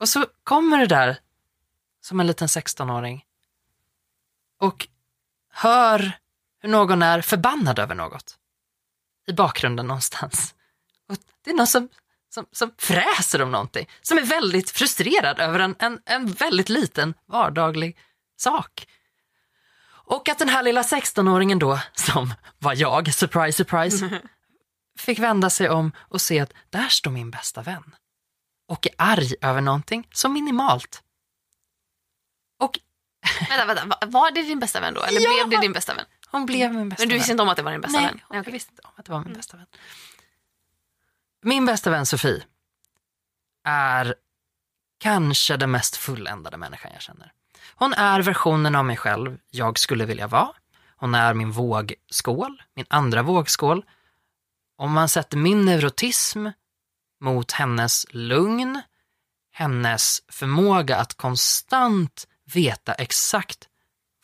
Och 0.00 0.08
så 0.08 0.26
kommer 0.44 0.78
det 0.78 0.86
där 0.86 1.20
som 2.00 2.20
en 2.20 2.26
liten 2.26 2.48
16-åring 2.48 3.24
och 4.58 4.88
hör 5.50 6.18
hur 6.60 6.68
någon 6.68 7.02
är 7.02 7.20
förbannad 7.20 7.78
över 7.78 7.94
något 7.94 8.37
i 9.28 9.32
bakgrunden 9.32 9.86
någonstans. 9.86 10.54
Och 11.08 11.16
det 11.44 11.50
är 11.50 11.54
någon 11.54 11.66
som, 11.66 11.88
som, 12.34 12.46
som 12.52 12.70
fräser 12.78 13.42
om 13.42 13.50
någonting, 13.50 13.88
som 14.02 14.18
är 14.18 14.22
väldigt 14.22 14.70
frustrerad 14.70 15.40
över 15.40 15.58
en, 15.58 15.76
en, 15.78 16.00
en 16.06 16.26
väldigt 16.32 16.68
liten 16.68 17.14
vardaglig 17.26 17.96
sak. 18.36 18.86
Och 19.90 20.28
att 20.28 20.38
den 20.38 20.48
här 20.48 20.62
lilla 20.62 20.82
16-åringen 20.82 21.58
då, 21.58 21.78
som 21.94 22.34
var 22.58 22.74
jag, 22.76 23.14
surprise 23.14 23.56
surprise, 23.56 24.20
fick 24.98 25.18
vända 25.18 25.50
sig 25.50 25.68
om 25.70 25.92
och 25.98 26.20
se 26.20 26.40
att 26.40 26.52
där 26.70 26.88
står 26.88 27.10
min 27.10 27.30
bästa 27.30 27.62
vän. 27.62 27.94
Och 28.68 28.86
är 28.86 28.92
arg 28.98 29.34
över 29.40 29.60
någonting 29.60 30.08
så 30.12 30.28
minimalt. 30.28 31.02
Och 32.60 32.78
Vänta, 33.48 33.64
vänta. 33.66 33.84
va- 33.86 33.98
Var 34.06 34.30
det 34.30 34.42
din 34.42 34.60
bästa 34.60 34.80
vän 34.80 34.94
då? 34.94 35.02
Eller 35.02 35.20
Ja. 35.20 35.30
blev 35.34 35.48
det 35.50 35.60
din 35.60 35.72
bästa 35.72 35.94
vän? 35.94 36.04
Hon 36.30 36.46
blev 36.46 36.74
min 36.74 36.88
bästa 36.88 37.02
Men 37.02 37.08
du 37.08 37.14
visste 37.14 37.28
vän. 37.30 37.34
inte 37.34 37.42
om 37.42 37.48
att 37.48 37.56
det 37.56 37.62
var 37.62 37.72
din 37.72 37.80
bästa 37.80 38.00
Nej, 38.00 38.06
vän? 38.06 38.20
jag 38.30 38.52
visste 38.52 38.70
inte 38.72 38.82
om 38.84 38.92
att 38.96 39.04
det 39.04 39.12
var 39.12 39.24
min 39.24 39.32
bästa 39.32 39.56
vän. 39.56 39.66
Min 41.42 41.66
bästa 41.66 41.90
vän 41.90 42.06
Sofie 42.06 42.42
är 43.64 44.14
kanske 44.98 45.56
den 45.56 45.70
mest 45.70 45.96
fulländade 45.96 46.56
människan 46.56 46.90
jag 46.92 47.02
känner. 47.02 47.32
Hon 47.74 47.94
är 47.94 48.22
versionen 48.22 48.74
av 48.74 48.84
mig 48.84 48.96
själv 48.96 49.38
jag 49.50 49.78
skulle 49.78 50.04
vilja 50.04 50.26
vara. 50.26 50.52
Hon 50.96 51.14
är 51.14 51.34
min 51.34 51.50
vågskål, 51.50 52.62
min 52.74 52.86
andra 52.88 53.22
vågskål. 53.22 53.84
Om 54.76 54.92
man 54.92 55.08
sätter 55.08 55.36
min 55.36 55.64
neurotism 55.64 56.46
mot 57.20 57.52
hennes 57.52 58.06
lugn, 58.10 58.82
hennes 59.52 60.22
förmåga 60.28 60.96
att 60.96 61.14
konstant 61.14 62.26
veta 62.44 62.94
exakt 62.94 63.68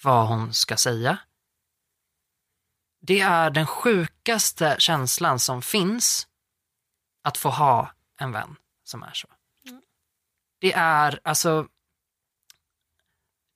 vad 0.03 0.29
hon 0.29 0.53
ska 0.53 0.77
säga. 0.77 1.19
Det 3.07 3.21
är 3.21 3.51
den 3.51 3.67
sjukaste 3.67 4.77
känslan 4.79 5.39
som 5.39 5.63
finns 5.63 6.27
att 7.25 7.39
få 7.39 7.49
ha 7.49 7.93
en 8.21 8.33
vän 8.33 8.57
som 8.85 9.03
är 9.03 9.13
så. 9.15 9.29
Det 10.61 10.73
är 10.73 11.21
alltså 11.25 11.67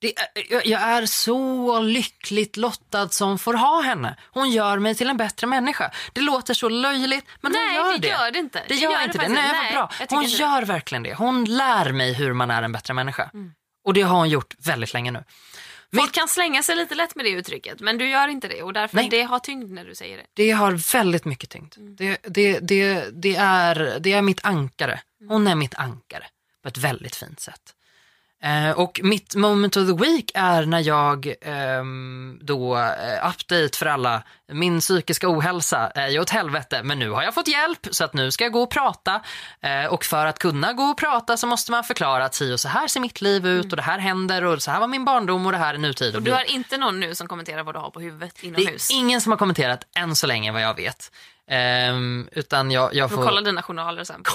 det 0.01 0.19
är, 0.19 0.53
jag- 0.53 0.67
jag 0.67 0.81
är 0.81 1.07
så 1.07 1.81
lyckligt 1.81 2.57
lottad 2.57 3.09
som 3.09 3.39
får 3.39 3.55
ha 3.55 3.81
henne. 3.83 4.17
Hon 4.33 4.51
gör 4.51 4.79
mig 4.79 4.95
till 4.95 5.11
en 5.11 5.17
bättre 5.17 5.47
människa. 5.47 5.91
Det 6.13 6.21
låter 6.21 6.55
så 6.55 6.69
löjligt, 6.69 7.25
men 7.41 7.53
Nej, 7.53 7.67
hon 7.67 7.75
gör 7.87 7.93
det 7.93 7.99
det. 7.99 8.09
gör 8.09 8.31
det 8.31 8.39
inte. 8.39 8.65
Det 8.69 8.75
gör, 8.75 9.05
inte 9.05 9.19
det. 9.19 9.29
Nej, 9.29 9.73
vad 9.75 9.89
bra. 9.89 10.07
Hon 10.11 10.25
gör 10.25 10.63
verkligen 10.63 11.03
det. 11.03 11.15
Hon 11.15 11.45
lär 11.45 11.93
mig 11.93 12.13
hur 12.13 12.33
man 12.33 12.51
är 12.51 12.63
en 12.63 12.73
bättre 12.73 12.95
människa. 12.95 13.31
Mm. 13.35 13.53
Och 13.85 13.95
det 13.95 14.03
har 14.03 14.17
hon 14.17 14.29
gjort 14.29 14.55
väldigt 14.59 14.93
länge 14.93 15.11
nu. 15.11 15.25
Folk 15.97 16.13
kan 16.13 16.29
slänga 16.29 16.63
sig 16.63 16.77
lite 16.77 16.95
lätt 16.95 17.15
med 17.15 17.25
det 17.25 17.31
uttrycket, 17.31 17.81
men 17.81 17.99
du 17.99 18.09
gör 18.09 18.29
inte 18.29 18.49
det 18.49 18.63
och 18.63 18.73
därför 18.73 18.97
Nej. 18.97 19.09
det 19.09 19.23
har 19.23 19.39
tyngd 19.39 19.71
när 19.71 19.85
du 19.85 19.95
säger 19.95 20.17
det. 20.17 20.27
Det 20.35 20.51
har 20.51 20.93
väldigt 20.93 21.25
mycket 21.25 21.51
tyngd. 21.51 21.75
Mm. 21.77 21.97
Det, 21.97 22.19
det, 22.23 22.59
det, 22.59 23.11
det, 23.13 23.37
är, 23.37 23.99
det 24.01 24.13
är 24.13 24.23
mitt 24.23 24.45
ankare. 24.45 25.01
Hon 25.29 25.47
är 25.47 25.55
mitt 25.55 25.75
ankare 25.75 26.25
på 26.63 26.69
ett 26.69 26.79
väldigt 26.79 27.17
fint 27.17 27.41
sätt. 27.41 27.75
Eh, 28.43 28.71
och 28.71 29.01
mitt 29.03 29.35
moment 29.35 29.77
of 29.77 29.87
the 29.87 30.05
week 30.05 30.31
är 30.35 30.67
när 30.67 30.81
jag 30.81 31.35
ehm, 31.41 32.39
då, 32.43 32.77
eh, 32.77 33.31
update 33.31 33.79
för 33.79 33.87
alla, 33.87 34.23
min 34.53 34.81
psykiska 34.81 35.29
ohälsa 35.29 35.91
är 35.95 36.09
ju 36.09 36.21
åt 36.21 36.31
helvete 36.31 36.83
men 36.83 36.99
nu 36.99 37.11
har 37.11 37.23
jag 37.23 37.35
fått 37.35 37.49
hjälp 37.49 37.87
så 37.91 38.05
att 38.05 38.15
nu 38.15 38.31
ska 38.31 38.45
jag 38.45 38.53
gå 38.53 38.63
och 38.63 38.71
prata. 38.71 39.21
Eh, 39.61 39.87
och 39.87 40.05
för 40.05 40.27
att 40.27 40.39
kunna 40.39 40.73
gå 40.73 40.83
och 40.83 40.99
prata 40.99 41.37
så 41.37 41.47
måste 41.47 41.71
man 41.71 41.85
förklara 41.85 42.25
att 42.25 42.35
si 42.35 42.55
och 42.55 42.61
så 42.61 42.69
här 42.69 42.89
ser 42.89 43.01
mitt 43.01 43.21
liv 43.21 43.47
ut 43.47 43.73
och 43.73 43.77
det 43.77 43.83
här 43.83 43.99
händer 43.99 44.45
och 44.45 44.63
så 44.63 44.71
här 44.71 44.81
var 44.81 44.89
min 44.89 45.05
barndom 45.05 45.47
och 45.47 45.53
det 45.53 45.59
här 45.59 45.75
är 45.75 45.79
nutid. 45.79 46.17
Och 46.17 46.23
du 46.23 46.33
har 46.33 46.51
inte 46.51 46.79
någon 46.79 47.01
nu 47.01 47.15
som 47.15 47.29
kommenterar 47.29 47.63
vad 47.63 47.75
du 47.75 47.79
har 47.79 47.91
på 47.91 48.01
huvudet 48.01 48.35
det 48.41 48.47
inomhus? 48.47 48.91
är 48.91 48.95
ingen 48.95 49.21
som 49.21 49.33
har 49.33 49.37
kommenterat 49.39 49.87
än 49.97 50.17
så 50.17 50.27
länge 50.27 50.53
vad 50.53 50.63
jag 50.63 50.77
vet. 50.77 51.13
Ehm, 51.51 52.29
utan 52.33 52.71
jag, 52.71 52.95
jag 52.95 53.11
Du 53.11 53.15
får... 53.15 53.23
får 53.23 53.29
kolla 53.29 53.41
dina 53.41 53.63
journaler 53.63 54.05
sen. 54.05 54.23
På. 54.23 54.33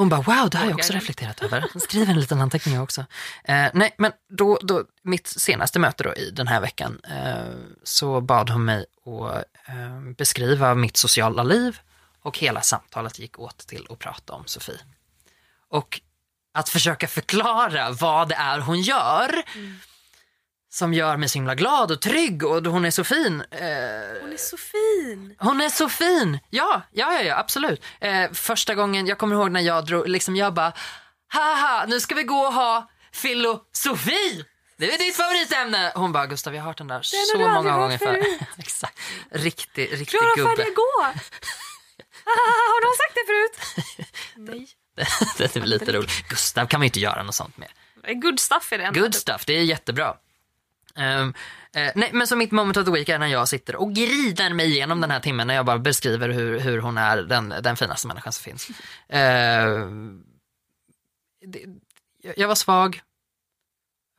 Hon 0.00 0.08
bara, 0.08 0.20
wow, 0.20 0.50
det 0.50 0.58
har 0.58 0.66
jag 0.66 0.74
också 0.74 0.92
reflekterat 0.92 1.42
över. 1.42 1.66
Skriver 1.78 2.12
en 2.12 2.20
liten 2.20 2.40
anteckning 2.40 2.74
jag 2.74 2.82
också. 2.82 3.00
Eh, 3.44 3.66
nej, 3.74 3.94
men 3.98 4.12
då, 4.28 4.58
då, 4.62 4.84
mitt 5.02 5.26
senaste 5.26 5.78
möte 5.78 6.04
då 6.04 6.14
i 6.14 6.30
den 6.30 6.46
här 6.46 6.60
veckan 6.60 7.00
eh, 7.04 7.54
så 7.84 8.20
bad 8.20 8.50
hon 8.50 8.64
mig 8.64 8.86
att 9.06 9.44
eh, 9.68 10.00
beskriva 10.16 10.74
mitt 10.74 10.96
sociala 10.96 11.42
liv 11.42 11.78
och 12.22 12.38
hela 12.38 12.60
samtalet 12.60 13.18
gick 13.18 13.38
åt 13.38 13.58
till 13.58 13.86
att 13.90 13.98
prata 13.98 14.32
om 14.32 14.42
Sofie. 14.46 14.80
Och 15.68 16.00
att 16.54 16.68
försöka 16.68 17.08
förklara 17.08 17.90
vad 17.90 18.28
det 18.28 18.34
är 18.34 18.60
hon 18.60 18.80
gör 18.80 19.42
som 20.72 20.94
gör 20.94 21.16
mig 21.16 21.28
så 21.28 21.38
himla 21.38 21.54
glad 21.54 21.90
och 21.90 22.00
trygg 22.00 22.44
och 22.46 22.64
hon 22.64 22.84
är 22.84 22.90
så 22.90 23.04
fin. 23.04 23.40
Eh, 23.50 23.60
Hon 24.20 24.32
är 24.32 24.36
så 24.36 24.56
fin. 24.56 25.34
hon 25.38 25.60
är 25.60 25.68
så 25.68 25.88
fin! 25.88 26.38
Ja, 26.50 26.82
ja, 26.92 27.12
ja, 27.14 27.22
ja 27.22 27.38
absolut. 27.38 27.84
Eh, 28.00 28.30
första 28.32 28.74
gången, 28.74 29.06
jag 29.06 29.18
kommer 29.18 29.36
ihåg 29.36 29.50
när 29.50 29.60
jag 29.60 29.86
drog, 29.86 30.08
liksom 30.08 30.36
jag 30.36 30.54
bara, 30.54 30.72
haha, 31.28 31.84
nu 31.88 32.00
ska 32.00 32.14
vi 32.14 32.22
gå 32.22 32.36
och 32.40 32.52
ha 32.54 32.90
filosofi! 33.12 34.44
Det 34.78 34.94
är 34.94 34.98
ditt 34.98 35.16
favoritämne! 35.16 35.92
Hon 35.94 36.12
bara, 36.12 36.26
Gustav 36.26 36.54
jag 36.54 36.62
har 36.62 36.66
hört 36.68 36.78
den 36.78 36.86
där 36.88 36.94
har 36.94 37.02
så 37.02 37.38
du 37.38 37.48
många 37.48 37.76
gånger 37.78 37.98
förut. 37.98 38.40
Exakt, 38.58 38.98
riktig, 39.30 39.92
riktig 39.92 40.08
Klara 40.08 40.34
gubbe. 40.36 40.48
färdiga 40.50 40.74
gå! 40.74 41.02
har 42.24 42.80
de 42.82 42.96
sagt 42.96 43.14
det 43.14 43.26
förut? 43.26 43.56
Nej. 44.36 44.68
det 45.38 45.56
är 45.56 45.60
väl 45.60 45.70
lite 45.70 45.92
roligt. 45.92 46.28
Gustav 46.28 46.66
kan 46.66 46.80
man 46.80 46.84
ju 46.84 46.88
inte 46.88 47.00
göra 47.00 47.22
något 47.22 47.34
sånt 47.34 47.56
med. 47.56 47.68
Good 48.22 48.40
stuff 48.40 48.72
är 48.72 48.78
det. 48.78 49.00
Good 49.00 49.14
stuff, 49.14 49.44
det 49.46 49.52
är 49.52 49.62
jättebra. 49.62 50.14
Ehm, 50.96 51.34
eh, 51.74 51.92
nej, 51.94 52.10
men 52.12 52.26
så 52.26 52.36
mitt 52.36 52.50
moment 52.52 52.76
of 52.76 52.84
the 52.84 52.90
week 52.90 53.08
är 53.08 53.18
när 53.18 53.26
jag 53.26 53.48
sitter 53.48 53.76
och 53.76 53.92
grider 53.94 54.54
mig 54.54 54.66
igenom 54.70 55.00
den 55.00 55.10
här 55.10 55.20
timmen 55.20 55.46
när 55.46 55.54
jag 55.54 55.66
bara 55.66 55.78
beskriver 55.78 56.28
hur, 56.28 56.60
hur 56.60 56.78
hon 56.80 56.98
är 56.98 57.16
den, 57.16 57.54
den 57.62 57.76
finaste 57.76 58.06
människan 58.06 58.32
som 58.32 58.42
finns. 58.42 58.68
Ehm, 59.08 60.22
det, 61.46 61.64
jag- 62.36 62.48
var 62.48 62.54
svag, 62.54 63.00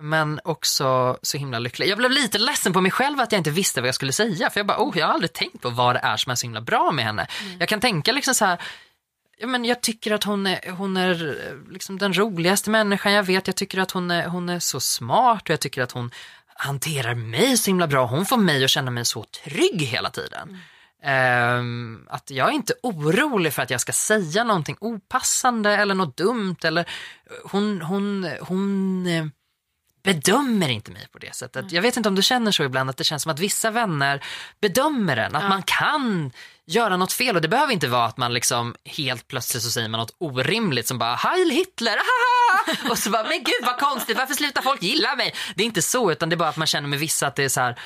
men 0.04 0.40
också 0.44 1.20
så 1.22 1.38
himla 1.38 1.60
lycklig. 1.60 1.88
Jag 1.88 1.98
blev 1.98 2.12
lite 2.12 2.38
ledsen 2.40 2.74
på 2.74 2.82
mig 2.82 2.92
själv 2.92 3.20
att 3.20 3.32
jag 3.32 3.40
inte 3.40 3.52
visste 3.52 3.82
vad 3.82 3.88
jag 3.88 3.96
skulle 3.96 4.12
säga. 4.12 4.50
För 4.50 4.60
jag 4.60 4.68
bara, 4.68 4.78
oh, 4.84 4.98
jag 4.98 5.06
har 5.08 5.14
aldrig 5.14 5.34
tänkt 5.34 5.62
på 5.62 5.70
vad 5.70 5.96
det 5.96 6.00
är 6.00 6.18
som 6.18 6.32
är 6.32 6.36
så 6.36 6.46
himla 6.46 6.62
bra 6.62 6.92
med 6.92 7.06
henne. 7.06 7.28
Jag 7.60 7.70
kan 7.70 7.80
tänka 7.80 8.12
liksom 8.12 8.34
så 8.34 8.46
här, 8.46 8.62
ja, 9.38 9.48
men 9.48 9.66
jag 9.66 9.82
tycker 9.82 10.12
att 10.12 10.24
hon 10.24 10.48
är, 10.48 10.72
hon 10.72 10.98
är 10.98 11.28
eh, 11.48 11.72
liksom 11.74 11.98
den 11.98 12.14
roligaste 12.18 12.70
människan 12.70 13.12
jag 13.14 13.24
vet. 13.24 13.48
Jag 13.48 13.56
tycker 13.56 13.80
att 13.80 13.92
hon 13.92 14.12
är, 14.12 14.28
hon 14.28 14.50
är 14.50 14.60
så 14.60 14.80
smart 14.80 15.44
och 15.44 15.50
jag 15.50 15.60
tycker 15.60 15.82
att 15.82 15.92
hon 15.92 16.12
hanterar 16.62 17.16
mig 17.16 17.58
så 17.58 17.70
himla 17.70 17.88
bra. 17.88 18.06
Hon 18.06 18.26
får 18.26 18.38
mig 18.38 18.64
att 18.64 18.70
känna 18.70 18.92
mig 18.92 19.06
så 19.06 19.24
trygg 19.24 19.82
hela 19.82 20.10
tiden. 20.10 20.60
Ehm, 21.04 22.08
att 22.10 22.32
jag 22.32 22.50
är 22.50 22.52
inte 22.52 22.74
orolig 22.84 23.54
för 23.54 23.62
att 23.62 23.70
jag 23.70 23.82
ska 23.82 23.92
säga 23.92 24.44
någonting 24.44 24.78
opassande 24.80 25.76
eller 25.76 25.96
något 25.96 26.18
dumt. 26.18 26.56
Eller, 26.64 26.90
hon, 27.44 27.82
hon, 27.82 28.30
hon 28.42 29.08
eh, 29.08 29.26
bedömer 30.04 30.70
inte 30.70 30.92
mig 30.92 31.08
på 31.12 31.18
det 31.18 31.36
sättet. 31.36 31.72
Jag 31.72 31.82
vet 31.82 31.98
inte 31.98 32.10
om 32.10 32.16
du 32.16 32.22
känner 32.22 32.52
så 32.52 32.64
ibland 32.64 32.90
att 32.90 32.98
det 32.98 33.04
känns 33.04 33.24
som 33.24 33.32
att 33.32 33.40
vissa 33.40 33.72
vänner 33.72 34.24
bedömer 34.62 35.18
en. 35.18 35.36
Att 35.36 35.50
man 35.50 35.64
kan 35.64 36.32
göra 36.66 36.98
något 36.98 37.14
fel 37.14 37.36
och 37.36 37.42
det 37.42 37.48
behöver 37.48 37.74
inte 37.74 37.88
vara 37.88 38.06
att 38.06 38.18
man 38.18 38.34
liksom 38.34 38.76
helt 38.86 39.28
plötsligt 39.28 39.64
så 39.64 39.72
säger 39.72 39.90
man 39.90 40.00
något 40.00 40.16
orimligt 40.18 40.88
som 40.88 40.98
bara 40.98 41.16
Heil 41.16 41.50
Hitler, 41.50 41.92
haha! 41.92 42.41
och 42.90 42.98
så 42.98 43.10
bara 43.10 43.24
men 43.24 43.44
gud 43.44 43.62
vad 43.62 43.80
konstigt, 43.80 44.18
varför 44.18 44.34
slutar 44.34 44.62
folk 44.62 44.84
gilla 44.84 45.16
mig? 45.16 45.34
Det 45.56 45.64
är 45.64 45.66
inte 45.66 45.82
så 45.82 46.12
utan 46.12 46.30
det 46.30 46.36
är 46.36 46.38
bara 46.38 46.50
att 46.50 46.58
man 46.58 46.68
känner 46.68 46.88
med 46.88 47.00
vissa 47.00 47.28
att 47.28 47.36
det 47.36 47.44
är 47.44 47.50
så 47.50 47.62
här 47.62 47.80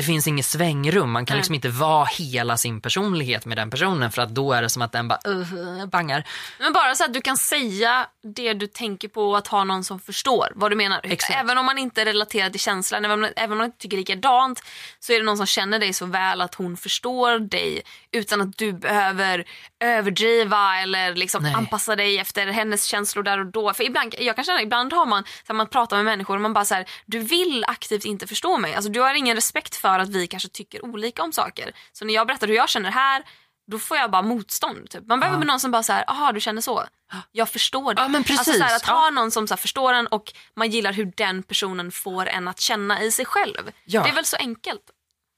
det 0.00 0.04
finns 0.04 0.26
inget 0.26 0.46
svängrum, 0.46 1.10
man 1.10 1.26
kan 1.26 1.36
liksom 1.36 1.54
inte 1.54 1.68
vara 1.68 2.04
hela 2.04 2.56
sin 2.56 2.80
personlighet 2.80 3.46
med 3.46 3.56
den 3.56 3.70
personen 3.70 4.12
för 4.12 4.22
att 4.22 4.28
då 4.28 4.52
är 4.52 4.62
det 4.62 4.68
som 4.68 4.82
att 4.82 4.92
den 4.92 5.08
bara 5.08 5.18
uh, 5.28 5.86
bangar. 5.86 6.24
Men 6.58 6.72
bara 6.72 6.94
så 6.94 7.04
att 7.04 7.14
du 7.14 7.20
kan 7.20 7.36
säga 7.36 8.06
det 8.22 8.52
du 8.52 8.66
tänker 8.66 9.08
på 9.08 9.30
och 9.30 9.38
att 9.38 9.46
ha 9.46 9.64
någon 9.64 9.84
som 9.84 10.00
förstår 10.00 10.52
vad 10.54 10.72
du 10.72 10.76
menar. 10.76 11.00
Exakt. 11.02 11.40
Även 11.40 11.58
om 11.58 11.66
man 11.66 11.78
inte 11.78 12.04
relaterar 12.04 12.50
till 12.50 12.60
känslan, 12.60 13.04
även 13.04 13.24
om, 13.24 13.30
även 13.36 13.52
om 13.52 13.58
man 13.58 13.64
inte 13.64 13.78
tycker 13.78 13.96
likadant 13.96 14.62
så 15.00 15.12
är 15.12 15.18
det 15.18 15.24
någon 15.24 15.36
som 15.36 15.46
känner 15.46 15.78
dig 15.78 15.92
så 15.92 16.06
väl 16.06 16.40
att 16.40 16.54
hon 16.54 16.76
förstår 16.76 17.38
dig 17.38 17.82
utan 18.12 18.40
att 18.40 18.58
du 18.58 18.72
behöver 18.72 19.44
överdriva 19.80 20.80
eller 20.82 21.14
liksom 21.14 21.42
Nej. 21.42 21.54
anpassa 21.54 21.96
dig 21.96 22.18
efter 22.18 22.46
hennes 22.46 22.84
känslor 22.84 23.22
där 23.22 23.38
och 23.38 23.46
då. 23.46 23.74
För 23.74 23.84
ibland, 23.84 24.14
jag 24.18 24.36
kan 24.36 24.44
känna, 24.44 24.62
ibland 24.62 24.92
har 24.92 25.06
man, 25.06 25.24
så 25.46 25.54
man 25.54 25.68
pratar 25.68 25.96
med 25.96 26.04
människor 26.04 26.34
och 26.34 26.40
man 26.40 26.52
bara 26.52 26.64
så 26.64 26.74
här, 26.74 26.86
du 27.06 27.18
vill 27.18 27.64
aktivt 27.68 28.04
inte 28.04 28.26
förstå 28.26 28.58
mig. 28.58 28.74
Alltså, 28.74 28.90
du 28.90 29.00
har 29.00 29.14
ingen 29.14 29.36
respekt 29.36 29.76
för 29.76 29.89
att 29.98 30.08
vi 30.08 30.26
kanske 30.26 30.48
tycker 30.48 30.84
olika 30.84 31.22
om 31.22 31.32
saker. 31.32 31.72
Så 31.92 32.04
när 32.04 32.14
jag 32.14 32.26
berättar 32.26 32.46
hur 32.46 32.54
jag 32.54 32.68
känner 32.68 32.90
här 32.90 33.22
då 33.66 33.78
får 33.78 33.96
jag 33.96 34.10
bara 34.10 34.22
motstånd. 34.22 34.90
Typ. 34.90 35.06
Man 35.06 35.20
behöver 35.20 35.40
Ja. 35.40 35.46
någon 35.46 35.60
som 35.60 35.70
bara 35.70 35.82
säger, 35.82 36.10
aha 36.10 36.32
du 36.32 36.40
känner 36.40 36.60
så. 36.60 36.84
Jag 37.32 37.48
förstår 37.48 37.94
det. 37.94 38.02
Ja, 38.02 38.08
men 38.08 38.24
precis. 38.24 38.38
Alltså, 38.48 38.52
så 38.52 38.64
här, 38.64 38.76
att 38.76 38.86
Ja. 38.86 38.92
ha 38.92 39.10
någon 39.10 39.30
som 39.30 39.48
så 39.48 39.54
här, 39.54 39.58
förstår 39.58 39.92
en 39.92 40.06
och 40.06 40.32
man 40.56 40.70
gillar 40.70 40.92
hur 40.92 41.12
den 41.16 41.42
personen 41.42 41.92
får 41.92 42.26
en 42.26 42.48
att 42.48 42.60
känna 42.60 43.02
i 43.02 43.10
sig 43.10 43.24
själv. 43.24 43.70
Ja. 43.84 44.02
Det 44.02 44.08
är 44.08 44.14
väl 44.14 44.24
så 44.24 44.36
enkelt. 44.36 44.82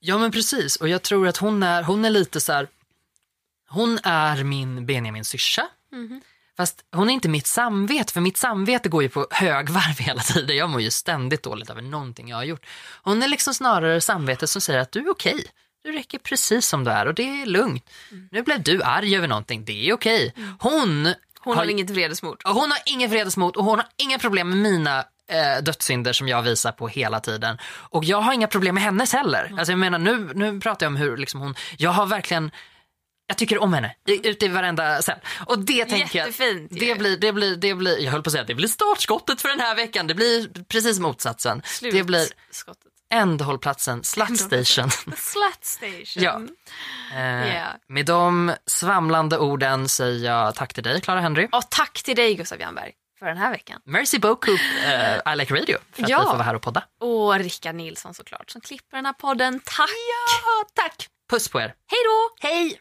Ja 0.00 0.18
men 0.18 0.30
precis 0.32 0.76
och 0.76 0.88
jag 0.88 1.02
tror 1.02 1.28
att 1.28 1.36
hon 1.36 1.62
är, 1.62 1.82
hon 1.82 2.04
är 2.04 2.10
lite 2.10 2.40
så 2.40 2.52
här. 2.52 2.68
Hon 3.68 3.98
är 4.02 4.44
min 4.44 4.86
Benjamin 4.86 5.24
syrsa. 5.24 5.68
Fast 6.62 6.84
hon 6.92 7.10
är 7.10 7.14
inte 7.14 7.28
mitt 7.28 7.46
samvete 7.46 8.12
för 8.12 8.20
mitt 8.20 8.36
samvete 8.36 8.88
går 8.88 9.02
ju 9.02 9.08
på 9.08 9.26
högvarv 9.30 9.98
hela 9.98 10.20
tiden. 10.22 10.56
Jag 10.56 10.70
mår 10.70 10.80
ju 10.80 10.90
ständigt 10.90 11.42
dåligt 11.42 11.70
över 11.70 11.82
någonting 11.82 12.28
jag 12.28 12.36
har 12.36 12.44
gjort. 12.44 12.66
Hon 13.02 13.22
är 13.22 13.28
liksom 13.28 13.54
snarare 13.54 14.00
samvetet 14.00 14.50
som 14.50 14.60
säger 14.60 14.80
att 14.80 14.92
du 14.92 15.00
är 15.00 15.10
okej. 15.10 15.44
Du 15.84 15.92
räcker 15.92 16.18
precis 16.18 16.66
som 16.68 16.84
du 16.84 16.90
är 16.90 17.06
och 17.06 17.14
det 17.14 17.42
är 17.42 17.46
lugnt. 17.46 17.90
Nu 18.30 18.42
blev 18.42 18.62
du 18.62 18.82
arg 18.82 19.16
över 19.16 19.28
någonting, 19.28 19.64
det 19.64 19.88
är 19.88 19.92
okej. 19.92 20.34
Hon, 20.58 21.14
Hon 21.40 21.56
har 21.56 21.70
inget 21.70 21.90
vredesmod. 21.90 22.40
hon 22.44 22.70
har 22.70 22.78
ingen 22.86 23.10
vredesmod 23.10 23.56
och 23.56 23.64
hon 23.64 23.78
har 23.78 23.88
inga 23.96 24.18
problem 24.18 24.48
med 24.48 24.58
mina 24.58 24.98
eh, 25.28 25.62
dödssynder 25.62 26.12
som 26.12 26.28
jag 26.28 26.42
visar 26.42 26.72
på 26.72 26.88
hela 26.88 27.20
tiden. 27.20 27.58
Och 27.64 28.04
jag 28.04 28.20
har 28.20 28.32
inga 28.32 28.46
problem 28.46 28.74
med 28.74 28.84
hennes 28.84 29.12
heller. 29.12 29.54
Alltså 29.58 29.72
jag 29.72 29.78
menar 29.78 29.98
nu, 29.98 30.30
nu 30.34 30.60
pratar 30.60 30.86
jag 30.86 30.90
om 30.90 30.96
hur 30.96 31.16
liksom 31.16 31.40
hon, 31.40 31.54
jag 31.76 31.90
har 31.90 32.06
verkligen 32.06 32.50
jag 33.32 33.38
tycker 33.38 33.58
om 33.58 33.72
henne 33.72 33.94
ute 34.06 34.44
i 34.46 34.48
varenda 34.48 35.02
cell. 35.02 35.18
Och 35.46 35.58
det 35.58 35.84
tänker 35.84 36.18
jag, 36.18 36.26
Jättefint 36.26 36.72
ju. 36.72 36.78
det 36.78 36.94
blir, 36.98 37.16
det 37.16 37.32
blir, 37.32 37.56
det 37.56 37.74
blir, 37.74 37.98
jag 37.98 38.12
höll 38.12 38.22
på 38.22 38.28
att 38.28 38.32
säga, 38.32 38.44
det 38.44 38.54
blir 38.54 38.68
startskottet 38.68 39.40
för 39.40 39.48
den 39.48 39.60
här 39.60 39.74
veckan. 39.76 40.06
Det 40.06 40.14
blir 40.14 40.64
precis 40.68 40.98
motsatsen. 40.98 41.62
Det 41.80 42.04
blir 42.04 42.26
ändhållplatsen, 43.10 44.04
Slut 44.04 44.38
Station. 44.40 44.90
The 44.90 45.16
slut 45.16 45.64
station. 45.64 46.22
Ja. 46.22 46.40
Eh, 47.18 47.56
Ja. 47.56 47.66
Med 47.88 48.06
de 48.06 48.52
svamlande 48.66 49.38
orden 49.38 49.88
säger 49.88 50.30
jag 50.30 50.54
tack 50.54 50.74
till 50.74 50.82
dig, 50.82 51.00
Clara 51.00 51.20
Henry. 51.20 51.48
Och 51.52 51.70
tack 51.70 52.02
till 52.02 52.16
dig 52.16 52.34
Gustav 52.34 52.60
Jernberg 52.60 52.92
för 53.18 53.26
den 53.26 53.36
här 53.36 53.50
veckan. 53.50 53.80
Merci 53.84 54.18
beaucoup, 54.18 54.60
eh, 54.86 55.32
I 55.32 55.36
like 55.36 55.54
radio, 55.54 55.78
för 55.92 56.02
att 56.02 56.08
Ja. 56.08 56.18
vi 56.18 56.24
får 56.24 56.32
vara 56.32 56.42
här 56.42 56.54
och 56.54 56.62
podda. 56.62 56.84
Och 57.00 57.34
Rickard 57.38 57.74
Nilsson 57.74 58.14
såklart 58.14 58.50
som 58.50 58.60
klipper 58.60 58.96
den 58.96 59.06
här 59.06 59.12
podden. 59.12 59.60
Tack! 59.64 59.88
Ja, 60.44 60.82
tack! 60.82 61.08
Puss 61.30 61.48
på 61.48 61.60
er. 61.60 61.74
Hej 61.90 61.98
då! 62.04 62.48
Hej! 62.48 62.80